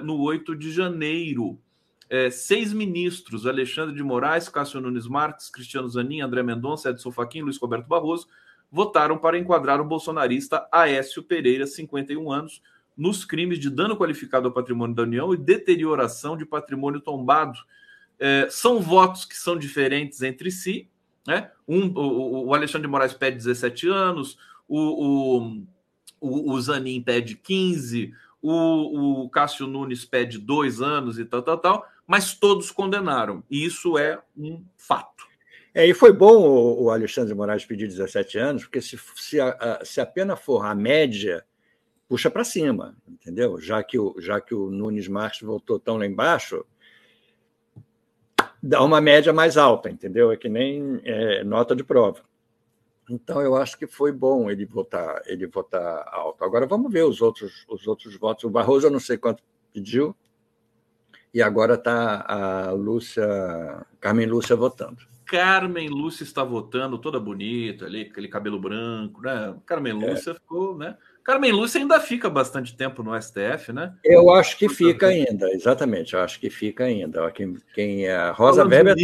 no 0.02 0.20
8 0.20 0.54
de 0.56 0.70
janeiro 0.70 1.58
é, 2.12 2.28
seis 2.28 2.74
ministros, 2.74 3.46
Alexandre 3.46 3.96
de 3.96 4.02
Moraes, 4.02 4.46
Cássio 4.46 4.82
Nunes 4.82 5.06
Marques, 5.06 5.48
Cristiano 5.48 5.88
Zanin, 5.88 6.20
André 6.20 6.42
Mendonça, 6.42 6.90
Edson 6.90 7.10
Fachin, 7.10 7.40
Luiz 7.40 7.56
Roberto 7.56 7.86
Barroso, 7.86 8.28
votaram 8.70 9.16
para 9.16 9.38
enquadrar 9.38 9.80
o 9.80 9.84
bolsonarista 9.84 10.68
Aécio 10.70 11.22
Pereira, 11.22 11.66
51 11.66 12.30
anos, 12.30 12.62
nos 12.94 13.24
crimes 13.24 13.58
de 13.58 13.70
dano 13.70 13.96
qualificado 13.96 14.46
ao 14.46 14.52
patrimônio 14.52 14.94
da 14.94 15.04
União 15.04 15.32
e 15.32 15.38
deterioração 15.38 16.36
de 16.36 16.44
patrimônio 16.44 17.00
tombado. 17.00 17.58
É, 18.20 18.46
são 18.50 18.78
votos 18.78 19.24
que 19.24 19.34
são 19.34 19.56
diferentes 19.56 20.20
entre 20.20 20.50
si. 20.50 20.90
Né? 21.26 21.50
Um, 21.66 21.86
o, 21.98 22.48
o 22.48 22.54
Alexandre 22.54 22.86
de 22.86 22.92
Moraes 22.92 23.14
pede 23.14 23.38
17 23.38 23.88
anos, 23.88 24.36
o, 24.68 25.64
o, 26.20 26.52
o, 26.52 26.60
Zanin 26.60 27.00
pede 27.00 27.36
15, 27.36 28.12
o, 28.42 29.22
o 29.22 29.30
Cássio 29.30 29.66
Nunes 29.66 30.04
pede 30.04 30.36
dois 30.36 30.82
anos 30.82 31.18
e 31.18 31.24
tal, 31.24 31.40
tal, 31.40 31.56
tal 31.56 31.92
mas 32.12 32.34
todos 32.34 32.70
condenaram. 32.70 33.42
E 33.50 33.64
isso 33.64 33.96
é 33.96 34.20
um 34.36 34.62
fato. 34.76 35.24
É, 35.72 35.86
e 35.86 35.94
foi 35.94 36.12
bom 36.12 36.42
o, 36.42 36.90
Alexandre 36.90 37.34
Moraes 37.34 37.64
pedir 37.64 37.88
17 37.88 38.36
anos, 38.36 38.64
porque 38.64 38.82
se, 38.82 39.00
se, 39.16 39.40
a, 39.40 39.80
se 39.82 39.98
a 39.98 40.04
pena 40.04 40.36
for 40.36 40.62
a 40.62 40.74
média, 40.74 41.42
puxa 42.06 42.30
para 42.30 42.44
cima, 42.44 42.94
entendeu? 43.08 43.58
Já 43.58 43.82
que, 43.82 43.98
o, 43.98 44.14
já 44.18 44.42
que 44.42 44.54
o 44.54 44.70
Nunes 44.70 45.08
Marques 45.08 45.40
voltou 45.40 45.80
tão 45.80 45.96
lá 45.96 46.04
embaixo, 46.04 46.66
dá 48.62 48.82
uma 48.82 49.00
média 49.00 49.32
mais 49.32 49.56
alta, 49.56 49.88
entendeu? 49.88 50.30
É 50.30 50.36
que 50.36 50.50
nem 50.50 51.00
é, 51.04 51.42
nota 51.42 51.74
de 51.74 51.82
prova. 51.82 52.20
Então 53.08 53.40
eu 53.40 53.56
acho 53.56 53.78
que 53.78 53.86
foi 53.86 54.12
bom 54.12 54.50
ele 54.50 54.66
votar, 54.66 55.22
ele 55.24 55.46
votar 55.46 56.06
alto. 56.12 56.44
Agora 56.44 56.66
vamos 56.66 56.92
ver 56.92 57.06
os 57.06 57.22
outros, 57.22 57.64
os 57.70 57.86
outros 57.86 58.14
votos. 58.18 58.44
O 58.44 58.50
Barroso 58.50 58.88
eu 58.88 58.90
não 58.90 59.00
sei 59.00 59.16
quanto 59.16 59.42
pediu, 59.72 60.14
e 61.32 61.40
agora 61.40 61.74
está 61.74 62.24
a 62.28 62.70
Lúcia, 62.72 63.26
Carmen 64.00 64.26
Lúcia 64.26 64.54
votando. 64.54 64.98
Carmen 65.24 65.88
Lúcia 65.88 66.24
está 66.24 66.44
votando, 66.44 66.98
toda 66.98 67.18
bonita 67.18 67.86
ali, 67.86 68.02
aquele 68.02 68.28
cabelo 68.28 68.60
branco, 68.60 69.22
né? 69.22 69.54
Carmen 69.64 69.92
é. 69.92 70.10
Lúcia 70.10 70.32
é. 70.32 70.34
ficou, 70.34 70.76
né? 70.76 70.96
Carmen 71.24 71.52
Lúcia 71.52 71.80
ainda 71.80 71.98
fica 72.00 72.28
bastante 72.28 72.76
tempo 72.76 73.02
no 73.02 73.18
STF, 73.20 73.72
né? 73.72 73.94
Eu 74.04 74.30
acho 74.30 74.58
que 74.58 74.68
fica 74.68 75.06
ainda, 75.06 75.50
exatamente. 75.52 76.14
Eu 76.14 76.20
acho 76.20 76.38
que 76.38 76.50
fica 76.50 76.84
ainda. 76.84 77.30
Quem, 77.30 77.56
quem 77.74 78.06
é 78.06 78.14
a 78.14 78.32
Rosa 78.32 78.64
Weber 78.64 78.94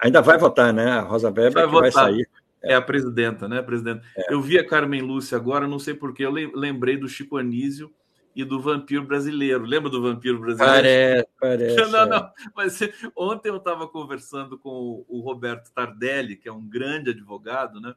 ainda 0.00 0.20
vai 0.20 0.36
votar, 0.36 0.72
né? 0.72 0.90
A 0.90 1.00
Rosa 1.00 1.28
Weber 1.28 1.52
vai, 1.52 1.66
que 1.66 1.72
vai 1.72 1.92
sair. 1.92 2.28
É. 2.62 2.72
é. 2.72 2.74
a 2.74 2.82
presidenta, 2.82 3.48
né? 3.48 3.62
Presidenta. 3.62 4.02
É. 4.16 4.34
Eu 4.34 4.42
vi 4.42 4.58
a 4.58 4.66
Carmen 4.66 5.00
Lúcia 5.00 5.36
agora, 5.36 5.66
não 5.66 5.78
sei 5.78 5.94
porque 5.94 6.26
eu 6.26 6.30
lembrei 6.30 6.96
do 6.96 7.08
Chico 7.08 7.38
Anísio 7.38 7.90
e 8.34 8.44
do 8.44 8.60
Vampiro 8.60 9.04
Brasileiro. 9.06 9.64
Lembra 9.64 9.88
do 9.88 10.02
Vampiro 10.02 10.40
Brasileiro? 10.40 10.74
Parece, 10.74 11.28
parece. 11.40 11.76
Não, 11.90 12.06
não. 12.06 12.32
Mas 12.54 12.78
ontem 13.14 13.48
eu 13.48 13.56
estava 13.56 13.86
conversando 13.86 14.58
com 14.58 15.04
o 15.08 15.20
Roberto 15.20 15.70
Tardelli, 15.72 16.36
que 16.36 16.48
é 16.48 16.52
um 16.52 16.66
grande 16.66 17.10
advogado, 17.10 17.80
né? 17.80 17.94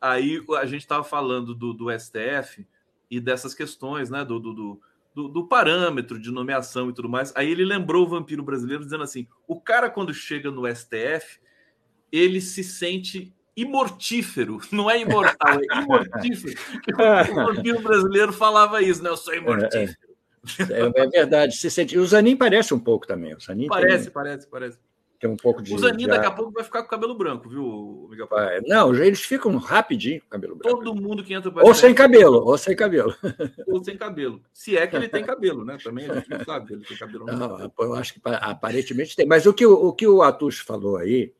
Aí 0.00 0.44
a 0.58 0.66
gente 0.66 0.82
estava 0.82 1.02
falando 1.02 1.54
do, 1.54 1.72
do, 1.72 1.90
STF 1.98 2.66
e 3.10 3.18
dessas 3.20 3.54
questões, 3.54 4.10
né? 4.10 4.24
Do, 4.24 4.38
do, 4.38 4.80
do, 5.14 5.28
do, 5.28 5.48
parâmetro 5.48 6.18
de 6.18 6.30
nomeação 6.30 6.90
e 6.90 6.92
tudo 6.92 7.08
mais. 7.08 7.32
Aí 7.34 7.50
ele 7.50 7.64
lembrou 7.64 8.04
o 8.04 8.08
Vampiro 8.08 8.42
Brasileiro 8.42 8.84
dizendo 8.84 9.02
assim: 9.02 9.26
o 9.48 9.60
cara, 9.60 9.88
quando 9.88 10.12
chega 10.12 10.50
no 10.50 10.68
STF, 10.72 11.40
ele 12.12 12.40
se 12.40 12.62
sente 12.62 13.34
imortífero, 13.56 14.60
não 14.70 14.90
é 14.90 15.00
imortal, 15.00 15.58
é 15.58 15.82
imortífero. 15.82 16.58
o 17.78 17.82
brasileiro 17.82 18.32
falava 18.32 18.82
isso, 18.82 19.02
né? 19.02 19.10
Eu 19.10 19.16
sou 19.16 19.34
imortífero. 19.34 19.96
É, 20.70 21.02
é 21.02 21.08
verdade. 21.08 21.56
Se 21.56 21.70
sente... 21.70 21.98
O 21.98 22.06
Zanin 22.06 22.36
parece 22.36 22.74
um 22.74 22.78
pouco 22.78 23.06
também. 23.06 23.34
O 23.34 23.40
Zanin 23.40 23.66
parece, 23.66 24.04
tem... 24.04 24.12
parece, 24.12 24.46
parece. 24.46 24.78
Tem 25.24 25.30
um 25.30 25.36
pouco 25.36 25.62
de. 25.62 25.72
O 25.72 25.78
Zanin 25.78 26.06
daqui 26.06 26.26
a 26.26 26.30
pouco 26.30 26.52
vai 26.52 26.62
ficar 26.62 26.80
com 26.80 26.86
o 26.86 26.90
cabelo 26.90 27.14
branco, 27.14 27.48
viu, 27.48 28.06
Miguel? 28.10 28.28
Não, 28.66 28.94
eles 28.94 29.22
ficam 29.22 29.56
rapidinho 29.56 30.20
com 30.20 30.26
o 30.26 30.30
cabelo 30.30 30.54
branco. 30.54 30.76
Todo 30.76 30.94
mundo 30.94 31.24
que 31.24 31.32
entra 31.32 31.50
para 31.50 31.64
Ou 31.64 31.72
sem 31.72 31.94
cabelo, 31.94 32.44
ou 32.44 32.58
sem 32.58 32.76
cabelo. 32.76 33.14
Ou 33.66 33.82
sem 33.82 33.96
cabelo. 33.96 34.42
Se 34.52 34.76
é 34.76 34.86
que 34.86 34.94
ele 34.94 35.08
tem 35.08 35.24
cabelo, 35.24 35.64
né? 35.64 35.78
Também 35.82 36.10
a 36.10 36.16
gente 36.16 36.28
não 36.28 36.44
sabe 36.44 36.74
ele 36.74 36.84
tem 36.84 36.96
cabelo. 36.98 37.24
Não, 37.24 37.38
não 37.38 37.72
eu 37.78 37.94
acho 37.94 38.12
que 38.12 38.20
aparentemente 38.24 39.16
tem. 39.16 39.26
Mas 39.26 39.46
o 39.46 39.54
que 39.54 39.64
o, 39.64 39.72
o, 39.72 39.92
que 39.94 40.06
o 40.06 40.20
Atus 40.20 40.58
falou 40.58 40.98
aí 40.98 41.32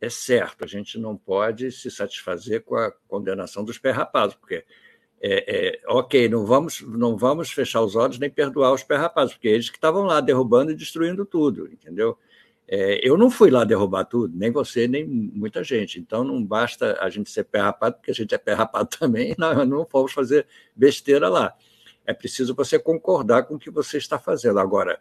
é 0.00 0.08
certo. 0.08 0.64
A 0.64 0.66
gente 0.66 0.98
não 0.98 1.16
pode 1.16 1.72
se 1.72 1.90
satisfazer 1.90 2.62
com 2.62 2.76
a 2.76 2.92
condenação 3.08 3.64
dos 3.64 3.78
perrapados, 3.78 4.34
porque 4.34 4.64
é, 5.20 5.78
é, 5.78 5.80
ok, 5.88 6.28
não 6.28 6.44
vamos, 6.44 6.82
não 6.82 7.16
vamos 7.16 7.50
fechar 7.50 7.80
os 7.80 7.96
olhos 7.96 8.18
nem 8.18 8.30
perdoar 8.30 8.72
os 8.72 8.82
pé 8.82 8.96
rapazes, 8.96 9.34
porque 9.34 9.48
eles 9.48 9.70
que 9.70 9.76
estavam 9.76 10.04
lá 10.04 10.20
derrubando 10.20 10.70
e 10.70 10.74
destruindo 10.74 11.24
tudo, 11.24 11.66
entendeu? 11.72 12.18
É, 12.68 13.00
eu 13.06 13.16
não 13.16 13.30
fui 13.30 13.50
lá 13.50 13.64
derrubar 13.64 14.04
tudo, 14.04 14.36
nem 14.36 14.50
você, 14.50 14.88
nem 14.88 15.06
muita 15.06 15.62
gente. 15.64 15.98
Então 16.00 16.24
não 16.24 16.44
basta 16.44 16.98
a 17.00 17.08
gente 17.08 17.30
ser 17.30 17.44
pé 17.44 17.60
rapado, 17.60 17.96
porque 17.96 18.10
a 18.10 18.14
gente 18.14 18.34
é 18.34 18.38
pé 18.38 18.52
rapado 18.52 18.88
também, 18.98 19.34
não, 19.38 19.64
não 19.64 19.88
vamos 19.90 20.12
fazer 20.12 20.46
besteira 20.74 21.28
lá. 21.28 21.54
É 22.04 22.12
preciso 22.12 22.54
você 22.54 22.78
concordar 22.78 23.44
com 23.44 23.54
o 23.54 23.58
que 23.58 23.70
você 23.70 23.98
está 23.98 24.18
fazendo. 24.18 24.58
Agora, 24.60 25.00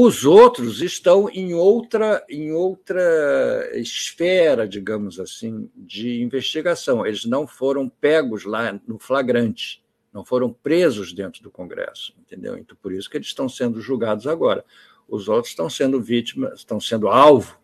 os 0.00 0.24
outros 0.24 0.80
estão 0.80 1.28
em 1.28 1.54
outra, 1.54 2.24
em 2.28 2.52
outra 2.52 3.68
esfera, 3.74 4.68
digamos 4.68 5.18
assim, 5.18 5.68
de 5.74 6.22
investigação. 6.22 7.04
Eles 7.04 7.24
não 7.24 7.48
foram 7.48 7.88
pegos 7.88 8.44
lá 8.44 8.80
no 8.86 8.96
flagrante, 8.96 9.82
não 10.12 10.24
foram 10.24 10.52
presos 10.52 11.12
dentro 11.12 11.42
do 11.42 11.50
Congresso, 11.50 12.14
entendeu? 12.16 12.56
Então, 12.56 12.76
por 12.80 12.92
isso 12.92 13.10
que 13.10 13.16
eles 13.16 13.26
estão 13.26 13.48
sendo 13.48 13.80
julgados 13.80 14.28
agora. 14.28 14.64
Os 15.08 15.28
outros 15.28 15.50
estão 15.50 15.68
sendo 15.68 16.00
vítimas, 16.00 16.60
estão 16.60 16.78
sendo 16.78 17.08
alvo 17.08 17.58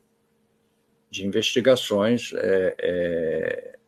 de 1.09 1.25
investigações 1.25 2.33
é, 2.35 2.75
é, 2.81 3.79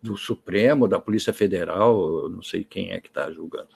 do 0.00 0.16
Supremo, 0.16 0.86
da 0.86 1.00
Polícia 1.00 1.32
Federal, 1.32 2.28
não 2.28 2.40
sei 2.40 2.62
quem 2.62 2.92
é 2.92 3.00
que 3.00 3.08
está 3.08 3.32
julgando. 3.32 3.70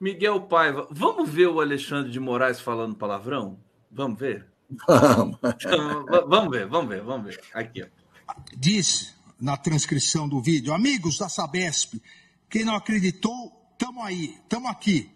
Miguel 0.00 0.42
Paiva, 0.42 0.86
vamos 0.90 1.28
ver 1.30 1.48
o 1.48 1.60
Alexandre 1.60 2.10
de 2.10 2.20
Moraes 2.20 2.60
falando 2.60 2.94
palavrão? 2.94 3.58
Vamos 3.90 4.18
ver? 4.18 4.46
Vamos. 4.86 5.38
vamos 6.28 6.50
ver, 6.50 6.66
vamos 6.66 6.88
ver, 6.88 7.02
vamos 7.02 7.26
ver. 7.26 7.40
Aqui. 7.54 7.82
Ó. 7.82 7.86
Diz 8.56 9.14
na 9.40 9.56
transcrição 9.56 10.28
do 10.28 10.40
vídeo, 10.40 10.74
amigos 10.74 11.18
da 11.18 11.28
Sabesp, 11.28 12.00
quem 12.48 12.64
não 12.64 12.74
acreditou, 12.74 13.50
tamo 13.78 14.02
aí, 14.02 14.38
tamo 14.48 14.68
aqui. 14.68 15.10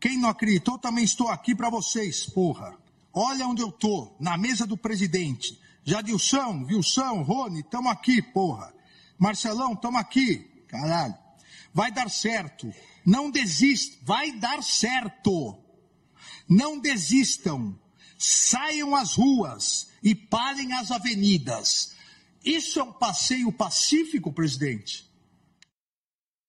Quem 0.00 0.18
não 0.18 0.28
acreditou, 0.28 0.78
também 0.78 1.04
estou 1.04 1.28
aqui 1.28 1.54
para 1.54 1.70
vocês, 1.70 2.26
porra. 2.26 2.76
Olha 3.12 3.46
onde 3.46 3.62
eu 3.62 3.72
tô, 3.72 4.14
na 4.20 4.36
mesa 4.36 4.66
do 4.66 4.76
presidente. 4.76 5.60
Jadilson, 5.84 6.66
Wilson, 6.68 7.22
Rony, 7.22 7.62
tamo 7.64 7.88
aqui, 7.88 8.22
porra. 8.22 8.72
Marcelão, 9.18 9.74
tamo 9.74 9.98
aqui. 9.98 10.48
Caralho. 10.68 11.14
Vai 11.74 11.90
dar 11.90 12.08
certo. 12.10 12.72
Não 13.08 13.30
desista, 13.30 13.96
vai 14.02 14.32
dar 14.32 14.62
certo. 14.62 15.56
Não 16.46 16.78
desistam. 16.78 17.74
Saiam 18.18 18.94
às 18.94 19.14
ruas 19.14 19.90
e 20.02 20.14
parem 20.14 20.74
as 20.74 20.90
avenidas. 20.90 21.96
Isso 22.44 22.78
é 22.78 22.82
um 22.82 22.92
passeio 22.92 23.50
pacífico, 23.50 24.30
presidente? 24.30 25.10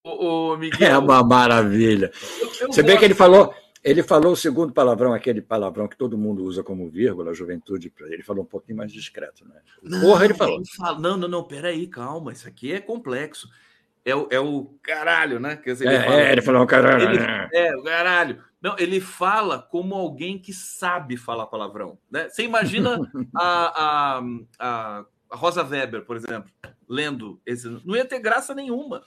Ô, 0.03 0.57
Miguel, 0.57 0.91
é 0.91 0.97
uma 0.97 1.23
maravilha. 1.23 2.11
Eu, 2.41 2.51
eu 2.59 2.67
Você 2.73 2.83
vê 2.83 2.97
que 2.97 3.05
ele 3.05 3.15
falou, 3.15 3.53
ele 3.81 4.03
falou 4.03 4.33
o 4.33 4.37
segundo 4.37 4.73
palavrão, 4.73 5.13
aquele 5.13 5.41
palavrão 5.41 5.87
que 5.87 5.97
todo 5.97 6.17
mundo 6.17 6.43
usa 6.43 6.61
como 6.61 6.89
vírgula, 6.89 7.33
juventude, 7.33 7.93
ele 8.01 8.23
falou 8.23 8.43
um 8.43 8.47
pouquinho 8.47 8.77
mais 8.77 8.91
discreto, 8.91 9.47
né? 9.47 9.61
Não, 9.81 10.01
Porra, 10.01 10.25
ele 10.25 10.33
falou. 10.33 10.57
Ele 10.57 10.65
fala, 10.75 10.99
não, 10.99 11.15
não, 11.15 11.27
não, 11.29 11.43
peraí, 11.43 11.87
calma, 11.87 12.33
isso 12.33 12.47
aqui 12.49 12.73
é 12.73 12.81
complexo 12.81 13.47
é 14.09 14.15
o, 14.15 14.27
é 14.31 14.39
o 14.39 14.77
caralho, 14.81 15.39
né? 15.39 15.55
Quer 15.55 15.73
dizer, 15.73 15.87
ele, 15.87 15.95
é, 15.95 16.03
fala, 16.03 16.21
é, 16.21 16.31
ele 16.31 16.41
falou 16.41 16.67
caralho. 16.67 17.03
Ele, 17.03 17.19
né? 17.19 17.49
é, 17.53 17.75
o 17.75 17.83
caralho. 17.83 18.43
Não, 18.61 18.75
ele 18.77 18.99
fala 18.99 19.61
como 19.61 19.95
alguém 19.95 20.37
que 20.37 20.53
sabe 20.53 21.15
falar 21.15 21.47
palavrão. 21.47 21.97
Né? 22.11 22.27
Você 22.29 22.43
imagina 22.43 22.99
a, 23.35 24.17
a, 24.17 24.21
a, 24.59 25.05
a 25.29 25.35
Rosa 25.35 25.63
Weber, 25.63 26.03
por 26.03 26.17
exemplo, 26.17 26.51
lendo 26.87 27.39
esse. 27.45 27.69
Não 27.85 27.95
ia 27.95 28.05
ter 28.05 28.19
graça 28.19 28.53
nenhuma. 28.53 29.03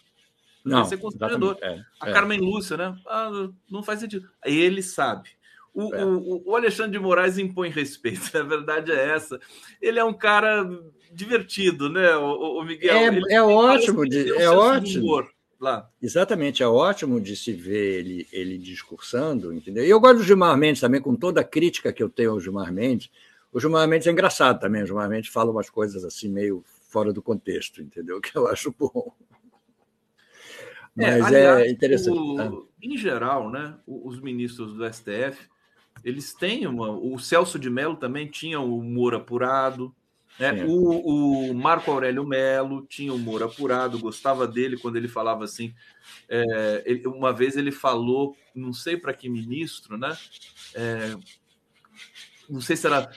Não, 0.65 0.79
ia 0.79 0.85
ser 0.85 0.97
constrangedor. 0.97 1.59
É, 1.61 1.81
a 2.01 2.09
é. 2.09 2.13
Carmen 2.13 2.41
Lúcia, 2.41 2.77
né? 2.77 2.97
Ah, 3.07 3.49
não 3.71 3.83
faz 3.83 4.01
sentido. 4.01 4.29
Ele 4.45 4.83
sabe. 4.83 5.31
O, 5.75 5.95
é. 5.95 6.05
o, 6.05 6.43
o, 6.47 6.57
Alexandre 6.57 6.93
de 6.93 6.99
Moraes 6.99 7.39
impõe 7.39 7.71
respeito, 7.71 8.31
a 8.37 8.43
verdade 8.43 8.93
é 8.93 9.09
essa. 9.15 9.41
Ele 9.81 9.99
é 9.99 10.05
um 10.05 10.13
cara 10.13 10.69
divertido, 11.13 11.89
né, 11.89 12.17
o, 12.17 12.61
o 12.61 12.65
Miguel? 12.65 12.95
É, 12.95 13.07
ele, 13.07 13.23
é 13.33 13.43
ótimo, 13.43 14.09
de, 14.09 14.31
é 14.33 14.51
ótimo. 14.51 15.27
Lá. 15.61 15.89
Exatamente, 16.03 16.61
é 16.61 16.67
ótimo 16.67 17.21
de 17.21 17.37
se 17.37 17.53
ver 17.53 18.01
ele, 18.01 18.27
ele 18.33 18.59
discursando, 18.59 19.53
entendeu? 19.53 19.85
E 19.85 19.91
eu 19.91 20.01
gosto 20.01 20.19
do 20.19 20.25
Gilmar 20.25 20.57
Mendes 20.57 20.81
também, 20.81 21.01
com 21.01 21.15
toda 21.15 21.41
a 21.41 21.45
crítica 21.45 21.93
que 21.93 22.03
eu 22.03 22.09
tenho 22.09 22.33
ao 22.33 22.41
Gilmar 22.41 22.73
Mendes. 22.73 23.11
O 23.53 23.61
Gilmar 23.61 23.87
Mendes 23.87 24.09
é 24.09 24.11
engraçado 24.11 24.59
também, 24.59 24.83
o 24.83 24.87
Gilmar 24.87 25.09
Mendes 25.09 25.31
fala 25.31 25.53
umas 25.53 25.71
coisas 25.71 26.05
assim 26.05 26.29
meio 26.29 26.65
fora 26.89 27.13
do 27.13 27.23
contexto, 27.23 27.81
entendeu? 27.81 28.19
Que 28.23 28.37
eu 28.37 28.49
acho 28.49 28.75
bom. 28.77 29.15
É, 30.99 31.19
Mas 31.19 31.33
é, 31.33 31.47
aliás, 31.47 31.67
é 31.67 31.71
interessante. 31.71 32.19
O, 32.19 32.35
né? 32.35 32.51
em 32.83 32.97
geral, 32.97 33.49
né, 33.49 33.77
os 33.87 34.21
ministros 34.21 34.75
do 34.75 34.93
STF 34.93 35.49
eles 36.05 36.33
têm 36.33 36.67
uma. 36.67 36.91
O 36.91 37.19
Celso 37.19 37.59
de 37.59 37.71
Mello 37.71 37.97
também 37.97 38.27
tinha 38.27 38.61
o 38.61 38.79
humor 38.79 39.15
apurado. 39.15 39.95
Né? 40.39 40.65
O, 40.65 41.51
o, 41.51 41.55
Marco 41.55 41.91
Aurélio 41.91 42.27
Melo 42.27 42.87
tinha 42.89 43.13
humor 43.13 43.43
apurado, 43.43 43.99
gostava 43.99 44.47
dele 44.47 44.77
quando 44.77 44.97
ele 44.97 45.09
falava 45.09 45.45
assim. 45.45 45.75
É, 46.29 46.83
ele, 46.87 47.07
uma 47.07 47.33
vez 47.33 47.57
ele 47.57 47.71
falou, 47.71 48.37
não 48.55 48.73
sei 48.73 48.97
para 48.97 49.15
que 49.15 49.29
ministro, 49.29 49.97
né? 49.97 50.17
É, 50.75 51.15
não 52.49 52.61
sei 52.61 52.77
se 52.77 52.87
era 52.87 53.11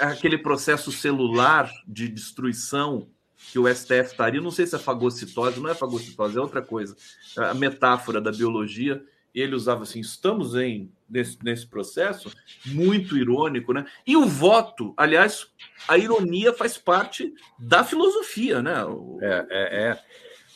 aquele 0.00 0.38
processo 0.38 0.90
celular 0.90 1.70
de 1.86 2.08
destruição 2.08 3.08
que 3.52 3.58
o 3.58 3.66
STF 3.72 4.10
estaria, 4.10 4.40
não 4.40 4.50
sei 4.50 4.66
se 4.66 4.76
é 4.76 4.78
fagocitose, 4.78 5.60
não 5.60 5.70
é 5.70 5.74
fagocitose, 5.74 6.36
é 6.36 6.40
outra 6.40 6.62
coisa. 6.62 6.96
A 7.36 7.54
metáfora 7.54 8.20
da 8.20 8.30
biologia 8.30 9.02
e 9.34 9.40
ele 9.40 9.54
usava 9.54 9.84
assim: 9.84 10.00
estamos 10.00 10.54
em 10.54 10.90
nesse, 11.10 11.36
nesse 11.42 11.66
processo, 11.66 12.30
muito 12.66 13.16
irônico, 13.16 13.72
né? 13.72 13.84
E 14.06 14.16
o 14.16 14.26
voto, 14.26 14.94
aliás, 14.96 15.46
a 15.88 15.98
ironia 15.98 16.52
faz 16.52 16.78
parte 16.78 17.34
da 17.58 17.82
filosofia, 17.82 18.62
né? 18.62 18.84
O... 18.84 19.18
É, 19.20 19.46
é, 19.50 19.82
é. 19.90 19.98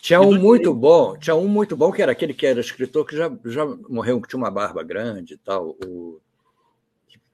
Tinha 0.01 0.21
um 0.21 0.39
muito 0.39 0.73
bom, 0.73 1.17
tinha 1.17 1.35
um 1.35 1.49
muito 1.49 1.77
bom 1.77 1.91
que 1.91 2.03
era 2.03 2.13
aquele 2.13 2.35
que 2.35 2.47
era 2.47 2.61
escritor 2.61 3.07
que 3.07 3.17
já, 3.17 3.33
já 3.47 3.65
morreu, 3.89 4.21
que 4.21 4.29
tinha 4.29 4.39
uma 4.39 4.51
barba 4.51 4.83
grande 4.83 5.35
e 5.35 5.39
tal, 5.39 5.71
o, 5.85 6.21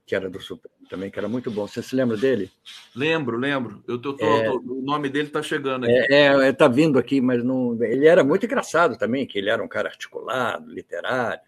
que 0.05 0.15
era 0.15 0.29
do 0.29 0.41
Supremo 0.41 0.75
também, 0.89 1.09
que 1.09 1.17
era 1.17 1.29
muito 1.29 1.49
bom. 1.49 1.65
Você 1.65 1.81
se 1.81 1.95
lembra 1.95 2.17
dele? 2.17 2.51
Lembro, 2.93 3.37
lembro. 3.37 3.81
Eu 3.87 3.97
tô, 3.97 4.13
tô, 4.13 4.25
é, 4.25 4.43
tô 4.43 4.57
o 4.57 4.81
nome 4.81 5.07
dele 5.07 5.27
está 5.27 5.41
chegando 5.41 5.85
aqui. 5.85 5.93
É, 5.93 6.27
é, 6.27 6.47
é, 6.49 6.51
tá 6.51 6.67
vindo 6.67 6.99
aqui, 6.99 7.21
mas 7.21 7.41
não. 7.43 7.81
Ele 7.81 8.07
era 8.07 8.21
muito 8.21 8.45
engraçado 8.45 8.97
também, 8.97 9.25
que 9.25 9.37
ele 9.37 9.49
era 9.49 9.63
um 9.63 9.69
cara 9.69 9.87
articulado, 9.87 10.69
literário, 10.69 11.39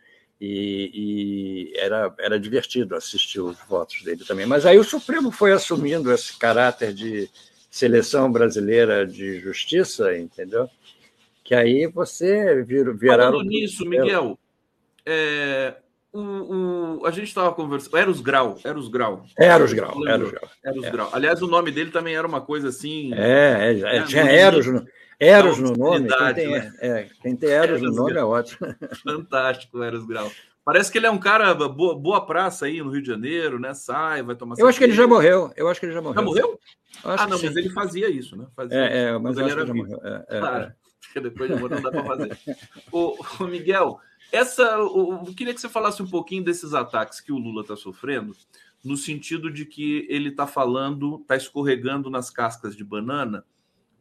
e, 0.45 1.72
e 1.74 1.80
era, 1.80 2.14
era 2.20 2.40
divertido 2.40 2.98
assistir 2.98 3.40
os 3.40 3.57
votos 3.65 4.03
dele 4.03 4.26
também. 4.26 4.45
Mas 4.45 4.65
aí 4.65 4.78
o 4.78 4.84
Supremo 4.84 5.32
foi 5.32 5.53
assumindo 5.53 6.11
esse 6.11 6.38
caráter 6.38 6.94
de 6.94 7.30
seleção 7.72 8.30
brasileira 8.30 9.07
de 9.07 9.40
justiça, 9.40 10.18
entendeu? 10.18 10.70
Que 11.45 11.56
aí 11.56 11.88
você 11.88 12.61
vir, 12.61 12.94
virá. 12.94 13.32
Falando 13.32 13.48
nisso, 13.48 13.86
Miguel, 13.86 14.38
é, 15.06 15.76
o, 16.11 16.20
o, 16.20 17.06
a 17.06 17.11
gente 17.11 17.28
estava 17.30 17.53
conversando. 17.53 17.98
Eros 17.98 18.20
Grau. 18.20 18.57
Eros 18.65 18.90
Grau. 18.90 19.26
Eros 19.40 19.72
Grau. 19.72 20.06
Eros 20.06 20.32
Grau. 20.32 20.49
Eros 20.61 20.90
Grau. 20.90 21.10
Aliás, 21.14 21.41
o 21.41 21.48
nome 21.48 21.72
dele 21.72 21.90
também 21.90 22.15
era 22.15 22.28
uma 22.28 22.41
coisa 22.41 22.68
assim. 22.68 23.14
É, 23.14 23.80
é, 23.82 23.98
é 23.98 24.03
tinha 24.03 24.24
Eros, 24.24 24.68
no, 24.68 24.86
Eros 25.28 25.60
no 25.60 25.74
nome. 25.74 26.08
Quem 26.08 26.34
tem, 26.34 26.52
né? 26.52 26.74
é, 26.80 27.10
quem 27.22 27.36
tem 27.36 27.50
Eros, 27.50 27.82
Eros 27.82 27.82
no 27.82 27.95
nome 27.95 28.14
Grau. 28.14 28.36
é 28.36 28.40
ótimo. 28.40 28.76
Fantástico, 29.04 29.84
Eros 29.84 30.06
Grau. 30.06 30.32
Parece 30.66 30.91
que 30.91 30.98
ele 30.98 31.08
é 31.08 31.12
um 31.12 31.20
cara 31.20 31.54
boa, 31.54 31.94
boa 31.94 32.26
praça 32.26 32.66
aí 32.66 32.82
no 32.82 32.90
Rio 32.90 33.02
de 33.02 33.08
Janeiro, 33.08 33.60
né? 33.60 33.74
Sai, 33.74 34.24
vai 34.24 34.36
tomar. 34.36 34.56
Eu 34.58 34.68
acho 34.68 34.78
que 34.78 34.86
ele 34.86 34.94
já 34.94 35.06
morreu. 35.06 35.52
Eu 35.58 35.68
acho 35.68 35.80
que 35.80 35.86
ele 35.86 35.94
já 35.94 36.02
morreu. 36.02 36.16
Já 36.16 36.22
morreu? 36.22 36.60
ah, 37.04 37.28
não, 37.28 37.41
mas 37.41 37.56
ele 37.56 37.70
fazia 37.70 38.10
isso, 38.10 38.38
né? 38.38 38.48
Fazia 38.56 38.78
é, 38.78 39.04
é, 39.04 39.12
mas, 39.14 39.36
mas 39.36 39.38
ele 39.38 39.52
era 39.52 39.66
vivo. 39.66 40.00
É, 40.02 40.26
é, 40.30 40.40
claro. 40.40 40.64
É. 41.16 41.20
Depois 41.20 41.50
de 41.50 41.60
morrer 41.60 41.76
não 41.76 41.82
dá 41.82 41.91
para 41.91 42.04
fazer. 42.04 42.38
o, 42.91 43.18
o 43.40 43.44
Miguel, 43.48 44.00
essa, 44.32 44.64
eu 44.64 45.24
queria 45.36 45.54
que 45.54 45.62
você 45.62 45.70
falasse 45.70 46.02
um 46.02 46.10
pouquinho 46.10 46.44
desses 46.44 46.74
ataques 46.74 47.20
que 47.20 47.32
o 47.32 47.38
Lula 47.38 47.62
está 47.62 47.76
sofrendo, 47.76 48.36
no 48.84 48.98
sentido 48.98 49.52
de 49.52 49.66
que 49.66 50.08
ele 50.10 50.30
está 50.30 50.48
falando, 50.48 51.20
está 51.22 51.36
escorregando 51.36 52.10
nas 52.10 52.30
cascas 52.30 52.76
de 52.76 52.84
banana, 52.84 53.45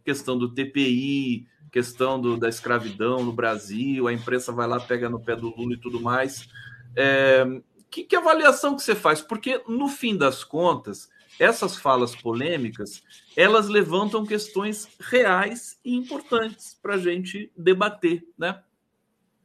questão 0.05 0.39
do 0.39 0.53
TPI, 0.53 1.47
questão 1.71 2.21
do, 2.21 2.37
da 2.37 2.49
escravidão 2.49 3.25
no 3.25 3.33
Brasil, 3.33 4.07
a 4.07 4.13
imprensa 4.13 4.53
vai 4.53 4.67
lá, 4.67 4.79
pega 4.79 5.09
no 5.09 5.21
pé 5.21 5.35
do 5.35 5.55
Lula 5.55 5.75
e 5.75 5.81
tudo 5.81 6.01
mais. 6.01 6.49
É, 6.95 7.45
que, 7.93 8.05
que 8.05 8.17
avaliação 8.17 8.75
que 8.75 8.83
você 8.83 8.95
faz? 8.95 9.21
Porque, 9.21 9.63
no 9.69 9.87
fim 9.87 10.17
das 10.17 10.43
contas, 10.43 11.11
essas 11.39 11.77
falas 11.77 12.17
polêmicas, 12.17 13.03
elas 13.37 13.69
levantam 13.69 14.25
questões 14.25 14.89
reais 14.99 15.79
e 15.85 15.95
importantes 15.95 16.75
para 16.83 16.95
a 16.95 16.99
gente 16.99 17.53
debater, 17.55 18.27
né? 18.37 18.63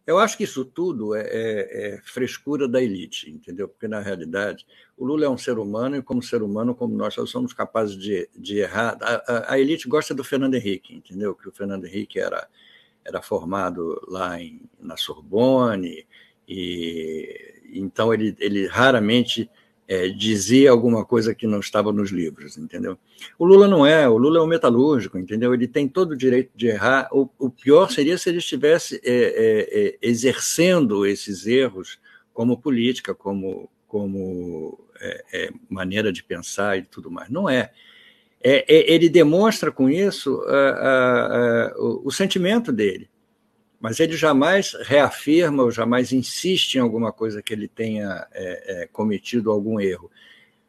Eu 0.08 0.18
acho 0.18 0.38
que 0.38 0.46
isso 0.46 0.64
tudo 0.64 1.14
é, 1.14 1.20
é, 1.22 1.96
é, 1.96 2.02
frescura 2.02 2.66
da 2.66 2.82
elite, 2.82 3.30
entendeu? 3.30 3.68
Porque, 3.68 3.90
na 3.90 4.00
realidade, 4.00 4.66
o 4.96 5.06
Lula 5.06 5.26
é 5.26 5.30
um 5.30 5.38
ser 5.38 5.60
humano 5.60 5.98
e, 5.98 6.02
como 6.02 6.24
ser 6.24 6.42
humano, 6.42 6.74
como 6.74 6.96
nós, 6.96 7.18
nós 7.18 7.30
somos 7.30 7.52
capazes 7.52 7.98
de, 7.98 8.30
de 8.34 8.60
errar. 8.60 8.98
A, 9.02 9.16
a, 9.16 9.54
a, 9.54 9.60
elite 9.60 9.86
gosta 9.86 10.16
do 10.16 10.24
Fernando 10.24 10.56
Henrique, 10.56 10.96
entendeu? 10.96 11.36
Que 11.36 11.50
o 11.50 11.52
Fernando 11.52 11.86
Henrique 11.86 12.22
era, 12.22 12.48
era 13.04 13.22
formado 13.22 14.02
lá 14.08 14.42
em, 14.42 14.62
na 14.80 14.96
Sorbonne, 14.96 16.08
e 16.48 17.56
então 17.74 18.14
ele, 18.14 18.34
ele 18.40 18.66
raramente 18.66 19.50
é, 19.88 20.10
dizia 20.10 20.70
alguma 20.70 21.06
coisa 21.06 21.34
que 21.34 21.48
não 21.48 21.60
estava 21.60 21.94
nos 21.94 22.12
livros, 22.12 22.58
entendeu? 22.58 22.98
O 23.40 23.46
Lula 23.46 23.68
não 23.68 23.86
é, 23.86 24.08
o 24.08 24.18
Lula 24.18 24.40
é 24.40 24.42
um 24.42 24.48
metalúrgico, 24.48 25.18
entendeu? 25.18 25.54
Ele 25.54 25.68
tem 25.68 25.88
todo 25.88 26.12
o 26.12 26.18
direito 26.18 26.52
de 26.56 26.68
errar. 26.68 27.08
O, 27.12 27.30
o 27.40 27.50
pior 27.50 27.90
seria 27.90 28.18
se 28.18 28.30
ele 28.30 28.40
estivesse 28.40 29.00
é, 29.04 29.12
é, 29.12 29.88
é 29.88 29.98
exercendo 30.02 31.06
esses 31.06 31.48
erros 31.48 31.98
como 32.34 32.58
política, 32.58 33.16
como, 33.16 33.70
como 33.88 34.78
é, 35.00 35.24
é, 35.34 35.50
maneira 35.70 36.12
de 36.12 36.22
pensar 36.22 36.78
e 36.78 36.82
tudo 36.82 37.10
mais. 37.10 37.30
Não 37.30 37.50
é. 37.50 37.72
ele 38.44 39.08
demonstra 39.08 39.72
com 39.72 39.90
isso 39.90 40.42
o, 41.78 42.08
o 42.08 42.12
sentimento 42.12 42.72
dele 42.74 43.10
mas 43.80 44.00
ele 44.00 44.18
jamais 44.18 44.74
reafirma 44.82 45.64
ou 45.64 45.72
jamais 45.72 46.12
insiste 46.12 46.76
em 46.76 46.80
alguma 46.80 47.12
coisa 47.12 47.42
que 47.42 47.54
ele 47.54 47.68
tenha 47.68 48.28
é, 48.34 48.84
é, 48.84 48.88
cometido 48.88 49.52
algum 49.52 49.80
erro. 49.80 50.10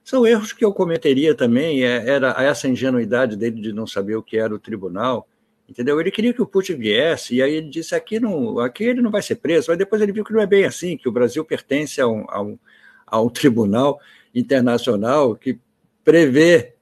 São 0.04 0.26
erros 0.26 0.52
que 0.52 0.64
eu 0.64 0.72
cometeria 0.72 1.34
também, 1.34 1.84
é, 1.84 2.08
era 2.08 2.34
essa 2.42 2.68
ingenuidade 2.68 3.36
dele 3.36 3.60
de 3.60 3.72
não 3.72 3.86
saber 3.86 4.16
o 4.16 4.22
que 4.22 4.38
era 4.38 4.54
o 4.54 4.58
tribunal, 4.58 5.28
entendeu? 5.68 6.00
Ele 6.00 6.10
queria 6.10 6.32
que 6.32 6.42
o 6.42 6.46
Putin 6.46 6.76
viesse, 6.76 7.36
e 7.36 7.42
aí 7.42 7.54
ele 7.54 7.68
disse, 7.68 7.94
aqui, 7.94 8.18
não, 8.18 8.58
aqui 8.58 8.84
ele 8.84 9.02
não 9.02 9.10
vai 9.10 9.22
ser 9.22 9.36
preso, 9.36 9.66
mas 9.68 9.78
depois 9.78 10.00
ele 10.00 10.12
viu 10.12 10.24
que 10.24 10.32
não 10.32 10.40
é 10.40 10.46
bem 10.46 10.64
assim, 10.64 10.96
que 10.96 11.08
o 11.08 11.12
Brasil 11.12 11.44
pertence 11.44 12.00
a 12.00 12.08
um, 12.08 12.24
a 12.28 12.42
um, 12.42 12.58
a 13.06 13.20
um 13.20 13.28
tribunal 13.28 14.00
internacional 14.34 15.34
que 15.34 15.58
prevê 16.04 16.74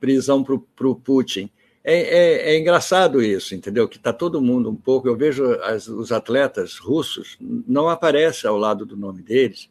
prisão 0.00 0.42
para 0.42 0.88
o 0.88 0.94
Putin. 0.94 1.50
É, 1.90 2.00
é, 2.00 2.52
é, 2.52 2.58
engraçado 2.58 3.22
isso, 3.22 3.54
entendeu? 3.54 3.88
Que 3.88 3.96
está 3.96 4.12
todo 4.12 4.42
mundo 4.42 4.68
um 4.68 4.76
pouco. 4.76 5.08
Eu 5.08 5.16
vejo 5.16 5.52
as, 5.62 5.88
os 5.88 6.12
atletas 6.12 6.76
russos, 6.76 7.38
não 7.40 7.88
aparece 7.88 8.46
ao 8.46 8.58
lado 8.58 8.84
do 8.84 8.94
nome 8.94 9.22
deles 9.22 9.70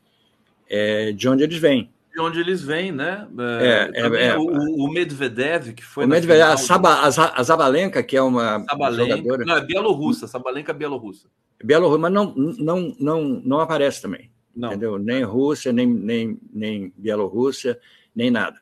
é, 0.68 1.12
de 1.12 1.30
onde 1.30 1.44
eles 1.44 1.60
vêm. 1.60 1.92
De 2.12 2.20
onde 2.20 2.40
eles 2.40 2.64
vêm, 2.64 2.92
né? 2.92 3.28
É, 3.62 3.92
é, 3.94 4.26
é 4.30 4.36
o, 4.36 4.46
o, 4.46 4.92
Medvedev, 4.92 5.74
que 5.74 5.86
foi. 5.86 6.06
O 6.06 6.08
Medvedev, 6.08 6.42
a, 6.42 6.58
Saba, 6.58 7.02
a 7.02 7.44
Zabalenka, 7.44 8.02
que 8.02 8.18
é 8.18 8.22
uma 8.24 8.66
Sabalenka, 8.68 9.18
jogadora. 9.18 9.46
Não, 9.46 9.58
é 9.58 9.62
bielorrussa, 9.64 10.28
Sabalenka 10.28 10.72
é 10.72 10.76
bielorrussa. 10.76 11.28
Bielorrussa, 11.64 12.00
mas 12.00 12.12
não, 12.12 12.34
não, 12.36 12.96
não, 13.00 13.24
não 13.46 13.60
aparece 13.60 14.02
também. 14.02 14.32
Não. 14.56 14.70
Entendeu? 14.70 14.98
Nem 14.98 15.24
Rússia, 15.24 15.72
nem, 15.72 15.86
nem, 15.86 16.40
nem 16.52 16.92
Bielorrússia, 16.98 17.80
nem 18.16 18.32
nada. 18.32 18.60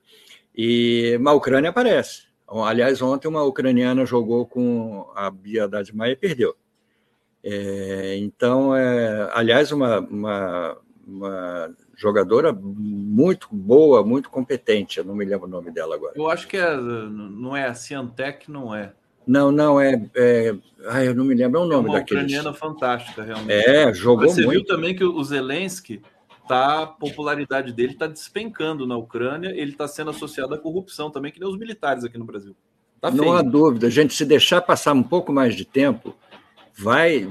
E, 0.53 1.17
mas 1.21 1.33
a 1.33 1.37
Ucrânia 1.37 1.69
aparece. 1.69 2.25
Aliás, 2.47 3.01
ontem 3.01 3.27
uma 3.27 3.43
ucraniana 3.43 4.05
jogou 4.05 4.45
com 4.45 5.09
a 5.15 5.29
Bia 5.29 5.63
Haddad 5.65 5.95
Maia 5.95 6.11
e 6.11 6.15
perdeu. 6.15 6.55
É, 7.43 8.17
então, 8.17 8.75
é, 8.75 9.29
aliás, 9.33 9.71
uma, 9.71 9.99
uma, 9.99 10.77
uma, 11.07 11.75
jogadora 11.95 12.51
muito 12.51 13.47
boa, 13.51 14.03
muito 14.03 14.29
competente. 14.29 14.97
Eu 14.97 15.05
não 15.05 15.15
me 15.15 15.25
lembro 15.25 15.45
o 15.45 15.49
nome 15.49 15.71
dela 15.71 15.95
agora. 15.95 16.13
Eu 16.15 16.27
acho 16.27 16.47
que 16.47 16.57
é, 16.57 16.75
não 16.75 17.55
é 17.55 17.65
a 17.65 17.73
Ciantec, 17.75 18.49
não 18.49 18.73
é. 18.73 18.93
Não, 19.27 19.51
não, 19.51 19.79
é. 19.79 20.09
é 20.15 20.55
ai, 20.87 21.07
eu 21.07 21.15
não 21.15 21.25
me 21.25 21.35
lembro 21.35 21.61
o 21.61 21.65
nome 21.65 21.87
é 21.87 21.91
uma 21.91 21.99
daquele. 21.99 22.21
ucraniana 22.21 22.53
fantástica, 22.53 23.23
realmente. 23.23 23.51
É, 23.51 23.93
jogou 23.93 24.27
Você 24.27 24.43
muito. 24.43 24.59
Você 24.59 24.65
viu 24.65 24.65
também 24.65 24.95
que 24.95 25.03
o 25.03 25.23
Zelensky 25.23 26.01
tá, 26.47 26.83
a 26.83 26.87
popularidade 26.87 27.73
dele 27.73 27.93
está 27.93 28.07
despencando 28.07 28.85
na 28.85 28.97
Ucrânia, 28.97 29.49
ele 29.49 29.71
está 29.71 29.87
sendo 29.87 30.11
associado 30.11 30.53
à 30.53 30.57
corrupção 30.57 31.09
também, 31.09 31.31
que 31.31 31.39
nem 31.39 31.49
os 31.49 31.57
militares 31.57 32.03
aqui 32.03 32.17
no 32.17 32.25
Brasil. 32.25 32.55
Tá 33.01 33.11
Não 33.11 33.33
há 33.33 33.41
dúvida, 33.41 33.89
gente, 33.89 34.13
se 34.13 34.25
deixar 34.25 34.61
passar 34.61 34.93
um 34.93 35.03
pouco 35.03 35.31
mais 35.31 35.55
de 35.55 35.65
tempo, 35.65 36.15
vai 36.77 37.27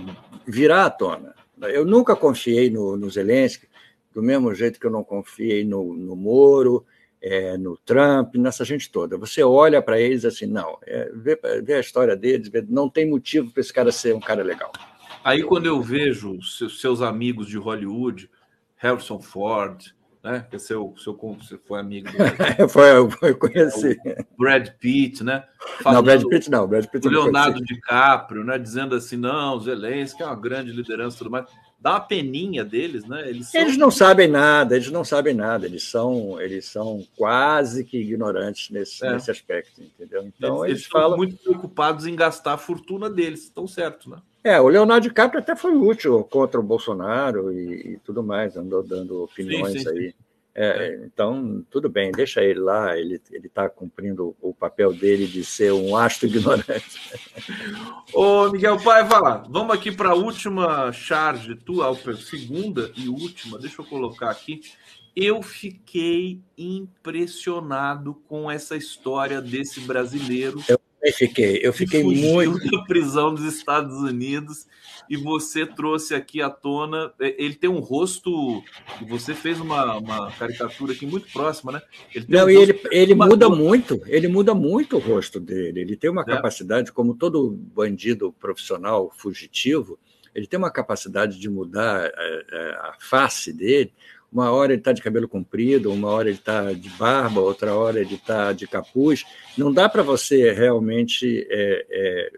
virar 0.47 0.87
à 0.87 0.91
tona. 0.91 1.35
Eu 1.63 1.85
nunca 1.85 2.15
confiei 2.15 2.71
no, 2.71 2.97
no 2.97 3.11
Zelensky, 3.11 3.69
do 4.13 4.23
mesmo 4.23 4.55
jeito 4.55 4.79
que 4.79 4.87
eu 4.87 4.91
não 4.91 5.03
confiei 5.03 5.65
no, 5.65 5.95
no 5.95 6.15
Moro, 6.15 6.85
é, 7.21 7.57
no 7.57 7.77
Trump, 7.79 8.35
nessa 8.37 8.65
gente 8.65 8.91
toda. 8.91 9.17
Você 9.17 9.43
olha 9.43 9.81
para 9.81 9.99
eles 9.99 10.25
assim, 10.25 10.47
não, 10.47 10.79
é, 10.87 11.11
vê, 11.15 11.41
vê, 11.63 11.75
a 11.75 11.81
história 11.81 12.15
deles, 12.15 12.49
vê, 12.49 12.63
não 12.69 12.89
tem 12.89 13.09
motivo 13.09 13.51
para 13.51 13.61
esse 13.61 13.73
cara 13.73 13.91
ser 13.91 14.15
um 14.15 14.21
cara 14.21 14.43
legal. 14.43 14.71
Aí 15.25 15.43
quando 15.43 15.65
eu 15.65 15.81
vejo 15.81 16.39
seus 16.43 17.01
amigos 17.01 17.49
de 17.49 17.57
Hollywood 17.57 18.29
Harrison 18.85 19.19
Ford, 19.19 19.95
né? 20.23 20.47
Que 20.51 20.57
é 20.57 20.59
seu, 20.59 20.95
seu, 20.99 21.17
você 21.17 21.57
foi 21.57 21.81
amigo 21.81 22.11
do. 22.13 22.19
foi, 22.69 22.91
eu 23.31 23.39
conheci. 23.39 23.99
O 24.37 24.43
Brad 24.43 24.69
Pitt, 24.79 25.25
né? 25.25 25.43
Falando, 25.83 25.97
não, 25.97 26.03
Brad 26.05 26.23
Pitt 26.29 26.51
não, 26.51 26.69
Brad 26.69 26.87
Pitt 26.87 27.09
o 27.09 27.11
Leonardo 27.11 27.65
DiCaprio, 27.65 28.45
né? 28.45 28.59
Dizendo 28.59 28.95
assim, 28.95 29.17
não, 29.17 29.59
Zelensky 29.59 30.23
é 30.23 30.27
uma 30.27 30.37
grande 30.37 30.71
liderança 30.71 31.17
tudo 31.17 31.31
mais. 31.31 31.47
Dá 31.81 31.93
uma 31.93 32.01
peninha 32.01 32.63
deles, 32.63 33.07
né? 33.07 33.27
Eles, 33.27 33.51
são... 33.51 33.61
eles 33.61 33.77
não 33.79 33.91
sabem 33.91 34.29
nada, 34.29 34.77
eles 34.77 34.91
não 34.91 35.05
sabem 35.05 35.35
nada, 35.35 35.67
eles 35.67 35.83
são, 35.85 36.41
eles 36.41 36.67
são 36.67 37.07
quase 37.17 37.85
que 37.85 37.99
ignorantes 37.99 38.71
nesse, 38.71 39.05
é. 39.05 39.13
nesse 39.13 39.31
aspecto, 39.31 39.83
entendeu? 39.83 40.27
Então 40.27 40.65
eles, 40.65 40.71
eles, 40.71 40.83
eles 40.83 40.87
falam 40.87 41.17
muito 41.17 41.37
preocupados 41.37 42.07
em 42.07 42.15
gastar 42.15 42.55
a 42.55 42.59
fortuna 42.59 43.09
deles, 43.09 43.45
estão 43.45 43.67
certo, 43.67 44.11
né? 44.11 44.19
É, 44.45 44.61
o 44.61 44.69
Leonardo 44.69 45.09
DiCaprio 45.09 45.41
até 45.41 45.57
foi 45.57 45.75
útil 45.75 46.23
contra 46.25 46.61
o 46.61 46.63
Bolsonaro 46.63 47.51
e, 47.51 47.95
e 47.95 47.99
tudo 48.05 48.23
mais, 48.23 48.59
andou 48.59 48.83
dando 48.83 49.25
opiniões 49.25 49.73
sim, 49.73 49.79
sim, 49.79 49.89
aí. 49.89 50.11
Sim. 50.11 50.15
É, 50.55 50.67
é. 50.67 51.05
Então, 51.07 51.65
tudo 51.69 51.89
bem, 51.89 52.13
deixa 52.13 52.41
ele 52.43 52.61
lá, 52.61 52.97
ele 52.97 53.21
está 53.43 53.69
cumprindo 53.69 54.37
o 54.41 54.55
papel 54.55 54.93
dele 54.93 55.27
de 55.27 55.45
ser 55.45 55.73
um 55.73 55.97
astro 55.97 56.29
ignorante. 56.29 57.19
Ô, 58.15 58.51
Miguel 58.51 58.81
Paiva, 58.81 59.45
vamos 59.49 59.75
aqui 59.75 59.91
para 59.91 60.11
a 60.11 60.15
última 60.15 60.93
charge 60.93 61.57
tua, 61.57 61.93
segunda 62.15 62.93
e 62.97 63.09
última, 63.09 63.59
deixa 63.59 63.83
eu 63.83 63.87
colocar 63.87 64.31
aqui. 64.31 64.61
Eu 65.17 65.43
fiquei 65.43 66.41
impressionado 66.57 68.15
com 68.29 68.51
essa 68.51 68.77
história 68.77 69.41
desse 69.41 69.81
brasileiro. 69.81 70.63
Eu 70.69 70.79
também 71.05 71.13
fiquei. 71.13 71.61
Eu 71.63 71.73
fiquei 71.73 72.03
muito. 72.03 72.59
da 72.71 72.83
prisão 72.85 73.35
dos 73.35 73.45
Estados 73.45 73.97
Unidos 73.99 74.67
e 75.09 75.17
você 75.17 75.67
trouxe 75.67 76.15
aqui 76.15 76.41
à 76.41 76.49
tona. 76.49 77.13
É, 77.21 77.35
ele 77.43 77.55
tem 77.55 77.69
um 77.69 77.81
rosto. 77.81 78.63
Você 79.09 79.35
fez 79.35 79.61
uma, 79.61 79.97
uma 79.99 80.33
caricatura 80.33 80.93
aqui 80.93 81.07
muito 81.07 81.31
próxima, 81.33 81.73
né? 81.73 81.83
Ele 82.15 82.27
Não, 82.29 82.47
um 82.47 82.51
e 82.51 82.57
ele, 82.57 82.81
ele 82.91 83.15
muda 83.15 83.49
muito. 83.49 84.01
Ele 84.07 84.29
muda 84.29 84.55
muito 84.55 84.97
o 84.97 85.01
rosto 85.01 85.39
dele. 85.39 85.81
Ele 85.81 85.97
tem 85.97 86.11
uma 86.11 86.23
é. 86.23 86.25
capacidade, 86.25 86.93
como 86.93 87.15
todo 87.15 87.51
bandido 87.51 88.33
profissional 88.41 89.13
fugitivo, 89.15 89.99
ele 90.35 90.47
tem 90.47 90.59
uma 90.59 90.71
capacidade 90.71 91.39
de 91.39 91.49
mudar 91.49 92.07
a, 92.07 92.09
a, 92.09 92.91
a 92.91 92.97
face 92.99 93.53
dele 93.53 93.93
uma 94.35 94.51
hora 94.51 94.73
ele 94.73 94.81
está 94.81 94.91
de 94.91 95.01
cabelo 95.01 95.29
comprido, 95.29 95.93
uma 95.93 96.09
hora 96.09 96.29
ele 96.29 96.37
está 96.37 96.73
de 96.73 96.89
barba, 96.91 97.41
outra 97.41 97.73
hora 97.73 98.01
ele 98.01 98.17
está 98.17 98.53
de 98.53 98.67
capuz. 98.67 99.25
Não 99.57 99.73
dá 99.73 99.89
para 99.89 100.03
você 100.03 100.53
realmente 100.53 101.47
é, 101.49 101.87
é, 101.89 102.33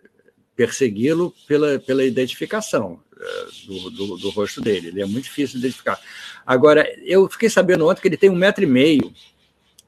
persegui-lo 0.55 1.33
pela, 1.49 1.79
pela 1.79 2.05
identificação 2.05 3.01
é, 3.19 3.47
do, 3.67 3.91
do, 3.91 4.17
do, 4.19 4.29
rosto 4.29 4.61
dele. 4.61 4.89
Ele 4.89 5.01
é 5.01 5.07
muito 5.07 5.25
difícil 5.25 5.59
de 5.59 5.67
identificar. 5.67 5.99
Agora, 6.45 6.87
eu 7.03 7.27
fiquei 7.31 7.49
sabendo 7.49 7.89
ontem 7.89 8.03
que 8.03 8.09
ele 8.09 8.19
tem 8.19 8.29
um 8.29 8.37
metro 8.37 8.63
e 8.63 8.67
meio, 8.67 9.11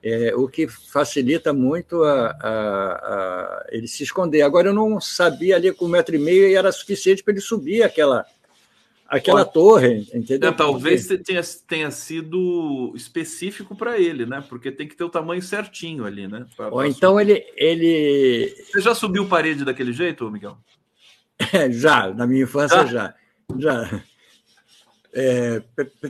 é, 0.02 0.34
o 0.34 0.48
que 0.48 0.66
facilita 0.66 1.52
muito 1.52 2.04
a, 2.04 2.30
a, 2.30 2.92
a, 2.92 3.66
ele 3.68 3.86
se 3.86 4.02
esconder. 4.02 4.40
Agora, 4.40 4.68
eu 4.68 4.74
não 4.74 4.98
sabia 4.98 5.56
ali 5.56 5.74
que 5.74 5.84
um 5.84 5.88
metro 5.88 6.14
e 6.14 6.18
meio 6.18 6.56
era 6.56 6.72
suficiente 6.72 7.22
para 7.22 7.34
ele 7.34 7.42
subir 7.42 7.82
aquela 7.82 8.24
aquela 9.08 9.44
torre, 9.44 10.06
entendeu? 10.12 10.50
É, 10.50 10.52
talvez 10.52 11.06
tenha, 11.06 11.40
tenha 11.66 11.90
sido 11.90 12.92
específico 12.94 13.74
para 13.74 13.98
ele, 13.98 14.26
né? 14.26 14.44
Porque 14.46 14.70
tem 14.70 14.86
que 14.86 14.94
ter 14.94 15.04
o 15.04 15.08
tamanho 15.08 15.40
certinho 15.40 16.04
ali, 16.04 16.28
né? 16.28 16.46
Pra, 16.54 16.68
Ou 16.68 16.84
então 16.84 17.18
ele, 17.18 17.44
ele. 17.56 18.54
Você 18.70 18.82
já 18.82 18.94
subiu 18.94 19.26
parede 19.26 19.64
daquele 19.64 19.92
jeito, 19.92 20.30
Miguel? 20.30 20.58
já, 21.70 22.12
na 22.12 22.26
minha 22.26 22.42
infância 22.42 22.86
já. 22.86 23.14
Já. 23.56 24.02
É, 25.10 25.62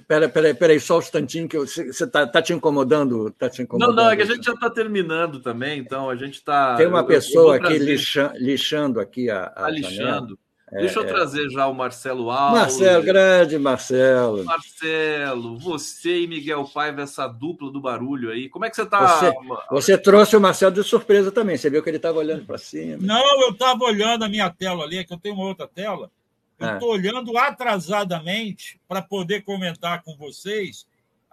peraí, 0.08 0.28
pera, 0.28 0.54
pera 0.54 0.80
só 0.80 0.96
um 0.96 1.00
instantinho, 1.00 1.48
que 1.48 1.56
você 1.56 1.82
está 1.88 2.26
tá 2.26 2.42
te 2.42 2.52
incomodando? 2.52 3.30
Tá 3.30 3.48
te 3.48 3.62
incomodando? 3.62 3.94
Não, 3.94 4.04
não, 4.04 4.10
é 4.10 4.16
que 4.16 4.22
a 4.22 4.26
gente 4.26 4.44
já 4.44 4.52
está 4.52 4.68
terminando 4.68 5.40
também, 5.40 5.78
então 5.78 6.10
a 6.10 6.16
gente 6.16 6.34
está. 6.34 6.74
Tem 6.74 6.86
uma 6.86 7.06
pessoa 7.06 7.56
aqui 7.56 7.78
lixando, 7.78 8.34
lixando 8.38 9.00
aqui 9.00 9.30
a. 9.30 9.44
a 9.44 9.50
tá 9.50 9.70
lixando. 9.70 10.38
É, 10.72 10.80
Deixa 10.80 10.98
eu 10.98 11.04
é... 11.04 11.06
trazer 11.06 11.48
já 11.50 11.66
o 11.66 11.74
Marcelo 11.74 12.30
Alves. 12.30 12.60
Marcelo, 12.60 13.04
grande 13.04 13.58
Marcelo. 13.58 14.44
Marcelo, 14.44 15.58
você 15.58 16.20
e 16.22 16.26
Miguel 16.26 16.64
Paiva, 16.64 17.02
essa 17.02 17.26
dupla 17.26 17.70
do 17.70 17.80
barulho 17.80 18.30
aí. 18.30 18.48
Como 18.48 18.64
é 18.64 18.70
que 18.70 18.76
você 18.76 18.82
está? 18.82 19.18
Você, 19.18 19.32
você, 19.70 19.98
trouxe 19.98 20.36
o 20.36 20.40
Marcelo 20.40 20.72
de 20.72 20.82
surpresa 20.84 21.32
também. 21.32 21.56
Você 21.56 21.70
viu 21.70 21.82
que 21.82 21.88
ele 21.88 21.96
estava 21.96 22.18
olhando 22.18 22.44
para 22.44 22.58
cima. 22.58 22.98
Não, 23.00 23.42
eu 23.42 23.50
estava 23.50 23.84
olhando 23.84 24.24
a 24.24 24.28
minha 24.28 24.50
tela 24.50 24.84
ali, 24.84 24.98
é 24.98 25.04
que 25.04 25.12
eu 25.12 25.18
tenho 25.18 25.34
uma 25.34 25.46
outra 25.46 25.66
tela. 25.66 26.10
Eu 26.58 26.74
estou 26.74 26.90
é. 26.90 26.98
olhando 26.98 27.38
atrasadamente 27.38 28.80
para 28.88 29.00
poder 29.00 29.42
comentar 29.42 30.02
com 30.02 30.16
vocês 30.16 30.86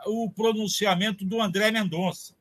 o 0.06 0.30
pronunciamento 0.30 1.26
do 1.26 1.42
André 1.42 1.72
Mendonça. 1.72 2.35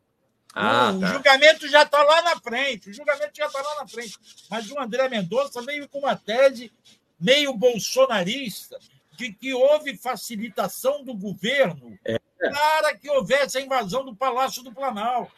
Ah, 0.54 0.92
o, 0.94 1.00
tá. 1.00 1.12
julgamento 1.12 1.68
já 1.68 1.82
está 1.82 2.02
lá 2.02 2.22
na 2.22 2.40
frente, 2.40 2.90
o 2.90 2.94
julgamento 2.94 3.32
já 3.34 3.46
está 3.46 3.60
lá 3.60 3.80
na 3.80 3.88
frente. 3.88 4.16
Mas 4.48 4.70
o 4.70 4.78
André 4.78 5.08
Mendonça 5.08 5.60
veio 5.62 5.88
com 5.88 5.98
uma 5.98 6.14
tese 6.14 6.72
meio 7.18 7.52
bolsonarista 7.54 8.78
de 9.16 9.32
que 9.32 9.52
houve 9.52 9.96
facilitação 9.96 11.02
do 11.02 11.14
governo 11.14 11.98
é. 12.04 12.18
para 12.38 12.96
que 12.96 13.10
houvesse 13.10 13.58
a 13.58 13.60
invasão 13.60 14.04
do 14.04 14.14
Palácio 14.14 14.62
do 14.62 14.72
Planalto. 14.72 15.32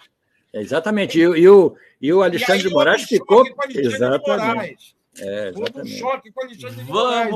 É, 0.53 0.61
exatamente. 0.61 1.19
E, 1.19 1.23
e, 1.23 1.49
o, 1.49 1.77
e 2.01 2.13
o 2.13 2.23
Alexandre 2.23 2.63
de 2.63 2.71
Moraes 2.71 3.03
ficou. 3.05 3.45
Exatamente. 3.71 4.97
É, 5.19 5.53
houve 5.55 5.81
um 5.81 5.87
choque 5.87 6.31
com 6.31 6.41
o 6.41 6.45
Alexandre 6.45 6.77
de 6.77 6.85
Moraes. 6.85 7.35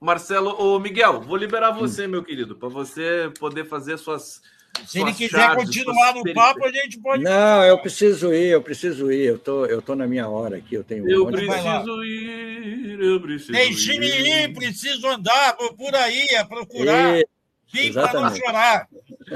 Marcelo, 0.00 0.58
ô 0.58 0.78
Miguel, 0.78 1.20
vou 1.20 1.36
liberar 1.36 1.72
você, 1.72 2.06
meu 2.06 2.24
querido, 2.24 2.56
para 2.56 2.70
você 2.70 3.30
poder 3.38 3.66
fazer 3.66 3.98
suas 3.98 4.40
se 4.86 5.00
ele 5.00 5.12
quiser 5.12 5.38
chaves, 5.38 5.64
continuar 5.64 6.14
no 6.14 6.34
papo, 6.34 6.64
a 6.64 6.72
gente 6.72 6.98
pode. 7.00 7.22
Não, 7.22 7.64
eu 7.64 7.78
preciso 7.78 8.32
ir, 8.32 8.48
eu 8.48 8.62
preciso 8.62 9.12
ir. 9.12 9.26
Eu 9.26 9.38
tô, 9.38 9.66
eu 9.66 9.80
tô 9.80 9.94
na 9.94 10.06
minha 10.06 10.28
hora 10.28 10.56
aqui. 10.56 10.74
Eu 10.74 10.84
tenho. 10.84 11.08
Eu 11.08 11.26
preciso 11.26 12.04
ir, 12.04 13.00
eu 13.00 13.20
preciso 13.20 13.52
Deixe-me 13.52 14.06
ir. 14.06 14.44
ir, 14.44 14.54
preciso 14.54 15.06
andar 15.06 15.56
por 15.56 15.94
aí, 15.94 16.34
a 16.36 16.44
procurar. 16.44 17.18
E... 17.18 17.26
Vim 17.72 17.92
para 17.92 18.20
não 18.20 18.34
chorar. 18.34 18.88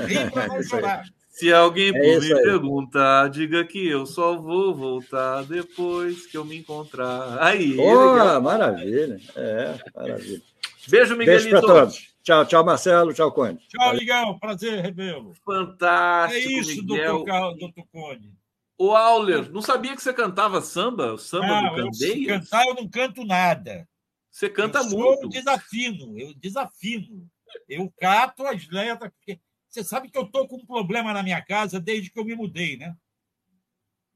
Vim 0.07 0.31
para 0.31 0.47
não 0.49 0.63
chorar. 0.63 1.05
Se 1.29 1.53
alguém 1.53 1.89
é 1.89 2.19
me 2.21 2.29
perguntar, 2.29 3.29
diga 3.29 3.65
que 3.65 3.89
eu 3.89 4.07
só 4.07 4.37
vou 4.37 4.75
voltar 4.75 5.43
depois 5.45 6.27
que 6.27 6.37
eu 6.37 6.45
me 6.45 6.57
encontrar. 6.57 7.39
Aí. 7.41 7.75
Boa, 7.75 8.41
maravilha. 8.41 9.21
É, 9.35 9.75
maravilha. 9.95 10.43
Beijo, 10.89 11.17
Miguelito. 11.17 11.43
Beijo 11.43 11.51
para 11.51 11.61
todos. 11.61 12.14
Tchau, 12.25 12.47
tchau, 12.47 12.65
Marcelo. 12.65 13.13
Tchau, 13.13 13.31
Conde. 13.31 13.69
Tchau, 13.69 13.95
Miguel. 13.95 14.39
Prazer 14.39 14.81
revê-lo. 14.81 15.35
Fantástico. 15.45 16.43
É 16.43 16.53
isso, 16.53 16.83
Miguel. 16.83 17.19
doutor, 17.19 17.59
doutor 17.59 17.87
Conde. 17.93 18.33
O 18.79 18.93
Auler, 18.97 19.53
não 19.53 19.61
sabia 19.61 19.95
que 19.95 20.03
você 20.03 20.13
cantava 20.13 20.63
samba? 20.63 21.13
O 21.13 21.19
samba 21.19 21.47
não, 21.47 21.75
do 21.75 21.77
Candeias? 21.77 22.03
Eu, 22.03 22.41
cantar, 22.41 22.67
eu 22.67 22.75
não 22.75 22.89
canto 22.89 23.25
nada. 23.27 23.87
Você 24.31 24.49
canta 24.49 24.79
eu 24.79 24.89
muito. 24.89 25.25
Eu 25.25 25.29
desafino, 25.29 26.19
eu 26.19 26.35
desafino. 26.35 27.29
Eu 27.69 27.93
cato 28.01 28.47
as 28.47 28.67
letras, 28.69 29.13
porque 29.13 29.39
você 29.69 29.85
sabe 29.85 30.11
que 30.11 30.17
eu 30.17 30.25
estou 30.25 30.49
com 30.49 30.57
um 30.57 30.67
problema 30.67 31.13
na 31.13 31.23
minha 31.23 31.43
casa 31.43 31.79
desde 31.79 32.11
que 32.11 32.19
eu 32.19 32.25
me 32.25 32.35
mudei, 32.35 32.79
né? 32.79 32.97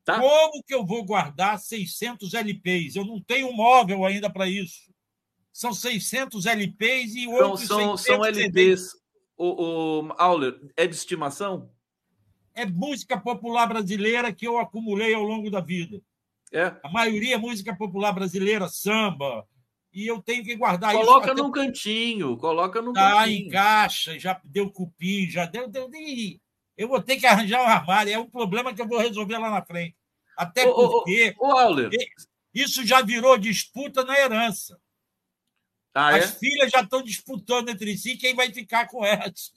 Tá. 0.02 0.18
Como 0.18 0.64
que 0.64 0.74
eu 0.74 0.84
vou 0.84 1.04
guardar 1.04 1.58
600 1.58 2.32
LPs? 2.32 2.96
Eu 2.96 3.04
não 3.04 3.20
tenho 3.20 3.52
móvel 3.52 4.06
ainda 4.06 4.30
para 4.30 4.48
isso 4.48 4.88
são 5.58 5.74
600 5.74 6.46
LPs 6.46 7.16
e 7.16 7.26
outros 7.26 7.66
são, 7.66 7.96
são, 7.96 8.18
são 8.20 8.24
LPs. 8.24 8.92
O, 9.36 10.04
o 10.04 10.14
Auler, 10.16 10.54
é 10.76 10.86
de 10.86 10.94
estimação? 10.94 11.68
É 12.54 12.64
música 12.64 13.18
popular 13.18 13.66
brasileira 13.66 14.32
que 14.32 14.46
eu 14.46 14.56
acumulei 14.56 15.12
ao 15.14 15.22
longo 15.24 15.50
da 15.50 15.60
vida. 15.60 16.00
É. 16.52 16.76
A 16.80 16.88
maioria 16.92 17.34
é 17.34 17.38
música 17.38 17.74
popular 17.74 18.12
brasileira, 18.12 18.68
samba. 18.68 19.44
E 19.92 20.06
eu 20.06 20.22
tenho 20.22 20.44
que 20.44 20.54
guardar 20.54 20.92
coloca 20.92 21.10
isso. 21.10 21.20
Coloca 21.22 21.42
num 21.42 21.50
cantinho, 21.50 22.36
coloca 22.36 22.80
num 22.80 22.92
tá 22.92 23.16
cantinho. 23.16 23.46
em 23.46 23.48
caixa, 23.48 24.16
já 24.16 24.40
deu 24.44 24.70
cupim, 24.70 25.28
já 25.28 25.44
deu, 25.44 25.68
deu. 25.68 25.90
Eu 26.76 26.86
vou 26.86 27.02
ter 27.02 27.16
que 27.16 27.26
arranjar 27.26 27.64
um 27.64 27.66
armário. 27.66 28.12
É 28.12 28.18
um 28.18 28.30
problema 28.30 28.72
que 28.72 28.80
eu 28.80 28.86
vou 28.86 29.00
resolver 29.00 29.38
lá 29.38 29.50
na 29.50 29.64
frente. 29.64 29.96
Até 30.36 30.64
porque. 30.72 31.34
O, 31.36 31.46
Auler. 31.46 31.90
Isso 32.54 32.86
já 32.86 33.02
virou 33.02 33.36
disputa 33.36 34.04
na 34.04 34.16
herança. 34.16 34.78
Ah, 35.98 36.14
As 36.14 36.24
é? 36.26 36.38
filhas 36.38 36.70
já 36.70 36.80
estão 36.80 37.02
disputando 37.02 37.70
entre 37.70 37.98
si 37.98 38.16
quem 38.16 38.32
vai 38.32 38.52
ficar 38.52 38.86
com 38.86 39.04
elas. 39.04 39.52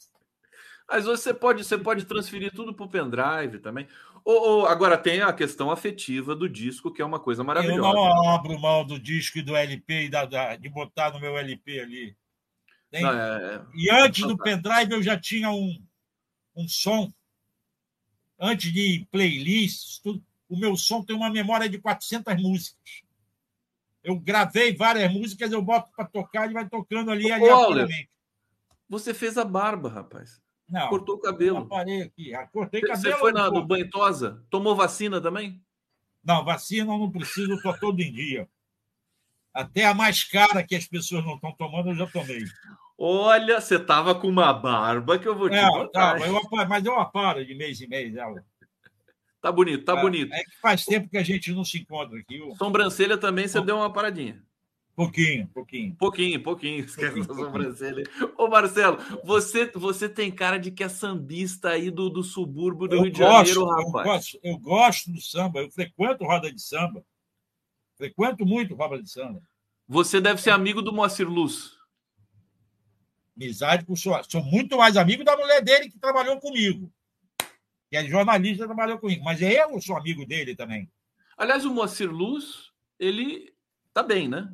Mas 0.90 1.06
você 1.06 1.32
pode, 1.32 1.64
você 1.64 1.78
pode 1.78 2.04
transferir 2.06 2.52
tudo 2.52 2.74
para 2.74 2.84
o 2.84 2.90
pendrive 2.90 3.60
também. 3.60 3.88
Ou, 4.26 4.42
ou, 4.42 4.66
agora 4.66 4.98
tem 4.98 5.22
a 5.22 5.32
questão 5.32 5.70
afetiva 5.70 6.36
do 6.36 6.50
disco, 6.50 6.92
que 6.92 7.00
é 7.00 7.06
uma 7.06 7.20
coisa 7.20 7.44
maravilhosa. 7.44 7.78
Eu 7.78 7.94
não 7.94 8.30
abro 8.32 8.60
mão 8.60 8.84
do 8.84 9.00
disco 9.00 9.38
e 9.38 9.44
do 9.44 9.56
LP 9.56 10.06
e 10.06 10.10
da, 10.10 10.26
da, 10.26 10.56
de 10.56 10.68
botar 10.68 11.12
no 11.12 11.20
meu 11.20 11.38
LP 11.38 11.80
ali. 11.80 12.18
Não, 12.92 13.12
é, 13.12 13.56
é... 13.56 13.62
E 13.76 13.92
antes 13.92 14.28
do 14.28 14.36
pendrive 14.36 14.94
eu 14.94 15.04
já 15.04 15.20
tinha 15.20 15.52
um, 15.52 15.80
um 16.56 16.68
som. 16.68 17.14
Antes 18.40 18.74
de 18.74 19.08
playlists, 19.12 20.00
tudo, 20.00 20.24
o 20.50 20.58
meu 20.58 20.76
som 20.76 21.04
tem 21.04 21.16
uma 21.16 21.30
memória 21.30 21.70
de 21.70 21.78
400 21.78 22.36
músicas. 22.42 23.04
Eu 24.04 24.20
gravei 24.20 24.76
várias 24.76 25.12
músicas, 25.12 25.52
eu 25.52 25.62
boto 25.62 25.90
para 25.96 26.06
tocar 26.06 26.50
e 26.50 26.54
vai 26.54 26.68
tocando 26.68 27.12
ali 27.12 27.32
aleatoriamente. 27.32 28.10
Você 28.90 29.14
fez 29.14 29.38
a 29.38 29.46
barba, 29.46 29.90
rapaz. 29.90 30.42
Não. 30.68 30.90
Cortou 30.90 31.16
o 31.16 31.20
cabelo. 31.20 31.68
parei 31.68 32.02
aqui. 32.02 32.34
Ah, 32.34 32.48
cortei 32.48 32.82
cabelo. 32.82 33.02
Você 33.02 33.14
foi 33.18 33.32
na, 33.32 33.52
no 33.52 33.66
Banhosa? 33.66 34.44
Tomou 34.50 34.76
vacina 34.76 35.22
também? 35.22 35.62
Não, 36.24 36.44
vacina 36.46 36.94
eu 36.94 36.98
não 36.98 37.12
preciso, 37.12 37.54
estou 37.56 37.78
todo 37.78 38.00
em 38.00 38.12
dia. 38.12 38.48
Até 39.54 39.86
a 39.86 39.94
mais 39.94 40.24
cara 40.24 40.64
que 40.64 40.76
as 40.76 40.88
pessoas 40.88 41.26
não 41.26 41.36
estão 41.36 41.52
tomando, 41.54 41.90
eu 41.90 41.96
já 41.96 42.08
tomei. 42.08 42.44
Olha, 42.98 43.60
você 43.60 43.80
tava 43.80 44.16
com 44.16 44.28
uma 44.28 44.54
barba 44.54 45.20
que 45.20 45.28
eu 45.28 45.36
vou 45.36 45.50
te 45.50 45.56
não, 45.56 45.90
Tá, 45.90 46.18
eu, 46.20 46.40
mas 46.70 46.86
eu 46.86 46.98
aparo 47.00 47.46
de 47.46 47.54
mês 47.56 47.82
em 47.82 47.88
mês 47.88 48.16
ela. 48.16 48.46
Tá 49.42 49.52
bonito, 49.52 49.84
tá, 49.84 49.96
bonito. 49.96 50.32
É 50.32 50.44
que 50.44 50.60
faz 50.62 50.86
tempo 50.86 51.10
que 51.10 51.18
a 51.18 51.24
gente 51.24 51.52
não 51.52 51.66
se 51.66 51.80
encontra 51.80 52.18
aqui. 52.20 52.40
Sobrancelha 52.58 53.18
também 53.18 53.48
você 53.48 53.60
deu 53.60 53.78
uma 53.78 53.92
paradinha. 53.92 54.42
Pouquinho, 54.96 55.48
pouquinho. 55.48 55.96
Pouquinho, 55.96 56.44
pouquinho. 56.44 56.86
Esquece 56.86 57.22
da 57.22 57.34
sobrancelha. 57.34 58.04
Ô, 58.38 58.48
Marcelo, 58.48 59.00
você, 59.24 59.66
você 59.74 60.08
tem 60.08 60.32
cara 60.32 60.60
de 60.60 60.70
que 60.70 60.84
é 60.84 60.90
sambista 60.90 61.70
aí 61.70 61.90
do, 61.90 62.08
do 62.08 62.22
subúrbio 62.22 62.88
do 62.88 62.96
eu 62.98 63.02
Rio 63.02 63.12
de 63.12 63.18
Janeiro, 63.18 63.66
rapaz. 63.66 63.86
Eu 63.86 64.14
gosto, 64.14 64.40
eu 64.44 64.58
gosto 64.60 65.12
do 65.12 65.22
samba, 65.22 65.62
eu 65.62 65.72
frequento 65.72 66.24
roda 66.24 66.52
de 66.52 66.62
samba. 66.62 67.04
Frequento 67.98 68.46
muito 68.46 68.76
roda 68.76 69.02
de 69.02 69.10
samba. 69.10 69.42
Você 69.88 70.22
deve 70.22 70.40
ser 70.40 70.52
amigo 70.52 70.84
do 70.84 70.94
Moacir 70.94 71.28
Luz. 71.28 71.72
Amizade 73.36 73.86
com 73.86 73.96
sua. 73.96 74.22
Sou 74.24 74.44
muito 74.44 74.78
mais 74.78 74.98
amigo 74.98 75.24
da 75.24 75.36
mulher 75.36 75.64
dele 75.64 75.90
que 75.90 75.98
trabalhou 75.98 76.40
comigo 76.40 76.92
que 77.92 77.98
é 77.98 78.08
jornalista, 78.08 78.66
trabalhou 78.66 78.98
comigo. 78.98 79.22
Mas 79.22 79.42
eu 79.42 79.82
sou 79.82 79.98
amigo 79.98 80.26
dele 80.26 80.56
também. 80.56 80.90
Aliás, 81.38 81.66
o 81.66 81.74
Moacir 81.74 82.10
Luz, 82.10 82.72
ele 82.98 83.54
tá 83.94 84.02
bem, 84.02 84.30
né? 84.30 84.50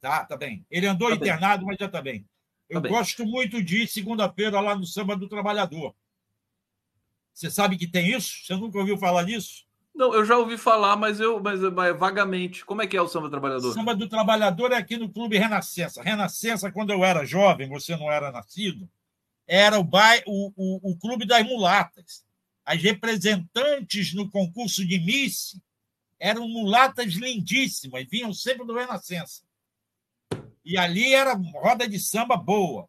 Tá, 0.00 0.24
tá 0.24 0.38
bem. 0.38 0.64
Ele 0.70 0.86
andou 0.86 1.10
tá 1.10 1.16
internado, 1.16 1.58
bem. 1.58 1.66
mas 1.66 1.76
já 1.78 1.86
tá 1.86 2.00
bem. 2.00 2.22
Tá 2.22 2.26
eu 2.70 2.80
tá 2.80 2.88
gosto 2.88 3.24
bem. 3.24 3.30
muito 3.30 3.62
de 3.62 3.82
ir 3.82 3.88
segunda-feira 3.88 4.58
lá 4.58 4.74
no 4.74 4.86
Samba 4.86 5.14
do 5.14 5.28
Trabalhador. 5.28 5.94
Você 7.34 7.50
sabe 7.50 7.76
que 7.76 7.86
tem 7.86 8.10
isso? 8.10 8.46
Você 8.46 8.56
nunca 8.56 8.78
ouviu 8.78 8.96
falar 8.96 9.24
nisso? 9.24 9.66
Não, 9.94 10.14
eu 10.14 10.24
já 10.24 10.38
ouvi 10.38 10.56
falar, 10.56 10.96
mas 10.96 11.20
eu 11.20 11.38
mas, 11.40 11.60
mas, 11.60 11.98
vagamente. 11.98 12.64
Como 12.64 12.80
é 12.80 12.86
que 12.86 12.96
é 12.96 13.02
o 13.02 13.08
Samba 13.08 13.28
do 13.28 13.32
Trabalhador? 13.32 13.74
Samba 13.74 13.94
do 13.94 14.08
Trabalhador 14.08 14.72
é 14.72 14.76
aqui 14.76 14.96
no 14.96 15.10
Clube 15.10 15.36
Renascença. 15.36 16.02
Renascença, 16.02 16.72
quando 16.72 16.90
eu 16.90 17.04
era 17.04 17.26
jovem, 17.26 17.68
você 17.68 17.94
não 17.96 18.10
era 18.10 18.32
nascido, 18.32 18.88
era 19.46 19.78
o, 19.78 19.84
bairro, 19.84 20.24
o, 20.26 20.52
o, 20.56 20.92
o 20.92 20.96
Clube 20.96 21.26
das 21.26 21.44
Mulatas 21.44 22.26
as 22.68 22.82
representantes 22.82 24.12
no 24.12 24.30
concurso 24.30 24.86
de 24.86 24.98
Miss 24.98 25.58
eram 26.20 26.46
mulatas 26.46 27.14
lindíssimas, 27.14 28.06
vinham 28.10 28.30
sempre 28.34 28.66
do 28.66 28.76
Renascença. 28.76 29.42
E 30.62 30.76
ali 30.76 31.14
era 31.14 31.32
roda 31.32 31.88
de 31.88 31.98
samba 31.98 32.36
boa. 32.36 32.86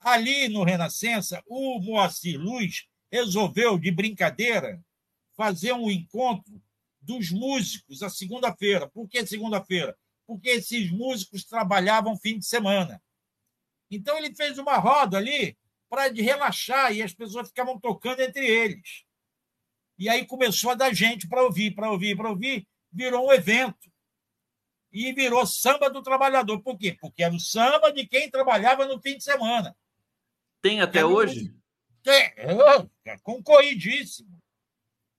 Ali 0.00 0.48
no 0.48 0.64
Renascença, 0.64 1.42
o 1.46 1.78
Moacir 1.80 2.40
Luz 2.40 2.86
resolveu, 3.12 3.78
de 3.78 3.90
brincadeira, 3.90 4.82
fazer 5.36 5.74
um 5.74 5.90
encontro 5.90 6.58
dos 6.98 7.30
músicos 7.30 8.02
a 8.02 8.08
segunda-feira. 8.08 8.88
Por 8.88 9.06
que 9.06 9.26
segunda-feira? 9.26 9.94
Porque 10.26 10.48
esses 10.48 10.90
músicos 10.90 11.44
trabalhavam 11.44 12.16
fim 12.16 12.38
de 12.38 12.46
semana. 12.46 13.02
Então 13.90 14.16
ele 14.16 14.34
fez 14.34 14.56
uma 14.56 14.78
roda 14.78 15.18
ali 15.18 15.58
para 15.90 16.10
relaxar 16.10 16.90
e 16.94 17.02
as 17.02 17.12
pessoas 17.12 17.48
ficavam 17.48 17.78
tocando 17.78 18.20
entre 18.20 18.46
eles. 18.46 19.09
E 20.00 20.08
aí 20.08 20.24
começou 20.24 20.70
a 20.70 20.74
dar 20.74 20.94
gente 20.94 21.28
para 21.28 21.42
ouvir, 21.42 21.72
para 21.74 21.90
ouvir, 21.90 22.16
para 22.16 22.30
ouvir, 22.30 22.66
virou 22.90 23.28
um 23.28 23.32
evento. 23.32 23.92
E 24.90 25.12
virou 25.12 25.44
samba 25.44 25.90
do 25.90 26.02
trabalhador. 26.02 26.58
Por 26.62 26.78
quê? 26.78 26.96
Porque 26.98 27.22
era 27.22 27.34
o 27.34 27.38
samba 27.38 27.92
de 27.92 28.06
quem 28.06 28.30
trabalhava 28.30 28.86
no 28.86 28.98
fim 28.98 29.18
de 29.18 29.22
semana. 29.22 29.76
Tem 30.62 30.80
até 30.80 31.04
hoje? 31.04 31.54
Tem, 32.02 32.32
é 33.04 33.18
concorridíssimo. 33.22 34.40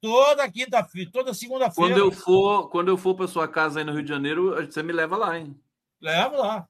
Toda 0.01 0.51
quinta-feira, 0.51 1.11
toda 1.11 1.31
segunda-feira. 1.31 1.93
Quando 1.93 1.99
eu 1.99 2.11
for, 2.11 2.69
quando 2.69 2.87
eu 2.87 2.97
for 2.97 3.13
para 3.13 3.27
sua 3.27 3.47
casa 3.47 3.79
aí 3.79 3.85
no 3.85 3.93
Rio 3.93 4.01
de 4.01 4.09
Janeiro, 4.09 4.55
você 4.65 4.81
me 4.81 4.91
leva 4.91 5.15
lá, 5.15 5.37
hein? 5.37 5.55
Leva 6.01 6.35
lá. 6.35 6.69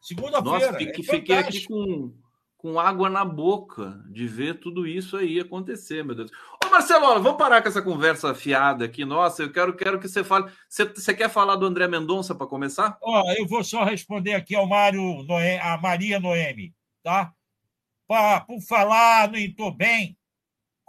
Segunda-feira. 0.00 0.66
Nossa, 0.66 0.78
fiquei, 0.78 1.04
é 1.04 1.16
fiquei 1.18 1.36
aqui 1.36 1.66
com, 1.66 2.14
com 2.64 2.80
água 2.80 3.10
na 3.10 3.26
boca 3.26 4.02
de 4.06 4.26
ver 4.26 4.58
tudo 4.58 4.86
isso 4.86 5.18
aí 5.18 5.38
acontecer, 5.38 6.02
meu 6.02 6.14
Deus. 6.14 6.30
Ô, 6.64 6.70
Marcelo, 6.70 7.22
vamos 7.22 7.36
parar 7.36 7.60
com 7.60 7.68
essa 7.68 7.82
conversa 7.82 8.34
fiada 8.34 8.86
aqui. 8.86 9.04
Nossa, 9.04 9.42
eu 9.42 9.52
quero, 9.52 9.76
quero 9.76 10.00
que 10.00 10.08
você 10.08 10.24
fale. 10.24 10.50
Você, 10.66 10.86
você 10.86 11.12
quer 11.12 11.28
falar 11.28 11.56
do 11.56 11.66
André 11.66 11.86
Mendonça 11.86 12.34
para 12.34 12.46
começar? 12.46 12.96
Ó, 13.02 13.30
eu 13.32 13.46
vou 13.46 13.62
só 13.62 13.84
responder 13.84 14.32
aqui 14.32 14.54
ao 14.54 14.66
Mário 14.66 15.22
Noé, 15.24 15.60
a 15.60 15.76
Maria 15.76 16.18
Noemi, 16.18 16.74
tá? 17.02 17.34
Pra, 18.08 18.40
por 18.40 18.58
falar 18.62 19.30
no 19.30 19.36
Estou 19.36 19.70
Bem, 19.70 20.16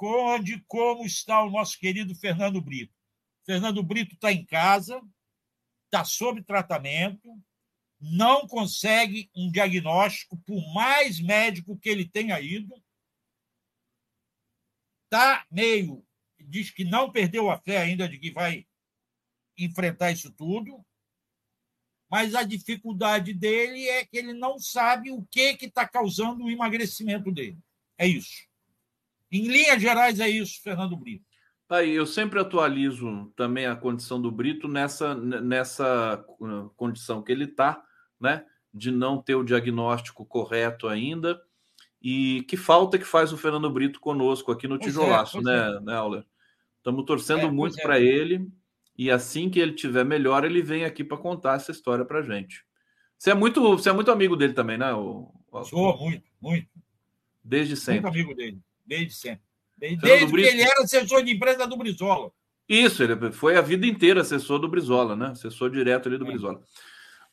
onde 0.01 0.63
como 0.69 1.05
está 1.05 1.43
o 1.43 1.51
nosso 1.51 1.77
querido 1.77 2.15
Fernando 2.15 2.61
Brito. 2.61 2.93
Fernando 3.45 3.83
Brito 3.83 4.15
está 4.15 4.31
em 4.31 4.45
casa, 4.45 5.01
está 5.87 6.05
sob 6.05 6.41
tratamento, 6.41 7.37
não 8.11 8.47
consegue 8.47 9.29
um 9.35 9.51
diagnóstico, 9.51 10.37
por 10.45 10.61
mais 10.73 11.19
médico 11.19 11.77
que 11.77 11.89
ele 11.89 12.07
tenha 12.07 12.39
ido. 12.39 12.73
Está 15.05 15.45
meio. 15.49 16.05
Diz 16.39 16.69
que 16.69 16.83
não 16.83 17.11
perdeu 17.11 17.49
a 17.49 17.57
fé 17.57 17.77
ainda 17.77 18.07
de 18.07 18.19
que 18.19 18.31
vai 18.31 18.67
enfrentar 19.57 20.11
isso 20.11 20.31
tudo, 20.31 20.85
mas 22.09 22.35
a 22.35 22.43
dificuldade 22.43 23.33
dele 23.33 23.87
é 23.87 24.05
que 24.05 24.17
ele 24.17 24.33
não 24.33 24.59
sabe 24.59 25.11
o 25.11 25.25
que 25.25 25.57
está 25.61 25.87
causando 25.87 26.43
o 26.43 26.49
emagrecimento 26.49 27.31
dele. 27.31 27.57
É 27.97 28.05
isso. 28.05 28.45
Em 29.31 29.47
linhas 29.47 29.81
gerais, 29.81 30.19
é 30.19 30.29
isso, 30.29 30.61
Fernando 30.61 30.95
Brito. 30.95 31.25
Aí, 31.67 31.91
eu 31.91 32.05
sempre 32.05 32.39
atualizo 32.39 33.33
também 33.35 33.65
a 33.65 33.75
condição 33.75 34.21
do 34.21 34.31
Brito 34.31 34.67
nessa, 34.67 35.15
nessa 35.15 36.23
uh, 36.39 36.69
condição 36.75 37.23
que 37.23 37.31
ele 37.31 37.45
está, 37.45 37.83
né? 38.19 38.45
De 38.73 38.91
não 38.91 39.21
ter 39.21 39.35
o 39.35 39.43
diagnóstico 39.43 40.25
correto 40.25 40.87
ainda. 40.87 41.41
E 42.01 42.43
que 42.47 42.55
falta 42.55 42.97
que 42.97 43.05
faz 43.05 43.33
o 43.33 43.37
Fernando 43.37 43.69
Brito 43.69 43.99
conosco 43.99 44.51
aqui 44.51 44.67
no 44.67 44.77
pois 44.77 44.95
é, 44.95 44.99
Tijolaço, 44.99 45.39
é, 45.39 45.41
né, 45.41 45.77
é. 45.77 45.79
né, 45.79 45.95
Auler? 45.95 46.25
Estamos 46.77 47.05
torcendo 47.05 47.47
é, 47.47 47.51
muito 47.51 47.79
é. 47.79 47.81
para 47.81 47.99
ele. 47.99 48.47
E 48.97 49.11
assim 49.11 49.49
que 49.49 49.59
ele 49.59 49.73
tiver 49.73 50.05
melhor, 50.05 50.45
ele 50.45 50.61
vem 50.61 50.85
aqui 50.85 51.03
para 51.03 51.17
contar 51.17 51.55
essa 51.55 51.71
história 51.71 52.05
para 52.05 52.21
gente. 52.21 52.63
Você 53.17 53.31
é 53.31 53.33
muito, 53.33 53.61
você 53.61 53.89
é 53.89 53.93
muito 53.93 54.11
amigo 54.11 54.35
dele 54.35 54.53
também, 54.53 54.77
né? 54.77 54.93
O, 54.93 55.31
o... 55.51 55.63
Sou 55.63 55.97
muito, 55.97 56.23
muito. 56.39 56.67
Desde 57.43 57.75
sempre. 57.75 58.03
Muito 58.03 58.13
amigo 58.13 58.35
dele. 58.35 58.59
Desde 58.85 59.13
sempre. 59.13 59.43
Desde, 59.77 59.97
desde 59.97 60.31
que 60.31 60.41
ele 60.41 60.61
era 60.61 60.83
assessor 60.83 61.23
de 61.23 61.33
empresa 61.33 61.67
do 61.67 61.75
Brizola. 61.75 62.31
Isso, 62.67 63.03
ele 63.03 63.31
foi 63.31 63.57
a 63.57 63.61
vida 63.61 63.85
inteira 63.85 64.21
assessor 64.21 64.59
do 64.59 64.69
Brizola, 64.69 65.15
né? 65.15 65.27
Assessor 65.27 65.69
direto 65.69 66.07
ali 66.07 66.17
do 66.17 66.25
é. 66.25 66.27
Brizola. 66.27 66.61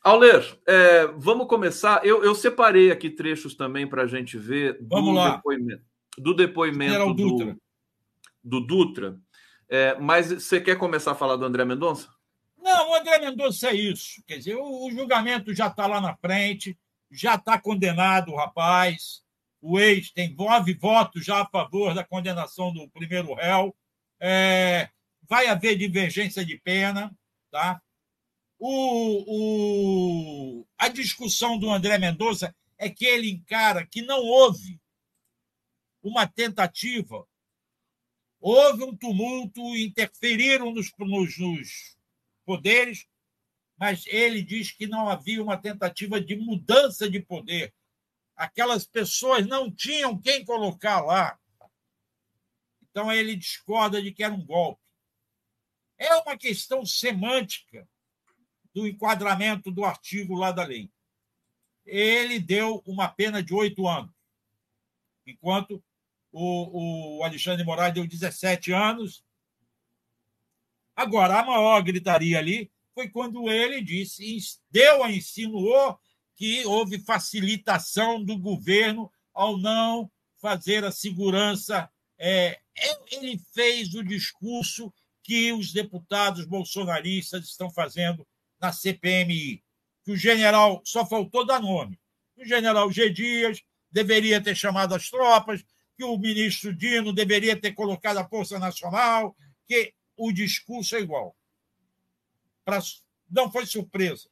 Auler, 0.03 0.59
é, 0.67 1.07
vamos 1.17 1.47
começar. 1.47 2.05
Eu, 2.05 2.23
eu, 2.23 2.35
separei 2.35 2.91
aqui 2.91 3.09
trechos 3.09 3.55
também 3.55 3.87
para 3.87 4.03
a 4.03 4.07
gente 4.07 4.37
ver 4.37 4.77
vamos 4.81 5.11
do 5.11 5.15
lá. 5.15 5.35
depoimento, 5.37 5.83
do, 6.17 6.33
depoimento 6.33 7.13
Dutra. 7.13 7.57
do, 8.43 8.59
do 8.59 8.67
Dutra. 8.67 9.19
É, 9.69 9.97
mas 9.99 10.27
você 10.27 10.59
quer 10.59 10.77
começar 10.77 11.11
a 11.11 11.15
falar 11.15 11.37
do 11.37 11.45
André 11.45 11.63
Mendonça? 11.63 12.09
Não, 12.57 12.91
o 12.91 12.95
André 12.95 13.19
Mendonça 13.19 13.69
é 13.69 13.75
isso. 13.75 14.21
Quer 14.27 14.37
dizer, 14.37 14.55
o, 14.55 14.87
o 14.87 14.91
julgamento 14.91 15.53
já 15.53 15.67
está 15.67 15.87
lá 15.87 16.01
na 16.01 16.15
frente, 16.17 16.77
já 17.09 17.35
está 17.35 17.57
condenado 17.57 18.31
o 18.31 18.35
rapaz 18.35 19.23
o 19.63 19.79
ex 19.79 20.11
tem 20.11 20.35
nove 20.35 20.73
votos 20.73 21.23
já 21.23 21.41
a 21.41 21.45
favor 21.45 21.95
da 21.95 22.03
condenação 22.03 22.73
do 22.73 22.89
primeiro 22.89 23.33
réu. 23.33 23.73
É, 24.19 24.89
vai 25.27 25.47
haver 25.47 25.77
divergência 25.77 26.43
de 26.43 26.57
pena, 26.57 27.15
tá? 27.49 27.81
O, 28.65 30.61
o, 30.61 30.67
a 30.77 30.87
discussão 30.87 31.59
do 31.59 31.69
André 31.69 31.97
Mendonça 31.97 32.55
é 32.77 32.89
que 32.89 33.03
ele 33.03 33.29
encara 33.29 33.85
que 33.85 34.01
não 34.01 34.19
houve 34.19 34.79
uma 36.01 36.25
tentativa, 36.25 37.27
houve 38.39 38.85
um 38.85 38.95
tumulto, 38.95 39.59
interferiram 39.75 40.71
nos, 40.71 40.89
nos, 40.97 41.37
nos 41.37 41.97
poderes, 42.45 43.05
mas 43.77 44.05
ele 44.07 44.41
diz 44.41 44.71
que 44.71 44.87
não 44.87 45.09
havia 45.09 45.43
uma 45.43 45.57
tentativa 45.57 46.21
de 46.21 46.37
mudança 46.37 47.09
de 47.09 47.19
poder 47.19 47.73
aquelas 48.35 48.85
pessoas 48.85 49.45
não 49.45 49.69
tinham 49.69 50.19
quem 50.19 50.43
colocar 50.45 51.01
lá. 51.01 51.39
Então 52.81 53.11
ele 53.11 53.35
discorda 53.35 54.01
de 54.01 54.11
que 54.11 54.23
era 54.23 54.33
um 54.33 54.45
golpe. 54.45 54.81
É 55.97 56.15
uma 56.15 56.37
questão 56.37 56.85
semântica 56.85 57.87
do 58.73 58.87
enquadramento 58.87 59.71
do 59.71 59.85
artigo 59.85 60.35
lá 60.35 60.51
da 60.51 60.63
lei. 60.63 60.89
Ele 61.85 62.39
deu 62.39 62.81
uma 62.85 63.07
pena 63.07 63.43
de 63.43 63.53
oito 63.53 63.87
anos, 63.87 64.11
enquanto 65.27 65.83
o, 66.31 67.19
o 67.19 67.23
Alexandre 67.23 67.63
Moraes 67.63 67.93
deu 67.93 68.07
17 68.07 68.71
anos. 68.71 69.23
Agora, 70.95 71.39
a 71.39 71.45
maior 71.45 71.81
gritaria 71.83 72.39
ali 72.39 72.71
foi 72.93 73.09
quando 73.09 73.49
ele 73.49 73.81
disse, 73.81 74.59
deu, 74.69 75.07
insinuou 75.09 75.99
que 76.35 76.65
houve 76.65 76.99
facilitação 76.99 78.23
do 78.23 78.37
governo 78.37 79.11
ao 79.33 79.57
não 79.57 80.11
fazer 80.39 80.83
a 80.83 80.91
segurança. 80.91 81.89
É, 82.17 82.59
ele 83.11 83.39
fez 83.53 83.93
o 83.93 84.03
discurso 84.03 84.93
que 85.23 85.53
os 85.53 85.71
deputados 85.71 86.45
bolsonaristas 86.45 87.45
estão 87.45 87.69
fazendo 87.69 88.27
na 88.63 88.71
CPMI, 88.71 89.61
que 90.05 90.11
o 90.13 90.15
general 90.15 90.81
só 90.85 91.05
faltou 91.05 91.45
dar 91.45 91.61
nome. 91.61 91.99
O 92.37 92.45
general 92.45 92.89
G. 92.89 93.09
Dias 93.09 93.61
deveria 93.91 94.41
ter 94.41 94.55
chamado 94.55 94.95
as 94.95 95.09
tropas, 95.09 95.63
que 95.97 96.03
o 96.05 96.17
ministro 96.17 96.73
Dino 96.73 97.11
deveria 97.11 97.59
ter 97.59 97.73
colocado 97.73 98.17
a 98.17 98.27
Força 98.27 98.57
Nacional, 98.57 99.35
que 99.67 99.93
o 100.15 100.31
discurso 100.31 100.95
é 100.95 101.01
igual. 101.01 101.35
Pra... 102.63 102.79
Não 103.29 103.51
foi 103.51 103.65
surpresa. 103.65 104.29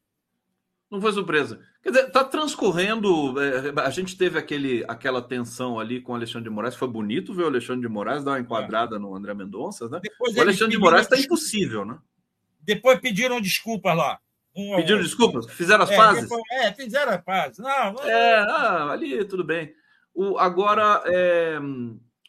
Não 0.89 1.01
foi 1.01 1.11
surpresa. 1.11 1.61
Quer 1.83 1.89
dizer, 1.89 2.07
está 2.07 2.23
transcorrendo. 2.23 3.39
É, 3.41 3.73
a 3.81 3.89
gente 3.89 4.17
teve 4.17 4.39
aquele, 4.39 4.85
aquela 4.87 5.21
tensão 5.21 5.77
ali 5.77 6.01
com 6.01 6.13
o 6.13 6.15
Alexandre 6.15 6.49
de 6.49 6.55
Moraes. 6.55 6.75
Foi 6.75 6.87
bonito 6.87 7.33
ver 7.33 7.43
o 7.43 7.47
Alexandre 7.47 7.81
de 7.81 7.87
Moraes 7.87 8.23
dar 8.23 8.31
uma 8.31 8.39
enquadrada 8.39 8.95
é. 8.95 8.99
no 8.99 9.13
André 9.13 9.33
Mendonça, 9.33 9.89
né? 9.89 9.99
Depois 10.01 10.35
o 10.35 10.41
Alexandre 10.41 10.75
de 10.75 10.79
Moraes 10.79 11.05
está 11.05 11.17
impossível, 11.17 11.85
né? 11.85 11.99
Depois 12.63 12.99
pediram 12.99 13.41
desculpas 13.41 13.95
lá. 13.95 14.19
Um, 14.55 14.75
pediram 14.75 15.01
desculpas? 15.01 15.45
Fizeram 15.51 15.83
as 15.83 15.91
é, 15.91 15.95
pazes? 15.95 16.23
Depois, 16.23 16.43
é, 16.51 16.73
fizeram 16.73 17.11
as 17.13 17.23
pazes. 17.23 17.57
Não, 17.59 17.93
não, 17.93 18.03
é, 18.03 18.39
ah, 18.39 18.91
ali 18.91 19.23
tudo 19.25 19.43
bem. 19.43 19.73
O, 20.13 20.37
agora, 20.37 21.01
é, 21.05 21.57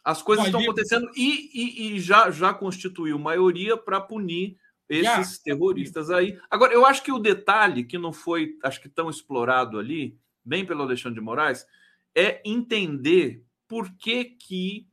as 0.04 0.22
coisas 0.22 0.46
estão 0.46 0.60
acontecendo 0.60 1.10
e, 1.16 1.50
e, 1.52 1.96
e, 1.96 2.00
já, 2.00 2.30
já 2.30 2.54
constituiu 2.54 3.18
maioria 3.18 3.76
para 3.76 4.00
punir 4.00 4.56
esses 4.88 5.38
terroristas 5.38 6.10
aí. 6.10 6.38
Agora, 6.50 6.72
eu 6.72 6.84
acho 6.84 7.02
que 7.02 7.12
o 7.12 7.18
detalhe 7.18 7.84
que 7.84 7.98
não 7.98 8.12
foi, 8.12 8.58
acho 8.62 8.80
que 8.80 8.88
tão 8.88 9.08
explorado 9.08 9.78
ali, 9.78 10.18
bem 10.44 10.66
pelo 10.66 10.82
Alexandre 10.82 11.18
de 11.18 11.24
Moraes, 11.24 11.66
é 12.14 12.42
entender 12.44 13.44
por 13.66 13.90
que 13.96 14.24
que 14.24 14.86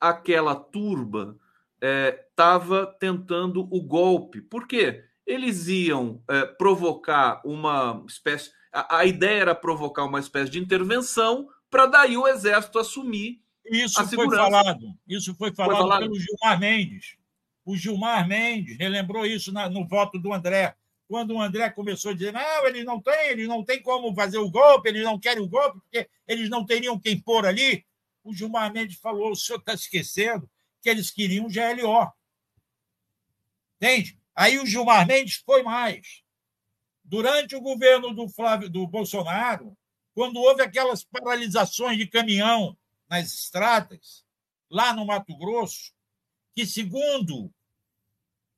aquela 0.00 0.54
turba 0.54 1.38
estava 2.30 2.82
é, 2.82 2.98
tentando 2.98 3.68
o 3.70 3.82
golpe. 3.82 4.40
Por 4.40 4.66
quê? 4.66 5.04
Eles 5.26 5.66
iam 5.68 6.22
é, 6.28 6.44
provocar 6.44 7.40
uma 7.44 8.04
espécie. 8.06 8.50
A, 8.72 8.98
a, 8.98 9.06
ideia 9.06 9.40
era 9.40 9.54
provocar 9.54 10.04
uma 10.04 10.20
espécie 10.20 10.50
de 10.50 10.58
intervenção 10.58 11.48
para 11.70 11.86
daí 11.86 12.16
o 12.16 12.26
exército 12.26 12.78
assumir. 12.78 13.40
Isso 13.64 14.00
a 14.00 14.06
foi 14.06 14.30
falado. 14.30 14.94
Isso 15.08 15.34
foi 15.34 15.52
falado, 15.52 15.76
foi 15.76 15.82
falado 15.82 16.02
pelo 16.02 16.18
Gilmar 16.18 16.60
Mendes. 16.60 17.16
O 17.64 17.76
Gilmar 17.76 18.28
Mendes 18.28 18.78
relembrou 18.78 19.26
isso 19.26 19.52
na, 19.52 19.68
no 19.68 19.86
voto 19.86 20.18
do 20.18 20.32
André. 20.32 20.76
Quando 21.08 21.34
o 21.34 21.40
André 21.40 21.68
começou 21.70 22.12
a 22.12 22.14
dizer, 22.14 22.32
não, 22.32 22.66
eles 22.66 22.84
não 22.84 23.00
têm, 23.00 23.30
eles 23.30 23.48
não 23.48 23.64
têm 23.64 23.80
como 23.82 24.14
fazer 24.14 24.38
o 24.38 24.50
golpe, 24.50 24.88
eles 24.88 25.02
não 25.02 25.18
querem 25.18 25.42
o 25.42 25.48
golpe, 25.48 25.80
porque 25.80 26.08
eles 26.26 26.48
não 26.48 26.64
teriam 26.64 26.98
quem 26.98 27.18
pôr 27.18 27.46
ali. 27.46 27.84
O 28.22 28.32
Gilmar 28.32 28.72
Mendes 28.72 28.98
falou: 28.98 29.32
o 29.32 29.36
senhor 29.36 29.58
está 29.58 29.74
esquecendo 29.74 30.48
que 30.80 30.88
eles 30.88 31.10
queriam 31.10 31.48
GLO. 31.48 32.12
Entende? 33.76 34.18
Aí 34.34 34.58
o 34.58 34.66
Gilmar 34.66 35.06
Mendes 35.06 35.36
foi 35.36 35.62
mais. 35.62 36.22
Durante 37.04 37.54
o 37.54 37.60
governo 37.60 38.12
do, 38.12 38.28
Flávio, 38.28 38.68
do 38.68 38.86
Bolsonaro, 38.86 39.76
quando 40.14 40.40
houve 40.40 40.62
aquelas 40.62 41.04
paralisações 41.04 41.96
de 41.96 42.06
caminhão 42.06 42.76
nas 43.08 43.32
estradas, 43.32 44.24
lá 44.70 44.92
no 44.92 45.06
Mato 45.06 45.36
Grosso, 45.36 45.92
que, 46.54 46.66
segundo 46.66 47.52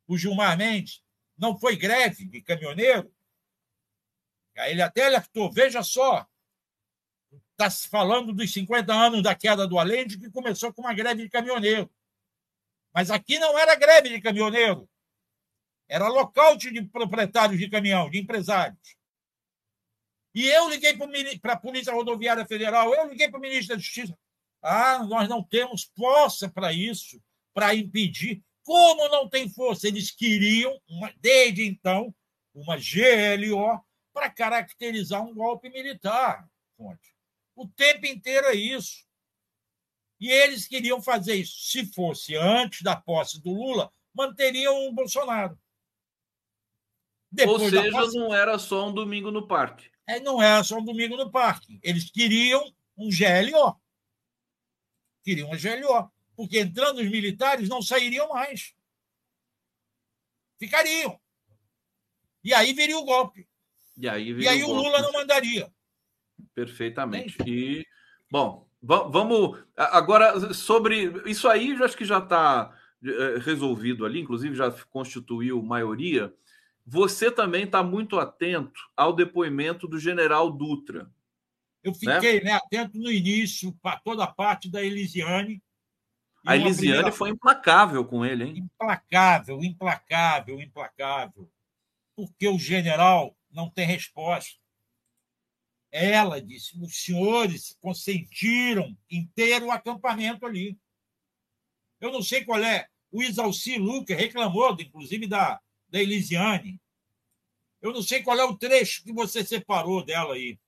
o 0.07 0.17
Gilmar 0.17 0.57
Mendes, 0.57 1.03
não 1.37 1.59
foi 1.59 1.77
greve 1.77 2.25
de 2.25 2.41
caminhoneiro. 2.41 3.13
Ele 4.57 4.83
até 4.83 5.07
alertou: 5.07 5.53
veja 5.53 5.83
só, 5.83 6.27
está 7.53 7.69
se 7.69 7.89
falando 7.89 8.33
dos 8.33 8.53
50 8.53 8.93
anos 8.93 9.23
da 9.23 9.35
queda 9.35 9.67
do 9.67 9.79
Allende, 9.79 10.19
que 10.19 10.31
começou 10.31 10.73
com 10.73 10.83
uma 10.83 10.95
greve 10.95 11.23
de 11.23 11.29
caminhoneiro. 11.29 11.91
Mas 12.95 13.11
aqui 13.11 13.39
não 13.39 13.59
era 13.59 13.75
greve 13.75 14.09
de 14.09 14.21
caminhoneiro. 14.21 14.89
Era 15.89 16.09
lockout 16.09 16.71
de 16.71 16.83
proprietários 16.85 17.59
de 17.59 17.69
caminhão, 17.71 18.11
de 18.11 18.19
empresários. 18.19 18.97
E 20.35 20.47
eu 20.47 20.69
liguei 20.69 20.97
para 21.41 21.55
a 21.55 21.59
Polícia 21.59 21.93
Rodoviária 21.93 22.47
Federal, 22.47 22.95
eu 22.95 23.09
liguei 23.09 23.29
para 23.29 23.39
o 23.39 23.41
ministro 23.41 23.75
da 23.75 23.81
Justiça. 23.81 24.17
Ah, 24.63 25.05
nós 25.05 25.29
não 25.29 25.43
temos 25.43 25.91
força 25.97 26.49
para 26.49 26.73
isso, 26.73 27.23
para 27.55 27.75
impedir. 27.75 28.43
Como 28.63 29.09
não 29.09 29.29
tem 29.29 29.49
força? 29.49 29.89
Eles 29.89 30.11
queriam, 30.11 30.79
desde 31.17 31.65
então, 31.65 32.15
uma 32.55 32.77
GLO 32.77 33.83
para 34.13 34.29
caracterizar 34.29 35.25
um 35.25 35.35
golpe 35.35 35.71
militar. 35.71 36.47
O 37.57 37.67
tempo 37.67 38.07
inteiro 38.07 38.47
é 38.49 38.55
isso. 38.55 39.08
E 40.21 40.31
eles 40.31 40.67
queriam 40.67 41.01
fazer 41.01 41.35
isso. 41.35 41.59
Se 41.71 41.87
fosse 41.87 42.37
antes 42.37 42.83
da 42.83 42.97
posse 42.97 43.41
do 43.41 43.53
Lula, 43.53 43.91
manteriam 44.13 44.89
o 44.89 44.93
Bolsonaro. 44.93 45.59
Depois 47.31 47.63
Ou 47.63 47.71
seja, 47.71 47.91
posse... 47.91 48.19
não 48.19 48.35
era 48.35 48.59
só 48.59 48.89
um 48.89 48.93
domingo 48.93 49.31
no 49.31 49.47
parque. 49.47 49.91
É, 50.07 50.19
não 50.21 50.43
era 50.43 50.65
só 50.65 50.79
um 50.79 50.85
domingo 50.85 51.17
no 51.17 51.31
parque. 51.31 51.79
Eles 51.83 52.11
queriam 52.11 52.65
um 52.97 53.09
GLO. 53.11 53.79
Queriam 55.23 55.51
um 55.51 55.57
GLO. 55.57 56.11
Porque 56.35 56.61
entrando 56.61 57.01
os 57.01 57.11
militares 57.11 57.69
não 57.69 57.83
sairiam 57.83 58.29
mais. 58.29 58.75
Ficariam. 60.59 61.21
E 62.43 62.55
aí 62.55 62.73
viria 62.73 62.99
o 62.99 63.05
golpe. 63.05 63.49
E 63.97 64.09
aí, 64.09 64.31
e 64.31 64.49
aí 64.49 64.63
o, 64.63 64.69
o 64.69 64.73
Lula 64.73 65.03
não 65.03 65.13
mandaria. 65.13 65.73
Perfeitamente. 66.55 67.37
E, 67.47 67.85
bom, 68.31 68.68
vamos. 68.83 69.59
Agora, 69.77 70.55
sobre. 70.55 71.23
Isso 71.27 71.49
aí, 71.49 71.71
eu 71.71 71.85
acho 71.85 71.97
que 71.97 72.05
já 72.05 72.19
está 72.19 72.75
é, 73.05 73.39
resolvido 73.39 74.05
ali, 74.05 74.21
inclusive 74.21 74.55
já 74.55 74.71
constituiu 74.91 75.63
maioria. 75.63 76.33
Você 76.87 77.31
também 77.31 77.65
está 77.65 77.83
muito 77.83 78.19
atento 78.19 78.81
ao 78.97 79.13
depoimento 79.13 79.87
do 79.87 79.99
general 79.99 80.51
Dutra. 80.51 81.11
Eu 81.83 81.93
né? 82.03 82.15
fiquei 82.15 82.41
né? 82.41 82.51
Né, 82.51 82.53
atento 82.53 82.99
no 82.99 83.11
início 83.11 83.73
para 83.83 83.99
toda 84.01 84.25
a 84.25 84.27
parte 84.27 84.71
da 84.71 84.83
Elisiane. 84.83 85.63
A 86.47 86.57
Elisiane 86.57 86.95
primeira... 86.95 87.13
foi 87.13 87.31
implacável 87.31 88.05
com 88.05 88.25
ele, 88.25 88.45
hein? 88.45 88.55
Implacável, 88.57 89.63
implacável, 89.63 90.61
implacável. 90.61 91.51
Porque 92.17 92.49
o 92.49 92.59
general 92.59 93.37
não 93.51 93.69
tem 93.69 93.87
resposta. 93.87 94.59
Ela 95.91 96.41
disse: 96.41 96.79
os 96.81 97.03
senhores 97.03 97.77
consentiram 97.81 98.97
ter 99.35 99.63
o 99.63 99.71
acampamento 99.71 100.47
ali. 100.47 100.77
Eu 102.01 102.13
não 102.13 102.23
sei 102.23 102.45
qual 102.45 102.63
é. 102.63 102.87
O 103.11 103.23
Isalci 103.23 103.79
Luca 103.79 104.15
reclamou, 104.15 104.77
inclusive, 104.79 105.27
da, 105.27 105.61
da 105.89 106.01
Elisiane. 106.01 106.81
Eu 107.81 107.93
não 107.93 108.03
sei 108.03 108.23
qual 108.23 108.39
é 108.39 108.45
o 108.45 108.57
trecho 108.57 109.03
que 109.03 109.13
você 109.13 109.45
separou 109.45 110.05
dela 110.05 110.35
aí. 110.35 110.59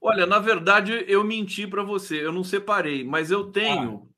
Olha, 0.00 0.26
na 0.26 0.38
verdade, 0.38 1.04
eu 1.06 1.22
menti 1.22 1.66
para 1.66 1.82
você. 1.82 2.24
Eu 2.24 2.32
não 2.32 2.42
separei, 2.42 3.04
mas 3.04 3.30
eu 3.30 3.50
tenho 3.50 4.08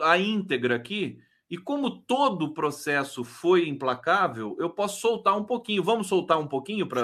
ah. 0.00 0.12
a 0.12 0.18
íntegra 0.18 0.74
aqui 0.74 1.18
e 1.52 1.58
como 1.58 1.90
todo 1.90 2.46
o 2.46 2.54
processo 2.54 3.22
foi 3.22 3.68
implacável, 3.68 4.56
eu 4.58 4.70
posso 4.70 5.02
soltar 5.02 5.36
um 5.36 5.44
pouquinho. 5.44 5.82
Vamos 5.82 6.06
soltar 6.06 6.38
um 6.38 6.48
pouquinho 6.48 6.86
para 6.88 7.02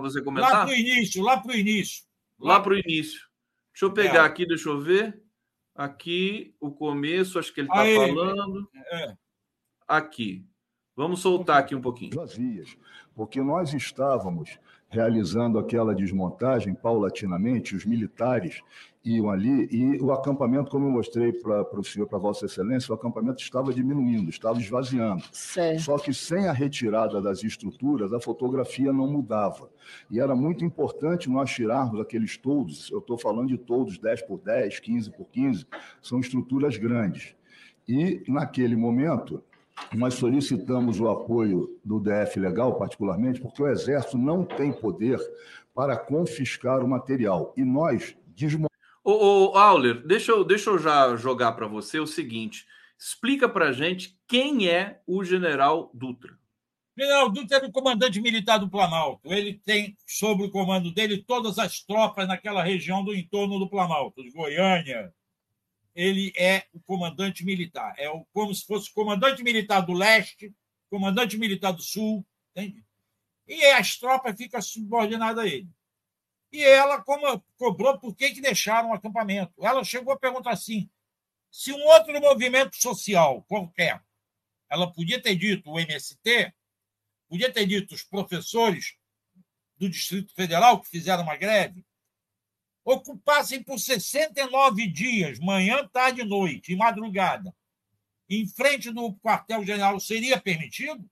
você 0.00 0.22
comentar? 0.22 0.50
Lá 0.50 0.64
para 0.64 0.72
o 0.72 0.74
início, 0.74 1.22
lá 1.22 1.36
para 1.38 1.52
o 1.52 1.54
início. 1.54 2.04
Lá, 2.38 2.54
lá 2.54 2.60
para 2.60 2.72
o 2.72 2.78
início. 2.78 3.20
Deixa 3.70 3.84
eu 3.84 3.92
pegar 3.92 4.22
é. 4.22 4.26
aqui, 4.26 4.46
deixa 4.46 4.70
eu 4.70 4.80
ver. 4.80 5.22
Aqui, 5.74 6.54
o 6.58 6.70
começo, 6.70 7.38
acho 7.38 7.52
que 7.52 7.60
ele 7.60 7.68
está 7.68 7.84
falando. 7.84 8.66
É. 8.92 9.14
Aqui. 9.86 10.42
Vamos 10.96 11.20
soltar 11.20 11.58
aqui 11.58 11.74
um 11.74 11.80
pouquinho. 11.80 12.14
Vazias, 12.14 12.76
porque 13.14 13.40
nós 13.40 13.72
estávamos 13.72 14.58
realizando 14.90 15.58
aquela 15.58 15.94
desmontagem 15.94 16.74
paulatinamente, 16.74 17.76
os 17.76 17.86
militares 17.86 18.60
iam 19.04 19.30
ali 19.30 19.68
e 19.70 20.02
o 20.02 20.12
acampamento, 20.12 20.68
como 20.68 20.86
eu 20.86 20.90
mostrei 20.90 21.32
para 21.32 21.78
o 21.78 21.84
senhor, 21.84 22.06
para 22.06 22.18
Vossa 22.18 22.46
Excelência, 22.46 22.92
o 22.92 22.94
acampamento 22.94 23.40
estava 23.40 23.72
diminuindo, 23.72 24.28
estava 24.28 24.58
esvaziando. 24.58 25.22
Certo. 25.32 25.82
Só 25.82 25.96
que 25.96 26.12
sem 26.12 26.48
a 26.48 26.52
retirada 26.52 27.22
das 27.22 27.42
estruturas, 27.44 28.12
a 28.12 28.20
fotografia 28.20 28.92
não 28.92 29.06
mudava. 29.06 29.70
E 30.10 30.18
era 30.18 30.34
muito 30.34 30.64
importante 30.64 31.30
nós 31.30 31.50
tirarmos 31.50 32.00
aqueles 32.00 32.36
toldos, 32.36 32.90
eu 32.90 32.98
estou 32.98 33.16
falando 33.16 33.48
de 33.48 33.58
toldos 33.58 33.96
10 33.96 34.22
por 34.22 34.38
10, 34.40 34.80
15 34.80 35.10
por 35.12 35.26
15, 35.28 35.66
são 36.02 36.18
estruturas 36.18 36.76
grandes. 36.76 37.34
E, 37.88 38.22
naquele 38.28 38.76
momento, 38.76 39.42
nós 39.94 40.14
solicitamos 40.14 41.00
o 41.00 41.08
apoio 41.08 41.78
do 41.84 41.98
DF 41.98 42.38
Legal, 42.38 42.76
particularmente, 42.76 43.40
porque 43.40 43.62
o 43.62 43.68
Exército 43.68 44.16
não 44.16 44.44
tem 44.44 44.72
poder 44.72 45.18
para 45.74 45.96
confiscar 45.96 46.84
o 46.84 46.88
material. 46.88 47.52
E 47.56 47.64
nós 47.64 48.16
desmontamos 48.28 48.70
Ô, 49.02 49.52
ô 49.52 49.56
Auler, 49.56 50.06
deixa 50.06 50.30
eu, 50.30 50.44
deixa 50.44 50.70
eu 50.70 50.78
já 50.78 51.16
jogar 51.16 51.52
para 51.52 51.66
você 51.66 51.98
o 51.98 52.06
seguinte: 52.06 52.66
explica 52.98 53.48
para 53.48 53.72
gente 53.72 54.16
quem 54.28 54.68
é 54.68 55.00
o 55.06 55.24
general 55.24 55.90
Dutra. 55.94 56.38
General 56.96 57.30
Dutra 57.30 57.56
era 57.56 57.66
o 57.66 57.72
comandante 57.72 58.20
militar 58.20 58.58
do 58.58 58.68
Planalto. 58.68 59.32
Ele 59.32 59.54
tem 59.54 59.96
sob 60.06 60.44
o 60.44 60.50
comando 60.50 60.92
dele 60.92 61.24
todas 61.26 61.58
as 61.58 61.80
tropas 61.80 62.28
naquela 62.28 62.62
região 62.62 63.02
do 63.02 63.14
entorno 63.14 63.58
do 63.58 63.70
Planalto, 63.70 64.22
de 64.22 64.30
Goiânia. 64.30 65.12
Ele 66.00 66.32
é 66.34 66.64
o 66.72 66.80
comandante 66.80 67.44
militar. 67.44 67.94
É 67.98 68.08
o, 68.08 68.24
como 68.32 68.54
se 68.54 68.64
fosse 68.64 68.90
comandante 68.90 69.42
militar 69.42 69.82
do 69.82 69.92
leste, 69.92 70.50
comandante 70.88 71.36
militar 71.36 71.72
do 71.72 71.82
sul, 71.82 72.26
entende? 72.50 72.82
E 73.46 73.66
as 73.66 73.98
tropas 73.98 74.34
ficam 74.34 74.62
subordinadas 74.62 75.44
a 75.44 75.46
ele. 75.46 75.68
E 76.50 76.64
ela 76.64 77.02
como, 77.02 77.44
cobrou 77.58 77.98
por 77.98 78.16
que, 78.16 78.30
que 78.30 78.40
deixaram 78.40 78.88
o 78.88 78.94
acampamento. 78.94 79.52
Ela 79.62 79.84
chegou 79.84 80.14
a 80.14 80.18
perguntar 80.18 80.52
assim: 80.52 80.88
se 81.50 81.70
um 81.70 81.84
outro 81.88 82.18
movimento 82.18 82.76
social 82.76 83.42
qualquer, 83.42 84.02
ela 84.70 84.90
podia 84.90 85.20
ter 85.20 85.36
dito 85.36 85.70
o 85.70 85.78
MST, 85.78 86.50
podia 87.28 87.52
ter 87.52 87.66
dito 87.66 87.94
os 87.94 88.02
professores 88.02 88.96
do 89.76 89.86
Distrito 89.86 90.32
Federal 90.32 90.80
que 90.80 90.88
fizeram 90.88 91.24
uma 91.24 91.36
greve, 91.36 91.84
ocupassem 92.84 93.62
por 93.62 93.78
69 93.78 94.86
dias, 94.86 95.38
manhã, 95.38 95.86
tarde 95.88 96.22
e 96.22 96.24
noite, 96.24 96.72
e 96.72 96.76
madrugada, 96.76 97.54
em 98.28 98.46
frente 98.46 98.90
do 98.90 99.14
quartel-general, 99.16 99.98
seria 100.00 100.40
permitido? 100.40 101.08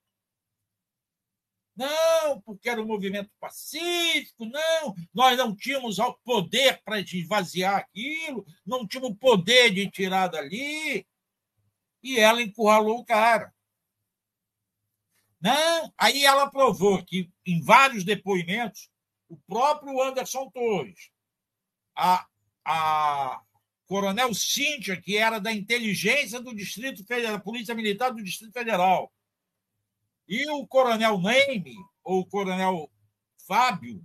Não, 1.78 2.40
porque 2.40 2.69
era 2.69 2.82
um 2.82 2.86
movimento 2.86 3.31
pacífico, 3.39 4.45
não, 4.45 4.97
nós 5.15 5.39
não 5.39 5.55
tínhamos 5.55 6.01
o 6.01 6.12
poder 6.24 6.82
para 6.82 6.99
esvaziar 6.99 7.77
aquilo, 7.77 8.45
não 8.66 8.85
tínhamos 8.85 9.16
poder 9.16 9.73
de 9.73 9.89
tirar 9.89 10.27
dali. 10.27 11.07
E 12.03 12.19
ela 12.19 12.43
encurralou 12.43 12.99
o 12.99 13.05
cara. 13.05 13.55
Não, 15.40 15.93
aí 15.97 16.24
ela 16.24 16.51
provou 16.51 17.05
que, 17.05 17.31
em 17.47 17.62
vários 17.62 18.03
depoimentos, 18.03 18.90
o 19.28 19.36
próprio 19.36 20.03
Anderson 20.03 20.51
Torres, 20.51 21.11
a, 21.99 22.25
a 22.65 23.43
coronel 23.87 24.33
Cíntia, 24.33 25.01
que 25.01 25.16
era 25.16 25.41
da 25.41 25.53
inteligência 25.53 26.41
do 26.41 26.55
Distrito 26.55 27.05
Federal, 27.05 27.41
Polícia 27.41 27.75
Militar 27.75 28.12
do 28.12 28.23
Distrito 28.23 28.53
Federal, 28.53 29.12
e 30.29 30.49
o 30.53 30.65
coronel 30.66 31.19
Neime, 31.19 31.75
ou 32.05 32.20
o 32.20 32.27
coronel 32.27 32.89
Fábio, 33.47 34.01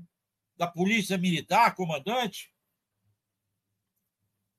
da 0.57 0.65
Polícia 0.65 1.17
Militar, 1.17 1.75
comandante, 1.75 2.51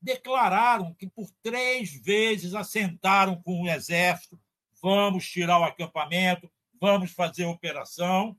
declararam 0.01 0.95
que 0.95 1.09
por 1.09 1.29
três 1.43 1.93
vezes 1.93 2.55
assentaram 2.55 3.41
com 3.43 3.63
o 3.63 3.69
Exército: 3.69 4.39
vamos 4.81 5.29
tirar 5.29 5.59
o 5.59 5.65
acampamento, 5.65 6.53
vamos 6.81 7.11
fazer 7.11 7.45
a 7.45 7.51
operação. 7.51 8.39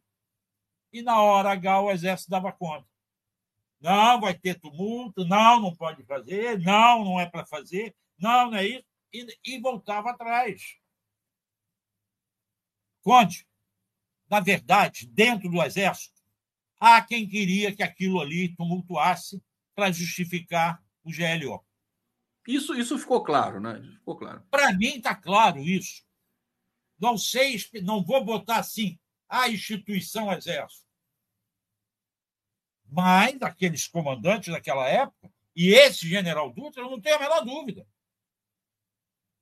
E 0.94 1.02
na 1.02 1.22
hora 1.22 1.52
H 1.52 1.82
o 1.82 1.92
Exército 1.92 2.30
dava 2.30 2.52
conta. 2.52 2.95
Não, 3.86 4.20
vai 4.20 4.34
ter 4.34 4.60
tumulto, 4.60 5.24
não, 5.26 5.62
não 5.62 5.76
pode 5.76 6.04
fazer, 6.06 6.60
não, 6.60 7.06
não 7.06 7.20
é 7.20 7.30
para 7.30 7.46
fazer, 7.46 7.96
não, 8.18 8.50
não 8.50 8.58
é 8.58 8.66
isso. 8.66 8.86
E, 9.14 9.28
e 9.46 9.60
voltava 9.60 10.10
atrás. 10.10 10.80
Conde, 13.04 13.46
na 14.28 14.40
verdade, 14.40 15.06
dentro 15.06 15.48
do 15.52 15.62
Exército, 15.62 16.20
há 16.80 17.00
quem 17.00 17.30
queria 17.30 17.76
que 17.76 17.84
aquilo 17.84 18.20
ali 18.20 18.56
tumultuasse 18.56 19.40
para 19.76 19.92
justificar 19.92 20.84
o 21.04 21.12
GLO. 21.12 21.64
Isso, 22.48 22.74
isso 22.74 22.98
ficou 22.98 23.24
claro, 23.24 23.60
né? 23.60 23.80
Ficou 24.00 24.18
claro. 24.18 24.44
Para 24.50 24.74
mim 24.74 24.96
está 24.98 25.14
claro 25.14 25.60
isso. 25.60 26.04
Não 27.00 27.20
sei, 27.20 27.64
não 27.84 28.04
vou 28.04 28.26
botar 28.26 28.58
assim 28.58 28.98
a 29.30 29.48
instituição 29.48 30.34
Exército. 30.34 30.85
Mas 32.96 33.42
aqueles 33.42 33.90
comandantes 33.90 34.54
daquela 34.54 34.88
época, 34.88 35.30
e 35.54 35.74
esse 35.74 36.08
general 36.08 36.50
Dutra, 36.50 36.82
eu 36.82 36.90
não 36.90 37.02
tenho 37.02 37.18
a 37.18 37.20
menor 37.20 37.42
dúvida. 37.44 37.86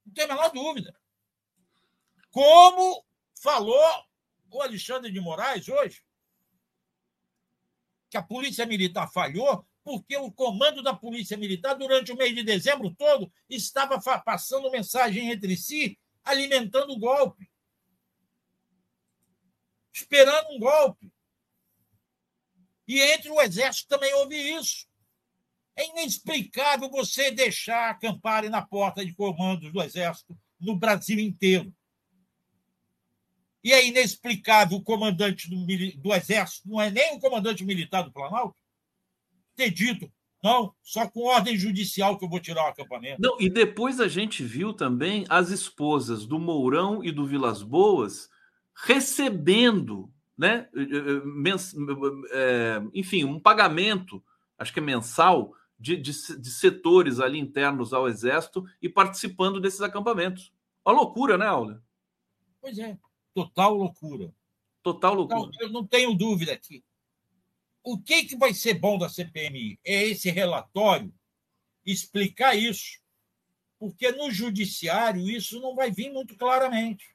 Não 0.03 0.11
tenho 0.11 0.31
a 0.31 0.35
menor 0.35 0.49
dúvida. 0.49 0.99
Como 2.31 3.05
falou 3.39 3.79
o 4.49 4.59
Alexandre 4.59 5.11
de 5.11 5.19
Moraes 5.19 5.69
hoje, 5.69 6.03
que 8.09 8.17
a 8.17 8.23
Polícia 8.23 8.65
Militar 8.65 9.07
falhou 9.11 9.63
porque 9.83 10.17
o 10.17 10.31
comando 10.31 10.81
da 10.81 10.95
Polícia 10.95 11.37
Militar, 11.37 11.75
durante 11.75 12.11
o 12.11 12.17
mês 12.17 12.33
de 12.33 12.41
dezembro 12.41 12.89
todo, 12.95 13.31
estava 13.47 14.01
passando 14.21 14.71
mensagem 14.71 15.29
entre 15.29 15.55
si, 15.55 15.99
alimentando 16.23 16.93
o 16.93 16.99
golpe. 16.99 17.51
Esperando 19.93 20.55
um 20.55 20.59
golpe. 20.59 21.12
E 22.87 22.99
entre 22.99 23.29
o 23.29 23.41
Exército 23.41 23.87
também 23.87 24.13
houve 24.15 24.35
isso. 24.35 24.85
É 25.75 25.89
inexplicável 25.89 26.89
você 26.89 27.31
deixar 27.31 27.89
acamparem 27.89 28.49
na 28.49 28.61
porta 28.61 29.05
de 29.05 29.13
comandos 29.13 29.71
do 29.71 29.81
Exército 29.81 30.37
no 30.59 30.75
Brasil 30.75 31.19
inteiro. 31.19 31.73
E 33.63 33.71
é 33.71 33.87
inexplicável 33.87 34.77
o 34.77 34.83
comandante 34.83 35.49
do, 35.49 35.65
do, 35.97 36.13
Exército, 36.13 36.67
não 36.67 36.81
é 36.81 36.91
nem 36.91 37.15
o 37.15 37.19
comandante 37.19 37.63
militar 37.63 38.03
do 38.03 38.11
Planalto, 38.11 38.55
ter 39.55 39.71
dito: 39.71 40.11
não, 40.43 40.75
só 40.83 41.07
com 41.07 41.23
ordem 41.23 41.57
judicial 41.57 42.17
que 42.17 42.25
eu 42.25 42.29
vou 42.29 42.41
tirar 42.41 42.65
o 42.65 42.67
acampamento. 42.67 43.21
Não, 43.21 43.39
e 43.39 43.49
depois 43.49 44.01
a 44.01 44.09
gente 44.09 44.43
viu 44.43 44.73
também 44.73 45.25
as 45.29 45.49
esposas 45.49 46.25
do 46.25 46.37
Mourão 46.37 47.01
e 47.03 47.11
do 47.11 47.25
Vilas 47.25 47.63
Boas 47.63 48.29
recebendo, 48.75 50.11
né, 50.37 50.69
eh, 50.75 50.81
eh, 50.81 51.21
mens, 51.25 51.75
é, 52.31 52.81
enfim, 52.93 53.23
um 53.23 53.39
pagamento, 53.39 54.23
acho 54.57 54.73
que 54.73 54.79
é 54.79 54.83
mensal, 54.83 55.53
de, 55.79 55.97
de, 55.97 56.11
de 56.11 56.49
setores 56.49 57.19
ali 57.19 57.39
internos 57.39 57.93
ao 57.93 58.07
Exército 58.07 58.65
e 58.81 58.87
participando 58.87 59.59
desses 59.59 59.81
acampamentos. 59.81 60.53
Uma 60.85 60.95
loucura, 60.95 61.37
né, 61.37 61.45
Aula? 61.45 61.83
Pois 62.61 62.77
é. 62.77 62.97
Total 63.33 63.73
loucura. 63.73 64.33
Total 64.81 65.13
loucura. 65.13 65.49
Então, 65.53 65.67
eu 65.67 65.69
não 65.69 65.85
tenho 65.85 66.13
dúvida 66.13 66.53
aqui. 66.53 66.83
O 67.83 67.99
que, 67.99 68.23
que 68.23 68.37
vai 68.37 68.53
ser 68.53 68.75
bom 68.75 68.97
da 68.97 69.09
CPMI? 69.09 69.79
É 69.83 70.03
esse 70.07 70.29
relatório 70.29 71.13
explicar 71.85 72.55
isso. 72.55 73.01
Porque 73.77 74.11
no 74.13 74.31
judiciário 74.31 75.29
isso 75.29 75.59
não 75.59 75.75
vai 75.75 75.91
vir 75.91 76.11
muito 76.11 76.37
claramente. 76.37 77.12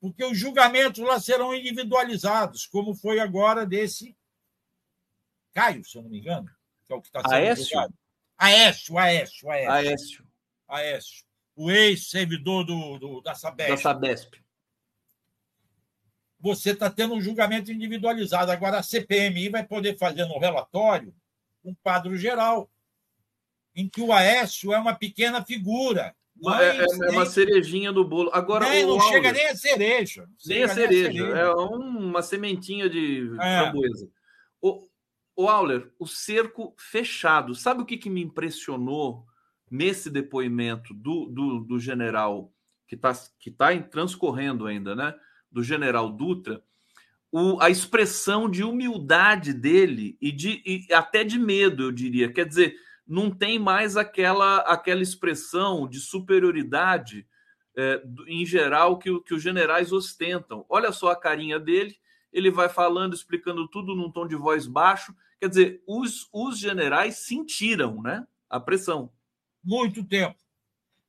Porque 0.00 0.24
os 0.24 0.38
julgamentos 0.38 1.02
lá 1.02 1.18
serão 1.18 1.54
individualizados, 1.54 2.66
como 2.66 2.94
foi 2.94 3.18
agora 3.18 3.66
desse 3.66 4.16
Caio, 5.52 5.84
se 5.84 5.96
eu 5.96 6.02
não 6.02 6.10
me 6.10 6.18
engano, 6.18 6.50
que 6.84 6.92
é 6.92 6.96
o 6.96 7.00
que 7.00 7.08
está 7.08 7.20
sendo 7.20 7.32
Aécio? 7.32 7.64
julgado. 7.64 7.94
Aécio, 8.36 8.98
Aécio, 8.98 9.50
Aécio. 9.50 9.72
Aécio. 9.72 10.26
Aécio. 10.68 11.26
O 11.54 11.70
ex-servidor 11.70 12.64
do, 12.64 12.98
do, 12.98 13.20
da 13.22 13.34
Sabesp. 13.34 13.70
Da 13.70 13.76
Sabesp 13.78 14.46
você 16.46 16.70
está 16.70 16.90
tendo 16.90 17.14
um 17.14 17.20
julgamento 17.20 17.72
individualizado. 17.72 18.52
Agora, 18.52 18.78
a 18.78 18.82
CPMI 18.82 19.48
vai 19.48 19.64
poder 19.64 19.98
fazer 19.98 20.26
no 20.26 20.38
relatório 20.38 21.14
um 21.64 21.74
quadro 21.74 22.16
geral, 22.16 22.70
em 23.74 23.88
que 23.88 24.00
o 24.00 24.12
Aécio 24.12 24.72
é 24.72 24.78
uma 24.78 24.94
pequena 24.94 25.44
figura. 25.44 26.14
É, 26.60 26.84
é, 26.84 27.10
uma 27.10 27.26
cerejinha 27.26 27.92
do 27.92 28.04
bolo. 28.04 28.30
Agora, 28.32 28.68
nem, 28.68 28.86
não 28.86 29.00
chega 29.00 29.32
nem 29.32 29.48
a 29.48 29.54
cereja. 29.54 30.28
Nem 30.46 30.62
a 30.62 30.68
cereja. 30.68 31.08
nem 31.10 31.22
a 31.22 31.26
cereja. 31.26 31.38
É 31.38 31.50
uma 31.52 32.22
sementinha 32.22 32.88
de 32.88 33.30
é. 33.40 33.62
framboesa. 33.62 34.08
O, 34.60 34.86
o 35.34 35.48
Auler, 35.48 35.90
o 35.98 36.06
cerco 36.06 36.74
fechado. 36.78 37.54
Sabe 37.54 37.82
o 37.82 37.86
que, 37.86 37.96
que 37.96 38.10
me 38.10 38.22
impressionou 38.22 39.24
nesse 39.70 40.10
depoimento 40.10 40.94
do, 40.94 41.26
do, 41.26 41.60
do 41.60 41.78
general 41.78 42.52
que 42.86 42.94
está 42.94 43.12
que 43.38 43.50
tá 43.50 43.76
transcorrendo 43.80 44.66
ainda, 44.66 44.94
né? 44.94 45.14
do 45.50 45.62
general 45.62 46.10
Dutra, 46.10 46.62
o, 47.32 47.60
a 47.60 47.70
expressão 47.70 48.48
de 48.48 48.62
humildade 48.62 49.52
dele 49.52 50.16
e, 50.20 50.30
de, 50.30 50.62
e 50.66 50.92
até 50.92 51.24
de 51.24 51.38
medo, 51.38 51.84
eu 51.84 51.92
diria. 51.92 52.30
Quer 52.30 52.46
dizer, 52.46 52.76
não 53.06 53.30
tem 53.30 53.58
mais 53.58 53.96
aquela, 53.96 54.58
aquela 54.58 55.02
expressão 55.02 55.88
de 55.88 56.00
superioridade 56.00 57.26
é, 57.76 58.02
em 58.26 58.44
geral 58.44 58.98
que, 58.98 59.20
que 59.20 59.34
os 59.34 59.42
generais 59.42 59.92
ostentam. 59.92 60.64
Olha 60.68 60.92
só 60.92 61.10
a 61.10 61.20
carinha 61.20 61.58
dele, 61.58 61.96
ele 62.32 62.50
vai 62.50 62.68
falando, 62.68 63.14
explicando 63.14 63.68
tudo 63.68 63.94
num 63.94 64.10
tom 64.10 64.26
de 64.26 64.34
voz 64.34 64.66
baixo. 64.66 65.14
Quer 65.38 65.48
dizer, 65.48 65.82
os, 65.86 66.28
os 66.32 66.58
generais 66.58 67.18
sentiram 67.18 68.02
né, 68.02 68.26
a 68.48 68.58
pressão. 68.58 69.12
Muito 69.62 70.02
tempo. 70.02 70.38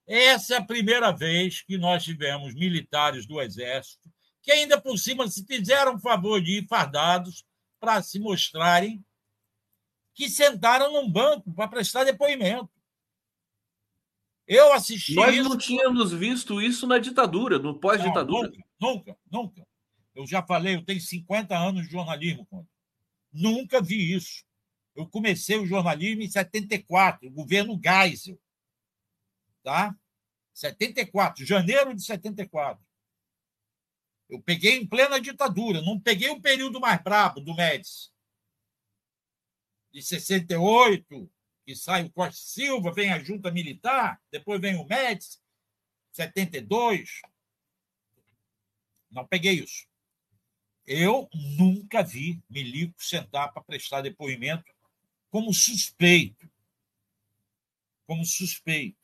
Essa 0.05 0.55
é 0.55 0.57
a 0.57 0.63
primeira 0.63 1.11
vez 1.11 1.61
que 1.61 1.77
nós 1.77 2.03
tivemos 2.03 2.53
militares 2.53 3.25
do 3.25 3.41
Exército 3.41 4.09
que 4.47 4.51
ainda 4.53 4.79
por 4.79 4.97
cima 4.97 5.27
se 5.27 5.45
fizeram 5.45 5.95
o 5.95 5.99
favor 5.99 6.41
de 6.41 6.59
ir 6.59 6.67
fardados 6.69 7.45
para 7.81 8.01
se 8.01 8.17
mostrarem 8.17 9.03
que 10.17 10.27
sentaram 10.27 10.91
num 10.91 11.07
banco 11.07 11.53
para 11.53 11.67
prestar 11.67 12.03
depoimento. 12.03 12.67
Eu 14.47 14.73
assisti. 14.73 15.13
Nós 15.13 15.35
isso... 15.35 15.47
não 15.47 15.55
tínhamos 15.55 16.11
visto 16.11 16.59
isso 16.59 16.87
na 16.87 16.97
ditadura, 16.97 17.59
no 17.59 17.79
pós-ditadura. 17.79 18.49
Nunca, 18.49 18.65
nunca, 18.81 19.17
nunca. 19.31 19.67
Eu 20.15 20.25
já 20.25 20.41
falei, 20.41 20.73
eu 20.73 20.83
tenho 20.83 20.99
50 20.99 21.55
anos 21.55 21.85
de 21.85 21.91
jornalismo. 21.91 22.47
Nunca 23.31 23.79
vi 23.79 24.15
isso. 24.15 24.43
Eu 24.95 25.07
comecei 25.07 25.59
o 25.59 25.67
jornalismo 25.67 26.23
em 26.23 26.27
74, 26.27 27.29
governo 27.29 27.79
Geisel. 27.79 28.39
Tá? 29.61 29.95
74, 30.51 31.45
janeiro 31.45 31.93
de 31.93 32.01
74. 32.01 32.83
Eu 34.27 34.41
peguei 34.41 34.77
em 34.77 34.87
plena 34.87 35.21
ditadura, 35.21 35.79
não 35.83 35.99
peguei 35.99 36.31
o 36.31 36.41
período 36.41 36.79
mais 36.79 36.99
brabo 37.03 37.39
do 37.39 37.53
Médici. 37.53 38.09
De 39.91 40.01
68, 40.01 41.31
que 41.65 41.75
sai 41.75 42.05
o 42.05 42.11
Costa 42.11 42.39
Silva, 42.39 42.93
vem 42.93 43.11
a 43.11 43.19
junta 43.19 43.51
militar, 43.51 44.21
depois 44.31 44.61
vem 44.61 44.75
o 44.75 44.85
Médici, 44.85 45.39
72. 46.11 47.21
Não 49.11 49.27
peguei 49.27 49.59
isso. 49.63 49.87
Eu 50.85 51.29
nunca 51.33 52.01
vi 52.01 52.41
Milico 52.49 53.03
sentar 53.03 53.51
para 53.51 53.63
prestar 53.63 54.01
depoimento 54.01 54.73
como 55.29 55.53
suspeito. 55.53 56.49
Como 58.05 58.25
suspeito. 58.25 58.97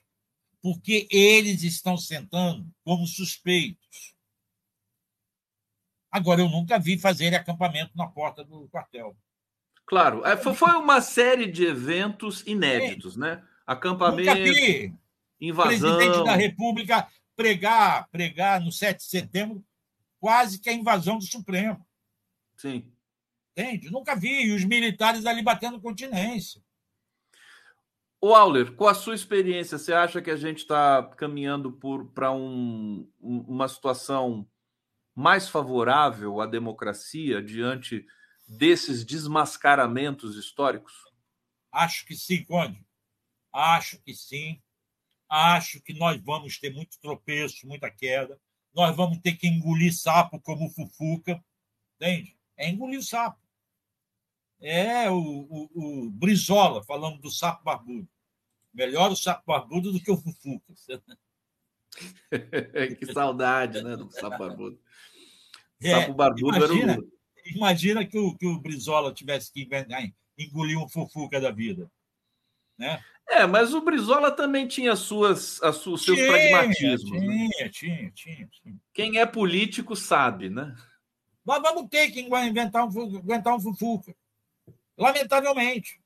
Porque 0.61 1.07
eles 1.11 1.63
estão 1.63 1.97
sentando 1.97 2.73
como 2.83 3.05
suspeitos. 3.05 4.15
Agora, 6.09 6.41
eu 6.41 6.49
nunca 6.49 6.79
vi 6.79 6.97
fazer 6.97 7.35
acampamento 7.35 7.97
na 7.97 8.07
porta 8.07 8.43
do 8.43 8.69
quartel. 8.69 9.17
Claro, 9.85 10.25
é, 10.25 10.37
foi 10.37 10.71
uma 10.71 11.01
série 11.01 11.45
de 11.45 11.65
eventos 11.65 12.43
inéditos, 12.47 13.17
né? 13.17 13.43
Acampamento, 13.65 14.97
invasão. 15.39 15.97
presidente 15.97 16.23
da 16.23 16.35
República 16.35 17.07
pregar, 17.35 18.07
pregar 18.09 18.61
no 18.61 18.71
7 18.71 18.97
de 18.97 19.03
setembro 19.03 19.63
quase 20.19 20.59
que 20.59 20.69
a 20.69 20.73
invasão 20.73 21.17
do 21.17 21.25
Supremo. 21.25 21.85
Sim. 22.55 22.89
Entende? 23.51 23.91
Nunca 23.91 24.15
vi. 24.15 24.45
E 24.45 24.55
os 24.55 24.63
militares 24.63 25.25
ali 25.25 25.41
batendo 25.41 25.81
continência. 25.81 26.61
O 28.21 28.33
Auler, 28.33 28.73
com 28.73 28.87
a 28.87 28.93
sua 28.93 29.15
experiência, 29.15 29.77
você 29.77 29.91
acha 29.91 30.21
que 30.21 30.31
a 30.31 30.37
gente 30.37 30.59
está 30.59 31.03
caminhando 31.17 31.77
para 32.13 32.31
um, 32.31 33.05
uma 33.19 33.67
situação 33.67 34.47
mais 35.13 35.49
favorável 35.49 36.39
à 36.39 36.45
democracia 36.45 37.43
diante 37.43 38.05
desses 38.47 39.03
desmascaramentos 39.03 40.35
históricos? 40.35 40.93
Acho 41.71 42.05
que 42.05 42.15
sim, 42.15 42.43
Conde. 42.43 42.85
Acho 43.51 43.99
que 43.99 44.13
sim. 44.13 44.61
Acho 45.29 45.81
que 45.81 45.93
nós 45.93 46.21
vamos 46.21 46.59
ter 46.59 46.71
muito 46.73 46.99
tropeço, 46.99 47.67
muita 47.67 47.89
queda. 47.89 48.39
Nós 48.73 48.95
vamos 48.95 49.19
ter 49.19 49.33
que 49.33 49.47
engolir 49.47 49.93
sapo 49.93 50.39
como 50.39 50.69
Fufuca. 50.69 51.43
Entende? 51.95 52.37
É 52.57 52.69
engolir 52.69 52.99
o 52.99 53.03
sapo. 53.03 53.41
É 54.59 55.09
o, 55.09 55.17
o, 55.17 55.69
o 56.05 56.11
Brizola 56.11 56.83
falando 56.83 57.19
do 57.19 57.31
sapo 57.31 57.63
barbudo. 57.63 58.07
Melhor 58.73 59.11
o 59.11 59.15
sapo 59.15 59.43
barbudo 59.45 59.91
do 59.91 59.99
que 59.99 60.11
o 60.11 60.17
Fufuca. 60.17 60.73
que 62.99 63.05
saudade, 63.13 63.83
né, 63.83 63.95
do 63.95 64.11
sapo 64.11 64.37
barbudo. 64.37 64.79
É, 65.81 66.01
Sapo 66.01 66.13
barbudo 66.13 66.57
imagina, 66.57 66.93
era 66.93 67.01
o... 67.01 67.11
Imagina 67.45 68.05
que 68.05 68.17
o, 68.17 68.35
que 68.35 68.45
o 68.45 68.59
Brizola 68.59 69.13
tivesse 69.13 69.51
que 69.51 69.67
engolir 70.37 70.77
um 70.77 70.87
fufuca 70.87 71.39
da 71.39 71.51
vida. 71.51 71.89
Né? 72.77 73.03
É, 73.27 73.45
mas 73.45 73.73
o 73.73 73.81
Brizola 73.81 74.31
também 74.31 74.67
tinha 74.67 74.95
suas, 74.95 75.61
as 75.61 75.77
suas, 75.77 76.01
seus 76.01 76.17
tinha, 76.17 76.29
pragmatismos. 76.29 77.11
Tinha, 77.11 77.21
né? 77.21 77.69
tinha, 77.69 78.11
tinha, 78.11 78.47
tinha. 78.47 78.75
Quem 78.93 79.19
é 79.19 79.25
político 79.25 79.95
sabe, 79.95 80.49
né? 80.49 80.75
Nós 81.45 81.61
vamos 81.61 81.89
ter 81.89 82.09
que 82.11 82.21
inventar 82.21 82.85
um, 82.85 83.17
inventar 83.17 83.55
um 83.55 83.59
fufuca. 83.59 84.15
Lamentavelmente. 84.97 85.99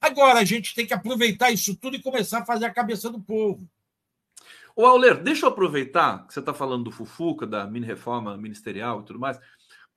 Agora 0.00 0.40
a 0.40 0.44
gente 0.44 0.74
tem 0.74 0.86
que 0.86 0.94
aproveitar 0.94 1.50
isso 1.50 1.74
tudo 1.76 1.96
e 1.96 2.02
começar 2.02 2.40
a 2.40 2.46
fazer 2.46 2.66
a 2.66 2.72
cabeça 2.72 3.10
do 3.10 3.20
povo. 3.20 3.68
O 4.76 4.86
Auler, 4.86 5.20
deixa 5.20 5.44
eu 5.44 5.50
aproveitar 5.50 6.24
que 6.24 6.32
você 6.32 6.38
está 6.38 6.54
falando 6.54 6.84
do 6.84 6.92
Fufuca, 6.92 7.44
da 7.44 7.66
mini 7.66 7.84
reforma 7.84 8.36
ministerial 8.36 9.00
e 9.00 9.04
tudo 9.04 9.18
mais, 9.18 9.40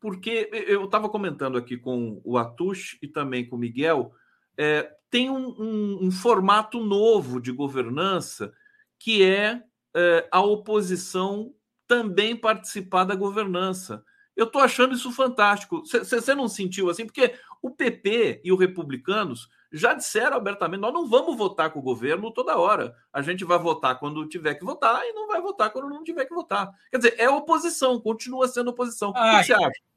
porque 0.01 0.49
eu 0.51 0.85
estava 0.85 1.07
comentando 1.07 1.57
aqui 1.57 1.77
com 1.77 2.19
o 2.25 2.37
Atush 2.37 2.97
e 3.01 3.07
também 3.07 3.47
com 3.47 3.55
o 3.55 3.59
Miguel, 3.59 4.11
é, 4.57 4.91
tem 5.11 5.29
um, 5.29 5.49
um, 5.49 6.07
um, 6.07 6.11
formato 6.11 6.83
novo 6.83 7.39
de 7.39 7.51
governança 7.51 8.51
que 8.99 9.23
é, 9.23 9.61
é 9.95 10.27
a 10.31 10.41
oposição 10.41 11.53
também 11.87 12.35
participar 12.35 13.03
da 13.03 13.13
governança. 13.13 14.03
Eu 14.35 14.45
estou 14.45 14.61
achando 14.61 14.95
isso 14.95 15.11
fantástico. 15.11 15.83
Você 15.85 16.33
não 16.33 16.47
sentiu 16.47 16.89
assim? 16.89 17.05
Porque 17.05 17.35
o 17.61 17.69
PP 17.69 18.41
e 18.43 18.51
os 18.51 18.59
republicanos 18.59 19.49
já 19.71 19.93
disseram 19.93 20.37
abertamente: 20.37 20.81
nós 20.81 20.93
não 20.93 21.07
vamos 21.07 21.37
votar 21.37 21.69
com 21.69 21.79
o 21.79 21.83
governo 21.83 22.31
toda 22.31 22.57
hora. 22.57 22.95
A 23.13 23.21
gente 23.21 23.45
vai 23.45 23.59
votar 23.59 23.99
quando 23.99 24.27
tiver 24.27 24.55
que 24.55 24.65
votar 24.65 25.05
e 25.05 25.13
não 25.13 25.27
vai 25.27 25.41
votar 25.41 25.69
quando 25.69 25.89
não 25.89 26.03
tiver 26.03 26.25
que 26.25 26.33
votar. 26.33 26.71
Quer 26.89 26.97
dizer, 26.97 27.15
é 27.19 27.29
oposição, 27.29 27.99
continua 27.99 28.47
sendo 28.47 28.69
oposição. 28.71 29.13
Ai, 29.15 29.35
o 29.35 29.39
que 29.39 29.45
você 29.45 29.53
acha? 29.53 29.90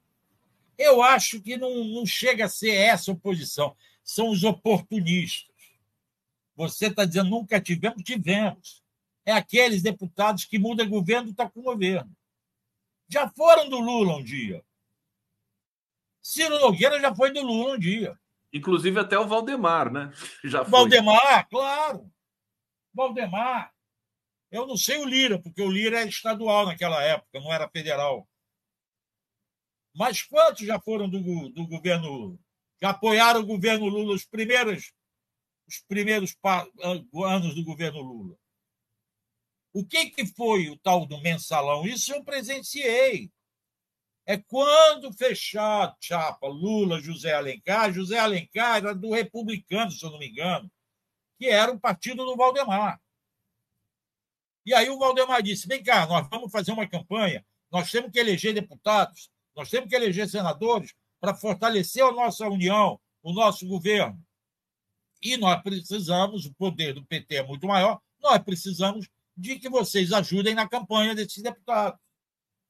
Eu 0.77 1.01
acho 1.01 1.41
que 1.41 1.57
não, 1.57 1.83
não 1.85 2.05
chega 2.05 2.45
a 2.45 2.49
ser 2.49 2.73
essa 2.73 3.11
oposição. 3.11 3.75
São 4.03 4.29
os 4.29 4.43
oportunistas. 4.43 5.55
Você 6.55 6.87
está 6.87 7.05
dizendo 7.05 7.29
nunca 7.29 7.59
tivemos, 7.59 8.03
tivemos. 8.03 8.83
É 9.25 9.31
aqueles 9.31 9.81
deputados 9.81 10.45
que 10.45 10.59
mudam 10.59 10.87
governo 10.87 11.27
e 11.27 11.31
estão 11.31 11.45
tá 11.45 11.51
com 11.51 11.59
o 11.59 11.63
governo. 11.63 12.15
Já 13.07 13.29
foram 13.29 13.69
do 13.69 13.79
Lula 13.79 14.17
um 14.17 14.23
dia. 14.23 14.63
Ciro 16.21 16.59
Nogueira 16.59 16.99
já 16.99 17.13
foi 17.13 17.31
do 17.31 17.41
Lula 17.41 17.75
um 17.75 17.79
dia. 17.79 18.17
Inclusive 18.51 18.99
até 18.99 19.17
o 19.19 19.27
Valdemar, 19.27 19.91
né? 19.91 20.13
Já 20.43 20.63
foi. 20.63 20.71
Valdemar, 20.71 21.47
claro. 21.49 22.09
Valdemar. 22.93 23.73
Eu 24.49 24.65
não 24.65 24.77
sei 24.77 24.97
o 24.97 25.05
Lira, 25.05 25.37
porque 25.37 25.61
o 25.61 25.69
Lira 25.69 25.99
é 25.99 26.07
estadual 26.07 26.65
naquela 26.65 27.03
época, 27.03 27.41
não 27.41 27.53
era 27.53 27.67
federal. 27.67 28.25
Mas 29.95 30.21
quantos 30.21 30.65
já 30.65 30.79
foram 30.79 31.09
do, 31.09 31.49
do 31.49 31.67
governo? 31.67 32.37
Já 32.81 32.89
apoiaram 32.89 33.39
o 33.39 33.45
governo 33.45 33.87
Lula 33.87 34.13
os 34.13 34.25
primeiros, 34.25 34.91
os 35.67 35.79
primeiros 35.87 36.35
anos 36.43 37.55
do 37.55 37.63
governo 37.63 38.01
Lula? 38.01 38.37
O 39.73 39.85
que, 39.85 40.09
que 40.09 40.25
foi 40.25 40.69
o 40.69 40.77
tal 40.77 41.05
do 41.05 41.19
mensalão? 41.21 41.85
Isso 41.85 42.13
eu 42.13 42.23
presenciei 42.23 43.31
é 44.25 44.37
quando 44.37 45.13
fechar 45.13 45.95
chapa 46.01 46.47
Lula, 46.47 46.99
José 46.99 47.33
Alencar. 47.33 47.93
José 47.93 48.17
Alencar 48.17 48.77
era 48.77 48.95
do 48.95 49.11
Republicano, 49.11 49.91
se 49.91 50.03
eu 50.03 50.11
não 50.11 50.17
me 50.17 50.29
engano, 50.29 50.69
que 51.37 51.47
era 51.47 51.71
o 51.71 51.79
partido 51.79 52.25
do 52.25 52.35
Valdemar. 52.35 52.99
E 54.65 54.73
aí 54.73 54.89
o 54.89 54.97
Valdemar 54.97 55.43
disse: 55.43 55.67
vem 55.67 55.83
cá, 55.83 56.07
nós 56.07 56.27
vamos 56.29 56.51
fazer 56.51 56.71
uma 56.71 56.89
campanha, 56.89 57.45
nós 57.71 57.91
temos 57.91 58.11
que 58.11 58.19
eleger 58.19 58.53
deputados, 58.53 59.29
nós 59.55 59.69
temos 59.69 59.89
que 59.89 59.95
eleger 59.95 60.29
senadores 60.29 60.93
para 61.19 61.33
fortalecer 61.33 62.03
a 62.03 62.11
nossa 62.11 62.47
união, 62.47 62.99
o 63.23 63.31
nosso 63.31 63.67
governo. 63.67 64.21
E 65.21 65.37
nós 65.37 65.61
precisamos, 65.63 66.45
o 66.45 66.53
poder 66.53 66.93
do 66.93 67.05
PT 67.05 67.35
é 67.37 67.43
muito 67.43 67.65
maior, 67.65 67.99
nós 68.19 68.37
precisamos 68.43 69.09
de 69.35 69.57
que 69.57 69.69
vocês 69.69 70.11
ajudem 70.11 70.53
na 70.53 70.67
campanha 70.67 71.15
desses 71.15 71.41
deputados. 71.41 71.99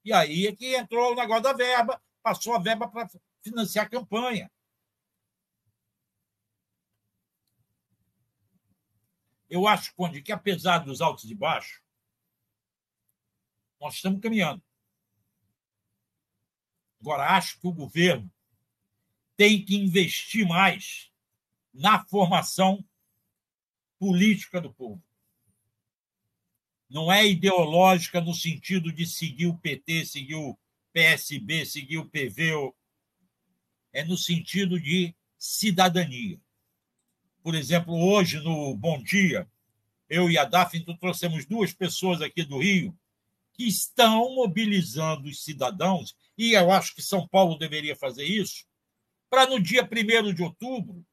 E 0.04 0.12
aí 0.12 0.46
é 0.46 0.54
que 0.54 0.76
entrou 0.76 1.12
o 1.12 1.14
negócio 1.14 1.42
da 1.42 1.52
verba, 1.52 2.00
passou 2.22 2.54
a 2.54 2.58
verba 2.58 2.88
para 2.88 3.08
financiar 3.42 3.86
a 3.86 3.90
campanha. 3.90 4.50
Eu 9.48 9.66
acho, 9.66 9.94
Conde, 9.94 10.22
que 10.22 10.32
apesar 10.32 10.78
dos 10.78 11.00
altos 11.00 11.30
e 11.30 11.34
baixos, 11.34 11.80
nós 13.80 13.94
estamos 13.94 14.20
caminhando. 14.20 14.62
Agora, 17.00 17.36
acho 17.36 17.60
que 17.60 17.66
o 17.66 17.72
governo 17.72 18.30
tem 19.36 19.64
que 19.64 19.76
investir 19.76 20.46
mais 20.46 21.10
na 21.72 22.02
formação 22.04 22.84
política 23.98 24.60
do 24.60 24.72
povo 24.72 25.02
não 26.88 27.10
é 27.10 27.26
ideológica 27.26 28.20
no 28.20 28.34
sentido 28.34 28.92
de 28.92 29.06
seguir 29.06 29.46
o 29.46 29.58
PT, 29.58 30.06
seguir 30.06 30.36
o 30.36 30.56
PSB, 30.92 31.66
seguir 31.66 31.98
o 31.98 32.08
PV, 32.08 32.72
é 33.92 34.04
no 34.04 34.16
sentido 34.16 34.80
de 34.80 35.14
cidadania. 35.36 36.40
Por 37.42 37.54
exemplo, 37.54 37.94
hoje 37.94 38.40
no 38.40 38.74
Bom 38.74 39.02
Dia, 39.02 39.48
eu 40.08 40.30
e 40.30 40.38
a 40.38 40.44
Daphne 40.44 40.84
trouxemos 40.98 41.44
duas 41.44 41.72
pessoas 41.72 42.22
aqui 42.22 42.44
do 42.44 42.58
Rio 42.58 42.96
que 43.52 43.64
estão 43.66 44.34
mobilizando 44.34 45.28
os 45.28 45.42
cidadãos, 45.42 46.16
e 46.36 46.52
eu 46.52 46.70
acho 46.70 46.94
que 46.94 47.02
São 47.02 47.26
Paulo 47.28 47.58
deveria 47.58 47.96
fazer 47.96 48.24
isso, 48.24 48.64
para 49.30 49.46
no 49.46 49.60
dia 49.60 49.82
1 49.82 50.34
de 50.34 50.42
outubro 50.42 51.04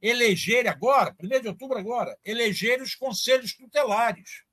eleger 0.00 0.66
agora, 0.68 1.14
1 1.20 1.40
de 1.40 1.48
outubro 1.48 1.78
agora, 1.78 2.16
eleger 2.24 2.80
os 2.82 2.94
conselhos 2.94 3.54
tutelares. 3.54 4.44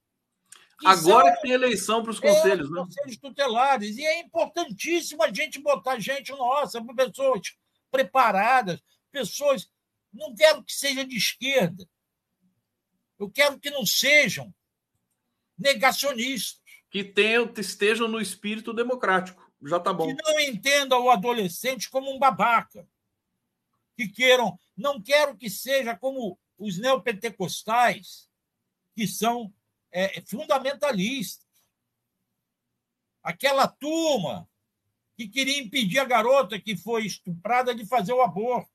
Agora 0.83 1.31
são, 1.31 1.41
tem 1.41 1.51
eleição 1.51 2.01
para 2.01 2.11
os 2.11 2.19
conselhos, 2.19 2.67
é, 2.67 2.71
né? 2.71 2.77
Conselhos 2.81 3.17
tutelares. 3.17 3.97
E 3.97 4.05
é 4.05 4.19
importantíssimo 4.19 5.23
a 5.23 5.31
gente 5.31 5.59
botar 5.59 5.99
gente 5.99 6.31
nossa, 6.31 6.83
pessoas 6.95 7.55
preparadas, 7.91 8.81
pessoas. 9.11 9.69
Não 10.11 10.33
quero 10.35 10.63
que 10.63 10.73
seja 10.73 11.05
de 11.05 11.15
esquerda. 11.15 11.87
Eu 13.19 13.29
quero 13.29 13.59
que 13.59 13.69
não 13.69 13.85
sejam 13.85 14.53
negacionistas. 15.57 16.61
Que 16.89 17.03
tenham, 17.03 17.51
estejam 17.57 18.07
no 18.07 18.21
espírito 18.21 18.73
democrático. 18.73 19.42
Já 19.65 19.77
está 19.77 19.93
bom. 19.93 20.07
Que 20.07 20.23
não 20.23 20.39
entendam 20.39 21.03
o 21.03 21.09
adolescente 21.09 21.89
como 21.89 22.13
um 22.13 22.19
babaca. 22.19 22.87
Que 23.95 24.07
queiram. 24.07 24.57
Não 24.75 25.01
quero 25.01 25.37
que 25.37 25.49
seja 25.49 25.95
como 25.95 26.37
os 26.57 26.77
neopentecostais, 26.77 28.29
que 28.95 29.07
são 29.07 29.53
é, 29.91 30.21
fundamentalistas. 30.21 31.47
Aquela 33.21 33.67
turma 33.67 34.49
que 35.15 35.27
queria 35.27 35.59
impedir 35.59 35.99
a 35.99 36.05
garota 36.05 36.59
que 36.59 36.75
foi 36.75 37.05
estuprada 37.05 37.73
de 37.73 37.85
fazer 37.85 38.13
o 38.13 38.21
aborto. 38.21 38.71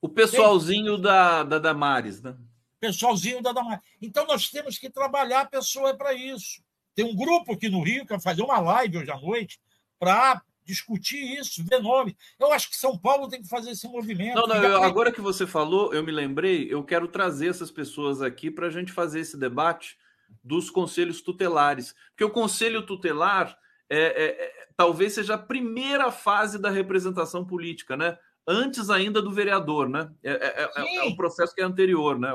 O 0.00 0.08
pessoalzinho 0.08 0.94
Tem... 0.94 1.02
da, 1.02 1.44
da 1.44 1.58
Damares, 1.58 2.22
né? 2.22 2.36
Pessoalzinho 2.78 3.42
da 3.42 3.52
Damares. 3.52 3.84
Então 4.00 4.26
nós 4.26 4.48
temos 4.48 4.78
que 4.78 4.88
trabalhar 4.88 5.42
a 5.42 5.48
pessoa 5.48 5.94
para 5.94 6.14
isso. 6.14 6.62
Tem 7.00 7.10
um 7.10 7.16
grupo 7.16 7.54
aqui 7.54 7.70
no 7.70 7.82
Rio 7.82 8.02
que 8.02 8.10
vai 8.10 8.20
fazer 8.20 8.42
uma 8.42 8.58
live 8.58 8.98
hoje 8.98 9.10
à 9.10 9.18
noite 9.18 9.58
para 9.98 10.42
discutir 10.66 11.38
isso, 11.38 11.64
ver 11.64 11.80
nome. 11.80 12.14
Eu 12.38 12.52
acho 12.52 12.68
que 12.68 12.76
São 12.76 12.98
Paulo 12.98 13.26
tem 13.26 13.40
que 13.40 13.48
fazer 13.48 13.70
esse 13.70 13.88
movimento. 13.88 14.34
Não, 14.34 14.46
não, 14.46 14.62
eu, 14.62 14.82
agora 14.82 15.10
que 15.10 15.20
você 15.22 15.46
falou, 15.46 15.94
eu 15.94 16.04
me 16.04 16.12
lembrei, 16.12 16.68
eu 16.70 16.84
quero 16.84 17.08
trazer 17.08 17.48
essas 17.48 17.70
pessoas 17.70 18.20
aqui 18.20 18.50
para 18.50 18.66
a 18.66 18.70
gente 18.70 18.92
fazer 18.92 19.20
esse 19.20 19.34
debate 19.38 19.96
dos 20.44 20.68
conselhos 20.68 21.22
tutelares. 21.22 21.94
Porque 22.10 22.24
o 22.24 22.28
conselho 22.28 22.84
tutelar 22.84 23.56
é, 23.88 23.98
é, 23.98 24.24
é, 24.26 24.66
talvez 24.76 25.14
seja 25.14 25.36
a 25.36 25.38
primeira 25.38 26.12
fase 26.12 26.58
da 26.58 26.68
representação 26.68 27.46
política, 27.46 27.96
né? 27.96 28.18
Antes 28.46 28.90
ainda 28.90 29.22
do 29.22 29.30
vereador, 29.30 29.88
né? 29.88 30.12
É, 30.22 30.32
é, 30.32 30.70
é, 30.76 30.96
é 30.96 31.04
um 31.04 31.16
processo 31.16 31.54
que 31.54 31.62
é 31.62 31.64
anterior, 31.64 32.18
né? 32.18 32.28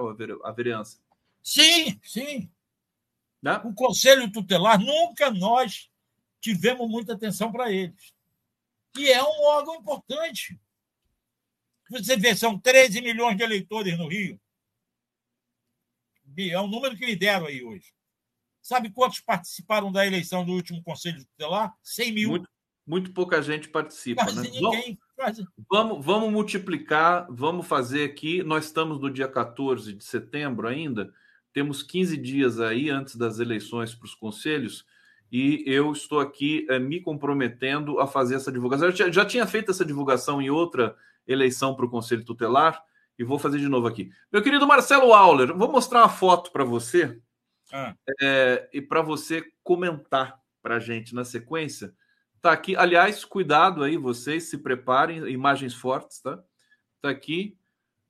A 0.44 0.52
vereança. 0.52 0.98
Sim, 1.44 2.00
sim. 2.02 2.50
Né? 3.46 3.62
O 3.64 3.74
conselho 3.74 4.32
tutelar, 4.32 4.80
nunca 4.80 5.30
nós 5.30 5.90
tivemos 6.42 6.90
muita 6.90 7.14
atenção 7.14 7.52
para 7.52 7.72
eles 7.72 8.16
que 8.96 9.12
é 9.12 9.22
um 9.22 9.44
órgão 9.44 9.76
importante. 9.76 10.58
Você 11.92 12.16
vê, 12.16 12.34
são 12.34 12.58
13 12.58 13.02
milhões 13.02 13.36
de 13.36 13.44
eleitores 13.44 13.98
no 13.98 14.08
Rio. 14.08 14.40
É 16.38 16.60
o 16.60 16.68
número 16.68 16.96
que 16.96 17.06
me 17.06 17.16
deram 17.16 17.46
aí 17.46 17.62
hoje. 17.62 17.94
Sabe 18.62 18.90
quantos 18.90 19.20
participaram 19.20 19.92
da 19.92 20.08
eleição 20.08 20.46
do 20.46 20.54
último 20.54 20.82
Conselho 20.82 21.24
Tutelar? 21.26 21.76
100 21.84 22.12
mil. 22.12 22.30
Muito, 22.30 22.50
muito 22.88 23.14
pouca 23.14 23.42
gente 23.42 23.68
participa. 23.68 24.24
Quase 24.24 24.42
né? 24.42 24.50
ninguém. 24.50 24.98
Vamos, 25.18 25.48
vamos, 25.70 26.06
vamos 26.06 26.32
multiplicar, 26.32 27.28
vamos 27.30 27.68
fazer 27.68 28.10
aqui. 28.10 28.44
Nós 28.44 28.66
estamos 28.66 29.00
no 29.00 29.12
dia 29.12 29.28
14 29.28 29.94
de 29.94 30.04
setembro 30.04 30.68
ainda. 30.68 31.14
Temos 31.56 31.82
15 31.82 32.18
dias 32.18 32.60
aí 32.60 32.90
antes 32.90 33.16
das 33.16 33.40
eleições 33.40 33.96
para 33.96 34.06
os 34.06 34.14
conselhos 34.14 34.86
e 35.32 35.64
eu 35.66 35.94
estou 35.94 36.20
aqui 36.20 36.68
é, 36.70 36.78
me 36.78 37.00
comprometendo 37.00 37.98
a 37.98 38.06
fazer 38.06 38.36
essa 38.36 38.52
divulgação. 38.52 38.90
Eu 38.90 39.14
já, 39.14 39.26
tinha 39.26 39.48
feito 39.48 39.72
essa 39.72 39.86
divulgação 39.86 40.42
em 40.42 40.50
outra 40.50 40.98
eleição 41.26 41.74
para 41.74 41.86
o 41.86 41.90
Conselho 41.90 42.26
Tutelar 42.26 42.84
e 43.18 43.24
vou 43.24 43.40
fazer 43.40 43.58
de 43.58 43.70
novo 43.70 43.88
aqui. 43.88 44.12
Meu 44.30 44.44
querido 44.44 44.68
Marcelo 44.68 45.14
Auler, 45.14 45.56
vou 45.56 45.72
mostrar 45.72 46.02
uma 46.02 46.10
foto 46.10 46.52
para 46.52 46.66
você 46.66 47.22
ah. 47.72 47.96
é, 48.22 48.70
e 48.74 48.82
para 48.82 49.02
você 49.02 49.42
comentar 49.64 50.38
para 50.62 50.76
a 50.76 50.80
gente 50.80 51.16
na 51.16 51.24
sequência. 51.24 51.96
Tá 52.42 52.52
aqui, 52.52 52.76
aliás, 52.76 53.24
cuidado 53.24 53.82
aí, 53.82 53.96
vocês 53.96 54.50
se 54.50 54.58
preparem, 54.58 55.26
imagens 55.30 55.74
fortes, 55.74 56.20
tá? 56.20 56.38
Tá 57.02 57.10
aqui 57.12 57.58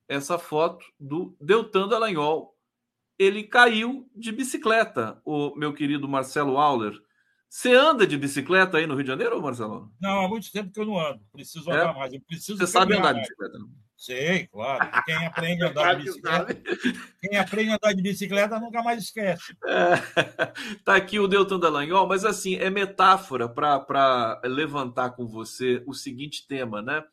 essa 0.07 0.39
foto 0.39 0.83
do 0.99 1.37
Deltan 1.39 1.87
Dallagnol. 1.87 2.54
Ele 3.17 3.43
caiu 3.43 4.09
de 4.15 4.31
bicicleta, 4.31 5.21
o 5.25 5.55
meu 5.55 5.73
querido 5.73 6.07
Marcelo 6.07 6.57
Auler. 6.57 6.93
Você 7.49 7.73
anda 7.73 8.05
de 8.05 8.17
bicicleta 8.17 8.77
aí 8.77 8.85
no 8.85 8.95
Rio 8.95 9.03
de 9.03 9.09
Janeiro, 9.09 9.41
Marcelo? 9.41 9.89
Não, 10.01 10.25
há 10.25 10.27
muito 10.27 10.51
tempo 10.51 10.71
que 10.71 10.79
eu 10.79 10.85
não 10.85 10.99
ando. 10.99 11.21
Preciso 11.31 11.71
andar 11.71 11.91
é? 11.91 11.93
mais. 11.93 12.13
Eu 12.13 12.21
preciso 12.21 12.57
Você 12.57 12.67
sabe 12.67 12.97
andar 12.97 13.13
de 13.13 13.21
bicicleta? 13.21 13.57
Não? 13.57 13.69
Sei, 13.95 14.47
claro. 14.47 14.91
Quem 15.05 15.15
aprende 15.25 15.63
a 15.63 15.69
andar 15.69 15.95
de 15.95 16.03
bicicleta, 16.03 16.53
quem 17.21 17.39
aprende 17.39 17.69
a 17.71 17.75
andar 17.75 17.93
de 17.93 18.01
bicicleta 18.01 18.59
nunca 18.59 18.83
mais 18.83 19.01
esquece. 19.01 19.55
É, 19.65 19.95
tá 20.83 20.95
aqui 20.95 21.17
o 21.17 21.27
Deltan 21.27 21.59
Dallagnol, 21.59 22.05
mas 22.07 22.25
assim, 22.25 22.55
é 22.55 22.69
metáfora 22.69 23.47
para 23.47 24.41
levantar 24.43 25.11
com 25.11 25.25
você 25.25 25.81
o 25.87 25.93
seguinte 25.93 26.45
tema, 26.45 26.81
né? 26.81 27.03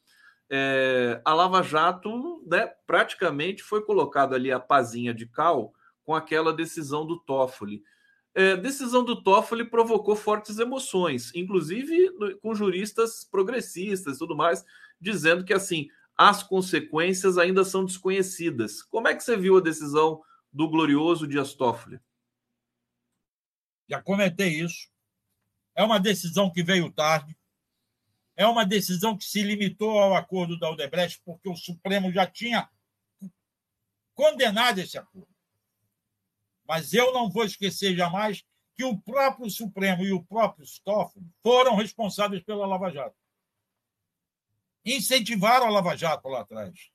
É, 0.50 1.22
a 1.24 1.32
Lava 1.32 1.62
Jato, 1.62 2.44
né, 2.46 2.68
praticamente 2.86 3.62
foi 3.62 3.82
colocado 3.82 4.34
ali 4.34 4.50
a 4.50 4.60
pazinha 4.60 5.14
de 5.14 5.24
cal 5.26 5.72
com 6.04 6.14
aquela 6.14 6.52
decisão 6.52 7.06
do 7.06 7.18
Toffoli. 7.18 7.82
É, 8.34 8.56
decisão 8.56 9.04
do 9.04 9.22
Toffoli 9.22 9.64
provocou 9.64 10.16
fortes 10.16 10.58
emoções, 10.58 11.34
inclusive 11.34 12.10
com 12.40 12.54
juristas 12.54 13.24
progressistas 13.24 14.16
e 14.16 14.18
tudo 14.18 14.34
mais, 14.34 14.64
dizendo 15.00 15.44
que 15.44 15.52
assim 15.52 15.88
as 16.16 16.42
consequências 16.42 17.36
ainda 17.36 17.64
são 17.64 17.84
desconhecidas. 17.84 18.82
Como 18.82 19.08
é 19.08 19.14
que 19.14 19.22
você 19.22 19.36
viu 19.36 19.58
a 19.58 19.60
decisão 19.60 20.22
do 20.52 20.68
glorioso 20.68 21.26
Dias 21.26 21.54
Toffoli? 21.54 22.00
Já 23.88 24.00
comentei 24.02 24.60
isso. 24.60 24.90
É 25.74 25.82
uma 25.82 25.98
decisão 25.98 26.50
que 26.50 26.62
veio 26.62 26.92
tarde. 26.92 27.36
É 28.36 28.46
uma 28.46 28.64
decisão 28.64 29.16
que 29.16 29.24
se 29.24 29.42
limitou 29.42 29.98
ao 29.98 30.14
acordo 30.14 30.58
da 30.58 30.70
Odebrecht, 30.70 31.20
porque 31.24 31.48
o 31.48 31.56
Supremo 31.56 32.10
já 32.12 32.26
tinha 32.26 32.68
condenado 34.14 34.78
esse 34.78 34.96
acordo. 34.96 35.31
Mas 36.72 36.94
eu 36.94 37.12
não 37.12 37.28
vou 37.28 37.44
esquecer 37.44 37.94
jamais 37.94 38.42
que 38.74 38.82
o 38.82 38.98
próprio 38.98 39.50
Supremo 39.50 40.04
e 40.04 40.10
o 40.10 40.24
próprio 40.24 40.64
Toffoli 40.82 41.26
foram 41.42 41.76
responsáveis 41.76 42.42
pela 42.42 42.66
Lava 42.66 42.90
Jato. 42.90 43.14
Incentivaram 44.82 45.66
a 45.66 45.70
Lava 45.70 45.94
Jato 45.94 46.26
lá 46.28 46.40
atrás. 46.40 46.90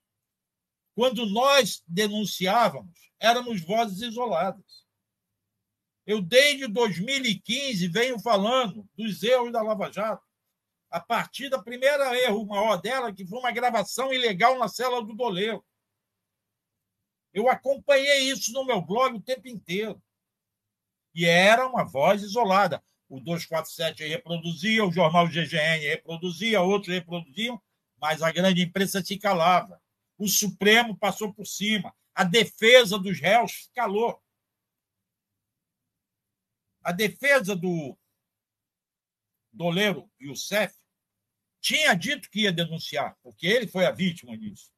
Quando 0.95 1.27
nós 1.27 1.83
denunciávamos, 1.87 3.11
éramos 3.19 3.61
vozes 3.61 4.01
isoladas. 4.01 4.83
Eu, 6.07 6.23
desde 6.23 6.65
2015, 6.65 7.87
venho 7.87 8.19
falando 8.19 8.89
dos 8.95 9.21
erros 9.21 9.51
da 9.51 9.61
Lava 9.61 9.91
Jato. 9.91 10.25
A 10.89 10.99
partir 10.99 11.49
da 11.49 11.61
primeira 11.61 12.17
erro 12.17 12.47
maior 12.47 12.81
dela, 12.81 13.13
que 13.13 13.27
foi 13.27 13.37
uma 13.37 13.51
gravação 13.51 14.11
ilegal 14.11 14.57
na 14.57 14.67
cela 14.67 15.03
do 15.03 15.13
doleiro. 15.13 15.63
Eu 17.37 17.47
acompanhei 17.47 18.31
isso 18.31 18.51
no 18.51 18.65
meu 18.65 18.81
blog 18.81 19.15
o 19.15 19.21
tempo 19.21 19.47
inteiro. 19.47 20.01
E 21.13 21.23
era 21.23 21.67
uma 21.67 21.83
voz 21.83 22.23
isolada. 22.23 22.83
O 23.07 23.19
247 23.19 24.07
reproduzia, 24.07 24.83
o 24.83 24.91
jornal 24.91 25.27
GGN 25.27 25.77
reproduzia, 25.87 26.63
outros 26.63 26.91
reproduziam, 26.91 27.61
mas 28.01 28.23
a 28.23 28.31
grande 28.31 28.63
imprensa 28.63 29.05
se 29.05 29.19
calava. 29.19 29.79
O 30.17 30.27
Supremo 30.27 30.97
passou 30.97 31.31
por 31.31 31.45
cima. 31.45 31.95
A 32.15 32.23
defesa 32.23 32.97
dos 32.97 33.19
réus 33.19 33.69
calou. 33.75 34.19
A 36.81 36.91
defesa 36.91 37.55
do 37.55 37.95
Doleiro 39.53 40.09
e 40.19 40.27
o 40.27 40.35
CEF 40.35 40.75
tinha 41.61 41.93
dito 41.93 42.31
que 42.31 42.41
ia 42.41 42.51
denunciar, 42.51 43.15
porque 43.21 43.45
ele 43.45 43.67
foi 43.67 43.85
a 43.85 43.91
vítima 43.91 44.35
disso 44.35 44.75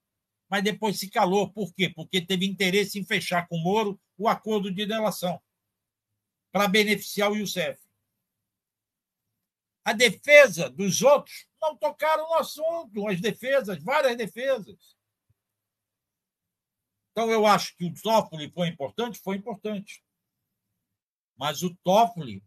mas 0.49 0.63
depois 0.63 0.99
se 0.99 1.09
calou. 1.09 1.51
Por 1.51 1.73
quê? 1.73 1.89
Porque 1.89 2.19
teve 2.19 2.45
interesse 2.45 2.99
em 2.99 3.05
fechar 3.05 3.47
com 3.47 3.57
o 3.57 3.63
Moro 3.63 3.99
o 4.17 4.27
acordo 4.27 4.71
de 4.71 4.85
delação 4.85 5.41
para 6.51 6.67
beneficiar 6.67 7.31
o 7.31 7.35
Youssef. 7.35 7.79
A 9.85 9.93
defesa 9.93 10.69
dos 10.69 11.01
outros 11.01 11.47
não 11.61 11.75
tocaram 11.75 12.27
no 12.27 12.35
assunto, 12.35 13.07
as 13.07 13.21
defesas, 13.21 13.81
várias 13.83 14.17
defesas. 14.17 14.97
Então, 17.11 17.29
eu 17.29 17.45
acho 17.45 17.75
que 17.75 17.85
o 17.85 17.93
Toffoli 17.93 18.51
foi 18.51 18.67
importante, 18.67 19.19
foi 19.19 19.35
importante. 19.35 20.03
Mas 21.35 21.63
o 21.63 21.75
Toffoli 21.83 22.43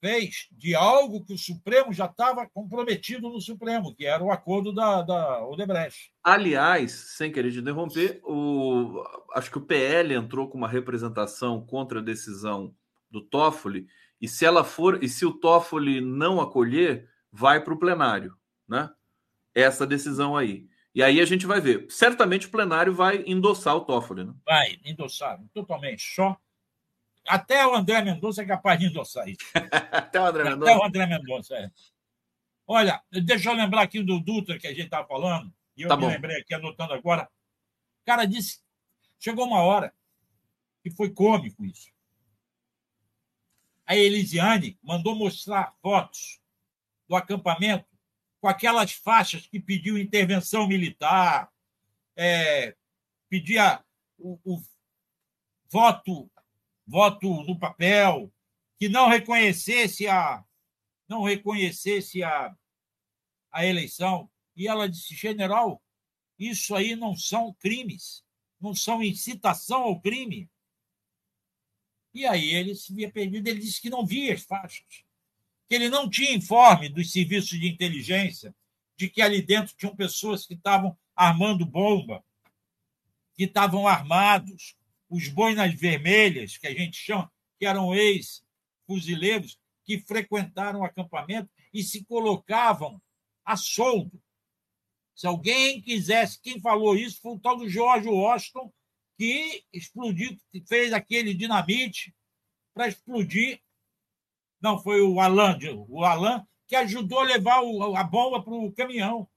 fez 0.00 0.48
de 0.50 0.74
algo 0.74 1.24
que 1.24 1.34
o 1.34 1.38
Supremo 1.38 1.92
já 1.92 2.06
estava 2.06 2.48
comprometido 2.48 3.28
no 3.28 3.40
Supremo, 3.40 3.94
que 3.94 4.06
era 4.06 4.22
o 4.22 4.30
acordo 4.30 4.72
da, 4.72 5.02
da 5.02 5.46
Odebrecht. 5.46 6.12
Aliás, 6.24 6.92
sem 6.92 7.30
querer 7.30 7.52
te 7.52 7.58
interromper, 7.58 8.20
o, 8.24 9.04
acho 9.34 9.50
que 9.50 9.58
o 9.58 9.64
PL 9.66 10.14
entrou 10.14 10.48
com 10.48 10.58
uma 10.58 10.68
representação 10.68 11.64
contra 11.64 12.00
a 12.00 12.02
decisão 12.02 12.74
do 13.10 13.20
Toffoli, 13.20 13.86
e 14.20 14.28
se 14.28 14.44
ela 14.44 14.64
for, 14.64 15.02
e 15.02 15.08
se 15.08 15.24
o 15.24 15.32
Toffoli 15.32 16.00
não 16.00 16.40
acolher, 16.40 17.08
vai 17.32 17.62
para 17.62 17.72
o 17.72 17.78
plenário, 17.78 18.36
né? 18.68 18.90
Essa 19.54 19.86
decisão 19.86 20.36
aí. 20.36 20.68
E 20.94 21.02
aí 21.02 21.20
a 21.20 21.24
gente 21.24 21.46
vai 21.46 21.60
ver. 21.60 21.86
Certamente 21.88 22.46
o 22.46 22.50
plenário 22.50 22.92
vai 22.92 23.22
endossar 23.26 23.76
o 23.76 23.80
Toffoli, 23.80 24.24
né? 24.24 24.34
Vai 24.44 24.78
endossar, 24.84 25.40
totalmente. 25.54 26.02
Só 26.02 26.36
até 27.26 27.66
o 27.66 27.74
André 27.74 28.02
Mendonça 28.02 28.42
é 28.42 28.46
capaz 28.46 28.78
de 28.78 28.86
endossar 28.86 29.28
isso. 29.28 29.40
Até 29.92 30.20
o 30.20 30.26
André 30.26 30.44
Mendonça. 30.44 30.72
Até 30.72 30.80
o 30.80 30.84
André 30.84 31.06
Mendonça, 31.06 31.54
é. 31.56 31.70
Olha, 32.66 33.02
deixa 33.10 33.50
eu 33.50 33.54
lembrar 33.54 33.82
aqui 33.82 34.02
do 34.02 34.20
Dutra 34.20 34.58
que 34.58 34.66
a 34.66 34.70
gente 34.70 34.84
estava 34.84 35.06
falando, 35.06 35.52
e 35.76 35.82
eu 35.82 35.88
tá 35.88 35.96
me 35.96 36.02
bom. 36.02 36.08
lembrei 36.08 36.40
aqui, 36.40 36.54
anotando 36.54 36.92
agora. 36.92 37.28
O 38.02 38.06
cara 38.06 38.24
disse, 38.24 38.60
chegou 39.18 39.46
uma 39.46 39.62
hora 39.62 39.92
que 40.82 40.90
foi 40.90 41.10
cômico 41.10 41.64
isso. 41.64 41.90
A 43.86 43.96
Elisiane 43.96 44.78
mandou 44.82 45.16
mostrar 45.16 45.74
fotos 45.82 46.40
do 47.08 47.16
acampamento 47.16 47.86
com 48.40 48.48
aquelas 48.48 48.92
faixas 48.92 49.46
que 49.46 49.60
pediu 49.60 49.98
intervenção 49.98 50.66
militar, 50.66 51.50
é, 52.16 52.76
pedia 53.28 53.84
o, 54.16 54.38
o 54.44 54.62
voto 55.68 56.30
voto 56.90 57.44
no 57.44 57.56
papel, 57.56 58.32
que 58.76 58.88
não 58.88 59.08
reconhecesse 59.08 60.08
a 60.08 60.44
não 61.08 61.22
reconhecesse 61.24 62.22
a, 62.22 62.56
a 63.50 63.66
eleição. 63.66 64.30
E 64.54 64.68
ela 64.68 64.88
disse, 64.88 65.14
general, 65.14 65.82
isso 66.38 66.74
aí 66.74 66.94
não 66.94 67.16
são 67.16 67.52
crimes, 67.54 68.24
não 68.60 68.74
são 68.74 69.02
incitação 69.02 69.82
ao 69.82 70.00
crime. 70.00 70.48
E 72.14 72.24
aí 72.24 72.54
ele 72.54 72.76
se 72.76 72.94
via 72.94 73.10
perdido, 73.10 73.48
ele 73.48 73.58
disse 73.58 73.80
que 73.80 73.90
não 73.90 74.06
via 74.06 74.34
as 74.34 74.42
faixas, 74.42 75.04
que 75.68 75.74
ele 75.74 75.88
não 75.88 76.08
tinha 76.08 76.32
informe 76.32 76.88
dos 76.88 77.10
serviços 77.10 77.58
de 77.58 77.68
inteligência 77.68 78.54
de 78.96 79.08
que 79.08 79.20
ali 79.20 79.42
dentro 79.42 79.74
tinham 79.76 79.96
pessoas 79.96 80.46
que 80.46 80.54
estavam 80.54 80.96
armando 81.16 81.66
bomba, 81.66 82.24
que 83.34 83.44
estavam 83.44 83.88
armados, 83.88 84.76
os 85.10 85.28
boinas 85.28 85.74
vermelhas, 85.74 86.56
que 86.56 86.68
a 86.68 86.72
gente 86.72 86.96
chama, 86.96 87.30
que 87.58 87.66
eram 87.66 87.94
ex-fuzileiros, 87.94 89.58
que 89.84 89.98
frequentaram 89.98 90.80
o 90.80 90.84
acampamento 90.84 91.50
e 91.74 91.82
se 91.82 92.04
colocavam 92.04 93.02
a 93.44 93.56
soldo. 93.56 94.22
Se 95.14 95.26
alguém 95.26 95.82
quisesse, 95.82 96.40
quem 96.40 96.60
falou 96.60 96.96
isso 96.96 97.20
foi 97.20 97.32
o 97.32 97.38
tal 97.38 97.56
do 97.56 97.68
George 97.68 98.08
Washington, 98.08 98.72
que 99.18 99.64
explodiu, 99.72 100.38
que 100.50 100.64
fez 100.66 100.92
aquele 100.92 101.34
dinamite 101.34 102.14
para 102.72 102.88
explodir. 102.88 103.60
Não, 104.60 104.78
foi 104.78 105.02
o 105.02 105.20
Alan, 105.20 105.58
o 105.88 106.04
Alan 106.04 106.46
que 106.70 106.76
ajudou 106.76 107.18
a 107.18 107.24
levar 107.24 107.60
a 107.96 108.04
bomba 108.04 108.40
para 108.40 108.54
o 108.54 108.72
caminhão. 108.72 109.28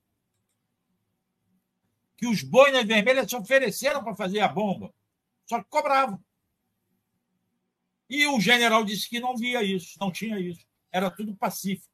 Que 2.15 2.27
os 2.27 2.43
boinas 2.43 2.85
vermelhas 2.85 3.27
se 3.27 3.35
ofereceram 3.35 4.03
para 4.03 4.15
fazer 4.15 4.39
a 4.39 4.47
bomba. 4.47 4.93
Só 5.45 5.61
que 5.61 5.69
cobravam. 5.69 6.19
E 8.09 8.27
o 8.27 8.39
general 8.39 8.83
disse 8.83 9.09
que 9.09 9.19
não 9.19 9.35
via 9.35 9.63
isso, 9.63 9.97
não 9.99 10.11
tinha 10.11 10.39
isso. 10.39 10.65
Era 10.91 11.09
tudo 11.09 11.35
pacífico. 11.35 11.91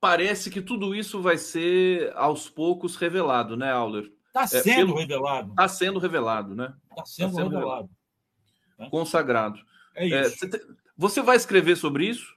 Parece 0.00 0.50
que 0.50 0.60
tudo 0.60 0.94
isso 0.94 1.22
vai 1.22 1.38
ser 1.38 2.12
aos 2.16 2.48
poucos 2.48 2.96
revelado, 2.96 3.56
né, 3.56 3.70
Auler? 3.70 4.12
Está 4.26 4.46
sendo 4.46 4.70
é, 4.70 4.74
pelo... 4.76 4.94
revelado. 4.96 5.50
Está 5.50 5.68
sendo 5.68 5.98
revelado, 5.98 6.54
né? 6.54 6.74
Está 6.90 7.04
sendo, 7.04 7.30
tá 7.30 7.36
sendo, 7.36 7.50
revelado. 7.50 7.90
revelado. 8.78 8.90
Consagrado. 8.90 9.60
É, 9.94 10.08
é 10.08 10.26
isso. 10.26 10.44
É, 10.44 10.48
você 10.96 11.20
vai 11.22 11.36
escrever 11.36 11.76
sobre 11.76 12.06
isso? 12.06 12.34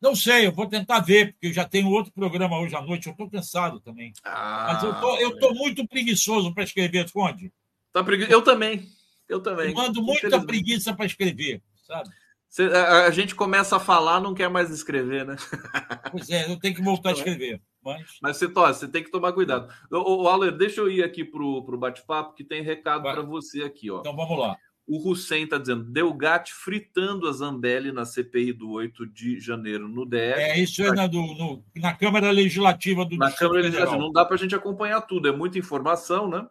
Não 0.00 0.14
sei, 0.14 0.46
eu 0.46 0.52
vou 0.52 0.66
tentar 0.66 1.00
ver, 1.00 1.32
porque 1.32 1.48
eu 1.48 1.52
já 1.52 1.64
tenho 1.64 1.88
outro 1.90 2.12
programa 2.12 2.58
hoje 2.58 2.76
à 2.76 2.82
noite, 2.82 3.06
eu 3.06 3.12
estou 3.12 3.30
cansado 3.30 3.80
também. 3.80 4.12
Ah, 4.22 4.72
Mas 4.72 4.82
eu 4.84 5.00
tô, 5.00 5.16
eu 5.16 5.38
tô 5.38 5.54
muito 5.54 5.86
preguiçoso 5.88 6.52
para 6.52 6.64
escrever, 6.64 7.10
Conde. 7.10 7.52
Tá 7.92 8.04
pregui... 8.04 8.30
Eu 8.30 8.42
também. 8.42 8.86
Eu 9.28 9.40
também. 9.40 9.68
Eu 9.70 9.74
mando 9.74 10.02
muita 10.02 10.44
preguiça 10.44 10.94
para 10.94 11.06
escrever, 11.06 11.62
sabe? 11.86 12.10
A, 13.06 13.10
gente 13.10 13.34
começa 13.34 13.76
a 13.76 13.80
falar, 13.80 14.18
não 14.20 14.32
quer 14.32 14.48
mais 14.48 14.70
escrever, 14.70 15.26
né? 15.26 15.36
Pois 16.10 16.30
é, 16.30 16.50
eu 16.50 16.58
tenho 16.58 16.74
que 16.74 16.82
voltar 16.82 17.10
a 17.10 17.12
escrever. 17.12 17.60
Mas, 17.84 18.18
mas 18.22 18.36
você, 18.36 18.48
tó, 18.48 18.66
você 18.66 18.88
tem 18.88 19.02
que 19.02 19.10
tomar 19.10 19.32
cuidado. 19.32 19.72
O, 19.90 20.22
o 20.22 20.28
Aller, 20.28 20.52
deixa 20.52 20.80
eu 20.80 20.90
ir 20.90 21.04
aqui 21.04 21.24
para 21.24 21.42
o 21.42 21.76
bate-papo, 21.76 22.34
que 22.34 22.42
tem 22.42 22.62
recado 22.62 23.02
para 23.02 23.22
você 23.22 23.62
aqui. 23.62 23.90
Ó. 23.90 24.00
Então 24.00 24.16
vamos 24.16 24.38
lá. 24.38 24.56
O 24.86 25.10
Hussein 25.10 25.44
está 25.44 25.58
dizendo: 25.58 25.84
Delgatti 25.84 26.54
fritando 26.54 27.28
a 27.28 27.32
Zambelli 27.32 27.90
na 27.90 28.04
CPI 28.04 28.52
do 28.52 28.70
8 28.70 29.06
de 29.06 29.40
janeiro 29.40 29.88
no 29.88 30.06
DF. 30.06 30.40
É, 30.40 30.58
isso 30.58 30.82
é 30.82 30.92
na, 30.92 31.06
do, 31.08 31.20
no, 31.20 31.64
na 31.76 31.92
Câmara 31.92 32.30
Legislativa 32.30 33.04
do 33.04 33.16
Na 33.16 33.32
Câmara 33.32 33.62
Legislativa. 33.62 33.98
Não 33.98 34.12
dá 34.12 34.24
para 34.24 34.36
a 34.36 34.38
gente 34.38 34.54
acompanhar 34.54 35.00
tudo, 35.02 35.28
é 35.28 35.32
muita 35.32 35.58
informação, 35.58 36.28
né? 36.28 36.46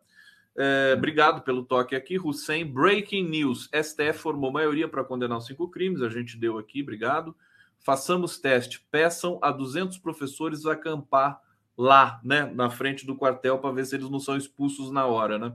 É, 0.58 0.94
obrigado 0.96 1.42
pelo 1.42 1.64
toque 1.64 1.96
aqui, 1.96 2.18
Hussein. 2.18 2.66
Breaking 2.66 3.28
news: 3.28 3.70
STF 3.74 4.20
formou 4.20 4.52
maioria 4.52 4.88
para 4.88 5.04
condenar 5.04 5.38
os 5.38 5.46
cinco 5.46 5.70
crimes, 5.70 6.02
a 6.02 6.10
gente 6.10 6.38
deu 6.38 6.58
aqui, 6.58 6.82
obrigado. 6.82 7.36
Façamos 7.80 8.40
teste, 8.40 8.86
peçam 8.90 9.38
a 9.42 9.52
200 9.52 9.98
professores 9.98 10.66
acampar 10.66 11.40
lá, 11.78 12.20
né, 12.24 12.46
na 12.56 12.70
frente 12.70 13.06
do 13.06 13.16
quartel, 13.16 13.60
para 13.60 13.72
ver 13.72 13.86
se 13.86 13.96
eles 13.96 14.10
não 14.10 14.20
são 14.20 14.38
expulsos 14.38 14.92
na 14.92 15.06
hora, 15.06 15.38
né? 15.38 15.54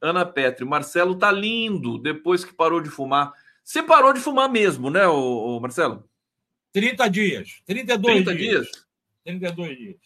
Ana 0.00 0.24
Petri, 0.24 0.64
Marcelo 0.64 1.16
tá 1.16 1.32
lindo 1.32 1.98
depois 1.98 2.44
que 2.44 2.54
parou 2.54 2.80
de 2.80 2.88
fumar. 2.88 3.32
Você 3.64 3.82
parou 3.82 4.12
de 4.12 4.20
fumar 4.20 4.48
mesmo, 4.48 4.88
né, 4.88 5.06
ô, 5.08 5.58
Marcelo? 5.60 6.08
30 6.72 7.08
dias. 7.10 7.62
32 7.66 8.24
30 8.24 8.34
dias. 8.34 8.66
dias. 8.66 8.86
32 9.24 9.76
dias. 9.76 9.96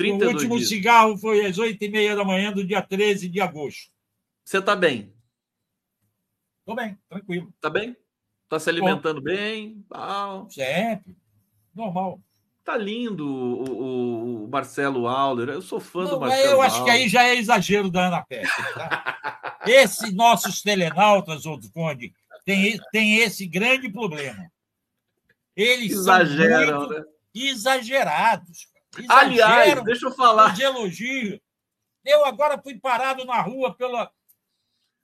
32 0.00 0.30
o 0.30 0.34
último 0.34 0.56
dias. 0.56 0.68
cigarro 0.68 1.16
foi 1.16 1.44
às 1.44 1.56
8h30 1.58 2.16
da 2.16 2.24
manhã 2.24 2.52
do 2.52 2.64
dia 2.64 2.82
13 2.82 3.28
de 3.28 3.40
agosto. 3.40 3.90
Você 4.44 4.60
tá 4.60 4.74
bem? 4.74 5.12
Tô 6.64 6.74
bem, 6.74 6.98
tranquilo. 7.08 7.52
Tá 7.60 7.68
bem? 7.68 7.96
Tá 8.48 8.58
se 8.58 8.68
alimentando 8.68 9.20
Bom, 9.20 9.26
bem? 9.26 9.84
Ah. 9.92 10.44
Sempre. 10.48 11.16
Normal. 11.74 12.20
Tá 12.64 12.76
lindo 12.76 13.26
o, 13.26 14.44
o, 14.44 14.48
Marcelo 14.48 15.06
Auler. 15.06 15.48
Eu 15.48 15.62
sou 15.62 15.80
fã 15.80 16.04
Não, 16.04 16.10
do 16.10 16.20
Marcelo. 16.20 16.52
Eu 16.52 16.62
acho 16.62 16.84
que 16.84 16.90
aí 16.90 17.08
já 17.08 17.24
é 17.24 17.36
exagero 17.36 17.90
da 17.90 18.08
Ana 18.08 18.22
Pérez. 18.22 18.50
Tá? 18.74 19.60
Esses 19.66 20.12
nossos 20.14 20.62
telenautas, 20.62 21.46
outro 21.46 21.70
Conde, 21.72 22.12
tem, 22.44 22.78
tem 22.90 23.18
esse 23.18 23.46
grande 23.46 23.88
problema. 23.88 24.50
Eles 25.54 25.92
Exageram, 25.92 26.66
são 26.66 26.88
muito 26.88 26.94
né? 26.94 27.04
exagerados. 27.34 28.68
Aliás, 29.08 29.82
deixa 29.84 30.06
eu 30.06 30.12
falar. 30.12 30.54
De 30.54 30.62
elogio. 30.62 31.40
Eu 32.04 32.24
agora 32.24 32.60
fui 32.60 32.78
parado 32.78 33.24
na 33.24 33.40
rua 33.40 33.74
pela 33.74 34.12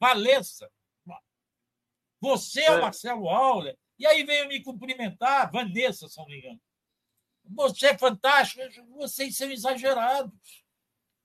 Valessa. 0.01 0.71
Você 2.21 2.63
é 2.63 2.71
o 2.71 2.79
é. 2.79 2.81
Marcelo 2.81 3.29
Auler. 3.29 3.77
E 3.99 4.07
aí 4.07 4.25
veio 4.25 4.49
me 4.49 4.63
cumprimentar, 4.63 5.51
Vanessa, 5.51 6.09
se 6.09 6.19
não 6.19 6.27
me 6.27 6.39
engano. 6.39 6.61
Você 7.45 7.89
é 7.89 7.99
fantástico, 7.99 8.63
vocês 8.97 9.37
são 9.37 9.51
exagerados. 9.51 10.33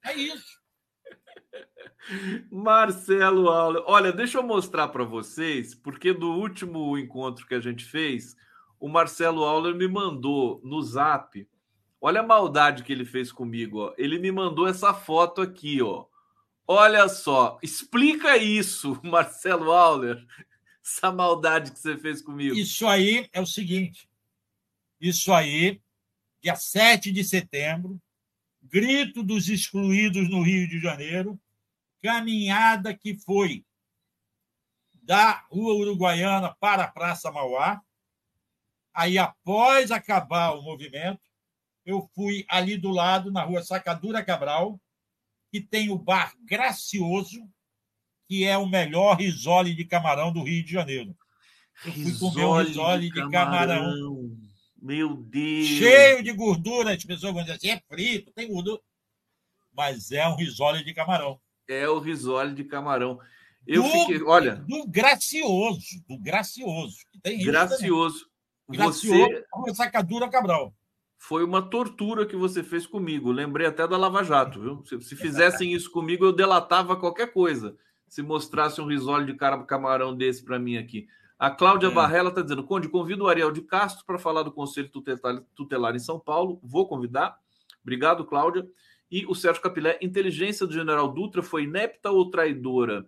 É 0.03 0.13
isso. 0.13 0.61
Marcelo 2.51 3.49
Auler. 3.49 3.83
Olha, 3.85 4.11
deixa 4.11 4.37
eu 4.37 4.43
mostrar 4.43 4.87
para 4.89 5.03
vocês, 5.03 5.73
porque 5.73 6.13
do 6.13 6.31
último 6.31 6.97
encontro 6.97 7.47
que 7.47 7.55
a 7.55 7.59
gente 7.59 7.83
fez, 7.83 8.35
o 8.79 8.87
Marcelo 8.87 9.43
Auler 9.43 9.75
me 9.75 9.87
mandou 9.87 10.61
no 10.63 10.81
zap. 10.81 11.47
Olha 12.03 12.21
a 12.21 12.27
maldade 12.27 12.83
que 12.83 12.91
ele 12.91 13.05
fez 13.05 13.31
comigo. 13.31 13.79
Ó. 13.79 13.93
Ele 13.95 14.17
me 14.17 14.31
mandou 14.31 14.67
essa 14.67 14.91
foto 14.91 15.39
aqui, 15.39 15.81
ó. 15.81 16.05
Olha 16.67 17.07
só, 17.07 17.59
explica 17.61 18.37
isso, 18.37 18.99
Marcelo 19.03 19.71
Auler, 19.71 20.25
essa 20.83 21.11
maldade 21.11 21.71
que 21.71 21.79
você 21.79 21.95
fez 21.97 22.21
comigo. 22.21 22.55
Isso 22.55 22.87
aí 22.87 23.29
é 23.31 23.39
o 23.39 23.45
seguinte. 23.45 24.09
Isso 24.99 25.31
aí 25.31 25.79
dia 26.41 26.55
7 26.55 27.11
de 27.11 27.23
setembro, 27.23 28.01
grito 28.63 29.21
dos 29.21 29.47
excluídos 29.47 30.27
no 30.27 30.41
Rio 30.41 30.67
de 30.67 30.79
Janeiro, 30.79 31.39
caminhada 32.01 32.95
que 32.95 33.13
foi 33.15 33.63
da 35.03 35.45
Rua 35.51 35.73
Uruguaiana 35.75 36.55
para 36.59 36.85
a 36.85 36.91
Praça 36.91 37.31
Mauá. 37.31 37.81
Aí, 38.93 39.17
após 39.17 39.91
acabar 39.91 40.51
o 40.51 40.61
movimento, 40.61 41.30
eu 41.85 42.09
fui 42.13 42.45
ali 42.49 42.77
do 42.77 42.89
lado, 42.89 43.31
na 43.31 43.43
Rua 43.43 43.63
Sacadura 43.63 44.23
Cabral, 44.23 44.79
que 45.51 45.59
tem 45.59 45.89
o 45.89 45.97
bar 45.97 46.33
Gracioso, 46.43 47.41
que 48.27 48.45
é 48.45 48.57
o 48.57 48.67
melhor 48.67 49.17
risole 49.17 49.75
de 49.75 49.85
camarão 49.85 50.31
do 50.31 50.43
Rio 50.43 50.63
de 50.63 50.71
Janeiro. 50.71 51.15
Eu 51.85 51.93
fui 51.93 52.17
comer 52.17 52.45
um 52.45 52.61
risole 52.61 53.09
de 53.09 53.29
camarão. 53.29 53.93
De 53.93 53.99
camarão 53.99 54.51
meu 54.81 55.15
Deus! 55.15 55.67
Cheio 55.67 56.23
de 56.23 56.33
gordura. 56.33 56.93
As 56.93 57.03
pessoas 57.05 57.33
vão 57.33 57.43
dizer 57.43 57.57
assim: 57.57 57.69
é 57.69 57.79
frito, 57.87 58.31
tem 58.31 58.51
gordura. 58.51 58.81
Mas 59.71 60.11
é 60.11 60.27
um 60.27 60.35
risole 60.35 60.83
de 60.83 60.93
camarão. 60.93 61.39
É 61.67 61.87
o 61.87 61.99
risole 61.99 62.55
de 62.55 62.63
camarão. 62.63 63.19
Eu 63.67 63.83
do, 63.83 63.89
fiquei, 63.89 64.23
olha. 64.23 64.55
Do 64.55 64.87
gracioso, 64.87 66.03
do 66.07 66.17
gracioso. 66.17 66.97
Tem 67.21 67.37
gracioso. 67.43 68.27
Gracioso, 68.67 69.43
você, 69.53 69.75
sacadura 69.75 70.29
Cabral. 70.29 70.73
Foi 71.23 71.43
uma 71.43 71.61
tortura 71.61 72.25
que 72.25 72.35
você 72.35 72.63
fez 72.63 72.87
comigo. 72.87 73.31
Lembrei 73.31 73.67
até 73.67 73.87
da 73.87 73.95
Lava 73.95 74.23
Jato, 74.23 74.59
viu? 74.59 74.83
Se, 74.83 74.99
se 75.01 75.15
fizessem 75.15 75.71
isso 75.71 75.91
comigo, 75.91 76.25
eu 76.25 76.33
delatava 76.33 76.95
qualquer 76.95 77.31
coisa. 77.31 77.77
Se 78.07 78.23
mostrasse 78.23 78.81
um 78.81 78.87
risole 78.87 79.27
de 79.27 79.37
camarão 79.67 80.17
desse 80.17 80.43
para 80.43 80.57
mim 80.57 80.77
aqui. 80.77 81.07
A 81.37 81.51
Cláudia 81.51 81.89
é. 81.89 81.91
Barrela 81.91 82.29
está 82.29 82.41
dizendo: 82.41 82.63
Conde, 82.63 82.89
convido 82.89 83.25
o 83.25 83.27
Ariel 83.27 83.51
de 83.51 83.61
Castro 83.61 84.03
para 84.03 84.17
falar 84.17 84.41
do 84.41 84.51
Conselho 84.51 84.89
Tutelar, 84.89 85.43
Tutelar 85.53 85.95
em 85.95 85.99
São 85.99 86.19
Paulo. 86.19 86.59
Vou 86.63 86.87
convidar. 86.87 87.37
Obrigado, 87.83 88.25
Cláudia. 88.25 88.67
E 89.11 89.23
o 89.27 89.35
Sérgio 89.35 89.61
Capilé: 89.61 89.99
inteligência 90.01 90.65
do 90.65 90.73
general 90.73 91.07
Dutra 91.07 91.43
foi 91.43 91.65
inepta 91.65 92.09
ou 92.09 92.31
traidora? 92.31 93.05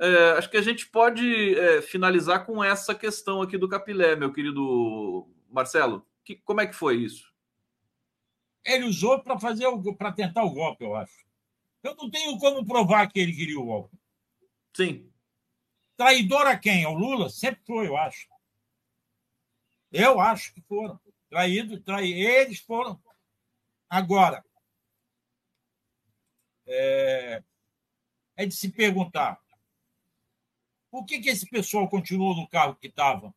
É, 0.00 0.32
acho 0.32 0.50
que 0.50 0.56
a 0.56 0.62
gente 0.62 0.88
pode 0.88 1.54
é, 1.54 1.80
finalizar 1.80 2.44
com 2.44 2.62
essa 2.62 2.92
questão 2.92 3.40
aqui 3.40 3.56
do 3.56 3.68
Capilé, 3.68 4.16
meu 4.16 4.32
querido 4.32 5.28
Marcelo. 5.48 6.04
Que, 6.24 6.34
como 6.34 6.60
é 6.60 6.66
que 6.66 6.74
foi 6.74 6.96
isso? 6.96 7.31
Ele 8.64 8.84
usou 8.84 9.22
para 9.22 9.38
fazer 9.38 9.66
para 9.96 10.12
tentar 10.12 10.44
o 10.44 10.52
golpe, 10.52 10.84
eu 10.84 10.94
acho. 10.94 11.24
Eu 11.82 11.96
não 11.96 12.10
tenho 12.10 12.38
como 12.38 12.64
provar 12.64 13.10
que 13.10 13.18
ele 13.18 13.34
queria 13.34 13.58
o 13.58 13.64
golpe. 13.64 13.96
Sim. 14.74 15.12
Traidor 15.96 16.46
a 16.46 16.56
quem? 16.56 16.84
Ao 16.84 16.94
Lula? 16.94 17.28
Sempre 17.28 17.62
foi, 17.64 17.88
eu 17.88 17.96
acho. 17.96 18.28
Eu 19.90 20.20
acho 20.20 20.54
que 20.54 20.60
foram. 20.62 21.00
Traídos, 21.28 21.82
trai... 21.82 22.12
eles 22.12 22.60
foram. 22.60 23.02
Agora, 23.88 24.44
é... 26.66 27.42
é 28.36 28.46
de 28.46 28.54
se 28.54 28.70
perguntar 28.70 29.42
por 30.92 31.06
que, 31.06 31.20
que 31.20 31.30
esse 31.30 31.46
pessoal 31.48 31.88
continuou 31.88 32.36
no 32.36 32.46
carro 32.46 32.76
que 32.76 32.86
estava 32.86 33.34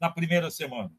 na 0.00 0.10
primeira 0.10 0.50
semana? 0.50 0.90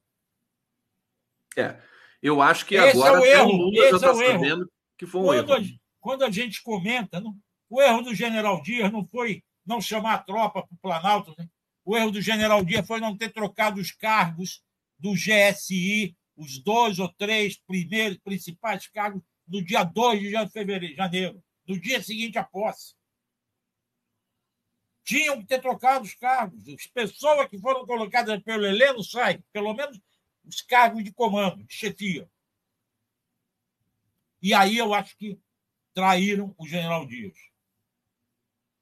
É, 1.58 1.82
eu 2.22 2.42
acho 2.42 2.66
que 2.66 2.76
esse 2.76 2.98
agora 2.98 3.18
é 3.18 3.22
o 3.22 3.26
erro. 3.26 3.72
esse 3.74 3.90
já 3.92 3.96
está 3.96 4.10
é 4.10 4.32
sabendo 4.32 4.72
que 4.98 5.06
foi 5.06 5.22
um 5.22 5.26
quando 5.26 5.52
erro. 5.52 5.54
A, 5.54 5.80
quando 6.00 6.24
a 6.24 6.32
gente 6.32 6.62
comenta, 6.62 7.20
não, 7.20 7.36
o 7.70 7.82
erro 7.82 8.02
do 8.02 8.14
general 8.14 8.62
Dias 8.62 8.92
não 8.92 9.06
foi 9.06 9.44
não 9.66 9.82
chamar 9.82 10.14
a 10.16 10.20
tropa 10.20 10.62
para 10.62 10.76
o 10.76 10.78
Planalto. 10.82 11.34
Né? 11.38 11.48
O 11.84 11.98
erro 11.98 12.12
do 12.12 12.22
general 12.22 12.64
Dias 12.64 12.86
foi 12.86 13.00
não 13.00 13.18
ter 13.18 13.30
trocado 13.32 13.82
os 13.82 13.92
cargos 13.92 14.62
do 14.98 15.14
GSI, 15.14 16.16
os 16.36 16.62
dois 16.62 17.00
ou 17.00 17.10
três 17.18 17.58
primeiros 17.58 18.18
principais 18.20 18.88
cargos, 18.88 19.22
no 19.48 19.64
dia 19.64 19.84
2 19.84 20.20
de 20.22 20.50
fevereiro, 20.50 20.96
janeiro, 20.96 21.44
no 21.68 21.80
dia 21.80 22.02
seguinte 22.02 22.38
à 22.38 22.44
posse. 22.44 22.96
Tinham 25.04 25.40
que 25.40 25.46
ter 25.46 25.62
trocado 25.62 26.04
os 26.04 26.16
cargos. 26.16 26.68
As 26.68 26.88
pessoas 26.88 27.48
que 27.48 27.60
foram 27.60 27.86
colocadas 27.86 28.42
pelo 28.42 28.66
Heleno 28.66 29.04
saem, 29.04 29.44
pelo 29.54 29.74
menos 29.74 30.00
os 30.48 30.62
cargos 30.62 31.04
de 31.04 31.12
comando, 31.12 31.64
de 31.64 31.74
chefia. 31.74 32.30
E 34.42 34.54
aí 34.54 34.78
eu 34.78 34.94
acho 34.94 35.18
que 35.18 35.40
traíram 35.94 36.54
o 36.58 36.68
general 36.68 37.06
Dias 37.06 37.36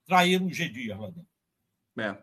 traíram 0.06 0.48
o 0.48 0.54
G 0.54 0.70
Dias 0.70 0.98
lá 0.98 1.08
dentro. 1.08 1.28
É. 1.98 2.18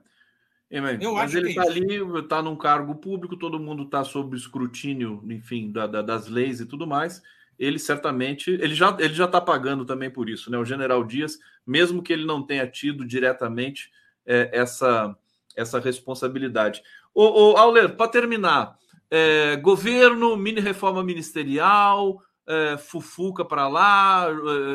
É, 0.73 0.81
mas, 0.81 0.99
mas 1.01 1.35
ele 1.35 1.49
está 1.49 1.65
é 1.65 1.67
ali, 1.67 2.21
está 2.21 2.41
num 2.41 2.55
cargo 2.55 2.95
público, 2.95 3.37
todo 3.37 3.59
mundo 3.59 3.83
está 3.83 4.05
sob 4.05 4.37
escrutínio, 4.37 5.21
enfim, 5.29 5.73
da, 5.73 5.85
da, 5.89 6.01
das 6.01 6.29
leis 6.29 6.61
e 6.61 6.67
tudo 6.67 6.87
mais. 6.87 7.21
Ele 7.59 7.79
certamente, 7.79 8.51
ele 8.53 8.75
já 8.75 8.97
ele 9.01 9.13
já 9.13 9.25
está 9.25 9.41
pagando 9.41 9.85
também 9.85 10.09
por 10.09 10.29
isso, 10.29 10.49
né? 10.49 10.57
O 10.57 10.65
General 10.65 11.03
Dias, 11.05 11.39
mesmo 11.67 12.03
que 12.03 12.13
ele 12.13 12.25
não 12.25 12.41
tenha 12.41 12.67
tido 12.69 13.05
diretamente 13.05 13.91
é, 14.25 14.49
essa 14.53 15.17
essa 15.57 15.81
responsabilidade. 15.81 16.81
O, 17.13 17.25
o 17.25 17.57
Auler, 17.57 17.97
para 17.97 18.09
terminar, 18.09 18.79
é, 19.11 19.57
governo, 19.57 20.37
mini 20.37 20.61
reforma 20.61 21.03
ministerial, 21.03 22.23
é, 22.47 22.79
Fufuca 22.79 23.45
para 23.45 23.69
lá, 23.69 24.27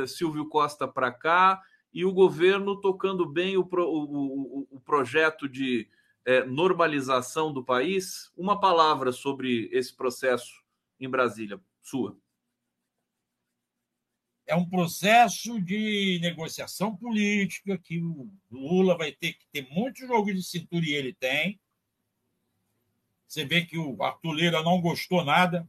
é, 0.04 0.08
Silvio 0.08 0.48
Costa 0.50 0.88
para 0.88 1.12
cá 1.12 1.62
e 1.94 2.04
o 2.04 2.12
governo 2.12 2.80
tocando 2.82 3.26
bem 3.26 3.56
o, 3.56 3.66
pro, 3.66 3.88
o, 3.88 4.68
o, 4.70 4.80
projeto 4.82 5.48
de 5.48 5.90
é, 6.26 6.44
normalização 6.44 7.54
do 7.54 7.64
país? 7.64 8.30
Uma 8.36 8.60
palavra 8.60 9.14
sobre 9.14 9.70
esse 9.72 9.96
processo 9.96 10.52
em 11.00 11.10
Brasília, 11.10 11.60
sua. 11.82 12.18
É 14.46 14.56
um 14.56 14.70
processo 14.70 15.60
de 15.62 16.20
negociação 16.22 16.96
política 16.96 17.78
que 17.78 18.00
o 18.00 18.30
Lula 18.52 18.98
vai 18.98 19.12
ter 19.12 19.34
que 19.34 19.48
ter 19.52 19.68
muito 19.72 20.06
jogo 20.06 20.34
de 20.34 20.44
cintura 20.44 20.86
e 20.86 20.94
ele 20.94 21.14
tem. 21.14 21.60
Você 23.28 23.46
vê 23.46 23.66
que 23.66 23.78
o 23.78 24.02
Arthur 24.04 24.34
Lira 24.34 24.64
não 24.64 24.82
gostou 24.82 25.24
nada 25.24 25.68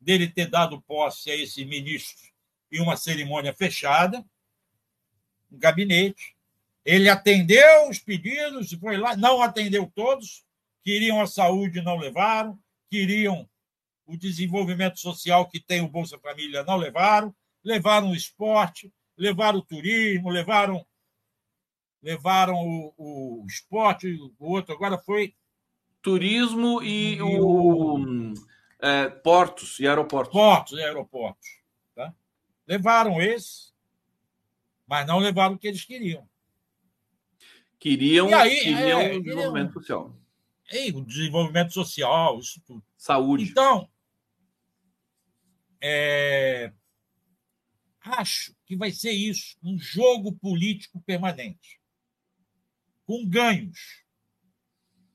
dele 0.00 0.28
ter 0.28 0.46
dado 0.46 0.80
posse 0.82 1.30
a 1.30 1.36
esse 1.36 1.64
ministro 1.64 2.28
em 2.70 2.80
uma 2.80 2.96
cerimônia 2.96 3.54
fechada, 3.54 4.24
um 5.50 5.58
gabinete. 5.58 6.36
Ele 6.84 7.08
atendeu 7.08 7.88
os 7.88 7.98
pedidos, 7.98 8.72
foi 8.74 8.96
lá, 8.96 9.16
não 9.16 9.42
atendeu 9.42 9.90
todos, 9.94 10.44
queriam 10.82 11.20
a 11.20 11.26
saúde, 11.26 11.82
não 11.82 11.96
levaram, 11.96 12.58
queriam 12.88 13.48
o 14.06 14.16
desenvolvimento 14.16 14.98
social 14.98 15.48
que 15.48 15.60
tem 15.60 15.80
o 15.80 15.88
Bolsa 15.88 16.18
Família, 16.18 16.64
não 16.64 16.76
levaram, 16.76 17.34
levaram 17.62 18.10
o 18.10 18.16
esporte, 18.16 18.92
levaram 19.16 19.58
o 19.58 19.62
turismo, 19.62 20.30
levaram 20.30 20.86
levaram 22.00 22.54
o, 22.54 22.94
o 22.96 23.46
esporte, 23.46 24.16
o 24.38 24.52
outro 24.52 24.72
agora 24.72 24.96
foi 24.98 25.34
turismo 26.08 26.82
e, 26.82 27.20
o, 27.20 27.98
o 27.98 28.34
é, 28.80 29.10
portos 29.10 29.78
e 29.78 29.86
aeroportos. 29.86 30.32
Portos 30.32 30.78
e 30.78 30.82
aeroportos. 30.82 31.48
Tá? 31.94 32.14
Levaram 32.66 33.20
esse, 33.20 33.74
mas 34.86 35.06
não 35.06 35.18
levaram 35.18 35.54
o 35.54 35.58
que 35.58 35.68
eles 35.68 35.84
queriam. 35.84 36.26
Queriam, 37.78 38.34
aí, 38.34 38.60
queriam 38.60 39.00
é, 39.00 39.18
desenvolvimento 39.20 39.52
queriam, 39.52 39.72
social. 39.72 40.16
E 40.72 40.90
o 40.92 41.04
desenvolvimento 41.04 41.72
social, 41.74 42.38
isso 42.38 42.62
tudo. 42.66 42.82
Saúde. 42.96 43.44
Então, 43.44 43.88
é, 45.80 46.72
acho 48.00 48.54
que 48.64 48.74
vai 48.74 48.90
ser 48.90 49.12
isso, 49.12 49.58
um 49.62 49.78
jogo 49.78 50.32
político 50.32 51.00
permanente, 51.02 51.78
com 53.04 53.28
ganhos, 53.28 54.02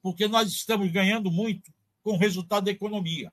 porque 0.03 0.27
nós 0.27 0.51
estamos 0.51 0.91
ganhando 0.91 1.31
muito 1.31 1.73
com 2.03 2.11
o 2.11 2.17
resultado 2.17 2.65
da 2.65 2.71
economia, 2.71 3.31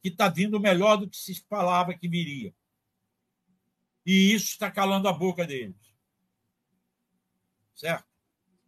que 0.00 0.08
está 0.08 0.30
vindo 0.30 0.58
melhor 0.58 0.96
do 0.96 1.08
que 1.08 1.18
se 1.18 1.44
falava 1.48 1.92
que 1.92 2.08
viria. 2.08 2.52
E 4.06 4.32
isso 4.32 4.46
está 4.46 4.70
calando 4.70 5.06
a 5.06 5.12
boca 5.12 5.46
deles. 5.46 5.76
Certo? 7.74 8.06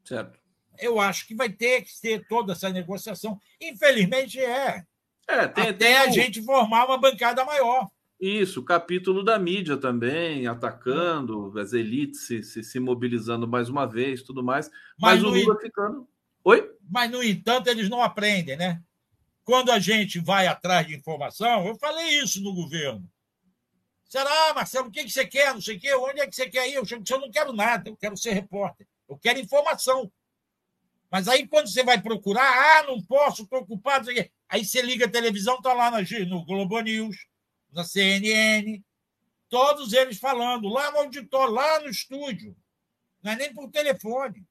Certo. 0.04 0.38
Eu 0.78 1.00
acho 1.00 1.26
que 1.26 1.34
vai 1.34 1.48
ter 1.48 1.82
que 1.82 2.00
ter 2.00 2.26
toda 2.28 2.52
essa 2.52 2.68
negociação. 2.68 3.40
Infelizmente 3.60 4.38
é. 4.38 4.84
É, 5.26 5.48
tem, 5.48 5.64
até 5.64 5.72
tem 5.72 5.96
a 5.96 6.10
gente 6.10 6.42
formar 6.42 6.84
uma 6.84 6.98
bancada 6.98 7.44
maior. 7.44 7.88
Isso, 8.20 8.60
o 8.60 8.64
capítulo 8.64 9.24
da 9.24 9.38
mídia 9.38 9.76
também, 9.76 10.46
atacando, 10.46 11.58
as 11.58 11.72
elites 11.72 12.26
se, 12.26 12.42
se, 12.42 12.62
se 12.62 12.78
mobilizando 12.78 13.48
mais 13.48 13.68
uma 13.68 13.86
vez, 13.86 14.22
tudo 14.22 14.42
mais. 14.42 14.70
Mas, 14.98 15.22
mas 15.22 15.24
o 15.24 15.28
Lula 15.30 15.58
ficando. 15.58 16.08
Oi? 16.44 16.70
Mas, 16.88 17.10
no 17.10 17.24
entanto, 17.24 17.68
eles 17.68 17.88
não 17.88 18.02
aprendem, 18.02 18.56
né? 18.56 18.82
Quando 19.44 19.72
a 19.72 19.78
gente 19.78 20.20
vai 20.20 20.46
atrás 20.46 20.86
de 20.86 20.94
informação, 20.94 21.66
eu 21.66 21.74
falei 21.76 22.20
isso 22.20 22.42
no 22.42 22.54
governo. 22.54 23.10
Será, 24.04 24.54
Marcelo, 24.54 24.88
o 24.88 24.90
que, 24.90 25.04
que 25.04 25.10
você 25.10 25.26
quer? 25.26 25.52
Não 25.52 25.60
sei 25.60 25.76
o 25.76 25.80
quê, 25.80 25.94
onde 25.94 26.20
é 26.20 26.26
que 26.26 26.36
você 26.36 26.48
quer 26.48 26.68
ir? 26.68 26.74
Eu, 26.74 26.84
eu 26.86 27.20
não 27.20 27.30
quero 27.30 27.52
nada, 27.52 27.88
eu 27.88 27.96
quero 27.96 28.16
ser 28.16 28.32
repórter, 28.32 28.86
eu 29.08 29.18
quero 29.18 29.40
informação. 29.40 30.10
Mas 31.10 31.28
aí, 31.28 31.46
quando 31.46 31.68
você 31.68 31.82
vai 31.82 32.00
procurar, 32.00 32.42
ah, 32.42 32.82
não 32.84 33.02
posso, 33.02 33.42
estou 33.42 33.60
ocupado. 33.60 34.08
Aí 34.48 34.64
você 34.64 34.82
liga 34.82 35.06
a 35.06 35.10
televisão, 35.10 35.56
está 35.56 35.72
lá 35.72 35.90
no 35.90 36.44
Globo 36.44 36.80
News, 36.80 37.26
na 37.72 37.84
CNN, 37.84 38.82
todos 39.48 39.92
eles 39.92 40.18
falando, 40.18 40.68
lá 40.68 40.90
no 40.90 40.98
auditório, 40.98 41.54
lá 41.54 41.80
no 41.80 41.88
estúdio. 41.88 42.56
Não 43.22 43.32
é 43.32 43.36
nem 43.36 43.52
por 43.54 43.70
telefone. 43.70 44.44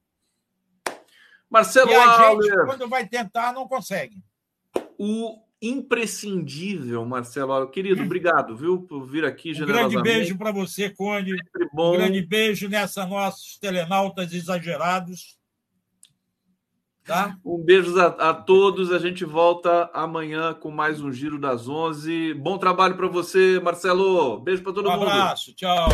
Marcelo 1.54 1.88
e 1.92 1.94
a 1.94 2.20
Auler, 2.20 2.50
gente, 2.50 2.66
quando 2.66 2.88
vai 2.88 3.06
tentar, 3.06 3.52
não 3.52 3.68
consegue. 3.68 4.16
O 4.98 5.38
imprescindível, 5.62 7.04
Marcelo. 7.06 7.68
Querido, 7.68 8.02
obrigado, 8.02 8.56
viu, 8.56 8.82
por 8.82 9.06
vir 9.06 9.24
aqui 9.24 9.52
um 9.62 9.64
grande 9.64 10.02
beijo 10.02 10.36
para 10.36 10.50
você, 10.50 10.90
Conde. 10.90 11.36
Um 11.72 11.92
grande 11.92 12.26
beijo 12.26 12.68
nessa 12.68 13.06
nossos 13.06 13.56
telenautas 13.58 14.32
exagerados. 14.32 15.38
Tá? 17.04 17.36
Um 17.44 17.62
beijo 17.62 17.96
a, 18.00 18.06
a, 18.30 18.34
todos. 18.34 18.90
A 18.90 18.98
gente 18.98 19.24
volta 19.24 19.88
amanhã 19.94 20.54
com 20.54 20.72
mais 20.72 21.00
um 21.00 21.12
Giro 21.12 21.38
das 21.38 21.68
11. 21.68 22.34
Bom 22.34 22.58
trabalho 22.58 22.96
para 22.96 23.06
você, 23.06 23.60
Marcelo. 23.60 24.40
Beijo 24.40 24.62
para 24.62 24.72
todo 24.72 24.88
um 24.88 24.92
mundo. 24.92 25.04
Um 25.04 25.08
abraço. 25.08 25.54
Tchau. 25.54 25.88